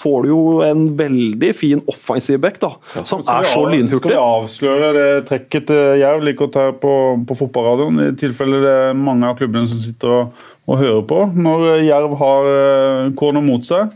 får 0.00 0.26
du 0.26 0.32
jo 0.32 0.42
en 0.66 0.88
veldig 0.98 1.52
fin 1.54 1.84
offensiv 1.90 2.40
bekk, 2.42 2.58
da, 2.64 2.72
ja, 2.96 3.04
som 3.06 3.22
er 3.22 3.46
så 3.52 3.62
lynhurtig. 3.68 4.00
Skal 4.02 4.16
vi 4.16 4.22
avsløre 4.24 4.92
det 4.96 5.08
trekket 5.30 5.68
til 5.70 6.02
Jerv 6.02 6.26
like 6.26 6.40
godt 6.40 6.58
her 6.58 6.74
på, 6.82 6.94
på 7.28 7.38
fotballradioen, 7.44 8.06
i 8.08 8.12
tilfelle 8.18 8.64
det 8.64 8.76
er 8.88 8.98
mange 8.98 9.30
av 9.30 9.38
klubbene 9.38 9.70
som 9.70 9.82
sitter 9.84 10.16
og 10.16 10.48
å 10.70 10.78
høre 10.78 11.02
på 11.08 11.24
når 11.34 11.82
Jerv 11.82 12.14
har 12.20 12.46
kornet 12.46 13.18
corner 13.18 13.44
mot 13.44 13.66
seg. 13.66 13.90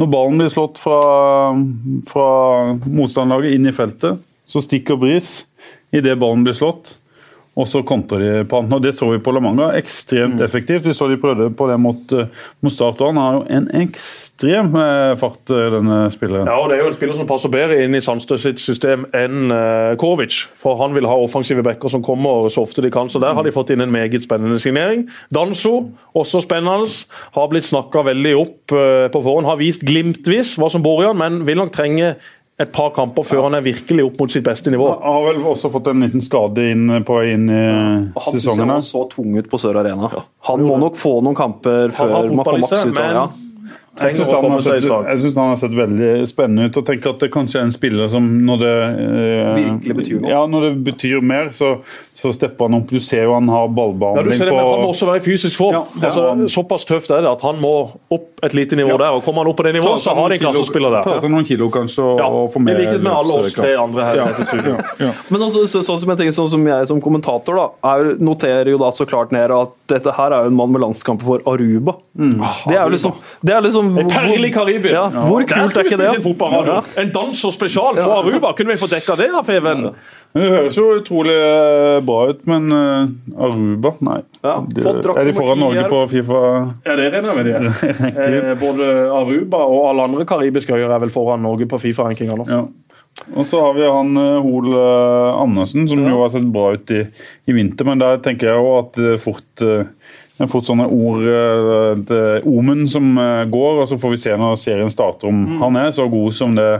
Når 0.00 0.08
ballen 0.12 0.40
blir 0.40 0.52
slått 0.52 0.78
fra, 0.80 1.00
fra 2.08 2.28
motstanderlaget 2.88 3.56
inn 3.56 3.68
i 3.68 3.74
feltet, 3.76 4.20
så 4.48 4.62
stikker 4.64 5.00
Bris 5.00 5.42
idet 5.92 6.16
ballen 6.20 6.44
blir 6.46 6.56
slått. 6.56 6.94
Og 7.60 7.68
så 7.68 7.82
kontra 7.86 8.18
de 8.20 8.30
på 8.48 8.58
annet. 8.60 8.72
Og 8.78 8.82
Det 8.82 8.94
så 8.96 9.10
vi 9.10 9.18
på 9.22 9.32
La 9.36 9.40
Manga. 9.44 9.70
Ekstremt 9.76 10.38
Mm. 10.40 10.44
effektivt. 10.44 10.86
Vi 10.86 10.92
så 10.96 11.08
de 11.08 11.16
prøvde 11.20 11.50
på 11.54 11.66
det 11.68 11.78
mot, 11.80 12.12
eh, 12.12 12.26
mot 12.62 12.72
Start. 12.72 12.98
Han 13.00 13.16
har 13.16 13.32
jo 13.34 13.44
en 13.50 13.68
ekstrem 13.82 14.74
eh, 14.74 15.14
fart, 15.20 15.50
eh, 15.50 15.70
denne 15.74 16.10
spilleren. 16.10 16.46
Ja, 16.46 16.56
og 16.58 16.68
Det 16.70 16.78
er 16.78 16.82
jo 16.82 16.88
en 16.88 16.94
spiller 16.94 17.14
som 17.16 17.26
passer 17.26 17.48
bedre 17.52 17.82
inn 17.84 17.94
i 17.94 18.00
Sandstø 18.00 18.38
sitt 18.38 18.58
system 18.58 19.04
enn 19.12 19.50
Kovic. 19.98 20.46
For 20.56 20.76
han 20.80 20.94
vil 20.94 21.06
ha 21.06 21.14
offensive 21.14 21.62
backer 21.62 21.88
som 21.90 22.02
kommer 22.02 22.48
så 22.48 22.62
ofte 22.62 22.82
de 22.82 22.90
kan. 22.90 23.08
Så 23.08 23.20
der 23.20 23.34
har 23.34 23.42
de 23.42 23.52
fått 23.52 23.70
inn 23.70 23.80
en 23.82 23.92
meget 23.92 24.22
spennende 24.22 24.58
signering. 24.60 25.08
Danso, 25.32 25.90
også 26.16 26.42
spennende. 26.42 26.88
Har 27.34 27.48
blitt 27.48 27.64
snakka 27.64 28.04
veldig 28.04 28.36
opp 28.40 28.66
på 28.68 29.22
forhånd. 29.22 29.46
Har 29.46 29.56
vist 29.56 29.82
glimtvis 29.82 30.56
hva 30.58 30.70
som 30.70 30.82
bor 30.82 31.02
i 31.02 31.06
han, 31.06 31.16
men 31.18 31.44
vil 31.44 31.56
nok 31.56 31.72
trenge 31.72 32.14
et 32.60 32.72
par 32.72 32.90
kamper 32.96 33.24
før 33.24 33.46
han 33.46 33.56
er 33.56 33.64
virkelig 33.64 34.04
opp 34.04 34.18
mot 34.20 34.32
sitt 34.32 34.44
beste 34.44 34.72
nivå. 34.72 34.88
Han 35.00 35.16
har 35.16 35.28
vel 35.30 35.44
også 35.48 35.70
fått 35.72 35.90
en 35.92 36.04
liten 36.04 36.24
skade 36.24 36.66
inn 36.74 36.88
på 37.08 37.16
vei 37.16 37.34
inn 37.34 37.46
i 37.48 37.60
Han 37.64 38.34
sesongen. 38.34 38.74
Han 38.76 38.84
så 38.84 39.06
tung 39.12 39.38
ut 39.38 39.48
på 39.50 39.60
Sør 39.60 39.80
Arena. 39.80 40.10
Han 40.50 40.66
må 40.66 40.76
nok 40.82 40.98
få 41.00 41.20
noen 41.24 41.38
kamper 41.38 41.94
før 41.96 42.18
man 42.34 42.44
får 42.44 42.60
maks 42.66 42.84
ut 42.84 42.90
av 42.90 42.98
det. 43.00 43.14
Ja. 43.16 43.28
Jeg 44.00 44.14
syns 44.16 44.30
han, 44.30 44.44
han 45.42 45.50
har 45.50 45.58
sett 45.60 45.74
veldig 45.76 46.10
spennende 46.30 46.68
ut. 46.70 46.76
og 46.78 46.86
tenker 46.86 47.10
at 47.10 47.24
det 47.24 47.28
kanskje 47.34 47.58
er 47.60 47.66
en 47.66 47.74
spiller 47.74 48.08
som 48.12 48.28
når 48.46 48.60
det 48.62 48.74
eh, 48.86 49.48
Virkelig 49.58 49.96
betyr 49.98 50.20
noe. 50.20 50.30
Ja, 50.30 50.44
når 50.48 50.66
det 50.68 50.70
betyr 50.86 51.24
mer, 51.26 51.50
så, 51.56 51.74
så 52.20 52.32
stepper 52.36 52.68
han 52.68 52.74
opp. 52.80 52.90
Du 52.90 53.00
ser 53.00 53.24
jo 53.24 53.34
han 53.34 53.48
har 53.48 53.62
Ja, 53.64 53.68
du 53.70 53.76
ballbehandling 53.78 54.36
ser 54.36 54.50
det, 54.50 54.52
men 54.52 54.66
Han 54.66 54.82
må 54.84 54.88
også 54.92 55.06
være 55.08 55.22
i 55.22 55.24
fysisk 55.24 55.56
form. 55.56 55.76
Ja, 55.78 55.82
ja. 56.02 56.10
Altså, 56.10 56.48
såpass 56.52 56.84
tøft 56.88 57.12
er 57.14 57.24
det 57.24 57.30
at 57.30 57.44
han 57.46 57.60
må 57.62 57.72
opp 58.12 58.44
et 58.44 58.56
lite 58.56 58.76
nivå 58.76 58.98
der. 59.00 59.16
og 59.16 59.24
Kommer 59.24 59.44
han 59.44 59.52
opp 59.52 59.60
på 59.60 59.66
det 59.66 59.74
nivået, 59.78 60.02
så 60.04 60.14
har 60.16 60.28
de 60.28 60.36
en 60.36 60.42
klassespiller 60.44 60.98
Ta 61.06 61.16
seg 61.22 61.32
noen 61.32 61.46
kilo, 61.48 61.70
kanskje, 61.72 62.04
og, 62.04 62.20
Ja, 62.20 62.28
og 62.28 62.50
få 62.52 62.60
I 62.60 62.76
likhet 62.76 63.00
med 63.00 63.12
alle 63.14 63.38
oss 63.40 63.56
tre 63.56 63.72
andre 63.80 64.08
her. 64.10 64.20
Ja. 64.20 64.26
i. 64.28 65.04
Ja. 65.06 65.12
Men 65.32 65.46
altså, 65.46 65.64
så, 65.70 65.82
sånn, 65.86 66.00
som 66.02 66.12
jeg 66.12 66.20
tenker, 66.20 66.36
sånn 66.36 66.50
som 66.52 66.66
jeg 66.68 66.90
som 66.90 67.00
kommentator 67.00 67.56
da, 67.56 67.66
er, 67.94 68.12
noterer 68.20 68.72
jo 68.74 68.80
da 68.80 68.90
så 68.92 69.06
klart 69.08 69.32
ned 69.34 69.54
at 69.54 69.72
dette 69.90 70.12
her 70.14 70.36
er 70.36 70.44
jo 70.44 70.52
en 70.52 70.58
mann 70.58 70.74
med 70.74 70.84
landskamp 70.84 71.24
for 71.24 71.42
Aruba. 71.48 71.96
Det 72.14 72.76
er 72.76 72.84
jo 72.84 72.92
liksom, 72.92 73.16
det 73.46 73.56
er 73.56 73.64
liksom 73.64 73.92
Et 74.04 74.12
perlig 74.12 74.52
Karibia. 74.54 74.92
Ja, 74.92 75.06
hvor 75.08 75.46
kult 75.48 75.76
er 75.76 75.88
ikke 75.88 76.00
det? 76.00 76.12
Ja. 76.20 76.80
En 77.00 77.12
danser 77.14 77.54
spesial 77.54 77.96
på 77.98 78.10
Aruba. 78.20 78.52
Kunne 78.58 78.76
vi 78.76 78.80
få 78.82 78.90
dekka 78.90 79.16
det, 79.18 79.30
Feven? 79.46 79.88
Men 80.32 80.44
Det 80.44 80.50
høres 80.52 80.76
jo 80.78 80.84
utrolig 80.94 81.34
eh, 81.34 81.96
bra 82.06 82.18
ut, 82.30 82.44
men 82.46 82.70
eh, 82.76 83.08
Aruba 83.42 83.90
Nei. 84.06 84.20
Ja, 84.44 84.60
Det- 84.62 84.84
er 84.86 85.24
de 85.26 85.32
foran 85.34 85.58
Norge 85.58 85.88
på 85.90 86.04
Fifa? 86.12 86.42
Ja, 86.86 86.94
det 87.00 87.08
regner 87.12 87.32
jeg 87.32 87.38
med 87.40 87.46
de 87.48 88.12
Eh, 88.50 88.52
både 88.60 88.86
Aruba 89.10 89.64
og 89.66 89.88
alle 89.90 90.06
andre 90.06 90.24
karibiske 90.30 90.76
øyer 90.76 90.86
er 90.94 91.02
vel 91.02 91.10
foran 91.10 91.42
Norge 91.42 91.66
på 91.66 91.80
Fifa-rankinga 91.82 92.36
nå. 92.38 92.46
Ja. 92.46 92.62
Og 93.34 93.42
så 93.44 93.58
har 93.58 93.74
vi 93.74 93.82
han 93.90 94.14
Hol 94.44 94.70
Andersen, 94.78 95.88
som 95.90 95.98
jo 96.06 96.20
har 96.22 96.30
sett 96.30 96.46
bra 96.54 96.68
ut 96.78 96.92
i, 96.94 97.00
i 97.50 97.52
vinter. 97.56 97.84
Men 97.88 97.98
der 97.98 98.20
tenker 98.22 98.52
jeg 98.52 98.62
jo 98.62 98.70
at 98.78 98.94
det 98.94 99.16
fort 99.20 99.48
det 99.60 100.46
er 100.46 100.48
fort 100.48 100.64
sånne 100.64 100.86
ord 100.88 101.26
det 102.06 102.16
er 102.16 102.46
Omen 102.48 102.86
som 102.88 103.10
går, 103.50 103.82
og 103.82 103.90
så 103.90 103.98
får 104.00 104.14
vi 104.14 104.20
se 104.22 104.36
når 104.40 104.54
serien 104.62 104.94
starter 104.94 105.28
om 105.28 105.42
han 105.60 105.76
er 105.82 105.90
så 105.92 106.06
god 106.08 106.32
som 106.38 106.54
det 106.56 106.70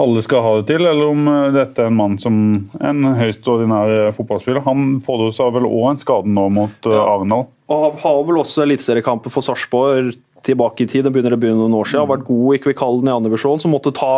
alle 0.00 0.22
skal 0.26 0.42
ha 0.42 0.52
det 0.58 0.66
til, 0.72 0.82
eller 0.90 1.10
om 1.12 1.28
eh, 1.30 1.52
dette 1.54 1.82
er 1.84 1.90
en 1.90 1.98
mann 1.98 2.16
som 2.18 2.36
en 2.82 3.04
høyst 3.18 3.46
ordinær 3.50 3.92
eh, 4.08 4.12
fotballspiller. 4.16 4.64
Han 4.66 4.98
pådro 5.06 5.28
seg 5.36 5.52
vel 5.54 5.68
òg 5.68 5.90
en 5.92 6.00
skade 6.02 6.30
nå 6.34 6.48
mot 6.50 6.88
ja. 6.90 7.02
Arendal. 7.14 7.46
Og 7.70 8.00
har- 8.02 8.24
vel 8.26 8.40
også 8.42 8.64
eliteseriekamper 8.66 9.30
for 9.32 9.46
Sarpsborg 9.46 10.16
tilbake 10.44 10.84
i 10.84 10.88
tid. 10.90 11.04
Det 11.06 11.12
begynner 11.14 11.36
å 11.36 11.40
begynne 11.40 11.62
noen 11.62 11.78
år 11.78 11.86
siden. 11.88 12.02
Har 12.04 12.16
vært 12.16 12.26
god 12.28 12.56
i 12.56 12.62
Kvikkhallen 12.66 13.08
i 13.08 13.14
andre 13.14 13.30
divisjon, 13.30 13.62
som 13.62 13.72
måtte 13.72 13.94
ta 13.96 14.10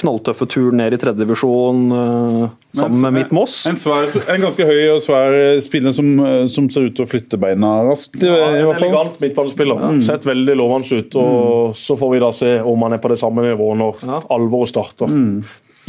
knalltøffe 0.00 0.46
turen 0.48 0.78
ned 0.80 0.94
i 0.96 0.98
tredje 1.00 1.20
divisjon 1.26 1.80
eh, 1.92 2.52
sammen 2.78 3.00
med 3.04 3.12
Mitt 3.18 3.32
Moss. 3.36 3.58
En, 3.68 3.76
svær, 3.76 4.08
en 4.32 4.40
ganske 4.46 4.64
høy 4.64 4.94
og 4.94 5.02
svær 5.04 5.34
eh, 5.36 5.58
spiller 5.64 5.92
som, 5.96 6.08
eh, 6.24 6.44
som 6.52 6.68
ser 6.72 6.88
ut 6.88 6.96
til 6.96 7.04
å 7.04 7.10
flytte 7.10 7.40
beina 7.40 7.74
raskt. 7.90 8.16
Ja, 8.24 8.38
en 8.54 8.70
elegant 8.72 9.18
midtbanespiller. 9.22 9.82
Sett 10.06 10.24
veldig 10.28 10.56
lovende 10.56 11.02
ut. 11.02 11.18
og 11.20 11.76
Så 11.76 11.98
får 12.00 12.14
vi 12.14 12.22
da 12.24 12.32
se 12.36 12.54
om 12.64 12.86
han 12.86 12.96
er 12.96 13.02
på 13.04 13.12
det 13.12 13.20
samme 13.20 13.44
nivået 13.44 13.82
når 13.82 14.00
Ja. 14.08 14.22
alvoret 14.32 14.72
starter. 14.72 15.12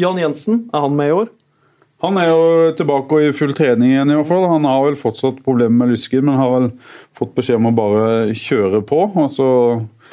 Jan 0.01 0.19
Jensen, 0.19 0.65
er 0.73 0.83
han 0.83 0.95
med 0.99 1.09
i 1.13 1.17
år? 1.21 1.31
Han 2.03 2.17
er 2.19 2.27
jo 2.27 2.71
tilbake 2.75 3.15
og 3.15 3.23
i 3.23 3.31
full 3.31 3.53
trening 3.55 3.93
igjen. 3.93 4.11
i 4.11 4.15
hvert 4.17 4.27
fall. 4.27 4.43
Han 4.51 4.65
har 4.67 4.83
vel 4.83 4.97
fortsatt 4.99 5.37
problemer 5.45 5.85
med 5.85 5.93
lysken, 5.93 6.25
men 6.27 6.35
har 6.35 6.51
vel 6.51 6.71
fått 7.15 7.31
beskjed 7.37 7.61
om 7.61 7.69
å 7.71 7.75
bare 7.77 8.33
kjøre 8.35 8.81
på 8.83 9.05
og 9.15 9.29
så 9.31 9.47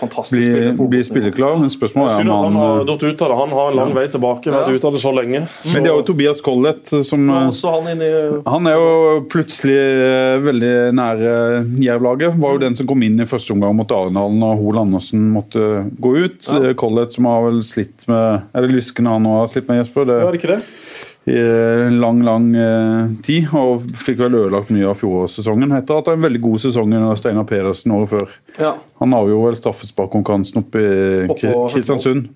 Fantastisk 0.00 0.36
bli, 0.40 0.48
spiller 0.48 0.76
på 0.78 0.86
bli 0.90 1.00
Obos-nivå. 1.00 1.08
spilleklar. 1.10 1.58
Men 1.60 1.72
spørsmålet 1.72 2.16
er 2.16 2.30
om 2.30 2.44
han 2.44 2.58
har 2.60 2.84
datt 2.88 3.02
ut 3.04 3.22
av 3.22 3.32
det. 3.32 3.38
Han 3.40 3.54
har 3.58 3.70
en 3.70 3.76
lang 3.80 3.94
vei 3.96 4.06
tilbake. 4.12 4.54
Vært 4.54 4.74
ute 4.74 4.88
av 4.90 4.96
det 4.96 5.02
så 5.04 5.12
lenge. 5.14 5.42
Men 5.70 5.84
det 5.84 5.92
er 5.92 5.96
jo 5.98 6.06
Tobias 6.10 6.40
Collett 6.44 6.92
som 7.06 7.28
Ja, 7.30 7.40
han 7.50 8.02
i 8.02 8.10
Han 8.50 8.66
er 8.70 8.78
jo 8.80 9.20
plutselig 9.30 9.76
eh, 9.78 10.38
veldig 10.44 10.72
nære 10.96 11.34
Jerv-laget. 11.84 12.38
Var 12.40 12.56
jo 12.56 12.62
den 12.64 12.76
som 12.78 12.88
kom 12.90 13.02
inn 13.06 13.20
i 13.20 13.28
første 13.28 13.52
omgang 13.54 13.76
mot 13.76 13.90
Arendalen, 13.92 14.42
og 14.42 14.58
Hoel 14.62 14.82
Andersen 14.84 15.28
måtte 15.34 15.84
gå 16.00 16.16
ut. 16.24 16.48
Ja. 16.48 16.74
Collett 16.80 17.12
som 17.16 17.28
har 17.30 17.44
vel 17.48 17.60
slitt 17.66 18.06
med 18.10 18.42
Er 18.54 18.64
det 18.66 18.72
lyskene 18.74 19.12
han 19.16 19.24
nå 19.26 19.38
har 19.40 19.50
slitt 19.52 19.68
med, 19.68 19.82
Jesper? 19.84 20.06
Det, 20.08 20.18
Ja, 20.20 20.28
er 20.28 20.32
det 20.36 20.40
ikke 20.42 20.54
det? 20.56 20.62
I 21.28 21.36
en 21.36 22.00
lang, 22.00 22.22
lang 22.24 22.46
eh, 22.56 23.08
tid, 23.22 23.48
og 23.54 23.82
fikk 23.94 24.18
vel 24.24 24.38
ødelagt 24.38 24.70
mye 24.72 24.88
av 24.88 24.96
fjorårssesongen. 24.96 25.72
Etter 25.76 25.98
at 26.00 26.04
det 26.08 26.14
er 26.14 26.18
en 26.18 26.24
veldig 26.24 26.40
god 26.40 26.58
sesong 26.64 26.94
under 26.96 27.14
Steinar 27.20 27.44
Pedersen 27.44 27.92
året 27.92 28.08
før. 28.14 28.28
ja. 28.58 28.74
Han 29.00 29.12
avgjorde 29.14 29.50
vel 29.50 29.58
straffesparkkonkurransen 29.60 30.62
oppe 30.62 30.80
i 30.80 31.26
Kristiansund. 31.74 32.28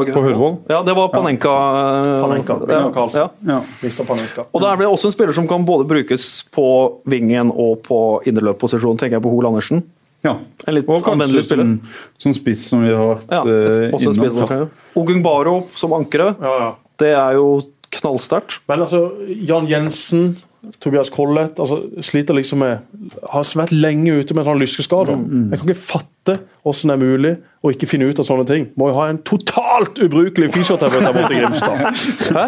På 0.00 0.04
Hødvold? 0.24 0.60
Ja, 0.70 0.78
det 0.86 0.94
var 0.96 1.08
Panenka. 1.12 1.50
Ja. 1.50 2.20
Panenka, 2.24 2.54
Ja, 2.62 2.66
Gunnar 2.66 2.92
Karlsen. 2.94 3.20
ja. 3.46 3.56
Ja. 3.82 4.04
Panenka. 4.08 4.44
Og 4.54 4.60
Der 4.62 4.76
blir 4.76 4.86
det 4.86 4.92
også 4.94 5.06
en 5.10 5.12
spiller 5.12 5.32
som 5.36 5.48
kan 5.48 5.64
både 5.66 5.84
brukes 5.88 6.42
på 6.54 6.66
vingen 7.04 7.50
og 7.52 7.82
på 7.84 8.22
innerløpposisjon, 8.24 8.96
tenker 8.96 9.18
jeg 9.18 9.22
på 9.22 9.30
Hol 9.34 9.46
Andersen. 9.46 9.82
ja. 10.24 10.36
En 10.66 10.74
litt 10.74 10.88
Og 10.88 11.02
kanskje 11.02 11.12
anvendelig 11.12 11.44
spiller. 11.44 11.64
som, 11.64 11.80
som 12.18 12.32
spiss, 12.34 12.68
som 12.70 12.82
vi 12.82 12.94
har 12.94 13.14
vært 13.16 13.30
Ja, 13.30 13.42
eh, 13.42 13.92
også 13.92 14.08
en 14.08 14.24
innom. 14.24 14.46
spiller. 14.46 14.68
Ogungbaro 14.96 15.66
som 15.74 15.92
ankere, 15.92 16.34
Ja, 16.40 16.58
ja. 16.58 16.74
det 16.98 17.12
er 17.14 17.32
jo 17.34 17.60
knallsterkt. 17.96 18.60
Men 18.70 18.84
altså, 18.86 19.10
Jan 19.28 19.68
Jensen, 19.70 20.36
Tobias 20.80 21.08
Collett 21.10 21.58
altså, 21.60 21.78
sliter 22.04 22.36
liksom 22.36 22.60
med 22.60 22.82
Har 23.32 23.46
vært 23.56 23.72
lenge 23.72 24.18
ute 24.20 24.34
med 24.36 24.44
sånne 24.44 24.60
lyskeskader. 24.60 25.16
Jeg 25.50 25.60
kan 25.60 25.70
ikke 25.70 25.80
fatte 25.80 26.34
hvordan 26.60 26.90
det 26.90 26.94
er 26.94 27.00
mulig 27.00 27.30
å 27.64 27.70
ikke 27.72 27.88
finne 27.88 28.10
ut 28.10 28.20
av 28.20 28.26
sånne 28.28 28.44
ting. 28.46 28.66
Må 28.78 28.90
jo 28.90 28.98
ha 28.98 29.06
en 29.10 29.22
totalt 29.24 29.98
ubrukelig 30.04 30.50
fysioterapeut 30.52 31.06
der 31.06 31.16
borte 31.16 31.34
i 31.34 31.40
Grimstad. 31.40 31.80
Hæ? 32.36 32.44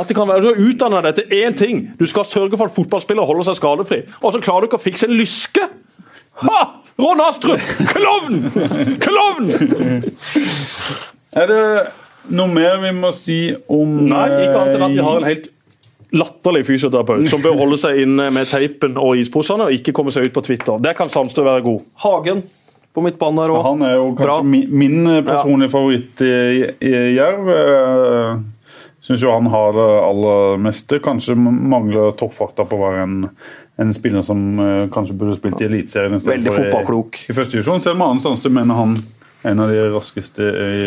At 0.00 0.08
det 0.08 0.16
kan 0.16 0.30
være, 0.30 0.44
Du 0.44 0.48
har 0.52 0.62
utdanna 0.68 1.02
deg 1.08 1.18
til 1.18 1.36
én 1.42 1.58
ting. 1.58 1.82
Du 1.98 2.06
skal 2.06 2.28
sørge 2.30 2.56
for 2.56 2.70
at 2.70 2.76
fotballspillere 2.78 3.26
holder 3.26 3.50
seg 3.50 3.58
skadefri. 3.58 4.00
Og 4.22 4.32
så 4.32 4.42
klarer 4.44 4.64
du 4.64 4.70
ikke 4.70 4.80
å 4.80 4.86
fikse 4.86 5.10
en 5.10 5.18
lyske! 5.18 5.66
Ha! 6.46 6.60
Ron 7.02 7.20
Astrup! 7.26 7.62
Klovn! 7.90 8.38
Klovn! 9.02 9.50
Er 11.34 11.50
det 11.50 11.62
noe 12.34 12.50
mer 12.52 12.76
vi 12.82 12.92
må 12.96 13.12
si 13.16 13.38
om 13.72 14.02
Nei, 14.08 14.26
ikke 14.44 14.58
annet 14.60 14.76
enn 14.76 14.86
at 14.88 14.96
de 14.96 15.06
har 15.06 15.20
en 15.20 15.24
eh, 15.26 15.32
helt 15.32 15.48
latterlig 16.18 16.64
fysioterapeut 16.68 17.26
som 17.32 17.42
bør 17.44 17.58
holde 17.62 17.80
seg 17.80 18.02
inne 18.04 18.28
med 18.34 18.48
teipen 18.50 19.00
og 19.00 19.20
isposene 19.20 19.68
og 19.68 19.76
ikke 19.76 19.94
komme 19.96 20.14
seg 20.14 20.28
ut 20.28 20.36
på 20.36 20.44
Twitter. 20.50 20.80
Der 20.84 20.96
kan 20.98 21.12
Sandstø 21.12 21.44
være 21.46 21.64
god. 21.66 21.88
Hagen 22.04 22.44
på 22.96 23.04
midtbanen 23.04 23.42
der 23.42 23.54
òg. 23.54 23.64
Han 23.66 23.82
er 23.86 23.96
jo 23.98 24.06
kanskje 24.12 24.28
Bra. 24.28 24.38
min, 24.42 24.70
min 24.72 25.10
personlige 25.26 25.72
favoritt 25.74 26.22
i, 26.24 26.36
i 26.84 26.94
Jerv. 27.18 27.50
Eh, 27.54 28.46
Syns 29.08 29.22
jo 29.22 29.30
han 29.32 29.46
har 29.46 29.72
det 29.72 29.88
aller 30.04 30.58
meste. 30.60 30.98
Kanskje 31.00 31.36
mangler 31.38 32.10
toppfakta 32.18 32.66
på 32.68 32.76
å 32.76 32.82
være 32.82 33.04
en, 33.06 33.20
en 33.80 33.94
spiller 33.94 34.24
som 34.26 34.42
eh, 34.60 34.88
kanskje 34.92 35.16
burde 35.20 35.36
spilt 35.38 35.62
i 35.62 35.68
Eliteserien 35.68 36.18
istedenfor 36.18 36.66
i, 36.66 37.22
i 37.30 37.36
første 37.36 37.56
divisjon. 37.56 37.84
Selv 37.84 37.96
om 37.96 38.04
Arne 38.08 38.24
Sandstø 38.24 38.52
mener 38.52 38.76
han 38.76 38.98
er 38.98 39.54
en 39.54 39.62
av 39.64 39.72
de 39.72 39.86
raskeste 39.94 40.42
i, 40.42 40.82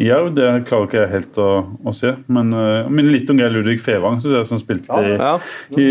Jerv. 0.00 0.32
Det 0.34 0.46
klarer 0.68 0.88
ikke 0.88 0.98
jeg 1.04 1.10
helt 1.12 1.36
å, 1.38 1.48
å 1.86 1.92
se. 1.94 2.10
Men 2.26 2.48
uh, 2.52 2.88
minner 2.90 3.14
litt 3.14 3.28
om 3.30 3.38
Geir 3.38 3.52
Ludvig 3.54 3.78
Fevang, 3.84 4.16
synes 4.22 4.34
jeg, 4.40 4.48
som 4.50 4.58
spilte 4.62 5.00
i, 5.04 5.12
Ja. 5.14 5.34
i 5.78 5.86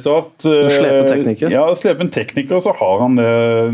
Start. 0.00 0.30
Uh, 0.46 0.70
slepen 0.72 1.10
tekniker. 1.10 1.52
Ja, 1.52 1.66
slepen 1.76 2.08
tekniker, 2.14 2.62
så 2.64 2.72
har 2.78 3.02
han 3.04 3.18
det. 3.20 3.26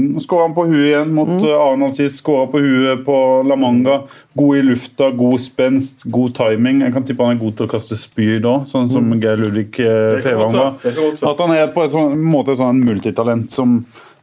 Nå 0.03 0.23
Skårer 0.25 0.49
han 0.49 0.57
på 0.57 0.65
huet 0.71 0.89
igjen 0.89 1.13
mot 1.15 1.29
Mm. 1.29 1.45
uh, 1.45 1.55
Arendal 1.63 1.95
sist. 1.95 2.19
Skåra 2.25 2.49
på 2.51 2.59
huet 2.65 3.05
på 3.07 3.19
La 3.47 3.57
Manga. 3.57 4.01
God 4.39 4.57
i 4.59 4.63
lufta, 4.67 5.11
god 5.15 5.41
spenst, 5.43 6.03
god 6.11 6.35
timing. 6.35 6.83
Jeg 6.83 6.93
kan 6.95 7.07
tippe 7.07 7.25
han 7.27 7.37
er 7.37 7.41
god 7.45 7.57
til 7.59 7.67
å 7.69 7.73
kaste 7.77 7.97
spyd 7.99 8.45
òg, 8.47 8.67
sånn 8.71 8.91
som 8.91 9.09
Geir 9.21 9.37
Ludvig 9.41 9.79
eh, 9.81 9.87
Mm. 9.89 10.19
Det 10.19 10.23
kan 10.23 10.27
Fevang 10.27 10.53
var. 10.59 11.33
At 11.33 11.39
han 11.45 11.55
er 11.57 11.71
på 11.75 11.83
en 11.87 11.91
sånn, 11.91 12.19
måte 12.23 12.55
sånn 12.59 12.83
multitalent 12.85 13.51
som, 13.55 13.79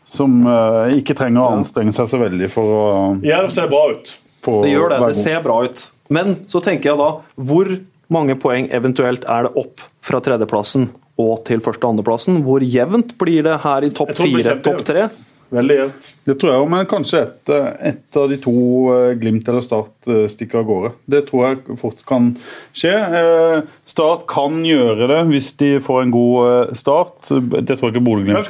som 0.05 0.45
uh, 0.47 0.87
ikke 0.95 1.15
trenger 1.17 1.41
å 1.41 1.55
anstrenge 1.59 1.91
seg 1.95 2.07
så 2.11 2.19
veldig 2.21 2.49
for 2.53 2.75
å 2.75 2.85
Jerv 3.25 3.49
ser 3.55 3.67
bra 3.71 3.81
ut. 3.95 4.11
Få 4.45 4.61
Det 4.65 4.71
gjør 4.75 4.93
det. 4.95 5.01
Det 5.09 5.19
ser 5.23 5.43
bra 5.45 5.59
ut. 5.65 5.85
Men 6.13 6.35
så 6.51 6.61
tenker 6.63 6.91
jeg 6.93 7.01
da, 7.01 7.11
hvor 7.49 7.71
mange 8.13 8.37
poeng 8.37 8.69
eventuelt 8.75 9.25
er 9.25 9.47
det 9.47 9.55
opp 9.57 9.81
fra 10.05 10.21
tredjeplassen 10.21 10.89
og 11.21 11.45
til 11.47 11.63
første- 11.65 11.87
og 11.87 11.95
andreplassen? 11.95 12.43
Hvor 12.45 12.61
jevnt 12.61 13.15
blir 13.21 13.45
det 13.47 13.61
her 13.65 13.87
i 13.87 13.93
topp 13.95 14.13
fire, 14.19 14.59
topp 14.65 14.83
tre? 14.85 15.07
Veldig 15.53 15.75
jevnt. 15.77 16.07
Det 16.25 16.33
tror 16.41 16.51
jeg 16.51 16.61
òg, 16.63 16.69
men 16.73 16.87
kanskje 16.89 17.19
et, 17.21 17.51
et 17.91 18.17
av 18.17 18.31
de 18.31 18.37
to 18.41 18.53
eh, 18.95 19.11
Glimt 19.21 19.47
eller 19.51 19.61
Start 19.63 20.09
eh, 20.09 20.23
stikker 20.31 20.63
av 20.63 20.65
gårde. 20.67 20.91
Det 21.13 21.21
tror 21.27 21.43
jeg 21.45 21.77
fort 21.79 22.01
kan 22.09 22.31
skje. 22.75 22.93
Eh, 23.19 23.59
Start 23.87 24.25
kan 24.31 24.57
gjøre 24.65 25.07
det 25.11 25.19
hvis 25.29 25.51
de 25.61 25.69
får 25.85 26.01
en 26.01 26.13
god 26.15 26.73
start. 26.81 27.29
Det 27.29 27.77
tror 27.77 27.87
jeg 27.91 27.93
ikke 27.95 28.05
Bodø-Glimt 28.09 28.49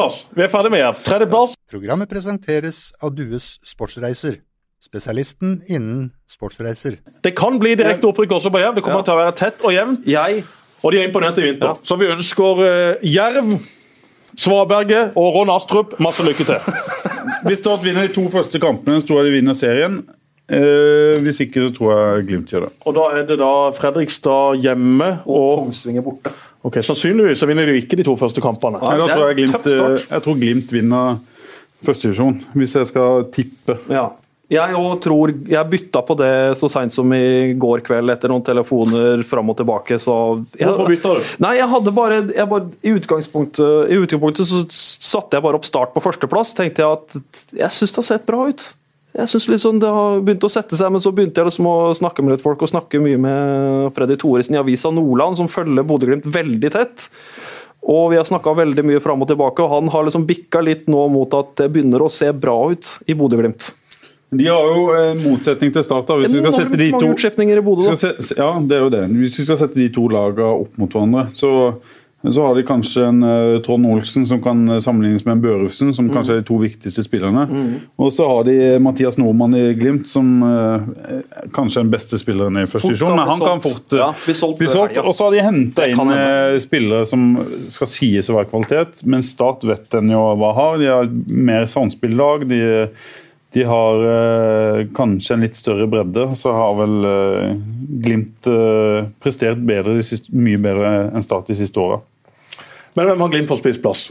på? 0.00 0.08
Vi 0.38 0.46
er 0.46 0.52
ferdig 0.52 0.72
med 0.72 0.86
her. 0.86 0.96
Tredjeplass. 1.06 1.54
Programmet 1.70 2.10
presenteres 2.10 2.86
av 3.04 3.12
Dues 3.14 3.58
Sportsreiser, 3.68 4.40
spesialisten 4.80 5.60
innen 5.68 6.10
sportsreiser. 6.30 6.96
Det 7.22 7.34
kan 7.38 7.58
bli 7.60 7.74
direkte 7.78 8.08
opprykk 8.08 8.32
også 8.38 8.52
på 8.54 8.62
Jerv. 8.62 8.74
Det 8.78 8.84
kommer 8.86 9.02
Ja. 9.02 9.08
til 9.08 9.14
å 9.14 9.20
være 9.20 9.36
tett 9.36 9.64
og 9.64 9.72
jevnt. 9.72 10.06
Jeg 10.06 10.44
Og 10.82 10.92
de 10.92 10.98
er 10.98 11.08
imponert 11.08 11.36
i 11.36 11.42
vinter. 11.44 11.74
Så 11.84 11.98
vi 12.00 12.06
ønsker 12.08 12.62
uh, 12.64 12.94
Jerv, 13.04 13.58
Svaberget 14.36 15.12
og 15.14 15.34
Ron 15.34 15.50
Astrup 15.52 15.98
masse 16.00 16.24
lykke 16.24 16.46
til. 16.48 16.56
Hvis 17.46 17.58
Start 17.60 17.84
vinner 17.84 18.06
de 18.06 18.14
to 18.14 18.24
første 18.32 18.58
kampene, 18.62 19.00
så 19.02 19.06
tror 19.06 19.20
jeg 19.20 19.30
de 19.30 19.36
vinner 19.40 19.54
serien. 19.58 20.00
Eh, 20.50 21.20
hvis 21.22 21.38
ikke, 21.44 21.62
så 21.68 21.70
tror 21.76 21.90
jeg 21.94 22.24
Glimt 22.26 22.50
gjør 22.50 22.64
det. 22.66 22.70
Og 22.82 22.94
da 22.96 23.02
er 23.14 23.26
det 23.28 23.36
da 23.38 23.70
Fredrikstad 23.70 24.58
hjemme 24.58 25.20
og 25.22 25.60
Kongsvinger 25.60 26.02
borte. 26.02 26.32
Ok, 26.66 26.80
Sannsynligvis 26.82 27.38
så 27.38 27.46
vinner 27.46 27.68
de 27.68 27.76
jo 27.76 27.82
ikke 27.84 28.00
de 28.00 28.06
to 28.08 28.16
første 28.18 28.42
kampene. 28.42 28.80
Nei, 28.82 28.96
da 28.98 29.06
tror 29.12 29.28
jeg, 29.30 29.36
Glimt, 29.38 29.68
eh, 29.70 30.08
jeg 30.10 30.24
tror 30.24 30.40
Glimt 30.40 30.72
vinner 30.74 31.20
førstedivisjon, 31.86 32.40
hvis 32.58 32.74
jeg 32.80 32.90
skal 32.90 33.28
tippe. 33.32 33.78
Ja. 33.94 34.08
Jeg 34.50 34.74
òg 34.74 34.96
tror 35.04 35.30
Jeg 35.46 35.70
bytta 35.70 36.00
på 36.02 36.16
det 36.18 36.32
så 36.58 36.66
seint 36.72 36.94
som 36.94 37.12
i 37.14 37.52
går 37.60 37.84
kveld 37.86 38.10
etter 38.10 38.32
noen 38.32 38.42
telefoner 38.46 39.22
fram 39.26 39.52
og 39.52 39.60
tilbake, 39.60 39.98
så 40.02 40.16
jeg, 40.58 40.66
Hvorfor 40.66 40.90
bytta 40.90 41.14
du? 41.14 41.30
Nei, 41.46 41.54
jeg 41.60 41.70
hadde 41.70 41.94
bare, 41.94 42.18
jeg 42.34 42.50
bare 42.50 42.66
i, 42.82 42.96
utgangspunktet, 42.98 43.92
I 43.94 44.00
utgangspunktet 44.00 44.50
så 44.50 44.64
satte 44.72 45.38
jeg 45.38 45.46
bare 45.46 45.60
opp 45.60 45.68
start 45.68 45.94
på 45.94 46.02
førsteplass. 46.02 46.56
Tenkte 46.58 46.82
jeg 46.82 46.98
at 46.98 47.54
jeg 47.62 47.76
syns 47.78 47.94
det 47.94 48.02
har 48.02 48.08
sett 48.10 48.26
bra 48.26 48.42
ut. 48.50 48.66
Jeg 49.10 49.26
synes 49.26 49.48
liksom 49.50 49.80
Det 49.82 49.90
har 49.90 50.20
begynt 50.22 50.44
å 50.46 50.52
sette 50.52 50.78
seg, 50.78 50.90
men 50.94 51.02
så 51.02 51.10
begynte 51.14 51.42
jeg 51.42 51.50
liksom 51.50 51.66
å 51.66 51.78
snakke 51.98 52.22
med 52.22 52.36
litt 52.36 52.44
folk, 52.44 52.62
og 52.62 52.70
snakke 52.70 53.02
mye 53.02 53.18
med 53.22 53.94
Freddy 53.96 54.18
Thoresen 54.18 54.58
i 54.58 54.60
Avisa 54.60 54.92
Nordland, 54.94 55.38
som 55.38 55.50
følger 55.50 55.86
Bodø-Glimt 55.86 56.26
veldig 56.30 56.70
tett. 56.74 57.08
Og 57.90 58.10
vi 58.12 58.18
har 58.20 58.28
snakka 58.28 58.52
veldig 58.58 58.84
mye 58.86 59.02
fram 59.02 59.22
og 59.24 59.30
tilbake, 59.30 59.64
og 59.64 59.74
han 59.74 59.90
har 59.94 60.06
liksom 60.06 60.26
bikka 60.28 60.62
litt 60.62 60.90
nå 60.90 61.06
mot 61.10 61.38
at 61.38 61.56
det 61.58 61.70
begynner 61.72 62.02
å 62.04 62.10
se 62.12 62.28
bra 62.34 62.56
ut 62.70 62.96
i 63.06 63.16
Bodø-Glimt. 63.18 63.72
De 64.30 64.46
har 64.46 64.66
jo 64.70 64.90
en 64.94 65.22
motsetning 65.24 65.72
til 65.74 65.86
Start. 65.86 66.10
Hvis 66.22 66.34
vi 66.36 66.42
skal 66.42 66.58
sette 66.60 66.78
de 66.78 66.90
to 66.94 67.06
utskiftninger 67.10 67.58
i 67.58 67.62
Bodø, 67.66 67.88
da. 67.90 68.10
ja, 68.38 68.50
det 68.62 68.76
er 68.76 68.84
jo 68.84 68.90
det. 68.94 69.06
Hvis 69.18 69.40
vi 69.40 69.46
skal 69.48 69.58
sette 69.64 69.80
de 69.80 69.88
to 69.90 70.06
lagene 70.10 70.52
opp 70.62 70.76
mot 70.78 70.92
hverandre, 70.94 71.24
så, 71.34 71.50
så 72.22 72.44
har 72.46 72.54
de 72.54 72.62
kanskje 72.68 73.08
en 73.08 73.24
uh, 73.26 73.56
Trond 73.66 73.88
Olsen 73.90 74.28
som 74.30 74.38
kan 74.44 74.60
eh, 74.70 74.78
sammenlignes 74.84 75.24
med 75.26 75.32
en 75.34 75.42
Børufsen, 75.42 75.90
som 75.96 76.12
kanskje 76.14 76.36
er 76.36 76.44
de 76.44 76.46
to 76.46 76.60
viktigste 76.62 77.02
spillerne. 77.02 77.42
Og 77.98 78.12
så 78.14 78.28
har 78.30 78.46
de 78.46 78.54
Mathias 78.84 79.18
Nordmann 79.18 79.56
i 79.58 79.64
Glimt, 79.74 80.06
som 80.12 80.28
uh, 80.46 80.86
er 81.10 81.50
kanskje 81.56 81.80
er 81.80 81.88
den 81.88 81.94
beste 81.96 82.20
spilleren 82.22 82.60
i 82.60 82.68
første 82.70 82.92
divisjon. 82.92 83.16
Men 83.18 83.32
han 83.32 83.42
kan 83.42 83.64
fort 83.64 83.96
uh, 83.96 84.02
Ja, 84.04 84.10
bli 84.14 84.36
solgt 84.38 84.62
solgt. 84.70 85.00
Og 85.02 85.10
så 85.10 85.26
har 85.26 85.34
de 85.34 85.46
henta 85.48 85.88
inn 85.90 86.14
eh, 86.14 86.54
spillere 86.62 87.08
som 87.10 87.32
skal 87.66 87.90
sies 87.90 88.30
å 88.30 88.38
være 88.38 88.52
kvalitet, 88.52 89.02
men 89.10 89.26
Start 89.26 89.66
vet 89.66 89.98
en 89.98 90.14
jo 90.14 90.22
hva 90.38 90.54
har. 90.54 90.78
De 90.78 90.92
har 90.92 91.10
mer 91.26 91.66
samspilllag. 91.72 92.46
De 92.52 92.62
de 93.54 93.64
har 93.66 94.04
eh, 94.06 94.84
kanskje 94.94 95.34
en 95.34 95.44
litt 95.44 95.58
større 95.58 95.88
bredde, 95.90 96.22
og 96.30 96.36
så 96.38 96.52
har 96.54 96.76
vel 96.78 97.06
eh, 97.08 97.54
Glimt 98.00 98.46
eh, 98.46 99.08
prestert 99.20 99.58
bedre 99.66 99.96
de 99.98 100.04
siste, 100.06 100.30
mye 100.30 100.60
bedre 100.62 100.92
enn 101.10 101.26
Start 101.26 101.50
de 101.50 101.56
siste 101.58 101.82
åra. 101.82 101.98
Men 102.94 103.10
hvem 103.10 103.24
har 103.24 103.32
Glimt 103.34 103.50
på 103.50 103.58
spissplass? 103.58 104.06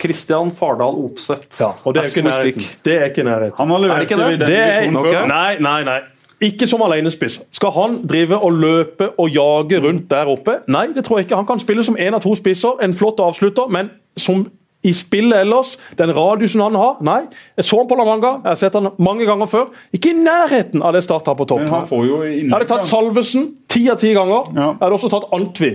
Kristian 0.00 0.50
Fardal 0.56 0.96
Opseth. 1.04 1.48
Ja, 1.60 1.70
og 1.84 1.96
det 1.96 2.04
er 2.04 2.10
ikke 2.10 2.24
nærheten. 2.26 2.66
Det 2.84 2.96
er 2.96 3.06
ikke 3.12 3.24
nærheten. 3.24 3.56
Han 3.60 3.70
har 3.70 3.84
Er 3.96 4.04
det 4.04 4.08
det? 4.08 4.16
i 4.16 4.36
den 4.36 4.46
Det 4.46 4.58
er, 4.58 4.80
divisjonen 4.80 5.04
før. 5.04 5.26
Nei, 5.30 5.58
nei, 5.60 5.78
nei. 5.88 6.00
Ikke 6.44 6.66
som 6.68 6.82
alenespiss. 6.84 7.38
Skal 7.56 7.72
han 7.72 8.02
drive 8.08 8.36
og 8.36 8.52
løpe 8.52 9.08
og 9.16 9.30
jage 9.32 9.80
rundt 9.80 10.10
der 10.10 10.28
oppe? 10.28 10.58
Nei, 10.68 10.86
det 10.92 11.04
tror 11.04 11.18
jeg 11.18 11.28
ikke. 11.28 11.36
Han 11.36 11.48
kan 11.48 11.60
spille 11.60 11.84
som 11.84 11.96
én 11.96 12.12
av 12.12 12.20
to 12.24 12.34
spisser, 12.36 12.76
en 12.84 12.92
flott 12.94 13.20
avslutter, 13.24 13.70
men 13.72 13.88
som 14.20 14.44
i 14.84 14.92
spillet 14.94 15.40
ellers, 15.40 15.74
den 15.98 16.12
radiusen 16.14 16.60
han 16.62 16.76
har 16.78 17.00
Nei, 17.04 17.22
jeg 17.58 17.66
så 17.66 17.80
han 17.80 17.88
på 17.90 17.96
La 17.98 18.04
Manga, 18.06 18.36
jeg 18.44 18.50
har 18.52 18.60
sett 18.60 18.76
han 18.78 18.90
mange 19.02 19.26
ganger 19.26 19.48
før. 19.50 19.66
Ikke 19.96 20.12
i 20.12 20.18
nærheten 20.20 20.84
av 20.84 20.94
det 20.94 21.02
Start 21.06 21.26
har 21.26 21.34
på 21.38 21.46
topp. 21.48 21.64
Jeg 21.66 22.50
hadde 22.52 22.68
tatt 22.70 22.86
Salvesen 22.86 23.50
ti 23.72 23.86
av 23.90 23.98
ti 24.02 24.12
ganger. 24.14 24.52
Ja. 24.54 24.68
Jeg 24.76 24.82
hadde 24.84 24.98
også 25.00 25.10
tatt 25.16 25.28
Antvi 25.36 25.74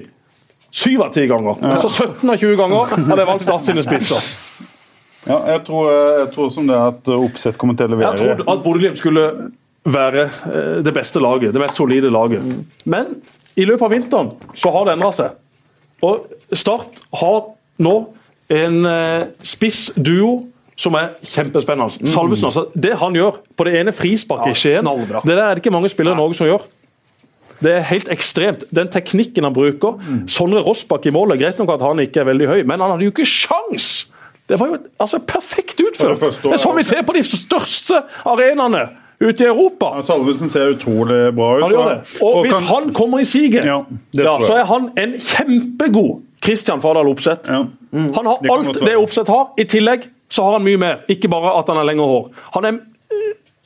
syv 0.71 1.01
av 1.01 1.11
ti 1.13 1.25
ganger. 1.27 1.59
Så 1.83 1.89
17 1.89 2.29
av 2.29 2.37
20 2.37 2.55
ganger 2.59 2.93
hadde 2.95 3.19
jeg 3.19 3.29
valgt 3.29 3.45
Start 3.47 3.67
sine 3.67 3.83
spisser. 3.85 4.29
Ja, 5.27 5.37
jeg 5.51 5.63
tror, 5.67 5.91
eh, 5.91 6.19
jeg 6.23 6.29
tror 6.33 6.47
som 6.49 6.69
det 6.69 6.77
er 6.77 6.93
at 6.95 7.09
Oppsett 7.13 7.57
kommer 7.61 7.77
til 7.77 7.91
å 7.91 7.93
levere. 7.93 8.15
Jeg 8.15 8.37
trodde 8.39 8.47
at 8.55 8.63
Bodø-Glimt 8.63 8.97
skulle 8.97 9.25
være 9.85 10.23
eh, 10.25 10.79
det 10.85 10.93
beste 10.95 11.21
laget, 11.21 11.53
det 11.53 11.61
mest 11.61 11.77
solide 11.77 12.09
laget. 12.09 12.41
Men 12.89 13.19
i 13.59 13.67
løpet 13.67 13.85
av 13.85 13.93
vinteren 13.93 14.31
så 14.57 14.71
har 14.73 14.87
det 14.87 14.95
endra 14.95 15.11
seg. 15.13 15.37
Og 16.01 16.25
Start 16.57 17.03
har 17.21 17.51
nå 17.81 17.95
en 18.51 18.85
eh, 18.85 19.23
spiss 19.45 19.91
duo 19.95 20.47
som 20.81 20.95
er 20.97 21.11
kjempespennende. 21.23 22.09
Salvesen, 22.09 22.47
altså. 22.49 22.65
Det 22.73 22.95
han 22.97 23.15
gjør 23.15 23.41
på 23.57 23.67
det 23.67 23.75
ene 23.81 23.93
frisparket 23.93 24.51
Ja, 24.51 24.55
i 24.55 24.61
Skien, 24.61 24.87
det 25.25 25.35
der 25.35 25.43
er 25.43 25.55
det 25.55 25.61
ikke 25.63 25.73
mange 25.73 25.91
spillere 25.93 26.15
i 26.17 26.21
Norge 26.21 26.37
som 26.39 26.49
gjør. 26.49 26.63
Det 27.61 27.75
er 27.77 27.83
helt 27.91 28.09
ekstremt. 28.09 28.63
Den 28.73 28.89
teknikken 28.89 29.45
han 29.45 29.53
bruker. 29.53 29.99
Sondre 30.31 30.63
Rossbakk 30.65 31.05
i 31.05 31.13
målet, 31.13 31.37
greit 31.43 31.59
nok 31.61 31.75
at 31.75 31.83
han 31.85 32.01
ikke 32.01 32.23
er 32.23 32.31
veldig 32.31 32.47
høy, 32.49 32.61
men 32.65 32.81
han 32.81 32.95
hadde 32.95 33.05
jo 33.05 33.13
ikke 33.13 33.27
sjans! 33.29 34.07
Det 34.49 34.57
var 34.59 34.71
jo 34.73 34.79
altså, 34.99 35.19
perfekt 35.23 35.79
utført! 35.79 36.19
Det 36.19 36.31
Det 36.43 36.55
er 36.57 36.63
sånn 36.63 36.75
vi 36.79 36.83
ser 36.83 37.05
på 37.07 37.13
de 37.15 37.21
største 37.23 38.01
arenaene 38.27 38.87
ute 39.21 39.45
i 39.45 39.47
Europa. 39.47 39.93
Ja, 39.99 40.01
Salvesen 40.01 40.49
ser 40.49 40.73
utrolig 40.73 41.19
bra 41.37 41.51
ut. 41.59 41.63
Han 41.67 41.75
gjør 41.75 41.89
det. 41.91 41.99
Og 42.25 42.39
hvis 42.41 42.55
kan- 42.55 42.63
han 42.71 42.89
kommer 42.97 43.21
i 43.21 43.27
siget, 43.29 43.65
Ja, 43.65 43.83
ja, 44.17 44.39
så 44.41 44.57
er 44.57 44.65
han 44.65 44.89
en 44.97 45.13
kjempegod 45.19 46.23
Christian 46.41 46.81
Fardal 46.81 47.07
Opseth. 47.11 47.49
ja. 47.49 47.65
Han 47.91 48.25
har 48.25 48.37
alt 48.53 48.79
det. 48.79 48.95
Opseth 48.97 49.31
har. 49.31 49.49
I 49.59 49.65
tillegg 49.67 50.07
så 50.31 50.43
har 50.47 50.53
han 50.57 50.63
mye 50.63 50.79
mer. 50.79 51.01
Ikke 51.11 51.27
bare 51.29 51.51
at 51.59 51.67
han 51.67 51.77
har 51.77 51.85
lengre 51.89 52.07
hår. 52.07 52.29
Han 52.55 52.65
er 52.69 52.79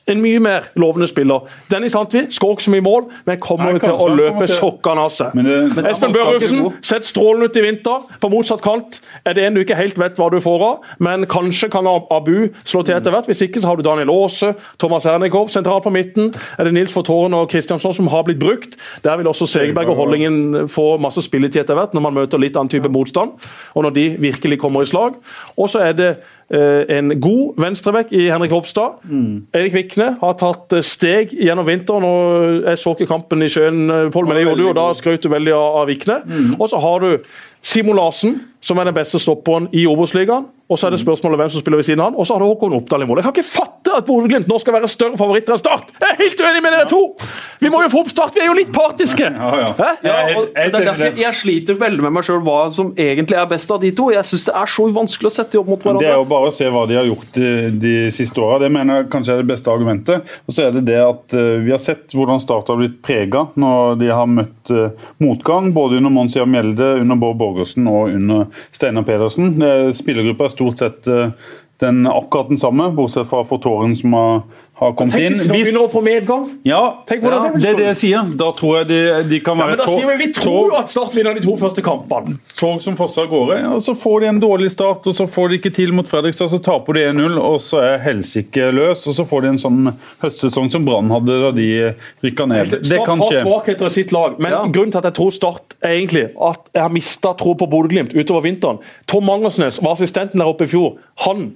en 0.06 0.20
mye 0.22 0.40
mer 0.42 0.68
lovende 0.78 1.08
spiller. 1.10 1.46
Dennis 1.70 1.94
Antvi 1.98 2.26
skår 2.30 2.52
ikke 2.54 2.64
så 2.66 2.72
mye 2.74 2.84
mål, 2.86 3.06
men 3.26 3.40
kommer 3.42 3.74
Nei, 3.74 3.80
til 3.82 3.96
å 3.98 4.06
løpe 4.14 4.46
sokkene 4.50 5.06
av 5.06 5.14
seg. 5.14 5.34
Men 5.34 5.88
Espen 5.90 6.14
Børufsen, 6.14 6.60
sett 6.86 7.08
strålende 7.08 7.50
ut 7.50 7.58
i 7.58 7.64
vinter. 7.64 8.04
På 8.22 8.30
motsatt 8.30 8.62
kant 8.64 9.00
er 9.26 9.34
det 9.34 9.46
en 9.46 9.56
du 9.56 9.62
ikke 9.64 9.78
helt 9.78 9.98
vet 9.98 10.20
hva 10.20 10.28
du 10.30 10.38
får 10.42 10.64
av, 10.68 10.92
men 11.02 11.26
kanskje 11.30 11.70
kan 11.72 11.88
Abu 11.90 12.52
slå 12.62 12.84
til 12.86 12.94
etter 12.94 13.14
hvert. 13.14 13.26
Hvis 13.30 13.42
ikke 13.48 13.62
så 13.62 13.72
har 13.72 13.80
du 13.80 13.84
Daniel 13.86 14.12
Aase, 14.14 14.52
Thomas 14.78 15.08
Ernikov 15.10 15.50
sentralt 15.54 15.86
på 15.88 15.94
midten. 15.94 16.30
Er 16.54 16.68
det 16.68 16.76
Nils 16.76 16.94
Fortåren 16.94 17.34
og 17.34 17.50
Kristiansson 17.50 17.96
som 17.96 18.12
har 18.14 18.22
blitt 18.28 18.40
brukt? 18.42 18.78
Der 19.02 19.18
vil 19.18 19.30
også 19.30 19.48
Segerberg 19.50 19.90
og 19.90 20.00
Holdingen 20.04 20.68
få 20.70 20.92
masse 21.02 21.24
spilletid 21.26 21.64
etter 21.64 21.78
hvert, 21.78 21.98
når 21.98 22.06
man 22.06 22.18
møter 22.22 22.42
litt 22.42 22.54
annen 22.54 22.70
type 22.70 22.90
motstand, 22.92 23.34
og 23.74 23.86
når 23.88 23.98
de 23.98 24.08
virkelig 24.22 24.62
kommer 24.62 24.86
i 24.86 24.90
slag. 24.90 25.18
Og 25.58 25.70
så 25.72 25.82
er 25.88 25.98
det 25.98 26.10
eh, 26.14 26.24
en 26.94 27.10
god 27.20 27.56
venstrebekk 27.58 28.12
i 28.14 28.28
Henrik 28.30 28.52
Hopstad. 28.54 29.00
Erik 29.56 29.74
Vikne 29.74 30.12
har 30.20 30.36
tatt 30.38 30.76
eh, 30.76 30.84
steg 30.86 31.34
gjennom 31.34 31.66
vinteren. 31.66 32.06
og 32.06 32.68
Jeg 32.68 32.78
så 32.82 32.94
ikke 32.94 33.10
kampen 33.10 33.42
i 33.42 33.50
Sjøen, 33.50 33.86
eh, 33.90 34.10
Pål, 34.14 34.28
men 34.28 34.38
det 34.38 34.44
gjorde 34.46 34.62
du, 34.62 34.68
og 34.70 34.76
da 34.78 34.86
skrøt 34.94 35.26
du 35.26 35.30
veldig 35.32 35.56
av, 35.56 35.86
Vikne. 35.90 36.20
Vikne. 36.26 36.54
Og 36.60 36.68
så 36.70 36.78
har 36.82 37.02
du 37.02 37.18
Simon 37.62 37.98
Larsen, 37.98 38.40
som 38.62 38.78
er 38.78 38.84
den 38.88 38.94
beste 38.94 39.18
stopperen 39.18 39.68
i 39.74 39.86
Obos-ligaen. 39.90 40.46
Og 40.66 40.78
så 40.78 40.88
er 40.88 40.96
det 40.96 40.98
spørsmålet 40.98 41.38
hvem 41.38 41.50
som 41.54 41.62
spiller 41.62 41.78
ved 41.78 41.86
siden 41.86 42.00
av 42.02 42.10
han. 42.10 42.16
Og 42.18 42.26
så 42.26 42.34
har 42.34 42.42
du 42.42 42.48
Håkon 42.48 42.74
Oppdal 42.80 43.04
i 43.04 43.06
mål. 43.06 43.20
Jeg 43.20 43.26
kan 43.28 43.34
ikke 43.36 43.46
fatte 43.46 43.92
at 43.96 44.06
Bodø-Glimt 44.08 44.48
nå 44.50 44.58
skal 44.58 44.74
være 44.74 44.88
større 44.90 45.18
favoritter 45.20 45.54
enn 45.54 45.60
Start! 45.60 45.92
Jeg 46.00 46.08
er 46.10 46.18
helt 46.18 46.40
uenig 46.42 46.62
med 46.64 46.74
dere 46.74 46.88
to! 46.90 47.00
Vi 47.62 47.70
må 47.70 47.82
jo 47.84 47.90
få 47.92 48.00
opp 48.02 48.10
Start, 48.10 48.34
vi 48.34 48.42
er 48.42 48.50
jo 48.50 48.56
litt 48.58 48.72
partiske! 48.74 49.28
Ja, 49.30 49.50
ja. 49.60 49.68
Ja, 50.02 50.16
og 50.40 50.48
det 50.56 50.64
er 50.66 50.88
derfor 50.90 51.20
jeg 51.22 51.38
sliter 51.38 51.78
veldig 51.78 52.02
med 52.08 52.16
meg 52.16 52.26
sjøl 52.26 52.42
hva 52.44 52.58
som 52.74 52.90
egentlig 52.98 53.38
er 53.38 53.46
best 53.50 53.70
av 53.70 53.78
de 53.84 53.92
to. 53.96 54.08
Jeg 54.14 54.26
syns 54.26 54.48
det 54.48 54.56
er 54.58 54.72
så 54.74 54.88
vanskelig 54.96 55.30
å 55.30 55.34
sette 55.36 55.54
de 55.54 55.60
opp 55.62 55.70
mot 55.70 55.86
hverandre. 55.86 56.02
Det 56.02 56.10
er 56.10 56.18
jo 56.18 56.26
bare 56.34 56.50
å 56.50 56.56
se 56.58 56.70
hva 56.74 56.82
de 56.90 56.98
har 56.98 57.06
gjort 57.08 57.38
de, 57.38 57.52
de 57.86 57.94
siste 58.18 58.42
åra. 58.42 58.58
Det 58.64 58.72
mener 58.74 59.00
jeg 59.00 59.08
kanskje 59.14 59.36
er 59.36 59.42
det 59.44 59.48
beste 59.52 59.72
argumentet. 59.72 60.34
Og 60.50 60.56
så 60.56 60.66
er 60.66 60.74
det 60.74 60.84
det 60.90 60.98
at 61.02 61.36
eh, 61.38 61.52
Vi 61.62 61.74
har 61.74 61.82
sett 61.82 62.14
hvordan 62.16 62.42
Start 62.42 62.74
har 62.74 62.80
blitt 62.80 62.98
prega 63.06 63.46
når 63.54 63.96
de 64.02 64.10
har 64.10 64.26
møtt 64.30 64.74
eh, 64.74 65.06
motgang. 65.22 65.70
Både 65.76 66.02
under 66.02 66.12
Monsia 66.18 66.46
Mjelde, 66.48 66.92
under 67.04 67.22
Bård 67.22 67.38
Borgersen 67.40 67.86
og 67.90 68.14
under 68.18 68.50
Steinar 68.74 69.06
Pedersen. 69.06 69.54
Spillergruppa 69.96 70.50
er 70.50 70.55
stort 70.56 70.80
sett 70.82 71.06
eh, 71.06 71.30
den, 71.82 72.06
akkurat 72.08 72.48
den 72.48 72.60
samme, 72.60 72.90
bortsett 72.96 73.28
fra 73.28 73.44
Fortåren 73.44 73.96
som 73.96 74.16
har, 74.16 74.42
har 74.76 74.92
kommet 74.92 75.14
Tenk 75.16 75.24
inn. 75.24 75.32
hvis 75.32 75.46
de 75.46 75.52
begynner 75.54 75.84
å 75.86 75.88
få 75.90 76.02
medgang. 76.04 76.42
ja, 76.68 76.80
Tenk 77.08 77.22
hvordan 77.24 77.38
ja, 77.38 77.44
det 77.46 77.52
vil 77.54 77.62
det 77.62 77.68
er 77.70 77.76
det 77.80 77.86
jeg 77.86 77.96
sier. 77.96 78.26
Da 78.36 78.48
tror 78.52 78.74
jeg 78.78 78.88
de, 78.90 78.98
de 79.30 79.38
kan 79.40 79.56
Ja, 79.56 79.66
men 79.70 79.78
da 79.78 79.84
tog- 79.86 79.94
sier 80.00 80.06
vi 80.10 80.26
Vi 80.26 80.32
tror 80.36 80.70
tog- 80.70 80.74
at 80.78 80.88
Start 80.92 81.14
vinner 81.16 81.34
de 81.34 81.40
to 81.40 81.56
første 81.56 81.82
kampene. 81.82 82.36
tog 82.58 82.82
som 82.82 82.94
fosser 82.94 83.22
av 83.22 83.28
gårde. 83.30 83.56
Og 83.72 83.80
så 83.82 83.94
får 83.96 84.20
de 84.20 84.26
en 84.28 84.40
dårlig 84.40 84.70
start, 84.70 85.06
og 85.06 85.14
så 85.16 85.26
får 85.26 85.48
de 85.48 85.58
ikke 85.58 85.72
til 85.74 85.92
mot 85.92 86.04
Fredrikstad, 86.06 86.50
så 86.52 86.60
taper 86.62 86.92
de 86.92 87.00
1-0, 87.08 87.38
og 87.40 87.58
så 87.60 87.80
er 87.82 87.98
helsike 88.04 88.68
løs. 88.76 89.06
Og 89.08 89.14
så 89.16 89.24
får 89.26 89.40
de 89.42 89.48
en 89.48 89.58
sånn 89.64 89.94
høstsesong 90.20 90.70
som 90.70 90.84
Brann 90.84 91.08
hadde 91.08 91.40
da 91.46 91.50
de 91.56 91.94
rykka 92.22 92.46
ned. 92.46 92.70
Det 92.82 92.86
Start 92.86 93.08
har 93.08 93.42
svakheter 93.42 93.86
i 93.86 93.88
sitt 93.96 94.12
lag, 94.12 94.38
men 94.38 94.52
Ja. 94.52 94.64
grunnen 94.66 94.92
til 94.92 94.98
at 94.98 95.04
jeg 95.04 95.14
tror 95.14 95.30
Start 95.32 95.74
er 95.82 95.88
egentlig 95.96 96.30
at 96.38 96.68
jeg 96.74 96.82
har 96.82 96.90
mista 96.90 97.32
tro 97.34 97.54
på 97.54 97.66
Bodø-Glimt 97.70 98.12
utover 98.14 98.42
vinteren. 98.42 98.78
Tom 99.06 99.24
Mangersnes 99.24 99.80
var 99.82 99.92
assistenten 99.96 100.38
der 100.38 100.44
oppe 100.46 100.64
i 100.64 100.66
fjor. 100.66 100.98
Han 101.24 101.54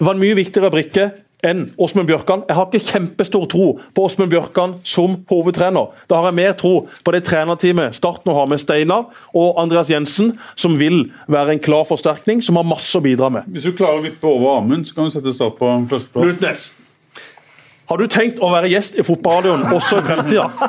var 0.00 0.14
en 0.14 0.20
mye 0.20 0.34
viktigere 0.34 0.70
brikke 0.70 1.12
enn 1.46 1.62
Åsmund 1.78 2.08
Bjørkan. 2.10 2.42
Jeg 2.48 2.56
har 2.58 2.66
ikke 2.68 2.82
kjempestor 2.90 3.46
tro 3.52 3.66
på 3.94 4.04
Åsmund 4.08 4.30
Bjørkan 4.32 4.74
som 4.86 5.14
hovedtrener. 5.30 5.92
Da 6.10 6.18
har 6.20 6.28
jeg 6.30 6.38
mer 6.40 6.56
tro 6.58 6.72
på 7.06 7.14
det 7.14 7.22
trenerteamet 7.28 7.94
Start 7.96 8.26
nå 8.26 8.34
har 8.36 8.48
med 8.50 8.60
Steinar 8.62 9.06
og 9.36 9.60
Andreas 9.62 9.90
Jensen, 9.92 10.34
som 10.58 10.74
vil 10.80 11.06
være 11.32 11.56
en 11.56 11.62
klar 11.62 11.86
forsterkning, 11.88 12.42
som 12.44 12.58
har 12.60 12.66
masse 12.68 12.92
å 12.98 13.02
bidra 13.04 13.30
med. 13.32 13.46
Hvis 13.54 13.68
du 13.70 13.72
klarer 13.78 14.00
å 14.00 14.04
vippe 14.04 14.26
over 14.28 14.58
Amund, 14.60 14.86
så 14.90 14.94
kan 14.98 15.08
du 15.08 15.14
sette 15.14 15.32
Start 15.36 15.56
på 15.60 15.70
førsteplass. 15.90 16.26
Lutnes, 16.32 16.66
har 17.86 17.96
du 18.02 18.06
tenkt 18.10 18.40
å 18.42 18.48
være 18.50 18.68
gjest 18.72 18.96
i 18.98 19.04
Fotballradioen 19.06 19.62
også 19.76 20.00
i 20.02 20.06
fremtida? 20.08 20.48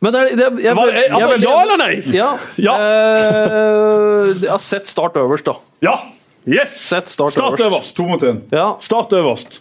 Men 0.00 0.14
det 0.14 0.18
er, 0.20 0.28
det 0.38 0.44
er, 0.46 0.58
jeg, 0.62 0.74
Hva- 0.78 0.84
jeg, 0.94 1.08
altså, 1.10 1.28
jeg- 1.32 1.42
ja 1.42 1.54
eller 1.64 1.78
nei? 1.80 1.94
Ja. 2.14 2.28
Ja. 2.62 2.74
Eh, 2.78 4.28
jeg 4.44 4.50
har 4.52 4.62
sett 4.62 4.86
Start 4.86 5.16
øverst, 5.18 5.48
da. 5.48 5.56
Ja! 5.82 5.96
Yes! 6.48 6.78
Sett 6.88 7.08
Start, 7.12 7.32
Start 7.36 7.60
øverst. 7.60 7.96
To 7.96 8.06
mot 8.08 8.22
én. 8.24 8.40
Ja. 8.50 8.76
Start 8.80 9.12
øverst. 9.12 9.60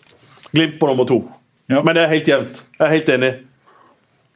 Glimt 0.52 0.80
på 0.80 0.88
nummer 0.88 1.06
to. 1.06 1.22
Ja. 1.68 1.82
Men 1.84 1.98
det 1.98 2.06
er 2.06 2.14
helt 2.14 2.30
jevnt. 2.32 2.62
Jeg 2.78 2.86
er 2.86 2.94
helt 2.94 3.10
enig. 3.12 3.34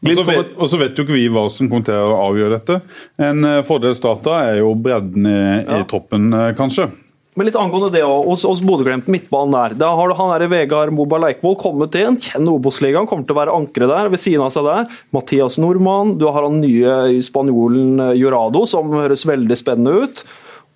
Og 0.02 0.18
så 0.18 0.24
vet, 0.26 0.52
og 0.58 0.70
så 0.72 0.80
vet 0.82 0.98
jo 0.98 1.06
ikke 1.06 1.14
vi 1.14 1.28
hva 1.30 1.46
som 1.54 1.70
kommer 1.70 1.86
til 1.88 1.96
å 1.96 2.18
avgjøre 2.26 2.58
dette. 2.58 2.80
En 3.22 3.46
eh, 3.46 3.62
fordel 3.68 3.94
starta 3.96 4.40
er 4.50 4.60
jo 4.64 4.74
bredden 4.74 5.30
i, 5.30 5.40
i 5.62 5.80
troppen, 5.88 6.32
eh, 6.34 6.52
kanskje. 6.58 6.90
Men 7.38 7.48
litt 7.48 7.56
angående 7.56 7.94
det 7.94 8.02
også, 8.04 8.26
hos, 8.28 8.44
hos 8.50 8.62
Bodø-Glimt, 8.66 9.08
midtbanen 9.14 9.54
der. 9.56 9.76
Da 9.80 9.94
har 9.96 10.12
han 10.18 10.34
der 10.34 10.50
Vegard 10.52 10.92
Moba 10.92 11.22
Leikvoll 11.22 11.56
kommet 11.62 11.96
inn, 11.96 12.18
kjenner 12.20 12.58
Obos-ligaen, 12.58 13.08
kommer 13.08 13.30
til 13.30 13.38
å 13.38 13.40
være 13.40 13.56
ankeret 13.56 13.94
der. 13.94 14.10
Ved 14.12 14.20
siden 14.20 14.44
av 14.44 14.52
seg 14.52 14.68
der, 14.68 14.90
Mathias 15.16 15.62
Nordmann. 15.62 16.18
Du 16.20 16.28
har 16.28 16.50
han 16.50 16.60
nye 16.66 17.22
spanjolen 17.24 18.10
eh, 18.10 18.16
Jurado, 18.20 18.66
som 18.68 18.92
høres 18.98 19.24
veldig 19.30 19.60
spennende 19.62 20.02
ut. 20.02 20.26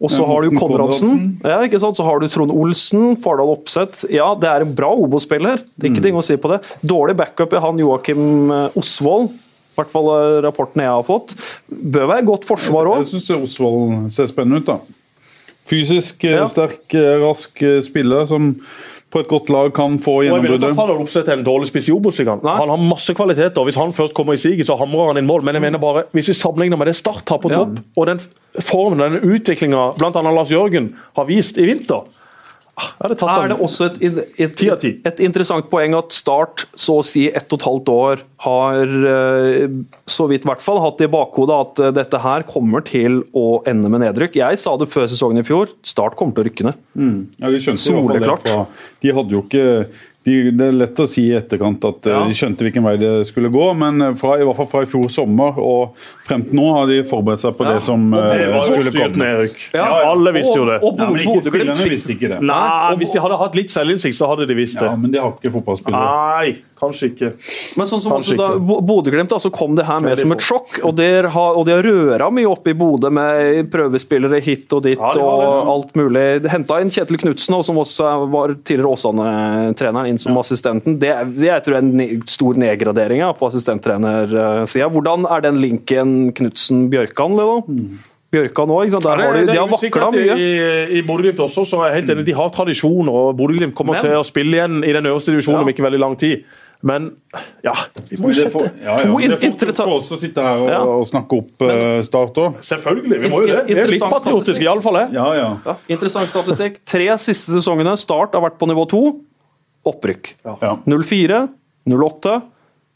Og 0.03 0.11
så 0.11 0.25
har 0.27 0.43
du 0.43 0.57
Konradsen. 0.59 1.37
Ja, 1.45 1.61
ikke 1.63 1.79
sant? 1.79 1.95
Så 1.95 2.03
har 2.03 2.19
du 2.19 2.27
Trond 2.27 2.51
Olsen, 2.51 3.15
Fardal 3.21 3.53
Opseth. 3.53 4.03
Ja, 4.11 4.33
det 4.35 4.49
er 4.51 4.65
en 4.65 4.73
bra 4.75 4.89
Obo-spiller, 4.91 5.61
Det 5.75 5.87
er 5.87 5.93
ikke 5.93 6.03
ting 6.09 6.19
å 6.19 6.23
si 6.25 6.35
på 6.35 6.51
det. 6.51 6.59
Dårlig 6.83 7.15
backup 7.15 7.53
i 7.55 7.61
han 7.63 7.79
Joakim 7.79 8.51
eh, 8.51 8.75
Osvold. 8.81 9.31
I 9.31 9.79
hvert 9.79 9.91
fall 9.91 10.05
rapporten 10.45 10.83
jeg 10.83 10.91
har 10.91 11.03
fått. 11.03 11.33
Bør 11.67 12.05
være 12.13 12.27
godt 12.27 12.45
forsvar 12.47 12.87
òg. 12.91 13.01
Jeg 13.03 13.09
syns 13.15 13.31
Osvold 13.49 14.11
ser 14.15 14.29
spennende 14.31 14.61
ut, 14.63 14.69
da. 14.69 14.77
Fysisk 15.65 16.23
eh, 16.27 16.37
Ja. 16.37 16.45
sterk, 16.51 16.83
eh, 16.93 17.15
rask 17.23 17.61
eh, 17.65 17.79
spiller 17.83 18.27
som 18.29 18.51
på 19.11 19.19
et 19.21 19.27
godt 19.31 19.49
lag 19.53 19.69
kan 19.73 19.97
få 19.99 20.17
Og 20.17 20.23
gjennombruddet. 20.25 20.75
falle 20.75 20.95
oppsett 20.99 21.25
til 21.25 21.37
en 21.37 21.43
dårlig 21.45 21.67
spiss 21.69 21.87
i 21.87 21.93
Obos-ligaen. 21.95 22.41
Han 22.43 22.69
har 22.69 22.77
masse 22.81 23.13
kvaliteter. 23.15 23.57
og 23.61 23.65
Hvis 23.69 23.75
han 23.79 23.93
først 23.93 24.13
kommer 24.13 24.33
i 24.33 24.37
siget, 24.41 24.65
så 24.67 24.75
hamrer 24.77 25.07
han 25.13 25.17
inn 25.21 25.27
mål. 25.29 25.41
Men 25.43 25.55
jeg 25.55 25.61
mener 25.61 25.79
bare, 25.79 26.03
hvis 26.11 26.27
vi 26.27 26.33
sammenligner 26.33 26.77
med 26.77 26.87
det 26.87 26.95
Start 26.95 27.23
har 27.29 27.37
på 27.39 27.49
Ja. 27.51 27.55
topp, 27.63 27.79
og 27.95 28.07
den 28.07 28.19
formen 28.59 28.99
den 28.99 29.21
utviklinga 29.23 29.93
bl.a. 29.97 30.21
Lars 30.31 30.49
Jørgen 30.51 30.95
har 31.15 31.25
vist 31.25 31.57
i 31.57 31.65
vinter 31.65 32.01
ah, 32.75 33.07
det, 33.09 33.17
tatt 33.19 33.43
Er 33.43 33.51
det 33.53 33.57
også 33.63 33.89
et, 33.89 34.19
et, 34.39 34.63
ti. 34.81 34.91
et 35.07 35.21
interessant 35.23 35.67
poeng 35.71 35.95
at 35.97 36.15
Start 36.15 36.65
så 36.75 36.99
å 37.01 37.05
si 37.05 37.27
ett 37.29 37.51
og 37.51 37.59
et 37.59 37.67
halvt 37.67 37.91
år 37.93 38.23
har 38.45 38.95
eh, 39.11 39.77
så 40.09 40.27
vidt 40.31 40.45
i 40.45 40.51
hvert 40.51 40.63
fall 40.63 40.81
hatt 40.83 41.03
i 41.03 41.09
bakhodet 41.11 41.59
at 41.65 41.83
eh, 41.83 41.93
dette 42.01 42.21
her 42.23 42.45
kommer 42.49 42.83
til 42.85 43.21
å 43.35 43.61
ende 43.69 43.91
med 43.91 44.03
nedrykk. 44.05 44.39
Jeg 44.41 44.61
sa 44.61 44.75
det 44.79 44.89
før 44.91 45.07
sesongen 45.11 45.41
i 45.41 45.47
fjor. 45.47 45.71
Start 45.85 46.17
kommer 46.19 46.35
til 46.35 46.45
å 46.45 46.49
rykke 46.49 46.67
ned. 46.69 46.83
Ja, 47.39 47.53
de 47.53 47.61
skjønte 47.63 47.81
i 47.81 47.95
hvert 47.95 47.95
fall 47.95 48.11
det. 48.11 48.27
Soleklart. 48.27 48.83
De 49.03 49.15
hadde 49.19 49.35
jo 49.37 49.45
ikke 49.45 49.65
de, 50.25 50.35
Det 50.57 50.67
er 50.67 50.75
lett 50.75 50.99
å 50.99 51.05
si 51.09 51.27
i 51.29 51.35
etterkant 51.37 51.83
at 51.85 52.07
eh, 52.09 52.13
Ja. 52.15 52.23
de 52.25 52.33
skjønte 52.37 52.65
hvilken 52.65 52.83
vei 52.87 52.95
det 52.97 53.11
skulle 53.29 53.51
gå, 53.53 53.65
men 53.77 54.01
eh, 54.01 54.13
fra, 54.19 54.35
i 54.41 54.45
hvert 54.47 54.57
fall 54.57 54.69
fra 54.71 54.81
i 54.85 54.89
fjor 54.89 55.07
sommer 55.13 55.59
og 55.61 55.93
frem 56.25 56.41
til 56.47 56.57
nå 56.57 56.65
har 56.73 56.87
de 56.89 56.99
forberedt 57.05 57.43
seg 57.43 57.53
på 57.59 57.65
Ja. 57.67 57.73
det 57.75 57.83
som 57.85 58.07
Det 58.11 58.23
eh, 58.41 58.49
var 58.55 58.65
skulle 58.65 58.93
komme. 58.95 59.27
Erik. 59.35 59.67
Ja. 59.75 59.85
Alle 60.11 60.33
visste 60.33 60.55
jo 60.57 60.65
det. 60.65 60.79
Og, 60.81 60.93
og, 60.93 60.99
Ja, 61.05 61.09
men 61.13 61.21
ikke 61.21 61.45
spillerne 61.45 61.89
visste 61.91 62.15
ikke 62.15 62.31
det. 62.33 62.39
Nei, 62.41 62.95
Hvis 63.01 63.13
de 63.13 63.21
hadde 63.21 63.37
hatt 63.37 63.55
litt 63.59 63.69
selvinnsikt, 63.73 64.17
så 64.17 64.27
hadde 64.31 64.47
de 64.49 64.55
visst 64.57 64.79
det. 64.79 64.89
Ja, 64.89 64.95
men 64.97 65.11
de 65.13 65.21
har 65.21 65.35
ikke 65.37 65.51
fotballspillere. 65.59 66.09
Nei, 66.41 66.55
kanskje 66.81 67.11
ikke. 67.13 67.29
Men 67.77 67.85
sånn 67.91 68.01
som 68.01 68.15
Kanskje 68.15 68.33
også 68.35 68.41
da, 68.41 68.79
Bodø-Glimt 68.89 69.29
da, 69.29 69.37
så 69.43 69.51
kom 69.53 69.75
det 69.77 69.85
her 69.85 69.99
med 70.01 70.17
som 70.19 70.31
et 70.33 70.41
sjokk. 70.41 70.79
Og 70.87 70.95
de 70.97 71.09
har, 71.35 71.55
og 71.59 71.65
de 71.69 71.75
har 71.77 71.85
røra 71.85 72.31
mye 72.33 72.49
opp 72.49 72.65
i 72.67 72.73
Bodø 72.73 73.11
med 73.13 73.69
prøvespillere 73.73 74.41
hit 74.41 74.73
og 74.73 74.83
dit 74.87 74.97
Ja, 74.99 75.13
og 75.21 75.69
alt 75.75 75.95
mulig. 75.99 76.25
Henta 76.49 76.81
inn 76.81 76.89
Kjetil 76.89 77.21
Knutsen, 77.21 77.61
som 77.63 77.77
også 77.77 78.11
var 78.33 78.55
tidligere 78.65 78.95
Åsane-treneren, 78.95 80.14
inn 80.15 80.21
som 80.23 80.39
assistenten. 80.41 80.97
Det, 81.01 81.11
er- 81.13 81.29
det 81.35 81.51
jeg 81.51 81.63
tror 81.67 81.77
er 81.77 81.85
en 81.85 82.25
stor 82.31 82.59
nedgradering 82.65 83.21
ja, 83.21 83.29
på 83.35 83.51
assistenttrenersida. 83.51 84.89
Hvordan 84.95 85.27
er 85.29 85.45
den 85.49 85.61
linken 85.61 86.17
Knutsen-Bjørkan? 86.35 87.35
Leo? 87.37 87.61
Bjørkan 88.35 88.71
òg. 88.73 88.91
Der 88.91 89.21
har 89.21 89.37
de, 89.37 89.45
de 89.47 89.57
har 89.57 89.69
vakla 89.71 90.09
mye. 90.11 90.35
I, 90.35 90.51
i 90.99 91.01
Bodø-Glimt 91.07 91.39
også, 91.45 91.63
så 91.69 91.83
er 91.85 91.91
jeg 91.93 92.01
helt 92.01 92.13
enig. 92.15 92.25
De 92.27 92.35
har 92.35 92.49
tradisjon, 92.55 93.07
og 93.11 93.35
Bodø-Glimt 93.39 93.75
kommer 93.77 93.99
Men- 93.99 94.07
til 94.07 94.17
å 94.19 94.23
spille 94.27 94.57
igjen 94.57 94.81
i 94.83 94.93
den 94.95 95.05
øverste 95.11 95.31
divisjonen 95.35 95.61
Ja. 95.61 95.63
om 95.67 95.71
ikke 95.71 95.85
veldig 95.85 96.01
lang 96.01 96.17
tid. 96.19 96.43
Men 96.85 97.05
ja, 97.63 97.71
vi 98.11 98.17
må 98.21 98.29
jo 98.29 98.35
sette 98.45 98.65
ja, 98.83 98.97
ja, 98.99 99.05
To 99.07 99.15
er 99.23 99.31
fort 99.39 99.63
for 99.77 99.93
oss 99.95 100.11
å 100.11 100.17
sitte 100.21 100.43
her 100.43 100.59
og, 100.59 100.67
Ja. 100.69 100.81
og 100.83 101.05
snakke 101.07 101.37
opp 101.39 101.63
uh, 101.65 102.01
Start 102.05 102.35
òg. 102.43 102.59
Selvfølgelig, 102.67 103.21
vi 103.23 103.29
må 103.31 103.39
jo 103.41 103.47
det. 103.47 103.61
Det 103.71 103.77
er 103.79 103.93
litt 103.93 104.03
patriotisk, 104.03 104.61
iallfall. 104.61 104.99
Ja, 105.15 105.25
ja. 105.33 105.47
Ja, 105.65 105.75
interessant 105.95 106.29
statistikk. 106.29 106.81
Tre 106.85 107.07
siste 107.17 107.55
sesongene 107.55 107.95
Start 107.97 108.35
har 108.37 108.43
vært 108.43 108.59
på 108.59 108.67
nivå 108.69 108.85
to. 108.91 109.01
Opprykk. 109.85 110.35
ja. 110.43 110.77
04, 110.85 111.45
08, 111.91 112.39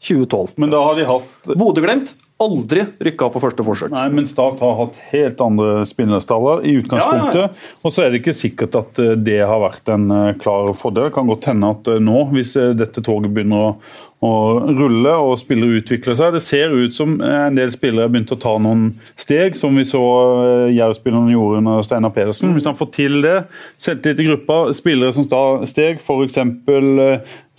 2012. 0.08 0.56
Men 0.56 0.72
da 0.72 0.80
har 0.84 0.98
de 0.98 1.06
hatt 1.08 1.54
Bodø-Glimt 1.54 2.14
aldri 2.40 2.84
rykka 3.04 3.28
på 3.34 3.40
første 3.42 3.64
forsøk. 3.64 3.92
Nei, 3.92 4.06
men 4.16 4.28
Start 4.28 4.62
har 4.64 4.76
hatt 4.78 5.00
helt 5.10 5.40
andre 5.44 5.84
spillerstaller 5.88 6.64
i 6.64 6.78
utgangspunktet. 6.80 7.58
Og 7.84 7.92
så 7.92 8.04
er 8.04 8.12
det 8.12 8.22
ikke 8.22 8.36
sikkert 8.36 8.78
at 8.80 9.00
eh, 9.02 9.12
det 9.20 9.42
har 9.44 9.60
vært 9.60 9.90
en 9.92 10.06
eh, 10.14 10.30
klar 10.40 10.72
fordel. 10.78 11.10
Det 11.10 11.16
kan 11.18 11.28
godt 11.28 11.50
hende 11.50 11.72
at 11.76 11.90
eh, 11.92 12.00
nå, 12.00 12.22
hvis 12.32 12.54
dette 12.80 13.04
toget 13.04 13.34
begynner 13.36 13.66
å, 13.66 13.74
å 14.20 14.30
rulle 14.76 15.12
og 15.16 15.38
spillere 15.40 15.78
utvikler 15.80 16.16
seg 16.18 16.34
Det 16.34 16.42
ser 16.44 16.74
ut 16.74 16.92
som 16.92 17.14
eh, 17.24 17.36
en 17.46 17.56
del 17.56 17.70
spillere 17.72 18.04
har 18.04 18.12
begynt 18.12 18.32
å 18.34 18.40
ta 18.40 18.52
noen 18.60 18.90
steg, 19.16 19.56
som 19.56 19.76
vi 19.80 19.86
så 19.88 20.02
eh, 20.44 20.74
Jerv-spillerne 20.76 21.32
gjorde 21.32 21.62
under 21.62 21.86
Steinar 21.86 22.12
Pedersen. 22.12 22.52
Hvis 22.56 22.68
han 22.68 22.76
får 22.76 22.90
til 22.96 23.16
det, 23.24 23.38
selvtillit 23.80 24.20
i 24.20 24.26
gruppa, 24.28 24.58
spillere 24.76 25.16
som 25.16 25.28
tar 25.30 25.64
steg, 25.70 26.02
f.eks. 26.04 26.36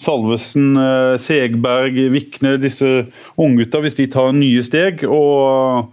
Salvesen, 0.02 0.70
eh, 0.78 1.16
Segberg, 1.22 1.98
Vikne, 2.14 2.54
disse 2.62 2.92
unggutta, 3.42 3.82
hvis 3.82 3.98
de 3.98 4.08
tar 4.14 4.30
nye 4.38 4.62
steg 4.66 5.02
og, 5.10 5.90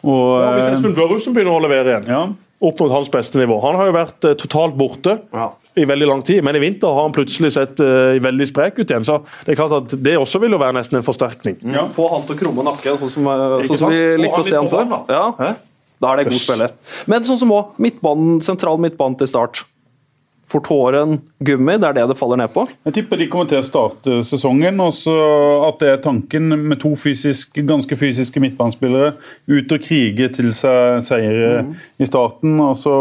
og 0.00 0.24
Ja, 0.40 0.56
hvis 0.56 0.72
Espen 0.78 0.96
Børhusen 0.96 1.36
begynner 1.36 1.58
å 1.58 1.64
levere 1.66 1.92
igjen, 1.92 2.08
ja. 2.08 2.24
opp 2.64 2.80
mot 2.80 2.96
hans 2.96 3.12
beste 3.12 3.40
nivå 3.40 3.60
Han 3.64 3.76
har 3.76 3.88
jo 3.90 3.96
vært 3.96 4.28
totalt 4.40 4.76
borte 4.80 5.18
Ja. 5.36 5.52
I 5.76 5.84
veldig 5.84 6.06
lang 6.08 6.22
tid, 6.24 6.40
men 6.44 6.56
i 6.56 6.60
vinter 6.62 6.88
har 6.88 7.04
han 7.04 7.12
plutselig 7.12 7.52
sett 7.52 7.80
uh, 7.84 8.16
veldig 8.24 8.48
sprek 8.48 8.78
ut 8.80 8.88
igjen. 8.88 9.04
Så 9.04 9.18
det 9.44 9.52
er 9.52 9.60
klart 9.60 9.76
at 9.76 9.94
det 10.00 10.16
også 10.16 10.40
vil 10.40 10.56
jo 10.56 10.60
være 10.62 10.78
nesten 10.78 11.00
en 11.00 11.04
forsterkning. 11.04 11.58
Ja. 11.74 11.84
Få 11.92 12.08
han 12.14 12.24
til 12.24 12.36
å 12.36 12.40
krumme 12.40 12.64
nakken, 12.64 12.96
sånn 13.02 13.12
som, 13.12 13.28
eh, 13.28 13.66
sånn 13.68 13.80
som 13.82 13.92
vi 13.92 14.02
likte 14.22 14.40
å 14.40 14.46
se 14.46 14.56
han 14.56 14.70
før. 14.72 14.88
Da. 14.88 15.00
Ja. 15.12 15.52
Da 16.00 16.12
er 16.12 16.22
det 16.22 16.30
god 16.30 16.40
spiller. 16.40 16.76
Men 17.12 17.28
sånn 17.28 17.40
som 17.40 17.52
òg 17.52 17.76
midtbanen, 17.82 18.40
sentral 18.44 18.80
midtbane 18.80 19.20
til 19.20 19.28
start. 19.30 19.64
Fortåren, 20.46 21.16
Gummi, 21.42 21.74
det 21.82 21.88
er 21.88 21.96
det 21.96 22.04
det 22.12 22.16
faller 22.18 22.38
ned 22.38 22.52
på. 22.54 22.68
Jeg 22.86 22.94
tipper 23.00 23.18
de 23.18 23.26
kommer 23.32 23.48
til 23.50 23.58
å 23.58 23.66
starte 23.66 24.20
sesongen. 24.26 24.78
også 24.78 25.14
At 25.66 25.80
det 25.82 25.90
er 25.90 26.02
tanken 26.04 26.54
med 26.68 26.78
to 26.84 26.92
fysisk, 26.94 27.58
ganske 27.66 27.98
fysiske 27.98 28.42
midtbanespillere. 28.42 29.16
Ut 29.50 29.74
og 29.74 29.82
krige 29.82 30.30
til 30.38 30.52
seg 30.54 31.02
seire 31.02 31.64
i 31.98 32.06
starten. 32.06 32.54
Også, 32.62 32.94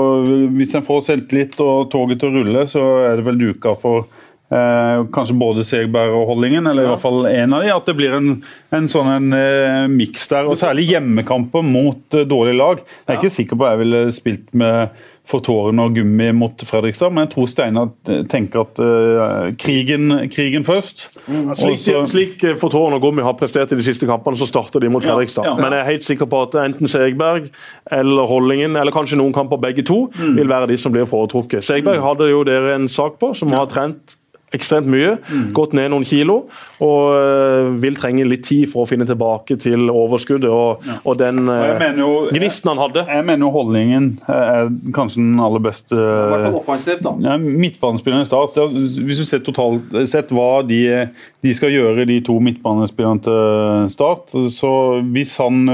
Hvis 0.58 0.74
en 0.74 0.86
får 0.88 1.06
selvtillit 1.12 1.60
og 1.62 1.92
toget 1.94 2.24
til 2.24 2.32
å 2.32 2.40
rulle, 2.40 2.66
så 2.72 2.86
er 3.12 3.20
det 3.20 3.28
vel 3.30 3.38
duka 3.38 3.76
for 3.78 4.08
eh, 4.50 5.06
kanskje 5.14 5.38
både 5.38 5.66
Segberg 5.68 6.18
og 6.18 6.28
Holdingen, 6.34 6.66
eller 6.70 6.86
i 6.86 6.92
hvert 6.92 7.04
fall 7.04 7.26
en 7.30 7.56
av 7.58 7.64
de, 7.66 7.74
At 7.74 7.90
det 7.90 7.98
blir 7.98 8.16
en, 8.18 8.40
en 8.76 8.90
sånn 8.92 9.12
en, 9.20 9.34
eh, 9.38 9.86
miks 9.92 10.28
der. 10.32 10.50
og 10.50 10.58
Særlig 10.60 10.90
hjemmekamper 10.92 11.66
mot 11.66 12.18
eh, 12.18 12.26
dårlige 12.26 12.58
lag. 12.58 12.86
Jeg 13.06 13.14
er 13.14 13.22
ikke 13.22 13.38
sikker 13.38 13.60
på 13.60 13.70
jeg 13.70 13.84
ville 13.86 14.08
spilt 14.16 14.50
med 14.58 15.04
Fortåren 15.26 15.80
og 15.82 15.96
Gummi 15.98 16.28
mot 16.38 16.62
Fredrikstad, 16.68 17.10
men 17.14 17.26
jeg 17.26 17.32
tror 17.34 17.48
Steinar 17.50 17.88
tenker 18.30 18.62
at 18.62 18.82
uh, 18.82 19.48
krigen, 19.58 20.12
krigen 20.30 20.66
først. 20.68 21.08
Mm, 21.26 21.50
Slik, 21.58 21.80
Også, 21.82 22.04
slik 22.12 22.44
eh, 22.46 22.54
Fortåren 22.62 22.94
og 22.94 23.02
Gummi 23.02 23.24
har 23.26 23.34
prestert 23.40 23.72
i 23.74 23.80
de 23.80 23.86
siste 23.88 24.06
kampene, 24.10 24.38
så 24.38 24.46
starter 24.50 24.80
de 24.86 24.90
mot 24.94 25.02
Ja, 25.04 25.16
Fredrikstad. 25.16 25.48
ja. 25.50 25.56
Men 25.58 25.74
jeg 25.74 25.82
er 25.82 25.90
helt 25.90 26.06
sikker 26.06 26.30
på 26.30 26.44
at 26.46 26.58
enten 26.62 26.88
Segberg 26.92 27.50
eller 27.92 28.30
Holdingen, 28.30 28.76
eller 28.78 28.94
kanskje 28.94 29.18
noen 29.18 29.34
kamper 29.34 29.58
begge 29.58 29.84
to, 29.86 30.04
Mm. 30.16 30.36
vil 30.38 30.48
være 30.48 30.68
de 30.68 30.78
som 30.78 30.92
blir 30.94 31.06
foretrukket. 31.10 31.64
Segberg 31.66 32.02
hadde 32.06 32.30
jo 32.30 32.44
dere 32.44 32.76
en 32.76 32.88
sak 32.88 33.18
på, 33.20 33.34
som 33.36 33.50
har 33.52 33.66
trent 33.68 34.16
ekstremt 34.54 34.88
mye, 34.88 35.18
Mm. 35.26 35.52
gått 35.54 35.74
ned 35.74 35.90
noen 35.92 36.04
kilo, 36.06 36.46
og 36.80 37.16
øh, 37.18 37.82
vil 37.82 37.96
trenge 37.96 38.24
litt 38.28 38.44
tid 38.46 38.70
for 38.72 38.86
å 38.86 38.88
finne 38.88 39.06
tilbake 39.06 39.58
til 39.60 39.90
overskuddet 39.90 40.50
og, 40.50 40.86
og 41.04 41.18
den 41.20 41.50
Og 41.50 41.56
jeg 41.66 41.74
øh, 41.74 41.80
mener 41.80 42.00
jo, 42.00 42.12
gnisten 42.32 42.70
han 42.72 42.78
hadde. 42.78 43.06
jeg 43.10 43.26
mener 43.26 43.46
jo 43.48 43.52
Holdningen 43.52 44.20
er 44.30 44.70
kanskje 44.96 45.16
den 45.24 45.40
aller 45.40 45.60
beste 45.66 45.96
I 45.96 46.30
hvert 46.32 46.46
fall 46.46 46.60
offensivt, 46.62 47.02
da. 47.04 47.16
ja, 47.26 47.38
midtbanespillerne 47.38 48.22
i 48.24 48.30
Start. 48.30 48.56
Ja, 48.56 48.68
hvis 48.70 49.18
du 49.20 49.26
ser 49.26 49.40
totalt 49.44 49.96
sett 50.10 50.30
hva 50.32 50.62
de, 50.68 51.10
de 51.44 51.54
skal 51.58 51.74
gjøre, 51.74 52.06
de 52.08 52.22
to 52.22 52.38
midtbanespillerne 52.40 53.22
til 53.26 53.90
Start 53.92 54.36
så 54.54 55.02
Hvis 55.12 55.36
han 55.42 55.66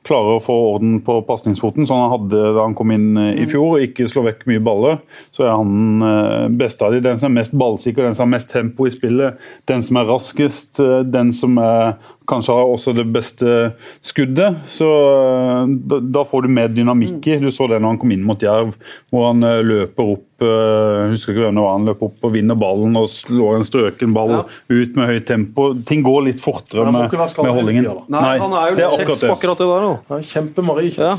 eh, 0.00 0.06
klarer 0.06 0.38
å 0.38 0.42
få 0.42 0.54
orden 0.74 1.00
på 1.04 1.18
pasningsfoten, 1.28 1.86
som 1.86 2.00
han 2.00 2.12
hadde 2.14 2.40
da 2.56 2.64
han 2.64 2.76
kom 2.78 2.92
inn 2.94 3.16
eh, 3.20 3.42
i 3.42 3.46
fjor, 3.50 3.76
og 3.76 3.84
ikke 3.84 4.08
slå 4.10 4.24
vekk 4.28 4.46
mye 4.50 4.62
baller, 4.64 5.00
så 5.34 5.46
er 5.46 5.52
han 5.54 6.06
eh, 6.06 6.46
best 6.60 6.82
av 6.82 6.94
de. 6.94 7.02
Den 7.04 7.20
som 7.20 7.30
er 7.30 7.40
mest 7.40 7.56
ballsikker, 7.60 8.06
den 8.06 8.16
som 8.16 8.26
har 8.26 8.34
mest 8.38 8.52
tempo 8.52 8.88
i 8.88 8.94
spillet, 8.94 9.40
den 9.70 9.84
som 9.86 10.00
er 10.00 10.08
raskest, 10.08 10.80
eh, 10.80 11.00
den 11.04 11.34
som 11.36 11.60
er 11.60 11.98
kanskje 12.30 12.54
har 12.56 12.70
også 12.70 12.94
det 12.96 13.04
beste 13.12 13.54
skuddet. 14.06 14.56
Så 14.70 14.86
eh, 14.88 15.74
da, 15.90 15.98
da 16.18 16.22
får 16.26 16.46
du 16.46 16.52
mer 16.54 16.70
dynamikk 16.72 17.26
i. 17.32 17.36
Du 17.42 17.50
så 17.52 17.66
det 17.70 17.80
når 17.82 17.94
han 17.94 18.00
kom 18.02 18.14
inn 18.14 18.24
mot 18.26 18.40
Jerv, 18.44 18.72
hvor 19.10 19.28
han 19.32 19.42
eh, 19.46 19.60
løper 19.66 20.12
opp 20.14 20.46
eh, 20.46 21.10
husker 21.12 21.34
ikke 21.34 21.44
hvem 21.48 21.58
det 21.60 21.64
var, 21.66 21.74
han 21.76 21.88
løper 21.90 22.08
opp 22.08 22.26
og 22.30 22.34
vinner 22.38 22.58
ballen 22.62 22.96
og 23.00 23.10
slår 23.12 23.58
en 23.60 23.66
strøken 23.68 24.14
ball 24.16 24.34
Ja. 24.38 24.42
ut 24.70 24.96
med 24.96 25.10
høyt 25.10 25.26
tempo. 25.28 25.70
Ting 25.90 26.04
går 26.06 26.28
litt 26.30 26.40
fortere 26.42 26.86
med, 26.94 27.10
med 27.12 27.54
holdningen. 27.58 27.90
Nei, 28.08 28.20
Nei, 28.20 28.34
han 28.40 28.54
er 28.62 28.70
jo 28.70 28.78
litt 28.80 29.00
kjeks 29.02 29.26
på 29.28 29.34
akkurat 29.36 29.60
det 29.64 29.70
der. 29.74 29.88
òg. 29.90 30.14
Kjempe-Marie 30.32 30.94
Ja. 30.96 31.16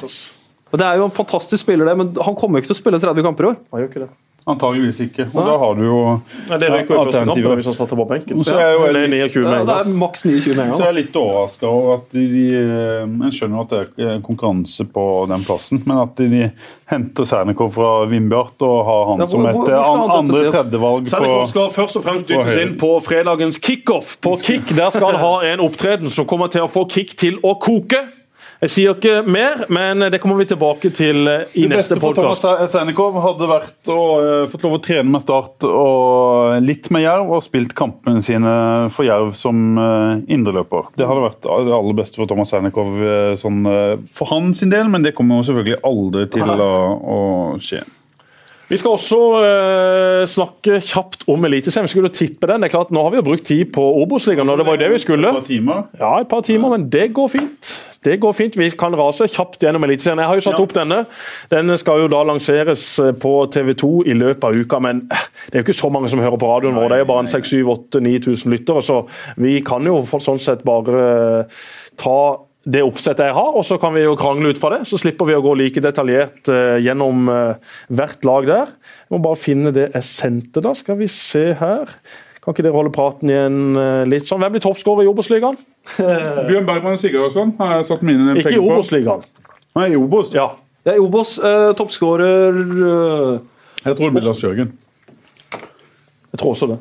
Det 0.72 0.86
er 0.88 1.02
jo 1.02 1.04
en 1.10 1.12
fantastisk 1.12 1.66
spiller, 1.66 1.84
det, 1.90 1.98
men 2.00 2.14
han 2.24 2.36
kommer 2.40 2.56
jo 2.56 2.64
ikke 2.64 2.70
til 2.72 2.78
å 2.78 2.80
spille 2.80 3.00
30 3.04 3.26
kamper 3.26 3.44
i 3.44 3.48
år. 3.50 3.56
Han 3.74 3.82
gjør 3.82 3.90
ikke 3.92 4.04
det. 4.06 4.12
Antageligvis 4.50 4.98
ikke. 5.06 5.28
Og 5.38 5.44
da 5.46 5.54
har 5.62 5.76
du 5.78 5.82
jo 5.86 5.98
Nei, 6.50 6.58
det 6.58 6.70
røyker 6.74 6.96
jo 6.96 7.02
første 7.06 7.20
kamp 7.30 7.58
hvis 7.60 7.68
han 7.70 7.76
starter 7.78 7.96
på 8.00 8.06
benken. 8.10 8.40
Så 8.44 8.56
jeg 8.58 8.74
jo 8.74 8.88
det 8.96 9.04
29 9.12 9.44
Ja, 9.46 9.60
det 9.70 9.76
er 9.76 9.92
maks 10.02 10.24
29 10.26 10.56
med 10.58 10.64
en 10.66 10.74
Så 10.74 10.82
jeg 10.82 10.90
er 10.90 10.98
litt 10.98 11.16
overraska 11.22 11.68
over 11.70 11.94
at 12.00 12.08
de, 12.16 12.24
de 12.32 12.46
eh, 12.58 13.12
Jeg 13.28 13.36
skjønner 13.38 13.62
at 13.62 13.76
det 13.98 14.08
er 14.08 14.24
konkurranse 14.26 14.86
på 14.96 15.04
den 15.30 15.46
plassen, 15.46 15.84
men 15.86 16.02
at 16.02 16.16
de, 16.18 16.28
de 16.34 16.50
henter 16.90 17.30
Sernikov 17.30 17.70
fra 17.76 17.92
Vindbjart 18.10 18.66
og 18.66 18.80
har 18.90 19.04
han 19.12 19.20
Ja, 19.22 19.26
hvor- 19.26 19.30
som 19.30 19.46
et 19.46 19.54
hvor- 19.56 19.70
hvor 19.70 19.78
eh, 19.78 20.18
andre-tredjevalg 20.18 21.04
på 21.06 21.14
Sernikov 21.14 21.46
skal 21.54 21.70
først 21.78 21.98
og 22.02 22.04
fremst 22.08 22.28
dyttes 22.34 22.58
inn 22.64 22.74
på 22.82 22.90
fredagens 23.06 23.60
kickoff. 23.62 24.18
På 24.26 24.36
Kick 24.42 24.74
der 24.76 24.90
skal 24.90 25.12
han 25.14 25.22
ha 25.22 25.34
en 25.54 25.60
opptreden 25.60 26.10
som 26.10 26.26
kommer 26.26 26.48
til 26.50 26.66
å 26.66 26.68
få 26.72 26.88
Kick 26.90 27.14
til 27.16 27.38
å 27.46 27.54
koke. 27.62 28.02
Jeg 28.62 28.70
sier 28.70 28.94
ikke 28.94 29.24
mer, 29.26 29.64
men 29.74 30.04
det 30.14 30.20
kommer 30.22 30.38
vi 30.38 30.46
tilbake 30.52 30.92
til 30.94 31.26
eh, 31.26 31.48
i 31.58 31.64
Det 31.64 31.72
neste 31.72 31.96
beste 31.96 32.04
for 32.04 32.14
Thomas 32.14 32.44
podkast. 32.46 32.76
Hadde 33.24 33.48
vært 33.50 33.90
å 33.90 34.02
eh, 34.22 34.44
fått 34.52 34.66
lov 34.68 34.76
å 34.78 34.82
trene 34.86 35.10
med 35.10 35.24
Start 35.24 35.66
og 35.66 36.62
litt 36.62 36.92
med 36.94 37.02
Jerv, 37.02 37.32
og 37.34 37.42
spilt 37.42 37.74
kampene 37.74 38.22
sine 38.22 38.52
for 38.94 39.08
Jerv 39.08 39.34
som 39.40 39.80
uh, 39.82 40.22
indreløper. 40.30 40.92
Det 40.94 41.08
hadde 41.10 41.24
vært 41.26 41.42
det 41.42 41.74
aller 41.80 41.98
beste 42.04 42.22
for 42.22 42.30
Thomas 42.30 42.54
Sernikov 42.54 43.02
eh, 43.02 43.34
sånn, 43.42 43.66
eh, 43.66 43.96
for 44.14 44.30
hans 44.30 44.62
del, 44.62 44.94
men 44.94 45.10
det 45.10 45.16
kommer 45.18 45.42
jo 45.42 45.48
selvfølgelig 45.50 45.82
aldri 45.90 46.28
til 46.38 46.54
å, 46.70 46.72
å 47.02 47.20
skje. 47.66 47.82
Vi 48.72 48.78
skal 48.80 48.96
også 48.96 49.20
eh, 49.44 50.26
snakke 50.32 50.80
kjapt 50.80 51.26
om 51.32 51.44
Eliteserien. 51.44 51.90
Vi 51.90 51.92
skulle 51.92 52.12
tippe 52.16 52.48
den. 52.48 52.64
Det 52.64 52.70
er 52.70 52.78
klart, 52.78 52.92
Nå 52.96 53.04
har 53.04 53.12
vi 53.12 53.20
jo 53.20 53.26
brukt 53.28 53.44
tid 53.44 53.74
på 53.76 53.84
Obos-ligaen, 54.00 54.48
og 54.48 54.62
det 54.62 54.66
var 54.68 54.78
jo 54.78 54.84
det 54.86 54.92
vi 54.94 55.00
skulle. 55.04 55.28
Et 55.28 55.42
par 55.42 55.48
timer. 55.50 55.82
Ja, 56.00 56.12
et 56.22 56.30
par 56.32 56.46
timer, 56.48 56.78
men 56.78 56.86
det 56.94 57.10
går 57.14 57.34
fint. 57.34 57.72
Det 58.06 58.16
går 58.24 58.32
fint. 58.34 58.56
Vi 58.58 58.70
kan 58.80 58.96
rase 58.98 59.28
kjapt 59.30 59.60
gjennom 59.62 59.84
Eliteserien. 59.84 60.22
Jeg 60.24 60.32
har 60.32 60.40
jo 60.40 60.46
satt 60.46 60.62
opp 60.64 60.72
denne. 60.74 61.02
Den 61.52 61.76
skal 61.78 62.06
jo 62.06 62.08
da 62.10 62.22
lanseres 62.26 62.86
eh, 63.04 63.12
på 63.12 63.34
TV 63.52 63.74
2 63.78 63.90
i 64.08 64.16
løpet 64.18 64.48
av 64.48 64.56
uka, 64.56 64.80
men 64.88 65.04
eh, 65.12 65.26
det 65.50 65.60
er 65.60 65.66
jo 65.66 65.68
ikke 65.68 65.82
så 65.82 65.92
mange 65.92 66.10
som 66.14 66.24
hører 66.24 66.40
på 66.40 66.54
radioen 66.54 66.80
vår. 66.80 66.88
Det 66.88 66.98
er 66.98 67.04
jo 67.04 67.10
bare 67.12 67.26
en 67.26 67.34
6000-9000 67.34 68.56
lyttere, 68.56 68.86
så 68.88 69.02
vi 69.36 69.58
kan 69.68 69.86
jo 69.86 70.00
for 70.08 70.24
sånn 70.24 70.40
sett 70.40 70.64
bare 70.64 71.04
eh, 71.04 71.60
ta 72.00 72.18
det 72.64 72.84
oppsettet 72.86 73.26
jeg 73.26 73.34
har, 73.34 73.54
og 73.58 73.64
så 73.66 73.80
kan 73.82 73.96
vi 73.96 74.04
jo 74.04 74.18
krangle 74.20 74.52
ut 74.54 74.60
fra 74.62 74.76
det. 74.76 74.84
Så 74.90 75.00
slipper 75.02 75.30
vi 75.30 75.38
å 75.38 75.42
gå 75.42 75.56
like 75.58 75.82
detaljert 75.82 76.50
eh, 76.52 76.78
gjennom 76.86 77.30
eh, 77.34 77.72
hvert 77.90 78.28
lag 78.28 78.50
der. 78.50 78.74
Jeg 79.08 79.16
må 79.16 79.22
bare 79.26 79.40
finne 79.42 79.74
det 79.74 79.88
jeg 79.96 80.06
sendte, 80.06 80.62
da. 80.62 80.76
Skal 80.78 81.00
vi 81.00 81.10
se 81.10 81.48
her. 81.58 81.96
Kan 82.42 82.56
ikke 82.56 82.66
dere 82.66 82.78
holde 82.78 82.94
praten 82.94 83.30
igjen 83.30 83.78
eh, 83.78 84.04
litt 84.10 84.30
sånn? 84.30 84.42
Hvem 84.42 84.56
blir 84.56 84.66
toppskårer 84.66 85.06
i 85.06 85.10
Obos-ligaen? 85.10 85.58
Bjørn 85.98 86.68
Bergman 86.70 87.02
Sigurdsson 87.02 87.56
har 87.60 87.80
jeg 87.80 87.88
satt 87.90 88.06
mine 88.06 88.38
Ikke 88.42 88.56
i. 88.58 88.62
Obos-ligaen. 88.62 89.26
Nei, 89.78 89.88
i 89.94 89.98
Obos. 89.98 90.34
Ja. 90.36 90.52
Ja, 90.84 90.96
Obos, 90.98 91.36
eh, 91.38 91.72
toppskårer 91.78 92.56
eh, 92.58 93.40
Jeg 93.86 93.98
tror 93.98 94.10
det 94.10 94.16
blir 94.16 94.26
Lars 94.26 94.42
Jørgen. 94.42 94.72
Jeg 96.32 96.40
tror 96.42 96.56
også 96.56 96.72
det. 96.72 96.80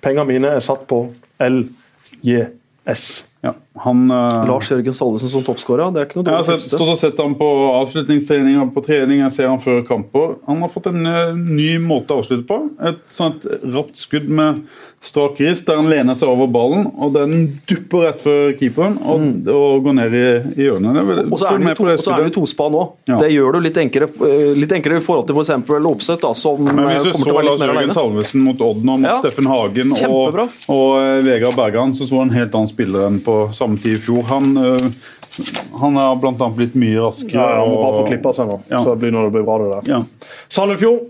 Pengene 0.00 0.24
mine 0.28 0.54
er 0.56 0.64
satt 0.64 0.86
på 0.88 1.02
LJS. 1.44 3.04
Ja, 3.44 3.52
han... 3.78 4.10
uh... 4.10 4.44
Lars 4.48 4.70
Jørgen 4.70 4.94
Salvesen 4.96 5.28
som 5.30 5.44
toppskårer. 5.46 5.92
Det 5.94 6.00
er 6.02 6.08
ikke 6.08 6.18
noe 6.20 6.26
dårlig. 6.26 6.36
Jeg 6.36 6.44
har 6.44 6.48
sett, 6.50 6.62
tipste. 6.64 6.76
stått 6.76 6.92
og 6.94 6.98
sett 6.98 7.22
ham 7.22 7.34
på 7.38 7.48
avslutningstrening, 7.80 8.60
på 8.74 8.84
trening. 8.84 9.22
Jeg 9.24 9.32
ser 9.32 9.48
ham 9.52 9.60
før 9.62 9.82
kamper. 9.86 10.36
Han 10.50 10.62
har 10.64 10.72
fått 10.72 10.90
en 10.90 11.06
uh, 11.06 11.34
ny 11.38 11.78
måte 11.82 12.14
å 12.16 12.22
avslutte 12.24 12.46
på. 12.50 12.60
Et 12.90 13.02
sånt 13.14 13.46
rapt 13.62 13.96
skudd 14.00 14.28
med 14.28 14.64
strak 15.00 15.38
rist 15.40 15.64
der 15.64 15.78
han 15.80 15.86
lener 15.88 16.16
seg 16.20 16.28
over 16.28 16.48
ballen, 16.52 16.82
og 17.00 17.14
den 17.14 17.46
dupper 17.68 18.02
rett 18.04 18.18
før 18.20 18.50
keeperen 18.60 18.98
og, 19.00 19.22
og 19.48 19.78
går 19.86 19.94
ned 19.96 20.16
i, 20.18 20.24
i 20.60 20.66
hjørnet. 20.66 20.92
Det 20.98 21.04
vel- 21.08 21.20
Mm. 21.20 21.32
Og 21.32 21.38
så 21.40 21.46
er 21.46 21.58
på 21.74 21.74
to- 21.76 21.86
det 21.86 22.26
og 22.26 22.32
tospann 22.34 22.74
òg. 22.76 22.88
Ja. 23.08 23.16
Det 23.20 23.30
gjør 23.32 23.52
du 23.52 23.60
litt 23.60 23.76
enklere, 23.80 24.08
eh, 24.26 24.52
litt 24.56 24.72
enklere 24.72 24.98
i 25.00 25.04
forhold 25.04 25.26
til 25.28 25.36
f.eks. 25.36 25.86
Opseth, 25.90 26.26
som 26.36 26.64
Men 26.64 26.88
hvis 26.90 27.04
du 27.04 27.12
så 27.12 27.42
Lars 27.42 27.60
Jørgen. 27.60 27.92
Salvesen 27.94 28.42
mot 28.44 28.60
Odd 28.60 28.84
nå, 28.84 28.98
mot 28.98 29.08
Ja. 29.08 29.18
Steffen 29.20 29.46
Hagen 29.46 29.92
og, 29.92 29.98
Kjempebra. 30.00 30.46
og 30.68 31.24
Vegard 31.24 31.56
Bergan, 31.56 31.94
så 31.94 32.06
så 32.08 32.18
han 32.18 32.28
en 32.28 32.34
helt 32.36 32.54
annen 32.54 32.68
spiller 32.68 33.06
enn 33.08 33.20
på 33.24 33.38
samme 33.60 33.80
tid 33.80 33.98
i 33.98 34.02
fjor. 34.02 34.24
Han, 34.32 34.50
eh, 34.56 34.90
han 35.84 36.00
har 36.00 36.18
blant 36.20 36.42
annet 36.42 36.58
blitt 36.58 36.76
mye 36.80 36.98
raskere. 37.04 37.38
Ja, 37.38 37.62
han 37.62 37.70
må 37.70 37.80
bare 37.84 38.02
få 38.02 38.10
klippa 38.10 38.34
seg 38.36 38.50
nå. 38.50 38.60
Ja. 38.72 38.82
Så 38.82 38.94
det 38.94 39.04
blir 39.04 39.14
når 39.14 39.28
det 39.28 39.36
blir 39.38 39.48
bra, 39.48 39.58
det 39.62 39.72
der. 39.76 39.90
Ja. 39.94 40.36
Sandefjord 40.52 41.08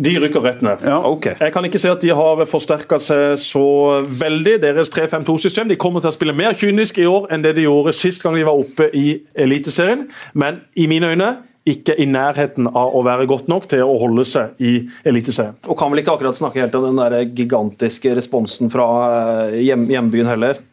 de 0.00 0.14
rykker 0.16 0.40
rett 0.40 0.62
ned. 0.64 0.84
Ja. 0.86 0.96
Ok. 1.04 1.26
Jeg 1.36 1.52
kan 1.52 1.66
ikke 1.66 1.80
se 1.80 1.90
at 1.92 2.00
de 2.00 2.12
har 2.16 2.40
forsterka 2.48 2.96
seg 3.04 3.36
så 3.40 3.64
veldig. 4.08 4.56
Deres 4.62 4.92
3-5-2-system 4.94 5.68
De 5.68 5.76
kommer 5.80 6.00
til 6.00 6.12
å 6.12 6.16
spille 6.16 6.36
mer 6.36 6.56
kynisk 6.56 7.02
i 7.02 7.08
år 7.08 7.28
enn 7.34 7.44
det 7.44 7.52
de 7.58 7.66
gjorde 7.66 7.94
sist 7.96 8.24
gang 8.24 8.38
de 8.38 8.46
var 8.48 8.56
oppe 8.56 8.88
i 8.96 9.20
Eliteserien. 9.36 10.06
Men 10.32 10.62
i 10.72 10.88
mine 10.90 11.12
øyne 11.12 11.30
ikke 11.68 11.92
i 12.00 12.06
nærheten 12.08 12.70
av 12.70 12.94
å 12.96 13.02
være 13.04 13.28
godt 13.28 13.50
nok 13.52 13.66
til 13.70 13.84
å 13.84 13.98
holde 14.00 14.24
seg 14.24 14.56
i 14.64 14.72
Eliteserien. 15.06 15.58
Og 15.68 15.76
kan 15.78 15.92
vel 15.92 16.00
ikke 16.02 16.16
akkurat 16.16 16.38
snakke 16.38 16.64
helt 16.64 16.76
om 16.78 16.88
den 16.88 17.00
der 17.02 17.20
gigantiske 17.28 18.14
responsen 18.16 18.72
fra 18.72 18.88
eh, 19.50 19.60
hjem, 19.68 19.84
hjembyen 19.92 20.30
heller. 20.32 20.64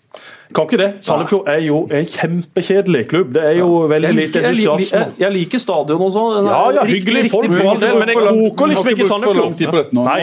Kan 0.56 0.68
ikke 0.68 0.78
det. 0.80 0.90
Sandefjord 1.04 1.48
er 1.52 1.60
jo 1.66 1.82
en 1.92 2.06
kjempekjedelig 2.08 3.02
klubb. 3.12 3.34
Det 3.36 3.44
er 3.44 3.58
jo 3.60 3.70
veldig 3.92 4.12
lite 4.16 4.42
entusiasme. 4.48 5.02
jeg, 5.02 5.16
jeg 5.20 5.34
liker 5.36 5.62
stadion 5.62 6.04
og 6.06 6.14
sånn. 6.16 6.48
Ja, 6.48 6.62
ja, 6.78 6.86
hyggelig 6.88 7.26
riktig 7.28 7.34
folk 7.34 7.56
for 7.58 7.72
all 7.74 7.82
del, 7.82 7.98
men 8.00 8.12
det 8.12 8.16
koker 8.22 8.72
liksom 8.72 8.92
ikke 8.94 9.06
i 9.06 9.10
Sandefjord. 9.12 9.94
Nei. 9.98 10.20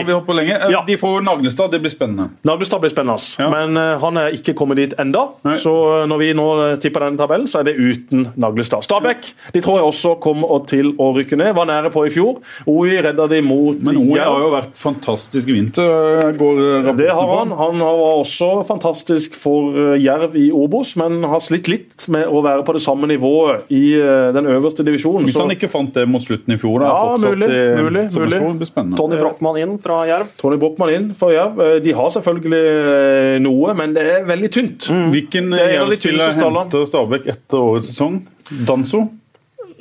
De 0.89 0.97
får 1.01 1.21
Nagnestad, 1.25 1.71
det 1.73 1.81
blir 1.83 1.93
spennende. 1.93 2.29
Naglestad 2.45 2.81
blir 2.83 2.93
spennende, 2.93 3.19
Ja. 3.39 3.49
men 3.53 3.77
eh, 3.77 3.99
han 4.01 4.17
er 4.17 4.33
ikke 4.35 4.55
kommet 4.57 4.77
dit 4.81 4.93
enda. 5.01 5.27
Nei. 5.45 5.57
Så 5.61 5.73
eh, 6.01 6.05
når 6.09 6.21
vi 6.21 6.31
nå 6.37 6.47
eh, 6.65 6.75
tipper 6.81 7.05
denne 7.05 7.21
tabellen, 7.21 7.47
så 7.51 7.61
er 7.61 7.69
det 7.69 7.75
uten 7.77 8.27
Naglestad. 8.35 8.83
Stabæk 8.85 9.31
de 9.53 9.61
tror 9.61 9.79
jeg 9.79 9.89
også 9.91 10.15
kommer 10.23 10.65
til 10.69 10.93
å 11.01 11.11
rykke 11.15 11.37
ned. 11.39 11.53
Var 11.57 11.69
nære 11.69 11.91
på 11.93 12.05
i 12.07 12.13
fjor. 12.13 12.39
OI 12.69 12.97
redda 13.05 13.27
de 13.31 13.41
mot 13.45 13.77
Men 13.85 13.97
OI 14.01 14.19
har 14.19 14.41
jo 14.41 14.51
vært 14.53 14.77
fantastisk 14.79 15.49
i 15.51 15.57
vinter. 15.59 16.33
Går 16.37 16.61
rapporten 16.61 16.89
på. 16.89 16.97
Det 17.01 17.09
har 17.13 17.31
han. 17.37 17.53
Han 17.59 17.79
var 17.85 18.19
også 18.21 18.49
fantastisk 18.67 19.35
for 19.39 19.75
eh, 19.75 19.95
Jerv 20.15 20.35
i 20.39 20.45
Obos, 20.55 20.95
men 20.99 21.21
har 21.27 21.39
slitt 21.43 21.67
litt 21.71 22.05
med 22.11 22.27
å 22.27 22.41
være 22.45 22.63
på 22.67 22.73
det 22.77 22.81
samme 22.83 23.07
nivået 23.11 23.69
i 23.75 23.81
eh, 23.99 24.31
den 24.35 24.47
øverste 24.51 24.85
divisjonen. 24.87 25.25
Hvis 25.27 25.35
Så 25.37 25.43
han 25.45 25.53
ikke 25.55 25.69
fant 25.71 25.93
det 25.95 26.07
mot 26.09 26.23
slutten 26.23 26.55
i 26.55 26.57
fjor, 26.61 26.79
da, 26.83 26.91
Ja, 26.95 27.15
mulig, 27.21 27.49
i 27.49 27.63
mulig, 27.83 28.03
mulig. 28.15 28.39
det 28.39 28.53
blir 28.61 28.69
spennende. 28.69 28.97
Tony 28.99 29.19
Brochmann 29.21 29.59
inn 29.61 29.75
fra 29.83 29.99
Jerv. 30.09 30.31
Tony 30.41 30.57
Brochmann 30.61 30.93
inn 30.95 31.09
fra 31.17 31.31
Jerv. 31.35 31.59
Eh, 31.67 31.79
De 31.85 31.93
har 31.97 32.09
selvfølgelig 32.15 32.63
eh, 32.65 33.39
noe, 33.43 33.75
men 33.77 33.93
det 33.97 34.05
er 34.15 34.25
veldig 34.29 34.51
tynt. 34.55 34.89
Hvilken 35.13 35.51
Det 35.53 35.61
en 35.61 35.83
av 35.83 35.91
de 35.91 35.99
Jerv-spiller 35.99 36.37
henter 36.59 36.85
Stabæk 36.89 37.27
etter 37.35 37.57
årets 37.61 37.91
sesong? 37.93 38.21
Danso? 38.65 39.05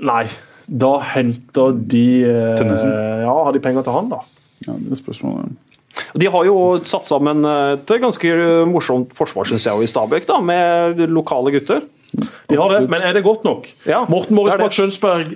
Nei, 0.05 0.25
da 0.67 0.97
henter 1.15 1.73
de 1.77 2.07
eh, 2.25 2.55
Tønnesen? 2.59 2.91
Ja, 3.25 3.35
har 3.47 3.53
de 3.55 3.61
penger 3.65 3.85
til 3.87 3.95
han, 3.97 4.11
da? 4.13 4.23
Ja, 4.65 4.73
det 4.81 4.95
er 4.97 5.01
spørsmålet. 5.01 5.53
De 6.15 6.31
har 6.31 6.47
jo 6.47 6.59
satt 6.87 7.09
sammen 7.11 7.45
eh, 7.49 7.75
et 7.75 7.95
ganske 8.03 8.35
morsomt 8.71 9.15
forsvar, 9.17 9.49
synes 9.51 9.67
jeg, 9.67 9.83
i 9.83 9.91
Stabæk, 9.91 10.29
da, 10.31 10.39
med 10.39 11.03
lokale 11.11 11.55
gutter. 11.55 11.83
De 12.51 12.57
har 12.61 12.71
det, 12.71 12.85
Men 12.91 13.03
er 13.03 13.13
det 13.17 13.25
godt 13.25 13.45
nok? 13.45 13.67
Ja, 13.87 14.05
Morten 14.09 14.37
Morris 14.37 14.55
Bach 14.61 14.75
Schønsberg 14.77 15.35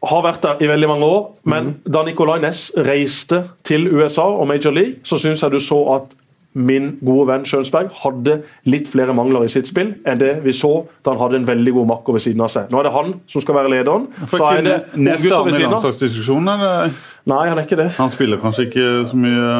har 0.00 0.22
vært 0.24 0.42
der 0.42 0.62
i 0.64 0.68
veldig 0.70 0.88
mange 0.88 1.04
år, 1.04 1.26
men 1.44 1.64
mm. 1.64 1.92
da 1.92 2.02
Nicolay 2.06 2.40
Næss 2.40 2.70
reiste 2.76 3.44
til 3.68 3.84
USA 3.92 4.24
og 4.24 4.48
Major 4.48 4.72
League, 4.72 5.04
så 5.04 5.20
syns 5.20 5.44
jeg 5.44 5.52
du 5.52 5.60
så 5.60 5.82
at 5.98 6.16
min 6.52 6.96
gode 7.06 7.28
venn 7.28 7.44
Schønsberg 7.46 7.92
hadde 8.02 8.40
litt 8.66 8.88
flere 8.90 9.14
mangler 9.14 9.44
i 9.46 9.50
sitt 9.52 9.68
spill 9.70 9.92
enn 10.08 10.18
det 10.18 10.32
vi 10.42 10.54
så 10.56 10.72
da 11.04 11.12
han 11.12 11.20
hadde 11.20 11.38
en 11.42 11.46
veldig 11.46 11.74
god 11.76 11.90
makker 11.92 12.16
ved 12.16 12.24
siden 12.24 12.42
av 12.42 12.50
seg. 12.50 12.72
Nå 12.72 12.80
er 12.80 12.88
det 12.88 12.94
han 12.96 13.12
som 13.30 13.44
skal 13.44 13.58
være 13.60 13.70
lederen. 13.76 14.08
Så 14.24 14.40
er 14.48 14.64
det 14.66 14.76
unggutter 14.96 15.36
er 15.36 15.46
ved 15.46 15.58
siden 15.60 16.50
av. 16.50 16.98
Nei, 17.30 17.44
han 17.52 17.60
er 17.60 17.68
ikke 17.68 17.78
det. 17.78 17.90
Han 18.00 18.10
spiller 18.10 18.40
kanskje 18.42 18.66
ikke 18.66 18.88
så 19.12 19.20
mye 19.20 19.52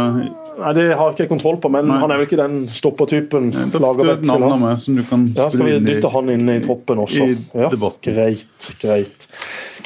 Nei, 0.61 0.73
Det 0.77 0.87
har 0.93 1.11
jeg 1.11 1.17
ikke 1.19 1.31
kontroll 1.33 1.59
på, 1.63 1.71
men 1.73 1.89
Nei. 1.89 1.99
han 2.03 2.13
er 2.13 2.21
vel 2.21 2.29
ikke 2.29 2.41
den 2.41 2.63
stoppertypen. 2.69 3.51
Er 3.55 3.71
Ja, 5.37 5.49
skal 5.49 5.67
vi 5.67 5.79
dytte 5.87 6.13
han 6.13 6.31
inn 6.35 6.49
i 6.53 6.61
troppen 6.65 7.01
også? 7.07 7.29
i 7.31 7.37
ja. 7.65 7.71
Greit, 8.05 8.71
greit. 8.83 9.29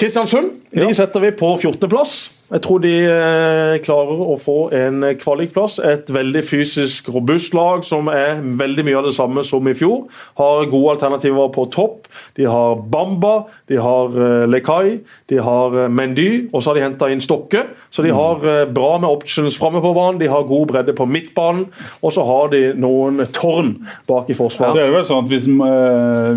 Kristiansund 0.01 0.51
de 0.75 0.89
setter 0.97 1.23
vi 1.23 1.31
på 1.39 1.55
14.-plass. 1.63 2.34
Jeg 2.55 2.63
tror 2.63 2.83
de 2.85 2.91
eh, 3.03 3.77
klarer 3.83 4.21
å 4.31 4.37
få 4.39 4.69
en 4.79 5.03
kvalikplass. 5.19 5.81
Et 5.83 6.11
veldig 6.15 6.43
fysisk 6.47 7.09
robust 7.11 7.55
lag 7.57 7.83
som 7.87 8.07
er 8.13 8.39
veldig 8.61 8.85
mye 8.87 8.99
av 9.01 9.09
det 9.09 9.15
samme 9.17 9.43
som 9.47 9.67
i 9.67 9.75
fjor. 9.75 10.05
Har 10.39 10.69
gode 10.71 10.93
alternativer 10.95 11.51
på 11.55 11.65
topp. 11.75 12.07
De 12.39 12.47
har 12.47 12.79
Bamba, 12.93 13.49
de 13.71 13.81
har 13.83 14.15
eh, 14.15 14.45
Lekai, 14.47 15.01
de 15.33 15.41
har 15.43 15.75
eh, 15.83 15.91
Mendy, 15.91 16.29
og 16.53 16.63
så 16.63 16.71
har 16.71 16.79
de 16.79 16.85
henta 16.85 17.09
inn 17.11 17.25
Stokke. 17.25 17.65
Så 17.91 18.05
de 18.07 18.13
har 18.15 18.47
bra 18.71 18.93
med 19.03 19.09
options 19.11 19.59
framme 19.59 19.83
på 19.83 19.91
banen, 19.97 20.21
de 20.23 20.31
har 20.31 20.47
god 20.47 20.71
bredde 20.71 20.95
på 20.95 21.09
midtbanen, 21.11 21.67
og 22.05 22.15
så 22.15 22.23
har 22.29 22.53
de 22.53 22.63
noen 22.79 23.25
tårn 23.35 23.75
bak 24.07 24.31
i 24.31 24.37
forsvaret. 24.39 24.75
Så 24.77 24.83
er 24.83 24.91
det 24.91 24.97
vel 24.99 25.07
sånn 25.09 25.25
at 25.25 25.33
hvis, 25.33 25.49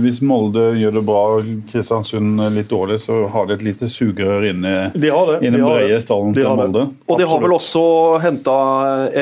hvis 0.03 0.21
Molde 0.25 0.65
gjør 0.79 0.97
det 0.97 1.05
bra 1.05 1.23
og 1.37 1.53
Kristiansund 1.69 2.41
litt 2.55 2.69
dårlig, 2.71 3.01
så 3.03 3.25
har 3.33 3.49
de 3.49 3.57
et 3.57 3.65
lite 3.67 3.91
sugerør 3.91 4.49
inne, 4.49 4.75
De 4.95 5.11
har 5.13 5.33
det. 5.33 5.39
i 5.43 5.53
de 5.53 5.61
har 5.61 5.81
det. 5.83 6.06
Stallen 6.07 6.33
til. 6.33 6.47
Molde. 6.47 6.85
Og 7.11 7.19
de 7.19 7.27
har 7.27 7.41
vel 7.43 7.53
også 7.57 7.83
henta 8.23 8.55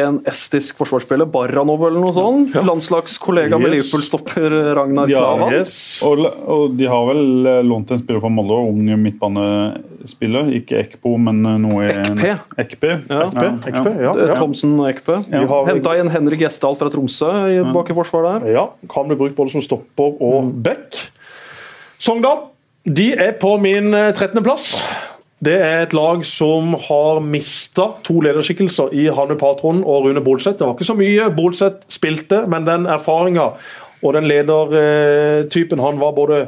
en 0.05 0.21
estisk 0.29 0.77
forsvarsspiller, 0.79 1.27
Barranov 1.33 1.83
eller 1.89 1.99
noe 2.05 2.13
sånt? 2.15 2.53
Landslagskollega 2.55 3.57
med 3.59 3.73
Yes. 3.73 3.89
Liverpool-stopper 3.89 4.55
Ragnar 4.77 5.09
Ja, 5.11 5.19
Klavan. 5.25 5.53
Yes. 5.57 5.75
Og, 6.05 6.21
og 6.45 6.77
de 6.77 6.85
har 6.91 7.05
vel 7.09 7.49
eh, 7.49 7.61
lånt 7.65 7.91
en 7.91 7.99
spiller 8.01 8.21
fra 8.23 8.31
Molde, 8.31 8.61
ung 8.69 8.79
midtbanespiller. 9.03 10.53
Ikke 10.61 10.79
Ekpo, 10.83 11.15
men 11.21 11.41
eh, 11.49 11.57
noe 11.65 11.83
i 11.85 11.91
Ekpe. 11.91 12.35
Ekpe. 12.61 12.91
Ja. 13.09 13.21
Ekpe, 13.27 13.49
Ekpe, 13.73 13.93
ja, 14.05 14.13
Eh, 14.15 14.29
ja. 14.31 14.35
Thomsen 14.39 14.77
og 14.79 14.87
Ekpe. 14.91 15.19
Ja. 15.33 15.43
har- 15.49 15.67
Henta 15.73 15.97
inn 15.99 16.09
Henrik 16.13 16.39
Gjesdal 16.45 16.77
fra 16.79 16.89
Tromsø 16.93 17.31
i 17.51 17.59
bak 17.73 17.89
i 17.91 17.97
forsvaret 17.97 18.43
der. 18.45 18.53
Ja, 18.59 18.67
kan 18.91 19.07
bli 19.09 19.17
brukt 19.19 19.35
både 19.37 19.51
som 19.57 19.63
stopper 19.65 20.15
og 20.21 20.51
back. 20.63 21.01
Sogndal 21.99 22.45
de 22.85 23.13
er 23.17 23.31
på 23.41 23.55
min 23.57 23.93
eh, 23.97 24.11
13. 24.13 24.43
plass. 24.45 24.85
Det 25.43 25.55
er 25.59 25.81
et 25.83 25.93
lag 25.93 26.21
som 26.25 26.77
har 26.87 27.19
mista 27.19 27.89
to 28.07 28.21
lederskikkelser 28.23 28.93
i 28.95 29.09
Hanne 29.11 29.35
Patron 29.39 29.83
og 29.83 30.07
Rune 30.07 30.23
Bolseth. 30.23 30.57
Det 30.59 30.67
var 30.67 30.77
ikke 30.77 30.87
så 30.87 30.95
mye 30.95 31.27
Bolseth 31.35 31.89
spilte, 31.91 32.45
men 32.47 32.67
den 32.67 32.87
erfaringa 32.87 33.49
og 34.05 34.13
den 34.15 34.29
ledertypen 34.29 35.81
han 35.81 35.99
var 35.99 36.15
både 36.15 36.45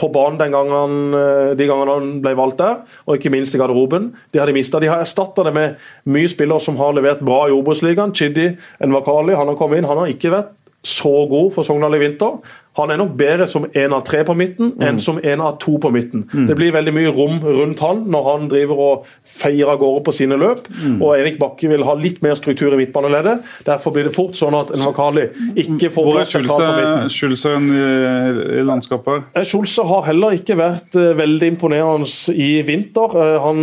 på 0.00 0.08
banen 0.08 0.52
gangen 0.52 1.16
eh, 1.16 1.50
de 1.58 1.66
gangene 1.68 1.96
han 1.98 2.12
ble 2.24 2.32
valgt 2.38 2.60
der, 2.62 2.78
og 3.04 3.18
ikke 3.18 3.32
minst 3.34 3.56
i 3.56 3.60
garderoben. 3.60 4.10
De 4.32 4.40
har 4.40 4.48
de 4.48 4.56
mista. 4.56 4.80
De 4.80 4.88
har 4.88 5.02
erstatta 5.02 5.44
det 5.44 5.52
med 5.56 5.82
mye 6.08 6.30
spillere 6.30 6.62
som 6.64 6.78
har 6.80 6.94
levert 6.96 7.20
bra 7.24 7.42
i 7.48 7.52
Obos-ligaen. 7.52 8.14
Chidi 8.16 8.48
Envakali 8.80 9.36
han 9.36 9.50
har 9.50 9.58
kommet 9.60 9.82
inn. 9.82 9.90
Han 9.90 10.00
har 10.00 10.12
ikke 10.12 10.32
vært 10.32 10.54
så 10.86 11.12
god 11.28 11.52
for 11.52 11.66
Sogndal 11.66 11.98
i 11.98 12.00
vinter. 12.00 12.40
Han 12.80 12.94
er 12.94 13.00
nok 13.00 13.14
bedre 13.20 13.46
som 13.50 13.66
én 13.76 13.94
av 13.96 14.04
tre 14.08 14.22
på 14.26 14.34
midten 14.38 14.72
enn 14.82 15.00
som 15.02 15.18
én 15.20 15.40
av 15.44 15.58
to 15.62 15.76
på 15.82 15.90
midten. 15.94 16.24
Det 16.48 16.56
blir 16.58 16.72
veldig 16.74 16.94
mye 16.96 17.12
rom 17.16 17.38
rundt 17.44 17.80
han 17.84 18.04
når 18.10 18.28
han 18.30 18.48
driver 18.50 18.82
og 18.86 19.08
feier 19.26 19.70
av 19.72 19.78
gårde 19.82 20.04
på 20.06 20.14
sine 20.16 20.38
løp. 20.40 20.66
Og 21.00 21.14
Erik 21.18 21.38
Bakke 21.40 21.68
vil 21.70 21.84
ha 21.86 21.94
litt 21.98 22.22
mer 22.24 22.36
struktur 22.38 22.74
i 22.74 22.80
midtbaneleddet. 22.80 23.44
Derfor 23.66 23.94
blir 23.94 24.08
det 24.08 24.14
fort 24.16 24.38
sånn 24.38 24.56
at 24.58 24.72
Envakali 24.74 25.28
ikke 25.60 25.90
får 25.92 26.08
Hvor 26.08 26.20
er 26.20 26.28
plass 26.30 26.48
på 26.48 26.72
midten. 26.76 27.10
Schulze 27.12 27.54
i, 27.60 28.62
landskapet? 28.66 29.30
Eh, 29.34 29.44
Schulze 29.48 29.84
har 29.86 30.04
heller 30.08 30.36
ikke 30.36 30.56
vært 30.58 30.96
eh, 30.98 31.12
veldig 31.18 31.52
imponerende 31.54 32.08
i 32.34 32.50
vinter. 32.66 33.16
Eh, 33.20 33.36
han 33.44 33.60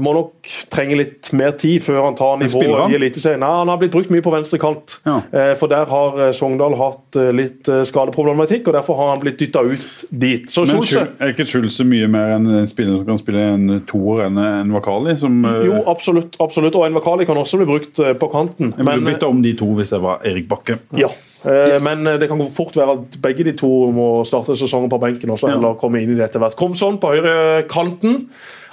må 0.00 0.12
nok 0.16 0.50
trenge 0.72 0.96
litt 0.98 1.30
mer 1.36 1.52
tid 1.58 1.82
før 1.84 2.04
han 2.08 2.16
tar 2.18 2.38
nivået 2.40 2.92
i 2.94 2.98
Eliteserien. 2.98 3.42
Han 3.44 3.70
har 3.70 3.80
blitt 3.80 3.92
brukt 3.94 4.12
mye 4.12 4.24
på 4.24 4.32
venstre 4.34 4.60
kant, 4.62 4.98
Ja. 5.06 5.18
For 5.60 5.70
der 5.70 5.86
har 5.90 6.32
Sogndal 6.36 6.74
hatt 6.78 7.16
litt 7.34 7.68
skadeproblematikk, 7.88 8.68
og 8.68 8.74
derfor 8.74 8.96
har 8.96 9.08
han 9.14 9.20
blitt 9.22 9.38
dytta 9.40 9.60
ut 9.64 10.04
dit. 10.10 10.50
Så 10.50 10.64
Men 10.66 10.70
Schulze 10.82 11.06
er 11.20 11.32
ikke 11.32 11.46
Schulze 11.46 11.84
mye 11.84 12.08
mer 12.10 12.34
enn 12.36 12.46
en 12.60 12.68
spiller 12.70 12.96
som 12.98 13.06
kan 13.06 13.18
spille 13.20 13.44
en 13.54 13.80
toer 13.88 14.26
enn 14.26 14.38
en 14.38 14.72
Vakali? 14.72 15.16
Som, 15.18 15.44
eh, 15.44 15.66
Jo, 15.66 15.82
absolutt. 15.86 16.36
absolutt. 16.40 16.74
Og 16.76 16.86
en 16.86 16.94
Vakali 16.94 17.24
kan 17.26 17.36
også 17.36 17.56
bli 17.58 17.66
brukt 17.66 17.98
eh, 18.00 18.12
på 18.14 18.28
kanten. 18.32 18.74
jeg 18.76 18.86
ville 18.86 19.06
bytta 19.12 19.28
om 19.28 19.42
de 19.42 19.52
to 19.54 19.66
hvis 19.74 19.90
det 19.90 20.00
var 20.02 20.20
Erik 20.24 20.48
Bakke. 20.48 20.78
Ja, 20.96 21.08
eh, 21.44 21.78
men 21.82 22.04
det 22.04 22.28
kan 22.28 22.38
fort 22.50 22.74
være 22.76 22.98
at 22.98 23.20
begge 23.22 23.44
de 23.44 23.52
to 23.52 23.90
må 23.92 24.24
starte 24.26 24.56
sesongen 24.56 24.90
på 24.90 25.00
benken 25.00 25.30
også, 25.30 25.48
Ja. 25.48 25.56
eller 25.56 25.74
komme 25.74 26.02
inn 26.02 26.10
i 26.12 26.14
det 26.16 26.30
etter 26.30 26.40
hvert. 26.40 26.56
Komson 26.56 26.98
på 26.98 27.14
høyre 27.14 27.68
kanten. 27.68 28.26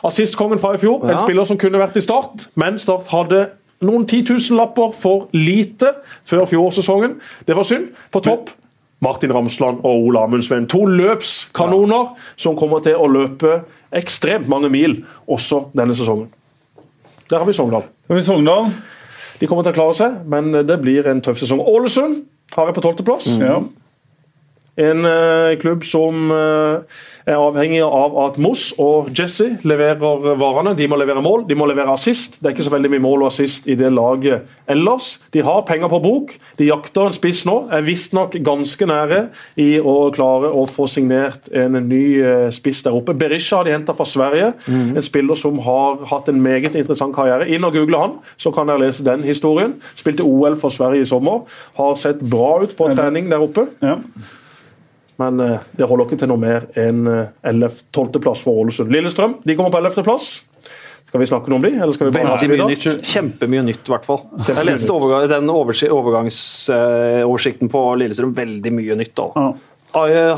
Assistkongen 0.03 0.59
fra 0.59 0.73
i 0.73 0.77
fjor. 0.77 1.03
En 1.09 1.17
spiller 1.17 1.45
som 1.45 1.57
kunne 1.57 1.79
vært 1.79 1.95
i 1.97 2.01
Start, 2.01 2.47
men 2.55 2.77
Start 2.79 3.07
hadde 3.07 3.49
noen 3.81 4.05
titusenlapper 4.09 4.93
for 4.97 5.27
lite 5.33 5.91
før 6.25 6.45
fjorårssesongen. 6.49 7.15
Det 7.45 7.55
var 7.55 7.63
synd. 7.63 7.89
På 8.11 8.21
topp 8.25 8.49
Martin 9.03 9.33
Ramsland 9.33 9.83
og 9.85 10.07
Ole 10.07 10.21
Amundsveen. 10.25 10.67
To 10.71 10.85
løpskanoner 10.89 12.15
som 12.35 12.57
kommer 12.57 12.81
til 12.85 12.97
å 12.97 13.09
løpe 13.11 13.61
ekstremt 13.95 14.49
mange 14.49 14.71
mil 14.73 14.99
også 15.29 15.67
denne 15.77 15.95
sesongen. 15.97 16.31
Der 17.27 17.41
har 17.41 17.45
vi 17.45 17.53
Sogndal. 17.53 17.85
Har 18.07 18.15
vi 18.17 18.23
Sogndal. 18.25 18.71
De 19.37 19.47
kommer 19.49 19.65
til 19.65 19.75
å 19.75 19.77
klare 19.77 19.97
seg, 19.97 20.21
men 20.25 20.49
det 20.65 20.79
blir 20.81 21.07
en 21.11 21.21
tøff 21.21 21.37
sesong. 21.41 21.61
Ålesund 21.61 22.23
har 22.55 22.69
jeg 22.69 22.77
på 22.77 22.83
tolvteplass. 22.87 23.27
Ja. 23.37 23.59
En 24.77 25.05
eh, 25.09 25.57
klubb 25.57 25.85
som 25.89 26.29
eh, 26.29 26.97
er 27.27 27.39
avhengig 27.41 27.81
av 27.81 28.13
at 28.27 28.35
Moss 28.41 28.69
og 28.77 29.09
Jesse 29.17 29.49
leverer 29.65 29.97
varene. 30.37 30.75
De 30.77 30.85
må 30.89 30.99
levere 31.01 31.23
mål, 31.25 31.47
de 31.49 31.57
må 31.57 31.65
levere 31.69 31.95
assist. 31.97 32.37
Det 32.39 32.51
er 32.51 32.55
ikke 32.55 32.67
så 32.67 32.73
veldig 32.75 32.91
mye 32.93 33.03
mål 33.03 33.25
og 33.25 33.31
assist 33.31 33.65
i 33.67 33.77
det 33.79 33.89
laget 33.95 34.45
ellers. 34.69 35.15
De 35.33 35.41
har 35.43 35.65
penger 35.65 35.89
på 35.91 36.01
bok. 36.03 36.35
De 36.61 36.69
jakter 36.69 37.09
en 37.09 37.17
spiss 37.17 37.41
nå. 37.49 37.57
Er 37.73 37.87
visstnok 37.87 38.37
ganske 38.45 38.89
nære 38.89 39.23
i 39.59 39.67
å 39.81 39.97
klare 40.15 40.53
å 40.53 40.67
få 40.69 40.85
signert 40.91 41.49
en 41.49 41.79
ny 41.89 42.03
eh, 42.21 42.47
spiss 42.53 42.85
der 42.85 42.95
oppe. 42.95 43.17
Berisha 43.17 43.59
har 43.59 43.67
de 43.67 43.75
henta 43.75 43.97
fra 43.97 44.05
Sverige. 44.07 44.53
En 44.69 45.03
spiller 45.05 45.41
som 45.41 45.57
har 45.65 46.05
hatt 46.13 46.29
en 46.29 46.41
meget 46.43 46.77
interessant 46.77 47.17
karriere. 47.17 47.49
Inn 47.49 47.65
og 47.65 47.73
google 47.73 48.05
han, 48.05 48.17
så 48.37 48.53
kan 48.53 48.69
dere 48.69 48.85
lese 48.85 49.05
den 49.07 49.25
historien. 49.25 49.73
Spilte 49.97 50.25
OL 50.27 50.55
for 50.61 50.69
Sverige 50.73 51.01
i 51.01 51.09
sommer. 51.09 51.47
Har 51.81 51.97
sett 51.97 52.21
bra 52.21 52.59
ut 52.61 52.77
på 52.77 52.93
trening 52.93 53.33
der 53.33 53.41
oppe. 53.41 53.71
Ja. 53.81 53.97
Men 55.21 55.39
eh, 55.41 55.59
det 55.77 55.85
holder 55.89 56.05
ikke 56.07 56.19
til 56.21 56.29
noe 56.31 56.41
mer 56.41 56.61
enn 56.77 56.99
eh, 57.09 57.27
11.-12.-plass 57.49 58.39
for 58.45 58.53
Ålesund. 58.63 58.89
Lillestrøm 58.93 59.33
de 59.47 59.55
kommer 59.57 59.71
på 59.73 59.81
11.-plass. 59.81 60.25
Skal 61.07 61.21
vi 61.23 61.27
snakke 61.29 61.47
noe 61.49 61.57
om 61.61 61.63
de, 61.63 61.71
eller 61.77 61.93
skal 61.95 62.07
vi 62.09 62.13
bare 62.17 62.31
Veldig 62.35 62.49
mye 62.51 62.67
nytt. 62.73 62.85
Kjempemye 63.07 63.61
nytt, 63.63 63.83
i 63.87 63.91
hvert 63.93 64.07
fall. 64.07 64.21
Jeg 64.43 64.65
leste 64.67 64.91
overgang, 64.91 65.23
den 65.31 65.47
overgangsoversikten 65.53 67.67
på 67.71 67.79
Lillestrøm. 68.01 68.33
Veldig 68.37 68.71
mye 68.75 68.93
nytt. 68.99 69.15
da. 69.15 69.25
Ja. 69.37 69.49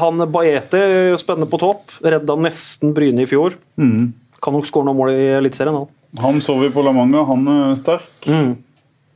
Han 0.04 0.16
Bajete, 0.30 0.80
spennende 1.18 1.50
på 1.50 1.58
topp. 1.60 1.90
Redda 2.06 2.36
nesten 2.38 2.94
Bryne 2.94 3.22
i 3.26 3.30
fjor. 3.30 3.52
Kan 3.80 4.54
nok 4.56 4.66
skåre 4.70 4.86
noen 4.88 5.00
mål 5.02 5.10
i 5.16 5.18
Eliteserien. 5.40 5.76
han. 5.82 5.88
Han 6.22 6.42
så 6.42 6.54
vi 6.62 6.70
på 6.74 6.82
La 6.86 6.92
Manga. 6.94 7.24
Han 7.28 7.42
er 7.50 7.76
sterk. 7.82 8.08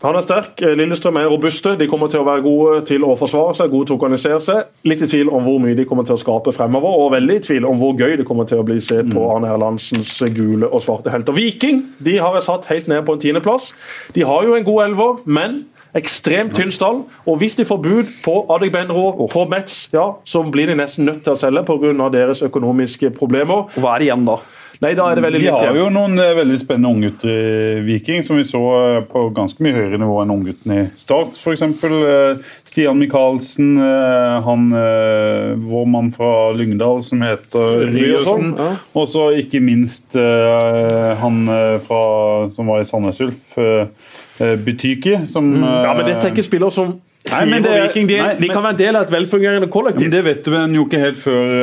Han 0.03 0.17
er 0.19 0.25
sterk. 0.25 0.61
Eh, 0.61 0.73
Lillestrøm 0.75 1.15
er 1.15 1.29
robuste. 1.31 1.77
De 1.79 1.87
kommer 1.87 2.09
til 2.11 2.19
å 2.19 2.27
være 2.27 2.43
gode 2.43 2.81
til 2.89 3.05
å 3.07 3.13
forsvare 3.15 3.55
seg, 3.55 3.71
gode 3.71 3.87
til 3.87 3.95
å 3.95 3.99
organisere 4.01 4.39
seg. 4.43 4.71
Litt 4.89 5.03
i 5.05 5.07
tvil 5.07 5.31
om 5.31 5.45
hvor 5.47 5.61
mye 5.63 5.77
de 5.79 5.85
kommer 5.87 6.03
til 6.07 6.17
å 6.17 6.19
skape 6.19 6.51
fremover, 6.55 6.97
og 6.99 7.13
veldig 7.15 7.37
i 7.39 7.43
tvil 7.45 7.67
om 7.69 7.79
hvor 7.79 7.95
gøy 7.95 8.17
det 8.19 8.27
kommer 8.27 8.47
til 8.49 8.59
å 8.59 8.65
bli 8.67 8.81
se 8.83 8.99
på 9.07 9.27
Arne 9.31 9.53
Erlandsens 9.53 10.11
gule 10.35 10.67
og 10.67 10.83
svarte 10.83 11.13
helter. 11.13 11.35
Viking 11.37 11.85
de 12.03 12.17
har 12.19 12.35
jeg 12.35 12.47
satt 12.49 12.67
helt 12.71 12.89
ned 12.91 13.05
på 13.07 13.15
en 13.15 13.23
tiendeplass. 13.23 13.71
De 14.15 14.25
har 14.27 14.43
jo 14.43 14.57
en 14.57 14.67
god 14.67 14.83
elver, 14.89 15.23
men 15.23 15.61
ekstremt 15.95 16.55
tynn 16.57 16.73
stall. 16.73 17.03
Og 17.29 17.39
hvis 17.39 17.55
de 17.55 17.65
får 17.69 17.79
bud 17.85 18.11
på 18.25 18.35
Adegbenro 18.51 19.29
på 19.31 19.45
Metz, 19.51 19.85
ja, 19.93 20.09
så 20.25 20.43
blir 20.43 20.67
de 20.67 20.75
nesten 20.81 21.07
nødt 21.07 21.23
til 21.23 21.35
å 21.35 21.39
selge 21.39 21.63
pga. 21.69 22.09
deres 22.11 22.43
økonomiske 22.43 23.13
problemer. 23.15 23.69
Og 23.71 23.79
hva 23.79 23.95
er 23.95 24.03
det 24.03 24.09
igjen 24.09 24.27
da? 24.27 24.37
Nei, 24.83 24.93
da 24.99 25.05
er 25.09 25.15
det 25.15 25.23
veldig 25.23 25.39
lite. 25.39 25.59
Vi 25.61 25.67
har 25.69 25.77
jo 25.79 25.85
noen 25.93 26.19
eh, 26.19 26.33
veldig 26.35 26.57
spennende 26.59 26.89
unggutter 26.91 27.29
i 27.31 27.83
Viking, 27.87 28.23
som 28.27 28.39
vi 28.39 28.43
så 28.47 28.59
eh, 28.97 28.97
på 29.07 29.21
ganske 29.35 29.63
mye 29.63 29.75
høyere 29.77 29.99
nivå 30.01 30.17
enn 30.23 30.33
ungguttene 30.35 30.79
i 30.81 30.87
Start. 30.99 31.37
F.eks. 31.39 31.63
Stian 32.73 32.97
Michaelsen, 32.99 33.77
eh, 33.77 34.41
han 34.47 34.65
eh, 34.73 35.53
vår 35.61 35.85
mann 35.93 36.09
fra 36.15 36.33
Lyngdal 36.57 37.03
som 37.05 37.21
heter 37.23 37.85
Ryerson, 37.85 37.95
Ryerson. 37.95 38.51
ja. 38.57 38.69
Og 38.97 39.07
så 39.13 39.27
ikke 39.39 39.61
minst 39.63 40.17
eh, 40.19 41.13
han 41.21 41.43
eh, 41.53 41.77
fra, 41.85 42.03
som 42.55 42.71
var 42.73 42.81
i 42.83 42.89
Sandnes 42.89 43.21
Ulf, 43.23 43.55
eh, 43.61 43.85
eh, 44.41 44.55
Butyki, 44.59 45.19
som 45.29 45.53
Mm. 45.53 45.63
Ja, 45.63 45.93
men 45.93 46.05
dette 46.07 46.25
er 46.25 46.31
eh, 46.31 46.33
ikke 46.33 46.45
spillere 46.49 46.73
som 46.73 46.95
Nei, 47.31 47.45
men 47.47 47.63
det- 47.63 47.71
Viking. 47.87 48.07
De, 48.07 48.17
nei, 48.19 48.33
de 48.35 48.47
kan 48.47 48.57
men- 48.57 48.63
være 48.65 48.73
en 48.73 48.77
del 48.77 48.95
av 48.95 49.03
et 49.05 49.11
velfungerende 49.13 49.59
Men 49.61 49.69
kollektiv. 49.71 50.09
Det 50.11 50.23
vet 50.25 50.47
vi 50.47 50.75
jo 50.75 50.83
ikke 50.85 50.99
helt 50.99 51.17
før 51.17 51.53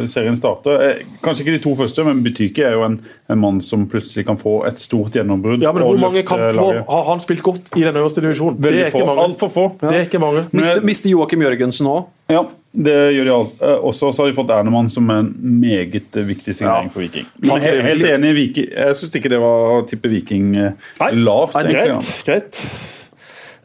uh, 0.00 0.06
serien 0.06 0.36
starter. 0.38 0.80
Eh, 0.80 1.00
kanskje 1.24 1.42
ikke 1.44 1.56
de 1.56 1.62
to 1.64 1.74
første, 1.74 2.04
men 2.06 2.22
Butyki 2.22 2.62
er 2.62 2.72
jo 2.76 2.84
en, 2.86 3.00
en 3.28 3.38
mann 3.42 3.60
som 3.60 3.86
plutselig 3.90 4.24
kan 4.26 4.38
få 4.38 4.64
et 4.68 4.78
stort 4.78 5.12
gjennombrudd. 5.18 5.60
Ja, 5.62 5.72
men 5.72 5.82
Hvor 5.82 5.98
mange 5.98 6.22
kamper 6.22 6.84
har 6.86 7.04
han 7.10 7.20
spilt 7.20 7.42
godt 7.42 7.74
i 7.76 7.82
den 7.82 7.96
øverste 7.98 8.22
divisjonen? 8.22 8.60
Det 8.62 8.72
er 8.72 8.86
ikke 8.86 9.02
få. 9.02 9.18
Alt 9.26 9.38
for 9.42 9.48
få. 9.48 9.66
Det 9.82 9.92
er 9.92 10.06
ikke 10.06 10.20
mange. 10.22 10.46
Mister, 10.52 10.80
mister 10.80 11.10
Joakim 11.10 11.42
Jørgensen 11.42 11.86
òg? 11.90 12.06
Ja, 12.30 12.42
det 12.74 12.94
gjør 13.16 13.24
de 13.24 13.34
alt. 13.34 13.60
Eh, 13.62 13.84
Også 13.90 14.12
så 14.14 14.22
har 14.22 14.30
de 14.30 14.36
fått 14.38 14.50
Ernemann 14.54 14.88
som 14.90 15.10
en 15.10 15.32
meget 15.60 16.14
viktig 16.14 16.54
signering 16.54 16.86
Ja. 16.86 16.94
for 16.94 17.00
Viking. 17.02 17.26
Men 17.42 17.60
helt, 17.62 17.82
helt 17.82 18.02
enig 18.14 18.30
i 18.30 18.38
Viking. 18.40 18.70
Jeg 18.70 18.94
syns 19.02 19.14
ikke 19.18 19.30
det 19.34 19.40
var 19.42 19.80
å 19.80 19.86
tippe 19.88 20.08
Viking 20.10 20.54
eh, 20.56 20.72
Nei. 21.00 21.10
lavt. 21.26 21.54
Nei, 21.58 21.72
greit. 21.72 22.12
greit. 22.26 22.62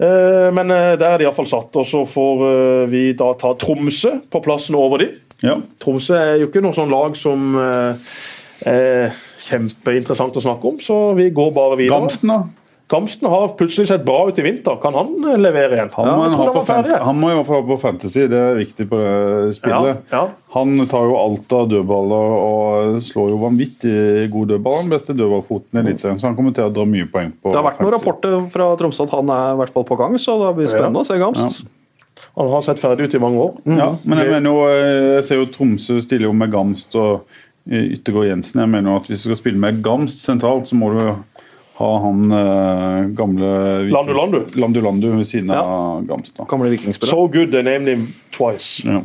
Eh, 0.02 0.48
men 0.54 0.72
eh, 0.74 0.94
der 0.98 1.14
er 1.14 1.22
de 1.22 1.28
iallfall 1.28 1.50
satt. 1.50 1.76
Og 1.78 1.88
så 1.88 2.04
får 2.10 2.46
eh, 2.48 2.86
vi 2.92 3.04
da 3.18 3.32
ta 3.40 3.54
Tromsø 3.60 4.18
på 4.32 4.42
plassen 4.44 4.78
over 4.80 5.04
de. 5.04 5.12
Ja. 5.46 5.60
Tromsø 5.82 6.18
er 6.18 6.40
jo 6.42 6.50
ikke 6.50 6.64
noe 6.64 6.76
sånn 6.76 6.92
lag 6.94 7.16
som 7.18 7.56
er 7.58 9.16
kjempeinteressant 9.42 10.36
å 10.38 10.44
snakke 10.44 10.70
om, 10.70 10.76
så 10.78 10.98
vi 11.18 11.32
går 11.34 11.50
bare 11.56 11.80
videre. 11.80 11.98
Gamsten, 11.98 12.30
da? 12.30 12.61
Gamsten 12.92 13.30
har 13.32 13.54
plutselig 13.56 13.88
sett 13.88 14.04
bra 14.04 14.26
ut 14.28 14.40
i 14.40 14.44
vinter. 14.44 14.76
Kan 14.84 14.96
han 14.98 15.14
eh, 15.32 15.38
levere 15.40 15.78
igjen? 15.78 15.92
Han, 15.96 16.08
Ja, 16.10 16.16
må 16.20 16.26
han, 16.28 16.34
han 16.36 16.54
på 16.58 16.64
ferdig. 16.68 16.98
han 17.08 17.20
må 17.22 17.30
i 17.32 17.36
hvert 17.38 17.48
fall 17.48 17.62
ha 17.62 17.68
på 17.70 17.78
Fantasy, 17.80 18.26
det 18.32 18.40
er 18.42 18.58
viktig 18.60 18.88
på 18.92 19.00
det 19.00 19.56
spillet. 19.56 20.02
Ja, 20.12 20.22
ja. 20.22 20.24
Han 20.58 20.74
tar 20.92 21.08
jo 21.08 21.16
alt 21.16 21.54
av 21.56 21.70
dødballer 21.72 22.34
og 22.38 22.98
slår 23.08 23.30
jo 23.32 23.38
vanvittig 23.46 23.96
god 24.34 24.52
dødball. 24.52 24.82
Den 24.84 24.92
beste 24.92 25.16
dødballfoten 25.16 25.80
i 25.80 25.84
Eliteserien, 25.86 26.20
så 26.20 26.28
han 26.28 26.36
kommer 26.40 26.56
til 26.58 26.68
å 26.68 26.74
dra 26.76 26.84
mye 26.90 27.08
poeng 27.14 27.32
på 27.40 27.54
Det 27.54 27.62
har 27.62 27.70
vært 27.70 27.80
noen 27.86 27.96
rapporter 27.96 28.36
fra 28.52 28.68
Tromsø 28.82 29.06
at 29.08 29.14
han 29.16 29.32
er 29.38 29.54
i 29.54 29.62
hvert 29.62 29.76
fall 29.78 29.88
på 29.88 30.00
gang, 30.04 30.18
så 30.20 30.36
det 30.42 30.52
blir 30.60 30.68
spennende 30.74 31.06
å 31.06 31.08
se 31.08 31.20
Gamst. 31.22 31.64
Han 32.36 32.52
har 32.52 32.62
sett 32.68 32.80
ferdig 32.84 33.08
ut 33.08 33.16
i 33.16 33.22
mange 33.24 33.40
år. 33.40 33.56
Ja, 33.72 33.88
men 34.04 34.20
jeg 34.20 34.30
mener 34.36 34.52
jo, 34.52 34.60
eh, 34.68 35.16
jeg 35.22 35.24
ser 35.30 35.40
jo 35.40 35.48
Tromsø 35.56 36.02
stiller 36.04 36.28
jo 36.28 36.34
med 36.38 36.52
Gamst 36.54 36.94
og 37.00 37.24
eh, 37.72 37.88
Yttergård 37.96 38.28
Jensen. 38.28 38.62
Jeg 38.62 38.72
mener 38.76 38.92
jo 38.92 39.00
at 39.00 39.08
hvis 39.10 39.24
du 39.24 39.30
skal 39.32 39.40
spille 39.40 39.64
med 39.64 39.80
Gamst 39.86 40.22
sentralt, 40.28 40.68
så 40.70 40.78
må 40.78 40.92
du 40.94 41.02
ha 41.82 41.94
han 42.06 42.28
uh, 42.30 43.10
gamle 43.18 43.50
Landu 43.92 44.14
Landu. 44.18 44.40
Landu 44.62 44.82
Landu 44.86 45.10
ved 45.16 45.26
siden 45.30 45.52
av 45.56 46.06
Gamstad. 46.08 46.48
Gamle 46.52 46.70
vikingspiller. 46.74 47.12
So 47.12 47.28
good 47.28 47.52
they 47.56 47.66
named 47.66 47.90
him 47.90 48.08
twice. 48.36 48.86
Ja. 48.86 49.02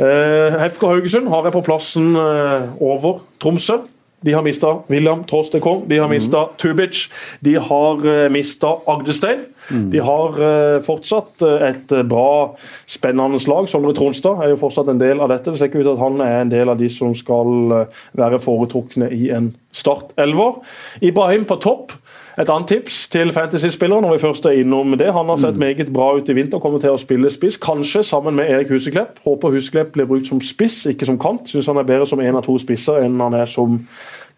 Uh, 0.00 0.58
FK 0.72 0.86
Haugesund 0.88 1.30
har 1.30 1.46
jeg 1.48 1.56
på 1.56 1.64
plassen 1.66 2.12
uh, 2.16 2.70
over 2.80 3.20
Tromsø. 3.42 3.80
De 4.20 4.34
har 4.36 4.44
mista 4.44 4.74
William 4.92 5.22
Tråstekong, 5.24 5.86
de 5.88 5.96
har 5.96 6.08
mista 6.12 6.42
Tubic, 6.60 7.06
de 7.40 7.54
har 7.56 8.02
uh, 8.04 8.26
mista 8.32 8.74
Agdestein. 8.88 9.46
De 9.70 10.00
har 10.02 10.40
eh, 10.42 10.80
fortsatt 10.82 11.42
eh, 11.46 11.66
et 11.70 11.92
eh, 11.94 12.06
bra, 12.06 12.56
spennende 12.90 13.40
lag. 13.50 13.68
Sondre 13.70 13.94
Tronstad 13.96 14.42
er 14.42 14.52
jo 14.52 14.60
fortsatt 14.60 14.90
en 14.90 15.00
del 15.00 15.22
av 15.22 15.30
dette. 15.32 15.50
Det 15.52 15.60
ser 15.60 15.70
ikke 15.70 15.82
ut 15.82 15.86
til 15.86 15.94
at 15.94 16.04
han 16.04 16.22
er 16.24 16.38
en 16.40 16.52
del 16.52 16.72
av 16.72 16.80
de 16.80 16.90
som 16.92 17.14
skal 17.16 17.86
være 18.18 18.40
foretrukne 18.42 19.10
i 19.14 19.30
en 19.34 19.52
startelver. 19.76 20.60
Ibrahim 21.06 21.46
på 21.48 21.60
topp. 21.62 21.96
Et 22.40 22.48
annet 22.48 22.70
tips 22.70 23.02
til 23.12 23.32
fantasy-spillere 23.34 24.00
når 24.00 24.14
vi 24.14 24.20
først 24.22 24.46
er 24.48 24.60
innom 24.62 24.94
det. 24.98 25.10
Han 25.12 25.28
har 25.28 25.40
sett 25.42 25.58
meget 25.60 25.90
bra 25.92 26.12
ut 26.16 26.28
i 26.30 26.36
vinter, 26.36 26.62
kommer 26.62 26.80
til 26.80 26.94
å 26.94 27.00
spille 27.00 27.28
spiss. 27.32 27.58
Kanskje 27.60 28.04
sammen 28.06 28.38
med 28.38 28.48
Erik 28.48 28.70
Huseklepp. 28.72 29.18
Håper 29.26 29.52
Huseklepp 29.56 29.92
blir 29.96 30.08
brukt 30.08 30.30
som 30.30 30.40
spiss, 30.40 30.84
ikke 30.88 31.08
som 31.08 31.18
kant. 31.20 31.50
Syns 31.50 31.68
han 31.68 31.82
er 31.82 31.88
bedre 31.88 32.06
som 32.08 32.22
én 32.22 32.38
av 32.38 32.46
to 32.46 32.56
spisser 32.62 33.02
enn 33.04 33.18
han 33.20 33.36
er 33.36 33.50
som 33.50 33.82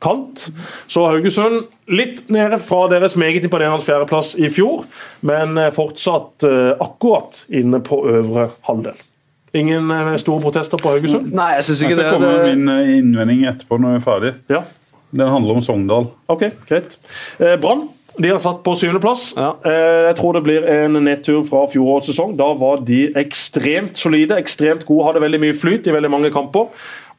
kant. 0.03 0.49
Så 0.91 1.07
Haugesund 1.09 1.69
litt 1.93 2.27
nede 2.33 2.59
fra 2.63 2.85
deres 2.93 3.15
meget 3.21 3.47
imponerende 3.47 3.85
fjerdeplass 3.87 4.35
i 4.41 4.51
fjor, 4.53 4.85
men 5.27 5.57
eh, 5.61 5.71
fortsatt 5.75 6.47
eh, 6.49 6.75
akkurat 6.83 7.45
inne 7.55 7.81
på 7.87 8.03
øvre 8.11 8.49
halvdel. 8.69 8.99
Ingen 9.57 9.91
eh, 9.95 10.13
store 10.23 10.43
protester 10.45 10.81
på 10.83 10.95
Haugesund? 10.97 11.33
Nei, 11.37 11.53
jeg 11.59 11.69
syns 11.71 11.83
Jeg 11.85 11.93
ikke 11.93 12.01
skal 12.01 12.11
det. 12.11 12.13
komme 12.19 12.35
med 12.35 12.45
det 12.45 12.53
min 12.59 13.01
innvending 13.01 13.47
etterpå 13.53 13.79
når 13.81 13.97
vi 13.97 14.01
er 14.03 14.07
ferdig. 14.07 14.35
Ja. 14.53 14.63
Den 15.13 15.29
handler 15.29 15.59
om 15.59 15.65
Sogndal. 15.65 16.07
Ok, 16.33 16.47
greit. 16.71 16.97
Brann 17.61 17.89
de 18.19 18.29
har 18.29 18.41
satt 18.43 18.61
på 18.65 18.75
syvendeplass. 18.77 19.31
Ja. 19.37 19.55
Eh, 19.65 20.09
jeg 20.11 20.17
tror 20.19 20.37
det 20.37 20.45
blir 20.45 20.67
en 20.69 20.99
nedtur 21.05 21.41
fra 21.49 21.65
fjorårets 21.73 22.11
sesong. 22.13 22.35
Da 22.37 22.51
var 22.61 22.83
de 22.85 23.07
ekstremt 23.19 23.97
solide, 24.01 24.37
ekstremt 24.41 24.85
gode, 24.89 25.07
hadde 25.09 25.25
veldig 25.25 25.41
mye 25.47 25.57
flyt 25.57 25.89
i 25.89 25.95
veldig 25.95 26.13
mange 26.13 26.33
kamper. 26.35 26.69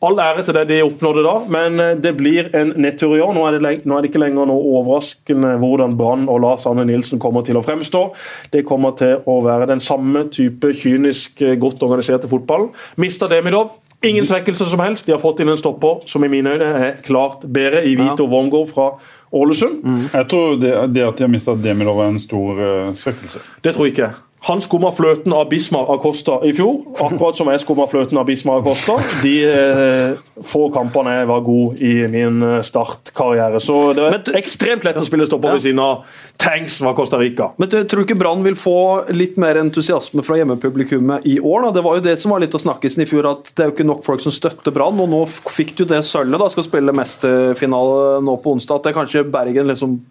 All 0.03 0.20
ære 0.20 0.44
til 0.44 0.57
det 0.57 0.64
de 0.68 0.82
oppnådde 0.84 1.22
da, 1.24 1.34
men 1.53 1.80
eh, 1.80 1.94
det 2.03 2.11
blir 2.20 2.49
en 2.57 2.74
nedtur 2.84 3.15
i 3.15 3.22
år. 3.24 3.32
Nå 3.36 3.45
er 3.48 3.56
det, 3.56 3.74
nå 3.88 3.95
er 3.95 4.03
det 4.03 4.11
ikke 4.11 4.22
lenger 4.26 4.49
noe 4.49 4.74
overraskende 4.76 5.53
hvordan 5.61 5.95
Brann 5.99 6.28
og 6.32 6.41
Lars 6.44 6.68
Arne 6.68 6.84
Nilsen 6.90 7.22
kommer 7.24 7.45
til 7.48 7.60
å 7.60 7.64
fremstå. 7.64 8.03
Det 8.52 8.65
kommer 8.68 8.98
til 8.99 9.24
å 9.30 9.40
være 9.45 9.70
den 9.72 9.84
samme 9.84 10.26
type 10.34 10.74
kynisk, 10.76 11.40
eh, 11.41 11.56
godt 11.61 11.86
organiserte 11.88 12.32
fotballen. 12.32 12.74
Mista 12.99 13.32
Demidov. 13.32 13.72
Ingen 14.03 14.25
svekkelse 14.27 14.67
som 14.69 14.81
helst. 14.84 15.05
De 15.07 15.15
har 15.15 15.21
fått 15.21 15.39
inn 15.39 15.53
en 15.53 15.59
stopper 15.59 16.03
som 16.11 16.25
i 16.25 16.30
mine 16.31 16.57
øyne 16.57 16.69
er 16.75 16.97
klart 17.05 17.45
bedre, 17.47 17.85
i 17.88 17.95
Vito 17.95 18.27
Wongård 18.27 18.67
fra 18.73 18.89
Ålesund. 19.31 19.80
Jeg 20.13 20.27
tror 20.30 20.57
det, 20.59 20.73
det 20.93 21.05
at 21.07 21.17
de 21.17 21.23
har 21.23 21.31
mista 21.31 21.55
Demidov, 21.55 22.01
er 22.03 22.11
en 22.11 22.19
stor 22.19 22.59
uh, 22.59 22.91
svekkelse. 22.99 23.39
Det 23.63 23.73
tror 23.73 23.88
jeg 23.88 23.95
ikke. 23.95 24.11
Han 24.44 24.60
skumma 24.60 24.90
fløten 24.91 25.32
av 25.32 25.45
Bismar 25.48 25.88
Acosta 25.94 26.41
i 26.44 26.49
fjor, 26.52 26.82
akkurat 26.99 27.38
som 27.38 27.48
jeg 27.48 27.61
skumma 27.64 27.86
fløten 27.88 28.18
av 28.20 28.26
Bismar 28.28 28.57
Acosta. 28.60 28.98
De 29.24 29.32
eh, 29.48 30.18
få 30.44 30.65
kampene 30.74 31.14
jeg 31.15 31.30
var 31.30 31.44
god 31.45 31.80
i 31.80 31.91
min 32.11 32.41
eh, 32.44 32.57
startkarriere. 32.68 33.61
Så 33.64 33.78
det 33.95 34.03
er 34.10 34.40
ekstremt 34.41 34.84
lett 34.84 34.99
å 34.99 35.06
spille 35.07 35.24
stopper 35.30 35.53
Ja. 35.53 35.56
ved 35.56 35.64
siden 35.64 35.80
av 35.80 36.03
Tanks 36.44 36.76
fra 36.84 36.91
Costa 36.98 37.22
Rica. 37.22 37.53
Men 37.56 37.72
du, 37.72 37.78
tror 37.88 38.03
du 38.03 38.07
ikke 38.10 38.20
Brann 38.20 38.44
vil 38.44 38.57
få 38.60 38.76
litt 39.15 39.38
mer 39.40 39.61
entusiasme 39.61 40.26
fra 40.28 40.36
hjemmepublikummet 40.41 41.24
i 41.24 41.38
år? 41.40 41.70
da? 41.70 41.72
Det 41.78 41.84
var 41.88 42.02
jo 42.02 42.03
det 42.10 42.18
som 42.20 42.36
var 42.36 42.44
litt 42.44 42.57
av 42.60 42.64
snakkisen 42.65 43.06
i 43.06 43.07
fjor, 43.07 43.30
at 43.32 43.48
det 43.56 43.64
er 43.64 43.72
jo 43.72 43.76
ikke 43.78 43.88
nok 43.88 44.03
folk 44.03 44.26
som 44.26 44.36
støtter 44.36 44.76
Brann. 44.76 44.99
Og 44.99 45.07
nå 45.14 45.22
fikk 45.30 45.72
du 45.80 45.86
det 45.88 46.02
sølvet, 46.10 46.41
da, 46.44 46.49
skal 46.52 46.68
spille 46.68 46.91
mesterfinale 46.99 48.20
nå 48.28 48.36
på 48.44 48.57
onsdag. 48.57 48.82
At 48.82 48.90
det 48.91 48.95
kanskje 48.99 49.24
Bergen 49.24 49.72
liksom 49.72 50.02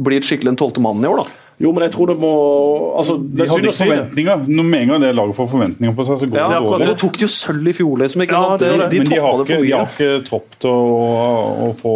blir 0.00 0.24
skikkelig 0.24 0.54
en 0.54 0.60
tolvte 0.64 0.80
mann 0.80 1.04
i 1.04 1.10
år, 1.10 1.20
da. 1.20 1.44
Jo, 1.58 1.72
men 1.74 1.82
jeg 1.88 1.90
tror 1.90 2.06
det 2.12 2.14
må 2.22 2.28
altså, 3.00 3.16
De 3.18 3.46
hadde 3.50 3.66
ikke 3.66 3.78
forventninger. 3.80 4.44
Når 4.46 4.66
med 4.68 4.82
en 4.84 4.90
gang 4.92 5.00
det 5.02 5.08
laget 5.18 5.34
får 5.34 5.48
forventninger 5.50 5.94
på 5.98 6.04
seg, 6.06 6.20
så 6.20 6.28
går 6.30 6.38
Ja, 6.38 6.44
det 6.52 6.58
akkurat 6.58 6.78
dårlig. 6.78 6.86
Nå 6.92 6.98
tok 7.02 7.16
de 7.18 7.24
jo 7.24 7.30
sølv 7.34 7.66
i 7.66 7.74
fjor, 7.74 7.94
liksom. 8.02 8.22
ikke 8.22 8.36
Ja, 8.36 8.42
sant? 8.52 8.60
det 8.62 8.68
De, 8.68 8.76
det. 8.78 8.88
de 8.92 8.98
Men 9.02 9.08
de 9.10 9.18
har, 9.18 9.32
toppa 9.32 9.42
det 9.42 9.56
ikke, 9.56 9.64
de 9.66 9.72
har 9.74 9.88
ikke 9.88 10.24
tropp 10.28 10.54
til 10.62 10.70
å, 10.70 11.08
å 11.66 11.70
få 11.80 11.94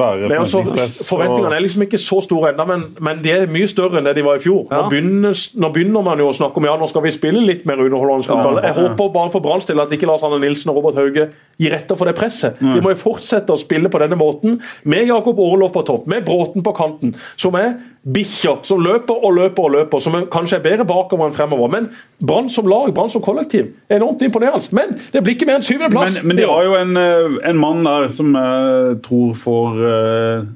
bære 0.00 0.30
forventningspress. 0.30 0.40
Altså, 0.40 0.62
forventningspress. 0.62 1.08
forventningene 1.10 1.58
er 1.58 1.64
liksom 1.66 1.84
ikke 1.86 2.00
så 2.00 2.20
store 2.24 2.52
ennå, 2.54 2.66
men, 2.70 2.86
men 3.10 3.20
de 3.24 3.34
er 3.36 3.46
mye 3.52 3.68
større 3.70 4.00
enn 4.00 4.08
det 4.08 4.14
de 4.16 4.24
var 4.26 4.40
i 4.40 4.42
fjor. 4.46 4.64
Nå, 4.70 4.80
begynner, 4.92 5.36
nå 5.64 5.72
begynner 5.76 6.06
man 6.08 6.24
jo 6.24 6.30
å 6.32 6.36
snakke 6.40 6.60
om 6.62 6.68
ja, 6.70 6.78
nå 6.80 6.88
skal 6.90 7.04
vi 7.04 7.12
spille 7.14 7.44
litt 7.44 7.66
mer 7.68 7.84
underholdende 7.84 8.28
fotball. 8.32 8.62
Jeg 8.64 8.76
håper 8.80 9.12
bare 9.18 9.34
for 9.36 9.44
Branns 9.44 9.68
del 9.68 9.84
at 9.84 9.92
ikke 9.92 10.08
Lars 10.08 10.24
Arne 10.26 10.40
Nilsen 10.42 10.72
og 10.72 10.80
Robert 10.80 10.98
Hauge 11.00 11.28
gir 11.60 11.76
etter 11.76 11.98
for 12.00 12.08
det 12.08 12.16
presset. 12.16 12.56
De 12.64 12.80
må 12.80 12.94
jo 12.94 13.00
fortsette 13.04 13.52
å 13.52 13.60
spille 13.60 13.92
på 13.92 14.00
denne 14.00 14.16
måten, 14.20 14.56
med 14.88 15.08
Jakob 15.10 15.38
Aarlof 15.44 15.74
på 15.76 15.84
topp, 15.88 16.08
med 16.10 16.24
Bråten 16.24 16.64
på 16.64 16.72
kanten, 16.76 17.12
som 17.36 17.56
er 17.60 17.74
bikkjer 18.00 18.62
som 18.64 18.80
løper 18.80 19.24
og 19.24 19.34
løper 19.36 19.66
og 19.66 19.74
løper, 19.74 20.00
som 20.00 20.16
kanskje 20.32 20.56
er 20.56 20.64
bedre 20.64 20.86
bakover 20.88 21.28
enn 21.28 21.36
fremover. 21.36 21.72
Men 21.74 21.90
Brann 22.26 22.48
som 22.52 22.68
lag, 22.70 22.94
Brann 22.96 23.12
som 23.12 23.24
kollektiv, 23.24 23.74
er 23.88 24.00
enormt 24.00 24.22
imponerende. 24.24 24.72
Men 24.76 24.96
det 25.12 25.22
blir 25.24 25.36
ikke 25.36 25.50
mer 25.50 25.60
enn 25.60 25.66
syvendeplass. 25.66 26.16
Men, 26.16 26.30
men 26.30 26.40
de 26.40 26.48
har 26.48 26.64
jo 26.64 26.78
en, 26.78 26.96
eh, 26.96 27.38
en 27.50 27.60
mann 27.60 27.84
der 27.84 28.08
som 28.14 28.32
jeg 28.36 29.00
tror 29.04 29.34
får 29.36 29.82
eh, 29.90 30.48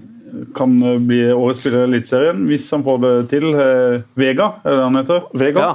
kan 0.56 0.78
bli 1.06 1.26
årets 1.32 1.60
spiller 1.60 1.84
i 1.84 1.90
Eliteserien, 1.90 2.46
hvis 2.48 2.70
han 2.74 2.84
får 2.86 3.02
det 3.04 3.16
til. 3.34 3.50
Eh, 3.52 3.98
Vega, 4.18 4.54
er 4.64 4.78
det 4.78 4.86
han 4.88 5.02
heter? 5.02 5.28
Vega. 5.34 5.68
Ja. 5.68 5.74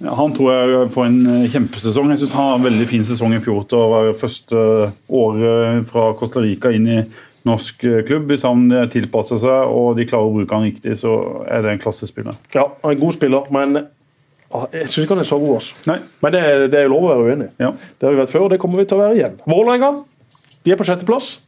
Ja, 0.00 0.14
Han 0.16 0.32
tror 0.32 0.52
jeg 0.54 0.92
får 0.94 1.08
en 1.10 1.18
eh, 1.28 1.48
kjempesesong. 1.52 2.12
Jeg 2.14 2.22
synes 2.22 2.32
Han 2.32 2.46
har 2.46 2.54
en 2.58 2.68
veldig 2.68 2.86
fin 2.88 3.04
sesong 3.04 3.34
i 3.36 3.42
fjor 3.44 3.66
til 3.68 3.80
å 3.80 3.90
være 3.92 4.14
første 4.16 4.62
året 5.08 5.90
fra 5.90 6.12
Costa 6.16 6.40
Rica 6.40 6.72
inn 6.72 6.88
i 6.88 7.02
norsk 7.48 7.84
eh, 7.88 8.02
klubb. 8.08 8.26
Hvis 8.30 8.42
han 8.44 8.66
eh, 8.72 8.86
tilpasser 8.92 9.38
seg 9.40 9.70
og 9.72 9.96
de 9.96 10.04
klarer 10.10 10.28
å 10.28 10.34
bruke 10.34 10.54
han 10.58 10.66
riktig, 10.68 10.96
så 11.00 11.14
er 11.48 11.62
det 11.64 11.72
en 11.76 11.82
klassespiller. 11.82 12.36
Ja, 12.54 12.66
en 12.84 13.00
god 13.00 13.16
spiller, 13.16 13.46
men 13.54 13.80
ah, 14.52 14.66
jeg 14.74 14.88
syns 14.90 15.04
ikke 15.06 15.16
han 15.16 15.24
er 15.24 15.30
så 15.30 15.38
god. 15.40 15.54
Altså. 15.60 15.76
Nei, 15.90 15.98
Men 16.22 16.32
det, 16.36 16.40
er- 16.50 16.66
det 16.72 16.80
er 16.84 16.88
lov 16.92 17.06
å 17.06 17.12
være 17.14 17.28
uenig. 17.34 17.50
ja. 17.62 17.70
Det 17.98 18.06
har 18.08 18.14
vi 18.16 18.20
vært 18.22 18.34
før, 18.34 18.46
og 18.48 18.50
det 18.54 18.60
kommer 18.62 18.82
vi 18.82 18.88
til 18.90 18.98
å 18.98 19.04
være 19.06 19.16
igjen. 19.20 19.38
Vålerenga 19.48 19.92
de 20.64 20.72
er 20.74 20.76
på 20.80 20.84
sjetteplass. 20.88 21.38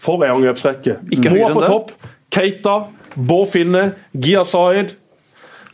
For 0.00 0.22
ei 0.24 0.30
angrepsrekke. 0.32 0.98
Ikke 1.12 1.30
Moa 1.34 1.50
på 1.52 1.60
topp. 1.68 1.90
Keita, 2.32 2.78
Bård 3.16 3.48
Finne, 3.52 3.82
Gia 4.16 4.44
Zaid 4.48 4.94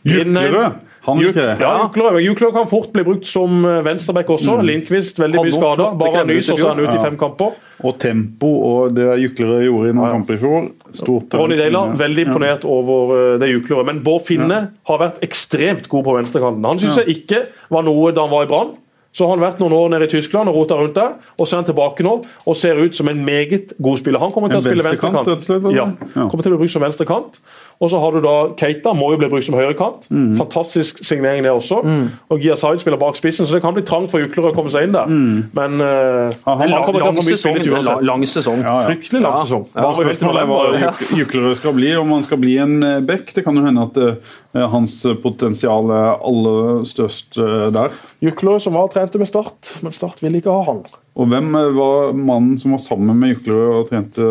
Juklerød, 0.07 0.77
han 1.07 1.21
ikke 1.23 1.33
det. 1.39 1.55
Ja, 1.63 1.71
Juklerød. 1.83 2.19
Juklerød 2.25 2.53
kan 2.57 2.67
fort 2.69 2.89
bli 2.95 3.03
brukt 3.07 3.27
som 3.29 3.65
eh, 3.65 3.79
venstreback 3.85 4.29
også. 4.35 4.57
Lindqvist 4.67 5.21
veldig 5.21 5.43
mye 5.45 5.55
skader. 5.55 5.93
Bare 5.99 6.23
nys, 6.27 6.49
og 6.53 6.59
så 6.59 6.69
er 6.69 6.73
han 6.75 6.83
ute 6.85 6.95
i 6.97 7.03
fem 7.03 7.19
kamper. 7.19 7.53
Og 7.87 7.99
tempo 8.01 8.49
og 8.71 8.95
det 8.97 9.07
Juklerød 9.23 9.63
gjorde 9.67 9.91
i 9.91 9.97
noen 9.97 10.17
kamper 10.17 10.37
i 10.37 10.41
fjor 10.41 10.67
stort. 10.97 11.37
Ronny 11.37 11.59
Deila, 11.59 11.83
veldig 11.99 12.27
imponert 12.29 12.67
over 12.67 13.13
eh, 13.17 13.37
det 13.41 13.51
Juklerød. 13.53 13.87
Men 13.91 14.03
Bård 14.05 14.25
Finne 14.27 14.59
har 14.89 15.01
vært 15.03 15.21
ekstremt 15.25 15.87
god 15.91 16.07
på 16.07 16.17
venstrekanten. 16.19 16.67
Han 16.67 16.81
syns 16.81 17.01
jeg 17.03 17.17
ikke 17.19 17.45
var 17.73 17.87
noe 17.87 18.11
da 18.15 18.27
han 18.27 18.33
var 18.33 18.47
i 18.47 18.51
Brann. 18.51 18.75
Så 19.17 19.25
har 19.25 19.33
han 19.33 19.41
vært 19.41 19.61
noen 19.63 19.73
år 19.73 19.93
nede 19.95 20.05
i 20.05 20.11
Tyskland 20.11 20.51
og 20.51 20.59
rota 20.59 20.77
rundt 20.77 20.97
der. 20.97 21.15
Og 21.37 21.47
så 21.47 21.57
er 21.57 21.63
han 21.63 21.69
tilbake 21.71 22.05
nå 22.05 22.19
og 22.21 22.57
ser 22.57 22.77
ut 22.77 22.97
som 22.97 23.09
en 23.09 23.23
meget 23.25 23.73
god 23.81 23.97
spiller. 23.97 24.21
Han 24.21 24.33
kommer 24.35 24.51
til 24.53 24.59
En 24.59 24.65
å 24.65 24.67
spille 24.67 24.85
venstrekant, 24.85 25.31
slett, 25.41 25.49
eller? 25.57 25.73
Ja, 25.73 25.87
kommer 26.13 26.45
til 26.45 26.53
å 26.53 26.57
bli 26.57 26.61
brukt 26.61 26.75
som 26.75 26.85
venstrekant. 26.85 27.41
Og 27.77 27.91
så 27.93 27.99
har 28.01 28.15
du 28.15 28.23
da 28.25 28.35
Keita, 28.57 28.93
må 28.97 29.11
jo 29.13 29.19
bli 29.21 29.29
brukt 29.29 29.45
som 29.45 29.57
høyrekant. 29.57 30.07
Fantastisk 30.37 31.03
signering 31.05 31.43
det 31.45 31.51
også. 31.53 31.81
Og 32.29 32.41
Gia 32.41 32.55
Zaid 32.57 32.81
spiller 32.81 32.97
bak 33.01 33.17
spissen, 33.19 33.45
så 33.45 33.57
det 33.57 33.61
kan 33.65 33.75
bli 33.75 33.83
trangt 33.85 34.09
for 34.13 34.21
Juklerød 34.23 34.51
å 34.51 34.55
komme 34.57 34.73
seg 34.73 34.87
inn 34.87 34.95
der. 34.95 35.11
Men 35.57 35.81
uh, 35.81 36.33
han 36.47 36.63
han, 36.63 36.73
kommer 36.87 37.01
til 37.01 37.11
å 37.11 37.13
få 37.19 37.25
mye 37.27 37.37
sesong. 37.37 37.57
spilletid 37.57 37.75
uansett. 37.75 38.03
Lang 38.09 38.25
sesong. 38.25 38.63
Ja, 38.65 38.73
ja. 38.81 38.87
Fryktelig 38.89 39.21
lang 39.21 39.37
Ja. 39.37 39.43
sesong. 39.45 39.67
Ja, 39.75 39.91
Spørsmålet 39.97 40.41
er 40.41 40.49
hva. 40.49 40.91
Juklerød 41.21 41.55
skal 41.61 41.77
bli, 41.77 41.93
om 42.01 42.13
han 42.15 42.25
skal 42.25 42.41
bli 42.41 42.57
en 42.61 42.75
eh, 42.83 42.99
back. 43.05 43.33
Det 43.35 43.45
kan 43.45 43.57
jo 43.57 43.65
hende 43.65 43.85
at 43.85 44.01
uh, 44.01 44.65
hans 44.73 44.99
potensial 45.21 45.93
er 45.93 46.09
aller 46.17 46.85
størst 46.89 47.37
uh, 47.37 47.69
der. 47.73 47.93
Juklerød 48.23 48.63
som 48.65 48.73
var 48.73 48.87
og 48.87 48.93
trente 48.95 49.19
med 49.21 49.29
Start, 49.29 49.75
men 49.85 49.93
Start 49.93 50.21
ville 50.23 50.39
ikke 50.41 50.53
ha 50.53 50.63
han. 50.71 50.83
Og 51.17 51.29
hvem 51.29 51.49
eh, 51.55 51.73
var 51.77 52.13
mannen 52.17 52.57
som 52.61 52.73
var 52.73 52.81
sammen 52.81 53.19
med 53.19 53.35
Juklerød 53.35 53.73
og 53.75 53.89
trente 53.91 54.29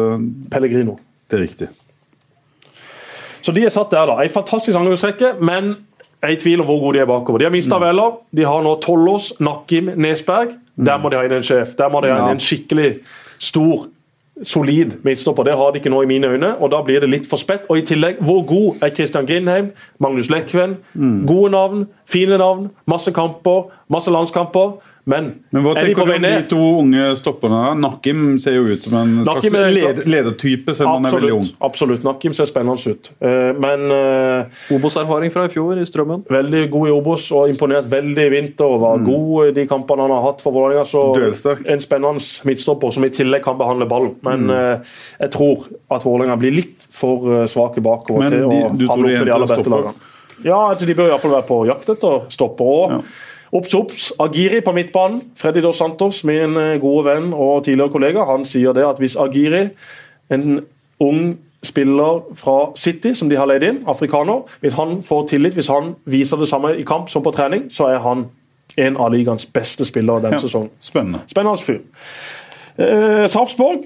Pellegrino. 0.50 0.96
det 1.30 1.38
er 1.38 1.44
riktig? 1.44 1.68
Så 3.46 3.54
de 3.54 3.62
er 3.62 3.70
satt 3.70 3.92
der, 3.94 4.08
da. 4.10 4.18
Ei 4.24 4.30
fantastisk 4.32 4.74
angrepsrekke, 4.74 5.36
men 5.38 5.76
jeg 6.18 6.32
er 6.32 6.34
i 6.34 6.40
tvil 6.40 6.62
om 6.64 6.66
hvor 6.66 6.80
gode 6.82 6.96
de 6.96 7.04
er 7.04 7.10
bakover. 7.10 7.38
De 7.38 7.46
har 7.46 7.54
mista 7.54 7.78
Vella. 7.78 8.08
De 8.34 8.46
har 8.48 8.64
nå 8.64 8.72
Tollås, 8.82 9.34
Nakkim, 9.38 9.92
Nesberg. 10.02 10.56
Der 10.74 10.98
må 10.98 11.12
de 11.12 11.20
ha 11.20 11.26
inn 11.28 11.36
en 11.36 11.46
sjef. 11.46 11.76
Der 11.78 11.92
må 11.92 12.00
de 12.02 12.10
ha 12.10 12.24
inn 12.24 12.34
en 12.34 12.42
skikkelig 12.42 12.88
stor 13.38 13.86
solid 14.44 14.98
midtstopper. 15.02 15.42
Det 15.42 15.56
har 15.56 15.70
de 15.70 15.80
ikke 15.80 15.90
nå 15.90 16.02
i 16.02 16.06
mine 16.06 16.26
øyne, 16.26 16.50
og 16.60 16.70
da 16.70 16.82
blir 16.84 17.00
det 17.00 17.08
litt 17.10 17.28
for 17.28 17.40
spett. 17.40 17.64
Og 17.68 17.78
i 17.78 17.86
tillegg, 17.88 18.20
hvor 18.20 18.42
god 18.46 18.82
er 18.82 18.92
Christian 18.94 19.26
Grindheim? 19.26 19.70
Magnus 19.98 20.28
Lekven? 20.30 20.76
Gode 21.26 21.50
navn, 21.50 21.86
fine 22.06 22.38
navn, 22.38 22.70
masse 22.86 23.12
kamper, 23.12 23.70
masse 23.88 24.10
landskamper. 24.10 24.76
Men, 25.06 25.26
Men 25.54 25.62
hva 25.62 25.72
er 25.78 25.86
de 25.86 25.92
på 25.94 26.02
tenker 26.02 26.06
du 26.06 26.10
vei 26.10 26.16
om 26.18 26.24
de 26.42 26.48
to 26.50 26.62
unge 26.80 27.02
stopperne? 27.20 27.58
Nakim 27.78 28.22
ser 28.42 28.56
jo 28.56 28.64
ut 28.66 28.82
som 28.82 28.96
en 28.98 29.12
slags 29.20 29.28
Nakim 29.44 29.54
er- 29.60 29.68
leder, 29.70 30.08
ledertype, 30.10 30.74
selv 30.74 30.88
om 30.90 31.04
han 31.04 31.06
er 31.06 31.14
veldig 31.20 31.34
ung. 31.36 31.44
Absolutt. 31.62 32.02
Nakim 32.02 32.34
ser 32.34 32.48
spennende 32.50 32.90
ut. 32.90 33.10
Eh, 33.22 33.52
Men 33.62 33.84
uh, 33.94 34.74
Obos-erfaring 34.74 35.30
fra 35.30 35.44
i 35.46 35.52
fjor 35.52 35.78
i 35.78 35.84
Strømmen. 35.86 36.24
veldig 36.26 36.64
god 36.72 36.88
i 36.88 36.94
Obos 36.96 37.28
og 37.30 37.52
imponert 37.52 37.86
veldig 37.92 38.24
i 38.26 38.32
vinter. 38.34 38.64
og 38.66 38.80
Var 38.82 39.04
god 39.06 39.46
i 39.46 39.52
de 39.60 39.66
kampene 39.70 40.02
han 40.02 40.10
har 40.16 40.26
hatt 40.26 40.42
for 40.42 40.56
Vålerenga. 40.56 40.82
Så 40.90 41.04
en 41.70 41.80
spennende 41.86 42.26
midtstopper 42.50 42.90
som 42.90 43.04
i 43.06 43.12
tillegg 43.14 43.44
kan 43.46 43.56
behandle 43.62 43.86
ball. 43.86 44.10
Men 44.26 44.50
eh, 44.50 44.82
jeg 45.20 45.30
tror 45.38 45.68
at 45.88 46.02
Vålerenga 46.02 46.36
blir 46.42 46.50
litt 46.58 46.82
for 46.90 47.46
svake 47.46 47.78
bakover 47.78 48.26
Men 48.26 48.32
til 48.34 48.42
å 48.42 48.50
handle 48.50 48.78
du 48.82 48.86
tror 48.90 49.06
de 49.06 49.16
opp 49.20 49.30
de 49.30 49.36
aller 49.38 49.54
beste 49.54 49.70
lagene. 49.70 49.94
Ja, 50.44 50.58
altså 50.68 50.84
De 50.84 50.94
bør 50.98 51.14
iallfall 51.14 51.30
være 51.38 51.46
på 51.48 51.62
jakt 51.70 51.94
etter 51.94 52.26
stopper. 52.34 52.74
òg. 52.74 52.90
Ja. 52.98 53.00
Obs, 53.56 53.74
obs. 53.78 54.10
Agiri 54.20 54.60
på 54.64 54.74
midtbanen. 54.76 55.22
Freddy 55.38 55.62
Dos 55.64 55.78
Santos, 55.80 56.22
min 56.28 56.56
eh, 56.60 56.76
gode 56.82 57.06
venn 57.08 57.32
og 57.32 57.64
tidligere 57.64 57.92
kollega, 57.94 58.24
han 58.28 58.44
sier 58.48 58.76
det 58.76 58.84
at 58.84 59.00
hvis 59.02 59.16
Agiri, 59.22 59.68
en 60.34 60.60
ung 61.00 61.36
spiller 61.66 62.20
fra 62.38 62.56
City 62.78 63.14
som 63.16 63.30
de 63.30 63.38
har 63.38 63.48
leid 63.50 63.64
inn, 63.66 63.82
afrikaner, 63.88 64.44
hvis 64.62 64.76
han 64.78 65.00
får 65.06 65.26
tillit, 65.32 65.54
hvis 65.58 65.70
han 65.72 65.94
viser 66.04 66.36
det 66.42 66.48
samme 66.50 66.74
i 66.78 66.84
kamp 66.86 67.10
som 67.10 67.24
på 67.24 67.32
trening, 67.34 67.68
så 67.74 67.88
er 67.94 68.02
han 68.04 68.26
en 68.76 68.96
av 69.00 69.12
ligaens 69.14 69.46
beste 69.56 69.86
spillere 69.88 70.22
denne 70.22 70.36
Ja. 70.36 70.44
sesongen. 70.44 70.70
Spennende. 70.80 71.20
Spennende 71.30 71.62
fyr. 71.62 71.80
Eh, 72.78 73.28
Sarpsborg 73.28 73.84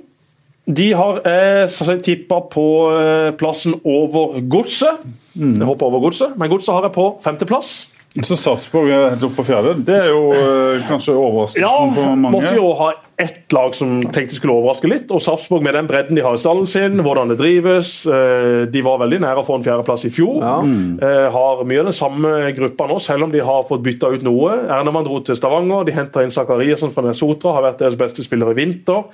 de 0.67 0.93
har 0.95 1.21
eh, 1.27 2.01
tippa 2.03 2.41
på 2.51 2.67
eh, 2.95 3.33
plassen 3.39 3.75
over 3.85 4.41
Godset. 4.49 4.99
Jeg 5.35 5.67
håper 5.67 5.87
over 5.87 6.01
Godset, 6.01 6.37
men 6.39 6.51
Godset 6.51 6.75
har 6.75 6.83
jeg 6.83 6.93
på 6.93 7.21
femteplass. 7.25 7.90
Så 8.27 8.35
Sarpsborg 8.37 8.91
er 8.91 9.05
helt 9.13 9.23
oppe 9.29 9.37
på 9.39 9.45
fjerde. 9.47 9.77
Det 9.87 9.95
er 9.95 10.09
jo 10.11 10.23
eh, 10.35 10.81
kanskje 10.89 11.15
overraskelsen 11.15 11.63
Ja, 11.63 11.77
for 11.95 12.17
mange. 12.19 12.33
måtte 12.35 12.57
jo 12.57 12.73
ha 12.81 12.89
ett 13.21 13.53
lag 13.53 13.75
som 13.77 14.01
tenkte 14.13 14.35
skulle 14.39 14.55
overraske 14.57 14.89
litt. 14.91 15.11
Og 15.15 15.21
Sarpsborg 15.25 15.63
med 15.67 15.75
den 15.77 15.89
bredden 15.91 16.17
de 16.19 16.23
har 16.25 16.35
i 16.37 16.41
stallen 16.41 16.67
sin, 16.71 16.99
hvordan 17.05 17.29
det 17.33 17.39
drives. 17.41 17.91
eh, 18.07 18.65
De 18.73 18.83
var 18.87 18.99
veldig 19.03 19.21
nære 19.21 19.43
å 19.43 19.47
få 19.47 19.59
en 19.59 19.67
fjerdeplass 19.67 20.07
i 20.09 20.13
fjor. 20.15 20.41
Eh, 20.41 21.31
Har 21.31 21.63
mye 21.69 21.81
av 21.83 21.91
den 21.91 21.97
samme 21.97 22.33
gruppa 22.57 22.87
nå, 22.89 22.99
selv 23.01 23.25
om 23.29 23.33
de 23.35 23.41
har 23.45 23.65
fått 23.69 23.83
bytta 23.85 24.11
ut 24.15 24.23
noe. 24.27 24.55
Ernemann 24.71 25.05
dro 25.05 25.21
til 25.21 25.37
Stavanger, 25.37 25.85
de 25.85 25.93
henta 25.93 26.23
inn 26.25 26.31
Zakariassen 26.35 26.91
fra 26.95 27.03
Nesotra, 27.05 27.53
har 27.59 27.63
vært 27.69 27.79
deres 27.85 27.99
beste 28.01 28.25
spiller 28.25 28.51
i 28.53 28.59
vinter. 28.59 29.05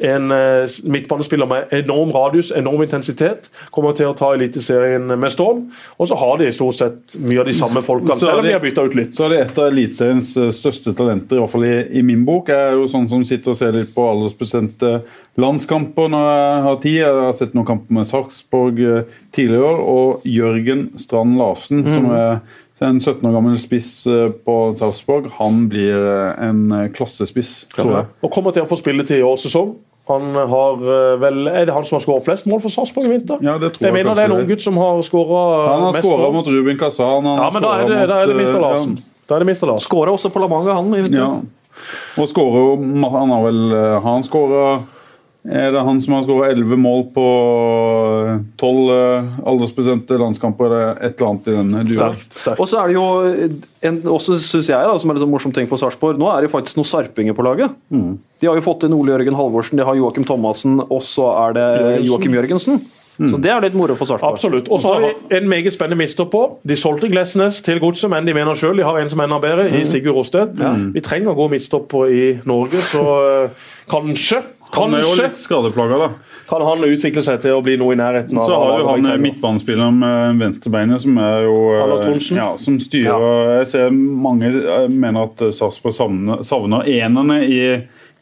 En 0.00 0.30
eh, 0.32 0.66
midtbanespiller 0.86 1.46
med 1.50 1.72
enorm 1.72 2.12
radius, 2.14 2.52
enorm 2.56 2.82
intensitet. 2.86 3.50
Kommer 3.74 3.92
til 3.96 4.06
å 4.10 4.16
ta 4.16 4.32
Eliteserien 4.36 5.06
med 5.18 5.30
storm. 5.32 5.66
Og 5.98 6.08
så 6.10 6.16
har 6.20 6.38
de 6.38 6.52
stort 6.54 6.78
sett 6.78 7.16
mye 7.18 7.40
av 7.42 7.46
de 7.50 7.56
samme 7.56 7.82
folkene, 7.82 8.18
selv 8.20 8.38
om 8.40 8.44
de 8.46 8.52
har 8.54 8.60
bytta 8.62 8.84
ut 8.86 8.94
litt. 8.98 9.14
Så 9.16 9.26
er 9.26 9.34
det 9.34 9.40
et 9.46 9.58
av 9.58 9.70
Eliteseriens 9.72 10.32
største 10.56 10.94
talenter, 10.96 11.36
i 11.38 11.40
hvert 11.42 11.50
fall 11.52 11.64
i, 11.66 11.74
i 11.98 12.02
min 12.06 12.24
bok. 12.28 12.50
Er 12.52 12.76
jo 12.76 12.86
sånn 12.92 13.08
som 13.10 13.24
sitter 13.26 13.52
og 13.54 13.55
ser 13.58 13.72
litt 13.76 13.94
på 13.94 14.04
aldersbestemte 14.10 14.92
landskamper 15.40 16.08
når 16.12 16.28
jeg 16.30 16.62
har 16.66 16.76
tid. 16.84 16.98
Jeg 17.02 17.16
har 17.26 17.34
sett 17.36 17.56
noen 17.56 17.66
kamper 17.68 17.98
med 17.98 18.06
Sarpsborg 18.08 18.78
i 18.80 19.46
år 19.56 19.82
og 19.82 20.22
Jørgen 20.28 20.86
Strand 21.00 21.36
Larsen, 21.40 21.82
Mm. 21.84 21.94
som 21.94 22.10
er 22.14 22.40
en 22.82 23.00
17 23.00 23.24
år 23.24 23.32
gammel 23.32 23.58
spiss 23.58 24.06
eh, 24.06 24.28
på 24.44 24.54
Sarpsborg, 24.76 25.30
han 25.38 25.66
blir 25.68 25.96
eh, 25.96 26.48
en 26.48 26.70
eh, 26.72 26.88
klassespiss, 26.92 27.66
tror 27.74 27.92
jeg. 27.94 28.06
Og 28.22 28.32
kommer 28.32 28.52
til 28.52 28.62
å 28.64 28.68
få 28.68 28.76
spilletid 28.80 29.18
i 29.20 29.24
årets 29.24 29.46
sesong. 29.48 29.74
Han 30.06 30.36
har 30.36 30.74
eh, 30.84 31.16
vel, 31.18 31.46
Er 31.48 31.64
det 31.66 31.74
han 31.74 31.84
som 31.84 31.96
har 31.96 32.04
skåret 32.04 32.24
flest 32.28 32.46
mål 32.46 32.60
for 32.62 32.70
Sarpsborg 32.70 33.08
i 33.08 33.14
vinter? 33.16 33.40
Ja, 33.42 33.56
det 33.58 33.72
tror 33.74 33.82
jeg 33.82 33.90
jeg 33.90 33.96
mener 33.96 34.14
det 34.14 34.22
er 34.22 34.30
en 34.30 34.36
unggutt 34.36 34.44
ung 34.44 34.52
gutt 34.54 34.62
som 34.68 34.76
har 34.78 35.00
skåra 35.02 35.40
Han 35.72 35.86
har 35.88 36.00
skåra 36.04 36.28
mot 36.36 36.46
Rubin 36.46 36.78
Kazan. 36.78 37.24
han 37.26 37.40
Ja, 37.42 37.50
men 37.50 37.62
da 37.64 37.72
er 37.74 37.88
det, 37.88 37.96
det, 37.96 38.08
da 38.12 38.20
er 38.22 38.26
det 38.30 38.36
mot, 38.36 38.44
Mr. 38.46 38.54
eh, 38.56 38.62
Larsen. 38.62 38.98
Da 39.26 39.34
er 39.34 39.38
det 39.42 39.48
Mr. 39.50 39.66
Larsen. 39.72 39.86
Skåra 39.88 40.12
også 40.14 40.30
på 40.30 40.38
La 40.44 40.48
Manga, 40.52 40.76
han. 40.78 40.92
i 40.94 41.00
vinter. 41.02 41.18
Ja. 41.18 41.32
Og 42.16 42.28
skårer 42.30 42.62
jo 42.62 42.76
Han 43.16 43.32
har 43.34 43.42
vel 43.46 43.62
eh, 43.76 43.96
han 44.04 44.24
skåra 44.26 44.66
Er 45.46 45.70
det 45.74 45.82
han 45.86 46.00
som 46.02 46.16
har 46.16 46.24
skåra 46.26 46.48
11 46.50 46.80
mål 46.82 47.04
på 47.14 47.26
12 48.58 49.46
aldersbestemte 49.46 50.18
landskamper? 50.18 50.66
Eller 50.66 50.98
et 51.06 51.20
eller 51.20 51.28
annet 51.30 51.46
i 51.46 51.54
den 51.54 51.70
duoen. 51.92 52.16
Og 52.56 52.64
så 52.66 52.80
er 52.80 52.90
det 52.90 52.96
jo 52.96 53.04
en, 53.86 54.00
også 54.16 54.38
synes 54.42 54.72
jeg 54.72 54.88
da, 54.90 54.96
som 54.98 55.12
er 55.12 55.18
litt 55.18 55.22
sånn 55.22 55.30
morsom 55.30 55.54
ting 55.54 55.68
for 55.70 55.78
Sarpsborg, 55.78 56.18
nå 56.18 56.26
er 56.32 56.42
det 56.42 56.48
jo 56.50 56.54
faktisk 56.56 56.80
noen 56.80 56.90
sarpinger 56.90 57.36
på 57.38 57.46
laget. 57.46 57.76
De 57.92 58.50
har 58.50 58.58
jo 58.58 58.64
fått 58.66 58.88
inn 58.88 58.96
Ole 58.96 59.14
Jørgen 59.14 59.38
Halvorsen, 59.38 59.78
de 59.78 59.86
har 59.86 59.98
Joakim 59.98 60.26
Thomassen, 60.26 60.80
og 60.82 60.98
så 61.06 61.30
er 61.46 61.56
det 61.60 61.66
Jørgensen. 61.68 62.06
Joakim 62.10 62.38
Jørgensen. 62.40 62.82
Så 63.16 63.38
det 63.40 63.52
er 63.52 63.64
litt 63.64 63.76
moro 63.76 63.96
for 63.96 64.08
Sarpsborg. 64.08 64.36
Absolutt. 64.36 64.68
Og 64.68 64.82
så 64.82 64.92
har 64.92 65.06
vi 65.06 65.38
en 65.38 65.48
meget 65.48 65.72
spennende 65.74 66.02
mister 66.02 66.28
på. 66.28 66.42
De 66.68 66.76
solgte 66.76 67.08
Glesnes 67.12 67.62
til 67.64 67.80
Godset, 67.80 68.10
men 68.12 68.28
de 68.28 68.34
mener 68.36 68.58
sjøl 68.58 68.76
de 68.76 68.84
har 68.84 69.00
en 69.00 69.12
som 69.12 69.22
er 69.22 69.30
enda 69.30 69.40
bedre, 69.42 69.70
i 69.72 69.84
Sigurd 69.88 70.18
Rosted. 70.18 70.60
Vi 70.92 71.04
trenger 71.04 71.36
gode 71.38 71.56
midtstoppere 71.56 72.12
i 72.12 72.26
Norge, 72.44 72.84
så 72.92 73.06
kanskje 73.90 74.42
kanskje 74.66 74.82
Han 74.82 74.94
er 74.98 75.04
jo 75.04 75.14
litt 75.20 75.38
skadeplaga, 75.38 75.98
da. 76.00 76.08
kan 76.50 76.64
han 76.66 76.84
utvikle 76.86 77.22
seg 77.24 77.40
til 77.44 77.56
å 77.56 77.62
bli 77.64 77.76
noe 77.80 77.94
i 77.94 77.98
nærheten 78.00 78.38
av 78.38 78.48
Så 78.48 78.58
har 78.60 78.80
jo 78.80 78.88
han 78.90 79.22
midtbanespilleren 79.22 79.98
med 80.00 80.40
venstrebeinet, 80.42 81.02
som 81.02 81.18
er 81.22 81.46
jo 81.46 81.56
eh. 81.76 82.16
Ja, 82.36 82.48
som 82.60 82.78
styrer 82.82 83.60
Jeg 83.60 83.70
ser 83.72 83.94
mange 83.94 84.50
eh, 84.50 84.88
mener 84.90 85.30
at 85.30 85.44
Sarpsborg 85.56 85.96
savner, 85.96 86.42
savner 86.46 86.88
enerne 86.90 87.40
i, 87.46 87.60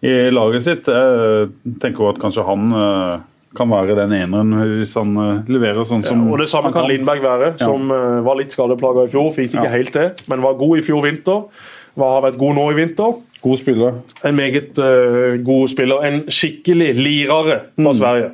i 0.04 0.14
laget 0.34 0.66
sitt. 0.68 0.90
Jeg 0.90 1.78
tenker 1.82 2.06
jo 2.06 2.12
at 2.12 2.20
kanskje 2.22 2.46
han 2.46 2.68
eh, 2.68 3.14
kan 3.56 3.70
være 3.70 3.94
den 3.98 4.12
eneren 4.16 4.54
hvis 4.78 4.94
han 4.98 5.14
eh, 5.20 5.52
leverer 5.52 5.86
sånn 5.88 6.02
som 6.06 6.26
Og 6.30 6.38
Det 6.42 6.48
samme 6.50 6.72
kan 6.74 6.88
Lindberg 6.90 7.22
være, 7.24 7.52
som 7.62 7.90
eh, 7.94 8.18
var 8.26 8.38
litt 8.40 8.54
skadeplaga 8.54 9.06
i 9.06 9.12
fjor. 9.12 9.30
Fikk 9.36 9.54
ikke 9.54 9.68
Ja. 9.68 9.72
helt 9.76 9.92
til, 9.94 10.10
men 10.30 10.42
var 10.44 10.58
god 10.60 10.78
i 10.78 10.84
fjor 10.86 11.02
vinter. 11.06 11.44
Var, 11.94 12.10
har 12.16 12.24
vært 12.26 12.38
god 12.40 12.56
nå 12.58 12.70
i 12.72 12.74
vinter. 12.74 13.18
God 13.44 13.58
spiller. 13.60 13.98
En 14.24 14.34
meget 14.34 14.78
uh, 14.80 15.36
god 15.46 15.68
spiller. 15.70 16.02
En 16.08 16.22
skikkelig 16.32 16.88
lirare 16.96 17.60
fra 17.76 17.92
Sverige. 17.94 18.30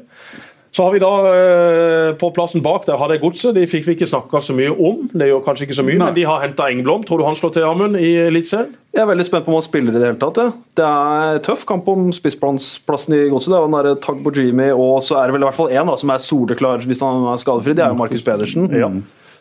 Så 0.71 0.85
har 0.87 0.93
vi 0.95 1.01
da 1.03 1.11
eh, 1.27 2.09
på 2.19 2.31
plassen 2.35 2.63
bak 2.63 2.85
der 2.87 2.99
har 3.01 3.11
det 3.11 3.21
Godset. 3.25 3.57
De 3.57 3.67
fikk 3.67 3.89
vi 3.89 3.97
ikke 3.97 4.07
snakka 4.07 4.43
så 4.45 4.55
mye 4.55 4.71
om. 4.71 5.01
Det 5.11 5.27
gjør 5.27 5.43
kanskje 5.47 5.67
ikke 5.67 5.79
så 5.81 5.85
mye, 5.87 5.99
Nei. 5.99 6.11
men 6.11 6.19
de 6.21 6.27
har 6.29 6.45
henta 6.45 6.69
Engblom. 6.71 7.03
Tror 7.07 7.19
du 7.19 7.27
han 7.27 7.39
slår 7.39 7.57
til 7.57 7.67
Amund 7.67 7.99
i 7.99 8.13
Eliteserien? 8.29 8.77
Jeg 8.95 9.03
er 9.05 9.11
veldig 9.11 9.27
spent 9.27 9.47
på 9.47 9.53
om 9.53 9.59
han 9.59 9.67
spiller 9.67 9.95
i 9.95 9.99
det 9.99 10.07
hele 10.07 10.19
tatt. 10.19 10.39
Ja. 10.39 10.53
Det 10.79 10.87
er 10.87 11.43
tøff 11.47 11.63
kamp 11.67 11.91
om 11.91 12.09
spissplassen 12.15 13.15
i 13.19 13.25
Godset. 13.31 13.53
Det 13.53 13.59
er 13.59 13.65
jo 13.65 13.71
den 13.71 13.79
der 13.79 14.01
Tagbo 14.03 14.33
Jimmy, 14.35 14.71
og 14.75 15.03
så 15.07 15.19
er 15.19 15.31
det 15.31 15.37
vel 15.39 15.47
i 15.47 15.49
hvert 15.49 15.59
fall 15.59 15.75
én 15.75 15.91
som 16.03 16.15
er 16.15 16.23
soleklar 16.23 16.87
hvis 16.87 17.03
han 17.03 17.27
er 17.33 17.43
skadefri. 17.43 17.75
Det 17.79 17.87
er 17.87 17.95
jo 17.95 17.99
Markus 17.99 18.27
Pedersen. 18.27 18.71
Ja. 18.75 18.91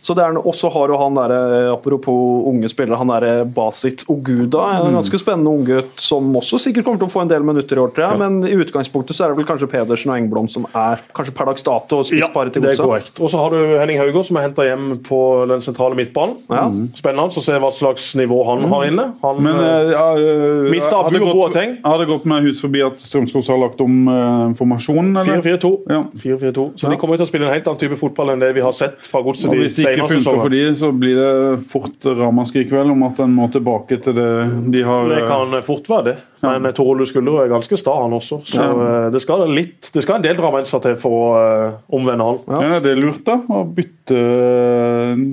Så 0.01 0.15
det 0.15 0.23
er 0.23 0.37
Og 0.39 0.55
så 0.55 0.69
har 0.71 0.87
jo 0.87 0.97
han 0.97 1.15
der, 1.17 1.31
apropos 1.73 2.45
unge 2.47 2.69
spillere, 2.71 2.97
han 2.97 3.07
der 3.11 3.45
Basit 3.45 4.05
Oguda. 4.09 4.85
En 4.85 4.95
ganske 4.95 5.19
spennende 5.19 5.51
unggutt 5.51 5.99
som 5.99 6.29
også 6.39 6.59
sikkert 6.61 6.85
kommer 6.87 7.01
til 7.01 7.09
å 7.09 7.11
få 7.11 7.21
en 7.25 7.31
del 7.31 7.43
minutter 7.43 7.77
i 7.77 7.83
år, 7.83 7.91
tror 7.95 8.05
jeg. 8.07 8.19
Men 8.21 8.39
i 8.47 8.55
utgangspunktet 8.55 9.17
så 9.17 9.25
er 9.25 9.33
det 9.33 9.39
vel 9.41 9.47
kanskje 9.49 9.69
Pedersen 9.71 10.13
og 10.13 10.17
Engblom 10.19 10.47
som 10.51 10.65
er 10.71 11.01
kanskje 11.15 11.35
per 11.35 11.49
dags 11.51 11.65
dato 11.65 12.01
spissparet 12.07 12.53
til 12.55 12.63
det 12.63 12.71
er 12.73 12.79
Godset. 12.79 12.85
korrekt. 12.85 13.19
Og 13.23 13.31
så 13.33 13.41
har 13.43 13.49
du 13.55 13.77
Henning 13.79 13.99
Hauger, 13.99 14.23
som 14.23 14.39
er 14.39 14.47
henta 14.47 14.65
hjem 14.67 14.87
på 15.05 15.19
den 15.51 15.61
sentrale 15.65 15.97
midtbanen. 15.99 16.37
Ja. 16.49 16.65
Spennende 16.95 17.35
å 17.35 17.43
se 17.43 17.59
hva 17.59 17.71
slags 17.75 18.09
nivå 18.19 18.39
han 18.47 18.65
har 18.71 18.87
inne. 18.87 19.07
Han, 19.23 19.43
Men 19.43 19.59
eh, 19.59 19.91
ja, 19.93 20.05
øh, 20.15 20.69
mista 20.71 20.99
Abu 21.03 21.15
og 21.19 21.27
gått- 21.27 21.35
Boateng? 21.39 21.77
Har 21.83 21.97
det 21.99 22.07
gått 22.07 22.25
med 22.25 22.43
hus 22.47 22.61
forbi 22.63 22.81
at 22.85 22.99
Strømskog 23.03 23.43
har 23.49 23.61
lagt 23.67 23.81
om 23.81 24.07
uh, 24.07 24.53
formasjonen? 24.57 25.15
eller? 25.17 25.41
4-4-2. 25.43 25.71
Ja. 25.89 26.03
4-4-2. 26.15 26.65
Så 26.79 26.89
de 26.89 26.97
kommer 27.01 27.19
til 27.19 27.25
å 27.27 27.29
spille 27.29 27.47
en 27.47 27.53
helt 27.53 27.67
annen 27.67 27.79
type 27.81 27.97
fotball 27.99 28.33
enn 28.33 28.39
det 28.43 28.53
vi 28.55 28.63
har 28.63 28.73
sett 28.75 28.99
fra 29.05 29.21
Godset 29.25 29.51
Ikke 29.95 30.07
funker 30.13 30.39
for 30.43 30.53
de, 30.53 30.63
så 30.77 30.91
blir 30.95 31.19
det 31.19 31.59
fort 31.69 32.05
ramaskrik 32.19 32.71
vel 32.73 32.91
om 32.93 33.03
at 33.07 33.19
en 33.23 33.33
må 33.35 33.47
tilbake 33.53 33.99
til 34.03 34.15
det 34.17 34.29
de 34.73 34.83
har 34.85 35.09
Det 35.09 35.21
eh, 35.23 35.29
kan 35.29 35.55
fort 35.65 35.89
være 35.89 36.05
det. 36.09 36.15
Men 36.43 36.69
Tor 36.73 36.93
Ole 36.93 37.05
Skulderud 37.09 37.41
er 37.43 37.51
ganske 37.51 37.77
sta, 37.79 37.93
han 37.99 38.13
også. 38.15 38.39
Så 38.47 38.61
Ja. 38.63 38.69
eh, 39.05 39.09
det 39.11 39.21
skal 39.21 39.43
litt 39.51 39.89
Det 39.93 40.03
skal 40.05 40.19
en 40.19 40.27
del 40.27 40.37
drammensere 40.39 40.81
til 40.85 40.95
for 41.01 41.11
å 41.17 41.25
eh, 41.39 41.73
omvende 41.95 42.29
han. 42.29 42.39
Ja, 42.71 42.79
det 42.79 42.93
er 42.93 43.01
lurt, 43.01 43.23
da. 43.27 43.39
Å 43.49 43.63
bytte 43.65 44.19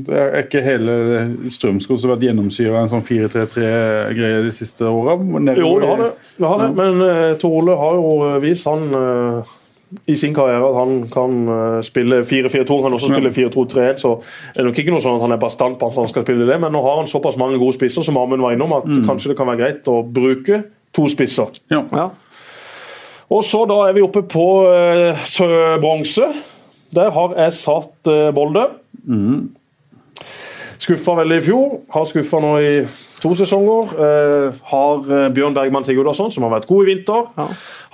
Det 0.06 0.16
er 0.16 0.40
ikke 0.42 0.62
hele 0.64 0.96
Strømskog 1.52 1.98
som 1.98 2.10
har 2.10 2.16
vært 2.16 2.26
gjennomsyra 2.28 2.82
en 2.82 2.90
sånn 2.92 3.04
4-3-3-greie 3.06 4.42
de 4.44 4.52
siste 4.54 4.86
åra? 4.88 5.16
Jo, 5.56 5.78
det 5.80 5.88
har 5.88 6.02
det. 6.02 6.10
det, 6.38 6.46
har 6.46 6.62
det. 6.62 6.70
Men 6.76 7.00
uh, 7.02 7.36
Tor 7.40 7.56
Ole 7.60 7.76
har 7.80 7.96
jo 7.98 8.10
eh, 8.26 8.40
vist 8.44 8.68
han 8.68 8.88
eh, 8.94 9.54
i 10.10 10.16
sin 10.18 10.34
karriere 10.34 10.66
at 10.66 10.76
han 10.80 10.94
kan 11.12 11.36
eh, 11.48 11.80
spille 11.86 12.20
4-4-2. 12.26 12.66
Han 12.72 12.82
kan 12.86 12.96
også 12.98 13.10
spille 13.12 13.32
4-2-3-1, 13.34 14.00
så 14.02 14.14
det 14.54 14.62
er 14.62 14.68
nok 14.68 14.80
ikke 14.82 14.94
noe 14.94 15.04
sånn 15.04 15.18
at 15.18 15.26
han 15.26 15.36
er 15.36 15.42
bastant 15.42 15.78
på 15.78 15.90
at 15.90 15.98
han 16.00 16.10
skal 16.10 16.26
spille 16.26 16.48
det. 16.48 16.58
Men 16.62 16.74
nå 16.74 16.82
har 16.84 17.00
han 17.00 17.10
såpass 17.10 17.38
mange 17.40 17.60
gode 17.62 17.78
spisser 17.78 18.06
som 18.06 18.18
Amund 18.20 18.42
var 18.44 18.56
innom, 18.56 18.74
at 18.80 18.88
kanskje 19.06 19.32
det 19.32 19.38
kan 19.38 19.50
være 19.50 19.62
greit 19.62 19.90
å 19.92 20.00
bruke 20.02 20.62
to 20.96 21.06
spisser. 21.12 21.52
Ja. 21.72 21.84
Ja. 21.94 22.10
Og 23.32 23.42
så 23.46 23.64
da 23.66 23.80
er 23.88 23.96
vi 23.96 24.04
oppe 24.06 24.22
på 24.30 24.46
uh, 24.70 25.26
bronse. 25.82 26.28
Der 26.94 27.10
har 27.10 27.34
jeg 27.34 27.54
satt 27.56 28.10
eh, 28.10 28.28
Molde. 28.34 28.68
Skuffa 30.78 31.14
veldig 31.20 31.36
i 31.40 31.44
fjor, 31.46 31.76
har 31.94 32.04
skuffa 32.08 32.40
nå 32.42 32.52
i 32.60 32.72
to 33.22 33.32
sesonger. 33.38 33.92
Eh, 34.06 34.58
har 34.72 35.06
eh, 35.18 35.28
Bjørn 35.36 35.56
Bergman 35.56 35.86
Sigurdasson, 35.88 36.32
som 36.34 36.44
har 36.46 36.52
vært 36.58 36.68
god 36.68 36.84
i 36.84 36.90
vinter, 36.90 37.30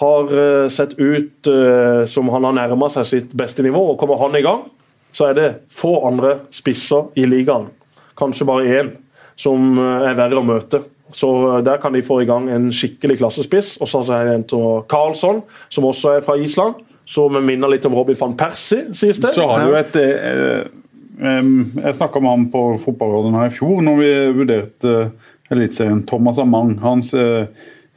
har 0.03 0.33
eh, 0.43 0.67
sett 0.73 0.97
ut 0.99 1.51
eh, 1.53 2.03
som 2.11 2.31
han 2.35 2.49
har 2.49 2.57
nærma 2.59 2.89
seg 2.95 3.07
sitt 3.09 3.37
beste 3.39 3.63
nivå. 3.67 3.85
og 3.93 4.01
Kommer 4.01 4.19
han 4.23 4.35
i 4.39 4.43
gang, 4.45 4.65
så 5.15 5.31
er 5.31 5.39
det 5.39 5.49
få 5.71 5.95
andre 6.09 6.39
spisser 6.55 7.13
i 7.21 7.27
ligaen, 7.29 7.69
kanskje 8.19 8.49
bare 8.49 8.79
én, 8.81 8.93
som 9.39 9.73
eh, 9.79 10.09
er 10.11 10.19
verre 10.19 10.43
å 10.43 10.47
møte. 10.47 10.83
Så 11.13 11.29
eh, 11.59 11.63
Der 11.65 11.79
kan 11.83 11.95
de 11.95 12.03
få 12.03 12.23
i 12.23 12.29
gang 12.29 12.51
en 12.51 12.71
skikkelig 12.75 13.21
klassespiss. 13.23 13.77
Og 13.81 13.89
så 13.89 14.03
har 14.11 14.27
det 14.27 14.35
en 14.41 14.49
til 14.49 14.83
Karlsson, 14.91 15.43
som 15.71 15.87
også 15.89 16.17
er 16.19 16.27
fra 16.27 16.39
Island. 16.41 16.83
Som 17.05 17.35
minner 17.45 17.67
litt 17.69 17.85
om 17.89 17.95
Robin 17.99 18.15
van 18.15 18.37
Persie, 18.39 18.87
sies 18.95 19.19
det. 19.19 19.33
Så 19.35 19.43
har 19.51 19.67
du 19.67 19.75
et 19.75 19.97
eh, 19.99 20.69
Jeg 21.19 21.97
snakka 21.97 22.21
med 22.23 22.31
han 22.31 22.51
på 22.53 22.77
fotballrådet 22.81 23.35
her 23.37 23.51
i 23.51 23.55
fjor, 23.55 23.83
når 23.85 23.97
vi 24.01 24.11
vurderte 24.39 24.95
eh, 24.97 25.11
Eliteserien. 25.53 26.07
Thomas 26.09 26.39
Amang, 26.41 26.79
hans 26.81 27.13
eh, 27.15 27.47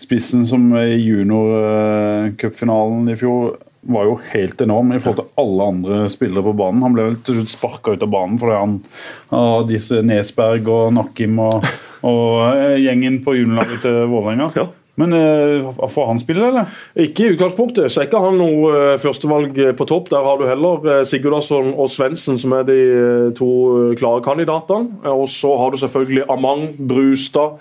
spissen 0.02 0.48
som 0.48 0.76
i 0.76 0.98
juniorcupfinalen 1.00 3.10
i 3.14 3.16
fjor 3.20 3.56
var 3.86 4.08
jo 4.10 4.16
helt 4.32 4.62
enorm 4.66 4.90
i 4.92 5.00
forhold 5.00 5.20
til 5.22 5.42
alle 5.42 5.64
andre 5.72 6.10
spillere 6.12 6.44
på 6.48 6.54
banen. 6.58 6.84
Han 6.84 6.96
ble 6.96 7.04
vel 7.10 7.18
til 7.24 7.36
slutt 7.40 7.54
sparka 7.54 7.92
ut 7.94 8.04
av 8.04 8.12
banen 8.12 8.40
fordi 8.42 8.56
han 8.58 8.74
har 9.32 9.68
disse 9.70 9.96
Nesberg 10.06 10.64
og 10.74 10.86
Nakim 10.98 11.40
og, 11.44 11.56
og 12.02 12.30
eh, 12.50 12.82
gjengen 12.84 13.16
på 13.26 13.38
juniorlaget 13.38 13.80
til 13.86 13.96
Vålerenga. 14.12 14.48
Ja. 14.58 14.66
Men 14.96 15.12
eh, 15.14 15.66
får 15.92 16.06
han 16.08 16.20
spille, 16.22 16.46
eller? 16.48 16.70
Ikke 16.96 17.26
i 17.26 17.34
utgangspunktet, 17.34 17.92
så 17.92 18.02
er 18.02 18.08
ikke 18.08 18.22
han 18.24 18.38
noe 18.40 18.70
eh, 18.72 19.00
førstevalg 19.04 19.58
på 19.76 19.88
topp. 19.90 20.08
Der 20.14 20.24
har 20.24 20.40
du 20.40 20.46
heller 20.48 21.04
Sigurdasson 21.10 21.74
og 21.74 21.90
Svendsen, 21.92 22.40
som 22.40 22.56
er 22.56 22.64
de 22.70 22.78
eh, 22.80 23.34
to 23.36 23.50
eh, 23.90 23.96
klare 24.00 24.24
kandidatene. 24.24 25.02
Eh, 25.04 25.12
Og 25.12 25.28
så 25.32 25.52
har 25.60 25.72
du 25.76 25.82
selvfølgelig 25.84 26.30
Amang, 26.32 26.70
Brustad 26.80 27.58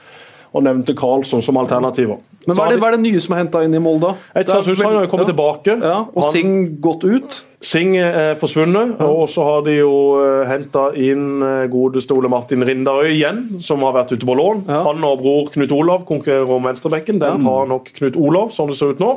og 0.54 0.62
nevnte 0.62 0.94
Karlsson 0.94 1.42
som 1.42 1.58
alternativer. 1.58 2.20
Men 2.46 2.58
hva 2.58 2.68
er 2.68 2.74
det, 2.74 2.82
hva 2.82 2.92
er 2.92 2.98
det 2.98 3.04
nye 3.06 3.24
som 3.24 3.36
er 3.36 3.42
henta 3.44 3.64
inn 3.66 3.74
i 3.76 3.82
Molde? 3.82 4.14
Et 4.36 4.50
Hussein 4.54 4.98
har 4.98 5.10
kommet 5.10 5.28
ja. 5.28 5.32
tilbake. 5.32 5.76
Ja, 5.80 5.98
og 6.12 6.30
Singh 6.32 6.78
gått 6.84 7.06
ut. 7.08 7.42
Sing 7.64 7.94
er 7.96 8.34
forsvunnet, 8.36 8.98
og 9.00 9.24
så 9.32 9.44
har 9.46 9.62
de 9.64 9.78
jo 9.78 9.92
uh, 10.18 10.42
henta 10.44 10.90
inn 11.00 11.40
eh, 11.40 11.64
godeste 11.72 12.12
Ole 12.12 12.28
Martin 12.28 12.64
Rindarøy 12.66 13.08
igjen, 13.14 13.38
som 13.64 13.80
har 13.86 13.94
vært 13.96 14.12
ute 14.12 14.28
på 14.28 14.36
lån. 14.36 14.66
Ja. 14.68 14.82
Han 14.84 15.04
og 15.06 15.22
bror 15.22 15.48
Knut 15.54 15.72
Olav 15.72 16.04
konkurrerer 16.08 16.50
om 16.52 16.68
venstrebekken. 16.68 17.22
Den 17.22 17.40
tar 17.40 17.70
nok 17.70 17.88
Knut 17.96 18.18
Olav, 18.20 18.50
sånn 18.52 18.68
det 18.68 18.76
ser 18.76 18.92
ut 18.92 19.00
nå. 19.00 19.14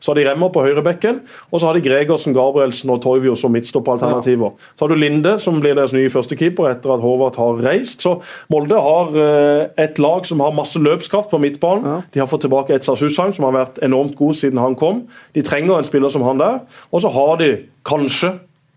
Så 0.00 0.12
har 0.12 0.20
de 0.20 0.24
Remmer 0.30 0.52
på 0.54 0.62
høyrebekken, 0.64 1.20
og 1.50 1.60
så 1.60 1.68
har 1.68 1.76
de 1.76 1.84
Gregersen, 1.84 2.32
Gabrielsen 2.36 2.92
og 2.94 3.02
Toivio 3.04 3.34
som 3.36 3.52
midtstoppalternativer. 3.52 4.54
Så 4.72 4.86
har 4.86 4.94
du 4.94 5.00
Linde, 5.00 5.36
som 5.42 5.60
blir 5.60 5.76
deres 5.76 5.92
nye 5.92 6.12
førstekeeper 6.12 6.70
etter 6.70 6.94
at 6.94 7.04
Håvard 7.04 7.36
har 7.40 7.60
reist. 7.66 8.00
Så 8.06 8.16
Molde 8.52 8.80
har 8.80 9.12
eh, 9.20 9.66
et 9.84 10.00
lag 10.00 10.24
som 10.28 10.40
har 10.40 10.56
masse 10.56 10.80
løpskraft 10.80 11.28
på 11.34 11.42
midtbanen. 11.42 12.00
De 12.14 12.24
har 12.24 12.30
fått 12.30 12.46
tilbake 12.46 12.69
Etzar 12.74 12.96
Susain, 12.96 13.32
som 13.32 13.44
har 13.48 13.52
vært 13.66 13.78
enormt 13.82 14.16
god 14.16 14.34
siden 14.34 14.58
han 14.58 14.74
kom. 14.76 15.02
De 15.34 15.42
trenger 15.42 15.78
en 15.78 15.84
spiller 15.84 16.08
som 16.08 16.22
han 16.22 16.38
der. 16.38 16.60
Og 16.92 17.02
så 17.02 17.10
har 17.12 17.36
de 17.40 17.50
kanskje 17.84 18.32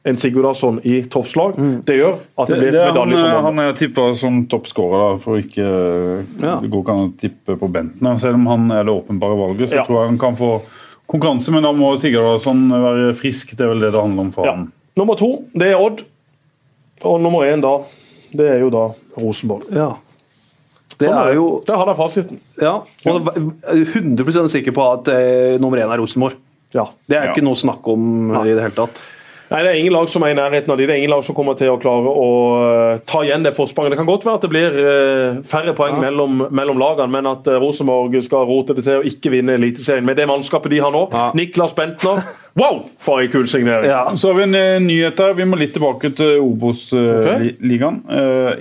en 0.05 0.17
Sigurdarsson 0.19 0.81
i 0.83 1.01
toppslag. 1.07 1.55
Det 1.87 1.95
gjør 1.95 2.17
at 2.37 2.49
det, 2.51 2.57
blir 2.59 2.71
medalje 2.75 3.15
for 3.15 3.29
Molde. 3.29 3.43
han 3.45 3.59
er 3.63 3.73
tippa 3.73 4.07
som 4.19 4.41
toppskårer, 4.51 5.17
for 5.23 5.37
ikke 5.39 5.67
Ja. 6.43 6.57
Det 6.59 6.69
går 6.69 6.81
ikke 6.83 6.91
an 6.97 7.05
å 7.07 7.13
tippe 7.19 7.55
på 7.57 7.71
Benten. 7.71 8.19
Selv 8.19 8.35
om 8.35 8.45
han 8.47 8.71
er 8.71 8.83
det 8.83 8.91
åpenbare 8.93 9.37
valget, 9.39 9.69
så 9.69 9.75
Ja. 9.79 9.83
tror 9.85 10.01
jeg 10.01 10.09
han 10.09 10.17
kan 10.17 10.35
få 10.35 10.61
konkurranse. 11.07 11.51
Men 11.51 11.63
da 11.63 11.71
må 11.71 11.97
Sigurdarsson 11.97 12.67
være 12.69 13.13
frisk. 13.15 13.55
Det 13.55 13.61
er 13.61 13.67
vel 13.69 13.79
det 13.79 13.91
det 13.93 14.01
handler 14.01 14.21
om 14.21 14.31
for 14.31 14.45
Ja. 14.45 14.51
ham. 14.55 14.71
Nummer 14.97 15.15
to, 15.15 15.45
det 15.55 15.71
er 15.71 15.79
Odd. 15.79 16.03
Og 17.03 17.19
nummer 17.21 17.39
én 17.43 17.61
da, 17.61 17.77
det 18.35 18.45
er 18.49 18.59
jo 18.59 18.69
da 18.69 18.89
Rosenborg. 19.17 19.63
Ja. 19.71 19.93
Det 20.99 21.07
Sånn 21.09 21.17
er 21.27 21.33
jo 21.35 21.45
Der 21.67 21.75
har 21.79 21.87
jeg 21.91 21.97
fasiten. 21.97 22.39
Ja, 22.61 22.73
og 23.09 23.27
er 23.27 23.83
100 23.83 24.47
sikker 24.53 24.71
på 24.75 24.85
at 24.93 25.07
eh, 25.13 25.57
nummer 25.59 25.77
én 25.81 25.91
er 25.91 25.97
Rosenborg. 26.01 26.35
Ja. 26.73 26.85
Det 27.07 27.17
er 27.17 27.25
Ja. 27.25 27.31
ikke 27.33 27.43
noe 27.45 27.55
snakk 27.55 27.87
om 27.87 28.31
Nei. 28.31 28.47
i 28.49 28.53
det 28.55 28.61
hele 28.63 28.77
tatt. 28.77 29.01
Nei, 29.49 29.63
Det 29.63 29.69
er 29.69 29.79
ingen 29.79 29.93
lag 29.93 30.09
som 30.09 30.23
er 30.23 30.33
i 30.33 30.37
nærheten 30.37 30.71
av 30.71 30.79
de. 30.79 30.87
Det 30.87 30.95
er 30.95 31.01
ingen 31.01 31.13
lag 31.13 31.23
som 31.25 31.35
kommer 31.35 31.57
til 31.59 31.71
å 31.73 31.79
klare 31.81 32.09
å 32.09 32.29
eh, 32.63 33.01
ta 33.09 33.23
igjen 33.25 33.45
det 33.45 33.53
forspranget. 33.57 33.93
Det 33.93 33.99
kan 33.99 34.09
godt 34.09 34.25
være 34.27 34.39
at 34.39 34.45
det 34.45 34.51
blir 34.53 34.77
eh, 34.81 35.41
færre 35.47 35.75
poeng 35.77 35.99
mellom, 36.01 36.45
mellom 36.49 36.81
lagene, 36.81 37.11
men 37.13 37.29
at 37.29 37.47
eh, 37.51 37.59
Rosenborg 37.61 38.17
skal 38.25 38.47
rote 38.49 38.77
det 38.77 38.85
til 38.87 39.01
å 39.01 39.07
ikke 39.07 39.33
vinne 39.35 39.57
Eliteserien 39.59 40.07
med 40.07 40.17
det 40.19 40.27
mannskapet 40.29 40.73
de 40.73 40.81
har 40.83 40.93
nå. 40.95 41.05
Ja. 41.13 41.29
Niklas 41.37 41.75
Bentner. 41.77 42.23
Wow, 42.59 42.83
for 43.01 43.21
ei 43.21 43.29
kul 43.33 43.47
signering! 43.49 43.89
Ja. 43.89 44.05
Så 44.17 44.31
har 44.31 44.39
vi 44.39 44.45
en 44.45 44.85
nyhet 44.87 45.19
her. 45.19 45.33
Vi 45.37 45.47
må 45.49 45.57
litt 45.59 45.73
tilbake 45.73 46.13
til 46.17 46.37
Obos-ligaen. 46.43 48.03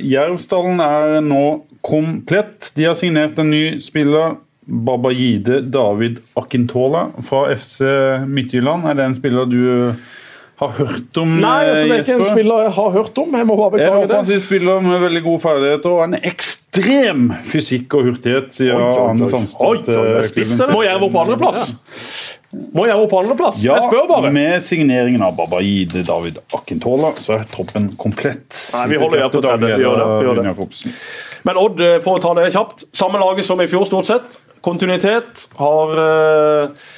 Jervsdalen 0.01 0.81
er 0.81 1.19
nå 1.25 1.43
komplett. 1.85 2.73
De 2.77 2.89
har 2.89 2.97
signert 2.99 3.39
en 3.41 3.53
ny 3.53 3.67
spiller. 3.85 4.39
Babajide 4.63 5.59
David 5.75 6.21
Akintola 6.39 7.09
fra 7.27 7.49
FC 7.51 7.83
Midtjylland. 8.31 8.87
Er 8.87 8.95
det 8.95 9.09
en 9.09 9.17
spiller 9.19 9.49
du 9.51 9.63
har 10.63 10.75
hørt 10.79 11.19
om? 11.23 11.33
Nei, 11.43 11.55
altså, 11.69 11.87
det 11.87 11.97
er 11.97 12.05
ikke 12.05 12.19
en 12.19 12.29
spiller 12.31 12.67
jeg 12.67 12.75
har 12.79 12.93
hørt 12.97 13.19
om. 13.23 13.39
Jeg 13.39 13.49
må 13.49 13.57
bare 13.59 13.73
beklage 13.77 14.03
det. 14.03 14.11
offensiv 14.11 14.45
spiller 14.47 14.85
med 14.85 15.03
veldig 15.07 15.23
gode 15.25 15.43
ferdigheter 15.43 15.97
og 15.97 16.05
en 16.07 16.19
ekstrem 16.21 17.25
fysikk 17.49 17.97
og 17.99 18.07
hurtighet, 18.11 18.53
sier 18.57 18.77
Oi, 18.77 18.85
oi, 18.85 18.93
oi. 18.93 19.09
Arne 19.99 20.29
spiss, 20.29 20.55
sin. 20.57 20.73
Må 20.73 20.85
Jerv 20.87 21.09
opp 21.09 21.17
på 21.17 21.25
andreplass? 21.25 21.75
Må 22.77 22.87
Jerv 22.89 23.07
opp 23.07 23.13
på 23.13 23.21
andreplass? 23.23 23.59
Ja, 23.65 23.79
jeg 23.81 23.89
spør 23.89 24.09
bare. 24.11 24.33
med 24.35 24.65
signeringen 24.65 25.25
av 25.25 25.37
Babaide 25.39 26.05
David 26.09 26.41
Akintola, 26.57 27.15
så 27.21 27.39
er 27.39 27.47
troppen 27.51 27.91
komplett. 28.01 28.49
Nei, 28.77 28.87
vi 28.93 29.03
holder 29.03 29.25
hjertet 29.25 29.47
til 29.47 29.67
det. 29.67 29.75
Vi 29.77 29.85
gjør 29.87 30.01
det, 30.01 30.09
vi 30.13 30.31
gjør 30.31 30.43
det. 30.43 30.97
Men 31.49 31.61
Odd, 31.61 31.81
eh, 31.83 31.99
for 32.05 32.21
å 32.21 32.23
ta 32.23 32.35
det 32.39 32.51
kjapt. 32.55 32.87
Samme 32.95 33.21
laget 33.23 33.49
som 33.49 33.61
i 33.61 33.69
fjor, 33.71 33.87
stort 33.89 34.11
sett. 34.11 34.41
Kontinuitet. 34.63 35.49
Har 35.59 35.97
eh, 36.05 36.91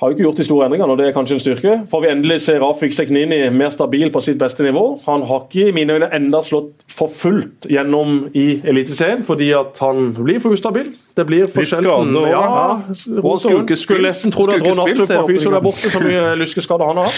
har 0.00 0.08
jo 0.08 0.14
ikke 0.16 0.24
gjort 0.24 0.38
de 0.40 0.44
store 0.46 0.64
endringene, 0.66 0.92
og 0.94 0.98
det 0.98 1.06
er 1.10 1.12
kanskje 1.12 1.36
en 1.36 1.42
styrke. 1.44 1.72
Får 1.90 2.00
vi 2.00 2.08
endelig 2.08 2.38
se 2.40 2.54
Rafik 2.60 2.94
Seknini 2.96 3.50
mer 3.52 3.68
stabil 3.74 4.08
på 4.12 4.22
sitt 4.24 4.38
beste 4.40 4.64
nivå. 4.64 4.84
Han 5.04 5.26
har 5.28 5.42
ikke 5.44 5.66
i 5.68 5.74
mine 5.76 5.92
øyne 5.98 6.08
enda 6.16 6.40
slått 6.46 6.70
for 6.88 7.12
fullt 7.12 7.68
gjennom 7.68 8.22
i 8.32 8.46
Eliteserien, 8.64 9.20
fordi 9.26 9.50
at 9.58 9.76
han 9.84 10.08
blir 10.16 10.40
for 10.40 10.56
ustabil. 10.56 10.88
Det 11.16 11.26
blir 11.28 11.52
for 11.52 11.68
sjelden. 11.68 12.16
Ja, 12.32 12.40
Ja, 12.40 12.94
skulle, 12.96 13.76
skulle 13.76 14.08
nesten 14.08 14.32
tro 14.32 14.48
det 14.48 14.62
at 14.62 14.66
Ron 14.70 14.82
Astrup 14.86 15.12
var 15.12 15.28
fysio 15.28 15.52
der 15.52 15.60
borte, 15.68 15.92
så 15.92 16.00
mye 16.00 16.34
lyskeskader 16.40 16.88
han 16.94 17.02
har 17.04 17.12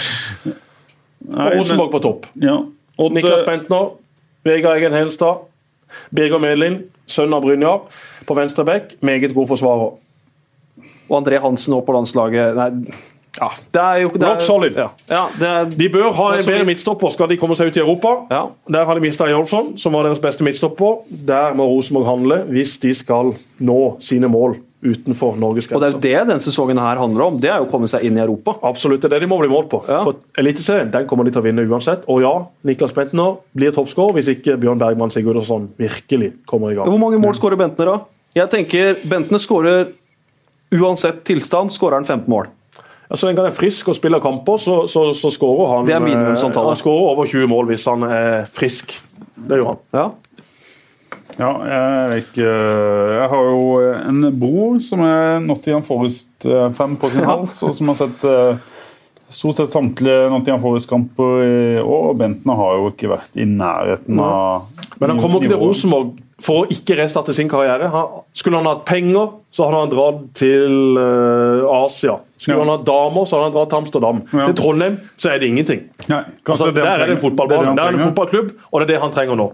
Og 1.23 1.57
Rosenborg 1.57 1.91
på 1.91 2.03
topp. 2.03 2.27
Ja. 2.35 2.57
Odd, 2.97 3.15
Niklas 3.15 3.45
Bentner, 3.47 3.93
Vegard 4.43 4.75
Eggen 4.75 4.93
Helstad, 4.93 5.47
Birger 6.11 6.41
Medlin, 6.43 6.81
sønn 7.07 7.33
av 7.33 7.45
Brynjar, 7.45 7.85
på 8.27 8.35
venstre 8.35 8.65
bekk. 8.67 8.97
Meget 9.01 9.31
god 9.33 9.47
forsvarer. 9.55 9.93
Og 11.09 11.17
André 11.21 11.41
Hansen 11.43 11.75
òg 11.75 11.83
på 11.87 11.95
landslaget 11.95 12.55
Nei, 12.57 12.69
ja, 13.33 13.47
det 13.73 13.81
er 13.81 14.01
jo 14.03 14.09
det 14.13 14.21
er, 14.21 14.27
Rock 14.29 14.43
solid. 14.45 14.75
Ja, 14.77 14.89
ja 15.09 15.23
er, 15.41 15.71
De 15.73 15.87
bør 15.89 16.11
ha 16.13 16.27
en 16.35 16.45
bedre 16.45 16.67
midtstopper 16.69 17.13
skal 17.15 17.31
de 17.31 17.37
komme 17.41 17.57
seg 17.57 17.71
ut 17.71 17.79
i 17.79 17.81
Europa. 17.81 18.11
ja. 18.29 18.43
Der 18.69 18.85
har 18.85 18.99
de 18.99 19.01
mista 19.01 19.25
Jolfsson, 19.29 19.73
som 19.77 19.97
var 19.97 20.05
deres 20.05 20.21
beste 20.21 20.45
midtstopper. 20.45 21.01
Der 21.09 21.57
må 21.57 21.65
Rosenborg 21.71 22.05
handle 22.11 22.43
hvis 22.53 22.77
de 22.83 22.93
skal 22.93 23.33
nå 23.59 23.79
sine 24.05 24.29
mål 24.29 24.59
utenfor 24.83 25.37
Norges 25.39 25.69
Og 25.71 25.79
det 25.79 25.87
er 25.87 25.93
jo 25.95 26.01
det 26.03 26.15
denne 26.27 26.43
sesongen 26.43 26.77
her 26.77 26.99
handler 26.99 27.25
om. 27.25 27.39
Det 27.41 27.49
er 27.49 27.61
jo 27.61 27.67
å 27.67 27.71
komme 27.71 27.87
seg 27.89 28.03
inn 28.05 28.19
i 28.19 28.21
Europa. 28.21 28.57
Absolutt, 28.67 29.01
det 29.01 29.09
er 29.09 29.15
det 29.15 29.23
de 29.23 29.31
må 29.31 29.39
bli 29.39 29.49
målt 29.49 29.69
på. 29.71 29.79
Ja. 29.87 30.03
For 30.05 30.19
Eliteserien 30.37 30.91
den 30.93 31.07
kommer 31.09 31.25
de 31.25 31.33
til 31.33 31.41
å 31.41 31.45
vinne 31.45 31.63
uansett. 31.65 32.03
Og 32.11 32.21
ja, 32.25 32.33
Niklas 32.67 32.93
Bentner 32.95 33.39
blir 33.55 33.73
toppskårer 33.73 34.19
hvis 34.19 34.33
ikke 34.35 34.59
Bjørn 34.61 34.81
Bergman 34.83 35.13
Sigurdsson 35.13 35.71
virkelig 35.79 36.33
kommer 36.49 36.73
i 36.73 36.77
gang. 36.77 36.91
Hvor 36.91 37.01
mange 37.01 37.21
mål 37.23 37.39
skårer 37.39 37.59
Bentner, 37.63 37.93
da? 37.95 37.97
Jeg 38.35 38.49
tenker 38.51 38.99
Bentner 39.07 39.41
skårer 39.41 39.93
uansett 40.73 41.23
tilstand, 41.27 41.71
skårer 41.75 41.99
han 42.01 42.05
15 42.07 42.29
mål. 42.31 42.47
Ja, 43.09 43.17
så 43.19 43.27
lenge 43.27 43.43
han 43.43 43.51
er 43.51 43.55
frisk 43.55 43.89
og 43.91 43.97
spiller 43.97 44.21
kamper, 44.23 44.57
så, 44.63 44.75
så, 44.89 45.09
så 45.13 45.29
skårer 45.33 45.69
han 45.77 45.85
Det 45.89 45.95
er 45.97 46.01
minimumsantallet. 46.03 46.71
eh, 46.71 46.75
Han 46.75 46.81
skårer 46.81 47.09
over 47.13 47.29
20 47.29 47.49
mål 47.51 47.71
hvis 47.73 47.85
han 47.91 48.05
er 48.07 48.43
frisk. 48.55 48.95
Det 49.35 49.59
gjør 49.59 49.73
han. 49.73 49.81
Ja. 49.93 50.05
Ja, 51.33 51.49
jeg 51.65 51.77
er 51.81 52.11
ikke 52.21 52.49
Jeg 53.17 53.29
har 53.31 53.47
jo 53.47 53.61
en 54.09 54.19
bror 54.37 54.75
som 54.85 55.01
er 55.01 55.39
Nottingham 55.41 55.81
Forest 55.85 56.45
5 56.45 56.97
på 57.01 57.09
sin 57.09 57.25
hals, 57.25 57.55
og 57.65 57.73
som 57.73 57.89
har 57.89 57.97
sett 58.03 58.25
eh, 58.29 58.61
stort 59.33 59.57
sett 59.57 59.73
samtlige 59.73 60.27
Nottingham 60.29 60.61
Forest-kamper 60.61 61.41
i 61.41 61.55
år. 61.81 62.11
Og 62.11 62.19
Bentner 62.21 62.59
har 62.59 62.75
jo 62.77 62.91
ikke 62.91 63.09
vært 63.15 63.39
i 63.41 63.47
nærheten 63.49 64.21
av 64.21 64.67
Men 65.01 65.15
han 65.15 65.23
kommer 65.23 65.41
ikke 65.41 65.55
til. 65.55 65.63
Rosenborg 65.63 66.13
for 66.43 66.63
å 66.65 66.69
ikke 66.73 66.97
restarte 66.99 67.31
sin 67.35 67.47
karriere. 67.51 67.87
Han, 67.93 68.19
skulle 68.35 68.59
han 68.59 68.67
hatt 68.67 68.83
penger, 68.89 69.29
så 69.55 69.67
hadde 69.69 69.79
han 69.85 69.91
dratt 69.93 70.21
til 70.35 70.97
uh, 70.99 71.63
Asia. 71.85 72.17
Skulle 72.37 72.57
Ja. 72.57 72.65
han 72.65 72.73
hatt 72.73 72.85
damer, 72.89 73.25
så 73.29 73.37
hadde 73.39 73.47
han 73.49 73.55
dratt 73.55 73.71
til 73.71 73.79
Amsterdam. 73.79 74.21
Ja. 74.33 74.49
Til 74.49 74.57
Trondheim 74.59 74.97
så 75.15 75.31
er 75.31 75.39
det 75.39 75.47
ingenting. 75.53 75.85
Nei, 76.11 76.23
Altså, 76.43 76.67
det 76.75 76.83
der 76.83 76.99
er 76.99 77.07
det 77.07 77.15
en 77.17 77.23
fotballbane, 77.23 77.71
er 77.71 77.79
der 77.79 77.87
er 77.87 77.95
det 77.95 78.01
en 78.01 78.07
fotballklubb, 78.11 78.51
og 78.71 78.81
det 78.81 78.89
er 78.89 78.91
det 78.93 79.01
han 79.05 79.15
trenger 79.15 79.39
nå. 79.39 79.47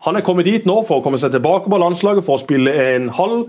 Ja. 0.00 0.10
Han 0.10 0.16
er 0.16 0.20
kommet 0.20 0.44
dit 0.44 0.66
nå 0.66 0.82
for 0.86 1.00
å 1.00 1.02
komme 1.02 1.18
seg 1.18 1.32
tilbake 1.32 1.68
på 1.70 1.78
landslaget 1.80 2.24
for 2.24 2.36
å 2.36 2.40
spille 2.42 2.70
en 2.70 3.08
halv, 3.16 3.46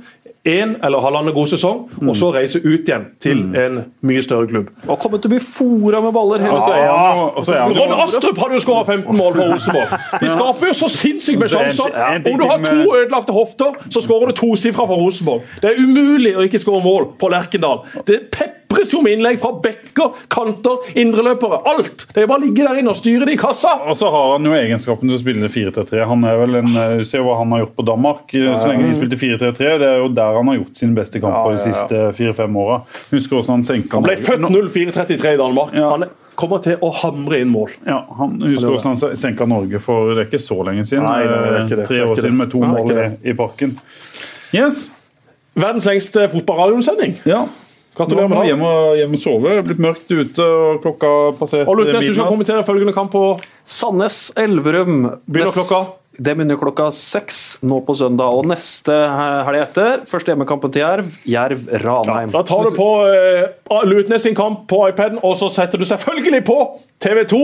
en 0.48 0.76
eller 0.84 1.02
halvannen 1.04 1.34
god 1.36 1.48
sesong, 1.52 1.82
og 2.08 2.16
så 2.16 2.30
reise 2.34 2.62
ut 2.64 2.88
igjen 2.88 3.06
til 3.20 3.42
en 3.60 3.82
mye 4.02 4.22
større 4.24 4.48
klubb. 4.48 4.70
Og 4.88 4.98
kommer 5.00 5.20
til 5.20 5.28
å 5.28 5.34
bli 5.36 5.42
fora 5.44 6.00
med 6.02 6.14
baller 6.16 6.40
hele 6.40 6.56
tida. 6.56 6.64
så 6.64 6.74
er 6.74 6.88
han 6.88 7.18
jo- 7.18 7.32
og 7.36 7.44
så 7.46 7.54
er 7.54 7.60
han 7.60 7.74
jo- 7.74 7.84
Ron 7.84 8.02
Astrup 8.02 8.38
hadde 8.38 8.54
jo 8.54 8.60
skåra 8.64 8.86
15 8.88 9.18
mål 9.18 9.34
for 9.36 9.54
Rosenborg! 9.54 9.90
De 10.22 10.30
skaper 10.30 10.68
jo 10.68 10.74
så 10.74 10.90
sinnssykt 10.90 11.40
med 11.40 11.50
sjanser. 11.50 11.92
Om 12.32 12.40
du 12.40 12.46
har 12.48 12.58
to 12.64 12.96
ødelagte 12.96 13.34
hofter, 13.34 13.76
så 13.90 14.02
skårer 14.02 14.28
du 14.28 14.34
tosifra 14.40 14.88
for 14.88 14.96
Rosenborg. 15.04 15.42
Det 15.62 15.72
er 15.72 15.84
umulig 15.84 16.36
å 16.38 16.48
ikke 16.48 16.60
skåre 16.64 16.82
mål 16.84 17.12
på 17.20 17.30
Lerkendal. 17.30 17.84
Det 18.08 18.32
jo 18.86 19.02
med 19.02 19.14
innlegg 19.18 19.40
fra 19.42 19.52
bekker, 19.64 20.12
kanter, 20.30 20.78
indreløpere. 20.96 21.62
Alt! 21.66 22.06
Det 22.14 22.22
er 22.24 22.28
bare 22.30 22.38
å 22.40 22.46
ligge 22.46 22.64
der 22.68 22.78
inne 22.78 22.90
og 22.94 22.96
styre 23.00 23.26
det 23.26 23.34
i 23.34 23.38
kassa. 23.42 23.74
Og 23.90 23.96
så 23.98 24.12
har 24.14 24.36
han 24.36 24.46
jo 24.46 24.52
egenskapen 24.54 25.10
til 25.10 25.18
å 25.18 25.22
spille 25.22 25.50
4-3-3. 25.50 26.06
Han 26.08 26.24
er 26.24 26.38
vel 26.38 26.56
en, 26.62 26.70
eh, 26.78 27.04
Se 27.04 27.18
hva 27.18 27.38
han 27.40 27.50
har 27.52 27.60
gjort 27.66 27.76
på 27.76 27.86
Danmark. 27.86 28.34
eh, 28.36 28.54
Så 28.60 28.68
lenge 28.68 28.88
de 28.88 28.94
spilte 28.94 29.18
4-3-3. 29.18 29.78
Det 29.80 29.88
er 29.88 29.98
jo 30.04 30.08
der 30.14 30.34
han 30.38 30.48
har 30.48 30.56
gjort 30.62 30.76
sine 30.78 30.94
beste 30.96 31.20
kamper 31.20 31.58
de 31.58 31.60
siste 31.66 32.14
fire-fem 32.14 32.56
åra. 32.56 32.82
Husker 33.12 33.36
hvordan 33.38 33.50
han 33.58 33.64
senka 33.64 33.98
Han 33.98 34.04
ble 34.04 34.16
født 34.18 34.40
04.33 34.46 35.34
i 35.34 35.38
Danmark. 35.38 35.74
Ja. 35.74 35.90
Han 35.90 36.06
kommer 36.38 36.62
til 36.62 36.78
å 36.86 36.92
hamre 36.94 37.40
inn 37.42 37.50
mål. 37.50 37.70
Ja, 37.88 38.04
han 38.18 38.40
husker 38.42 38.70
hvordan 38.70 38.98
han 39.02 39.16
senka 39.18 39.48
Norge 39.48 39.80
for 39.82 40.14
det 40.14 40.28
er 40.28 40.30
ikke 40.30 40.44
så 40.44 40.64
lenge 40.64 40.86
siden. 40.86 41.04
Nei, 41.04 41.24
det 41.24 41.34
er 41.34 41.66
ikke 41.66 41.76
det. 41.82 41.88
Tre 41.88 41.96
Det 41.96 42.04
er 42.04 42.06
år 42.06 42.12
ikke 42.14 42.22
siden 42.22 42.38
det. 42.38 42.38
med 42.38 42.52
to 42.52 42.60
Nei, 42.60 42.68
mål 42.68 42.92
i, 43.26 43.30
i 43.32 43.34
parken. 43.34 43.78
Yes. 44.54 44.90
Verdens 45.58 45.86
lengste 45.90 46.28
fotballradiosending. 46.30 47.16
Ja. 47.26 47.46
Gratulerer 47.98 48.32
med 48.32 48.44
det. 48.44 48.50
hjem 49.02 49.14
og, 49.16 49.22
sove. 49.22 49.54
Blitt 49.68 49.84
mørkt 49.84 50.12
ute, 50.12 50.48
og 50.48 50.82
klokka 50.84 51.14
passert 51.40 51.70
Og 51.70 51.80
Lutnes, 51.82 52.06
du 52.06 52.14
skal 52.14 52.30
kommentere 52.30 52.66
følgende 52.68 52.94
kamp 52.96 53.14
på 53.16 53.24
Sandnes 53.66 54.28
Elverum. 54.38 55.00
Begynner 55.26 55.56
klokka? 55.56 55.86
Det 56.18 56.34
begynner 56.34 56.58
klokka 56.58 56.88
seks 56.98 57.60
nå 57.66 57.78
på 57.86 57.94
søndag. 57.98 58.38
Og 58.38 58.48
neste 58.50 58.94
helg 59.46 59.62
etter, 59.62 60.06
første 60.10 60.34
hjemmekampen 60.34 60.74
til 60.74 60.82
Jerv, 60.82 61.12
Jerv-Ranheim. 61.30 62.32
Da 62.34 62.42
tar 62.48 62.70
du 62.70 62.78
på 62.78 62.88
uh, 63.06 63.82
Lutnes 63.86 64.26
sin 64.26 64.38
kamp 64.38 64.66
på 64.72 64.82
iPaden, 64.90 65.22
og 65.22 65.38
så 65.38 65.52
setter 65.54 65.78
du 65.78 65.86
selvfølgelig 65.86 66.42
på 66.48 66.58
TV2. 67.04 67.44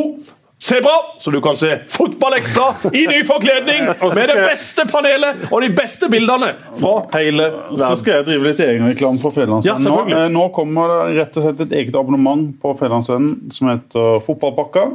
Se 0.64 0.77
bra, 0.81 0.94
så 1.19 1.31
du 1.34 1.41
kan 1.44 1.57
se 1.60 1.73
Fotballekstra 1.91 2.69
i 2.95 3.02
ny 3.10 3.18
forkledning 3.27 3.90
med 3.90 4.27
det 4.30 4.35
beste 4.48 4.85
panelet 4.88 5.41
og 5.49 5.60
de 5.65 5.68
beste 5.76 6.07
bildene 6.11 6.53
fra 6.80 6.94
hele 7.18 7.49
verden. 7.49 7.81
Så 7.81 7.90
skal 7.99 8.22
jeg 8.22 8.27
drive 8.30 8.48
litt 8.48 8.61
egenreklame 8.64 9.19
for 9.19 9.34
Ja, 9.35 9.41
Fedrelandsvennen. 9.41 10.14
nå. 10.14 10.22
Eh, 10.22 10.30
nå 10.31 10.45
kommer 10.56 10.94
det 10.94 11.18
rett 11.19 11.35
og 11.41 11.44
slett 11.49 11.64
et 11.65 11.76
eget 11.81 11.98
abonnement 11.99 12.45
på 12.64 12.72
Fedrelandsvennen 12.80 13.52
som 13.52 13.73
heter 13.73 14.22
Fotballpakka. 14.23 14.85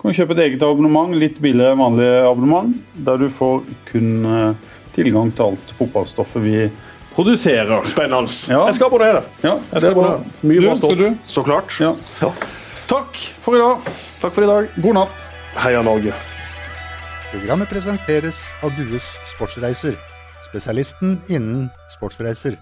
Du 0.00 0.06
kan 0.06 0.16
kjøpe 0.16 0.32
et 0.38 0.44
eget 0.46 0.62
abonnement, 0.64 1.12
litt 1.20 1.36
billigere 1.44 1.74
enn 1.76 1.82
vanlig 1.84 2.08
abonnement, 2.24 2.72
der 3.04 3.20
du 3.20 3.26
får 3.28 3.60
kun 3.92 4.08
eh, 4.24 4.54
tilgang 4.96 5.34
til 5.36 5.50
alt 5.50 5.74
fotballstoffet 5.76 6.40
vi 6.46 6.70
produserer. 7.12 7.84
Spennende. 7.84 8.32
Ja. 8.48 8.64
Jeg 8.70 8.78
skal 8.80 8.88
abonnere. 8.88 9.20
Ja, 9.44 9.58
Jeg 9.74 9.84
skal 9.84 9.90
abonnere. 9.92 10.24
Mye 10.48 10.64
bra 10.64 10.78
stoff. 10.80 10.96
du? 10.96 11.12
Så 11.28 11.44
klart. 11.44 11.76
Ja. 11.84 11.92
Takk 12.90 13.18
for 13.38 13.54
i 13.54 13.58
dag. 13.60 13.84
Takk 14.18 14.32
for 14.34 14.42
i 14.42 14.48
dag. 14.50 14.72
God 14.82 14.96
natt. 14.96 15.26
Heia 15.62 15.78
Norge. 15.86 16.10
Programmet 17.30 17.70
presenteres 17.70 18.40
av 18.66 18.74
Dues 18.74 19.06
Sportsreiser, 19.30 19.94
spesialisten 20.48 21.20
innen 21.30 21.68
sportsreiser. 21.94 22.58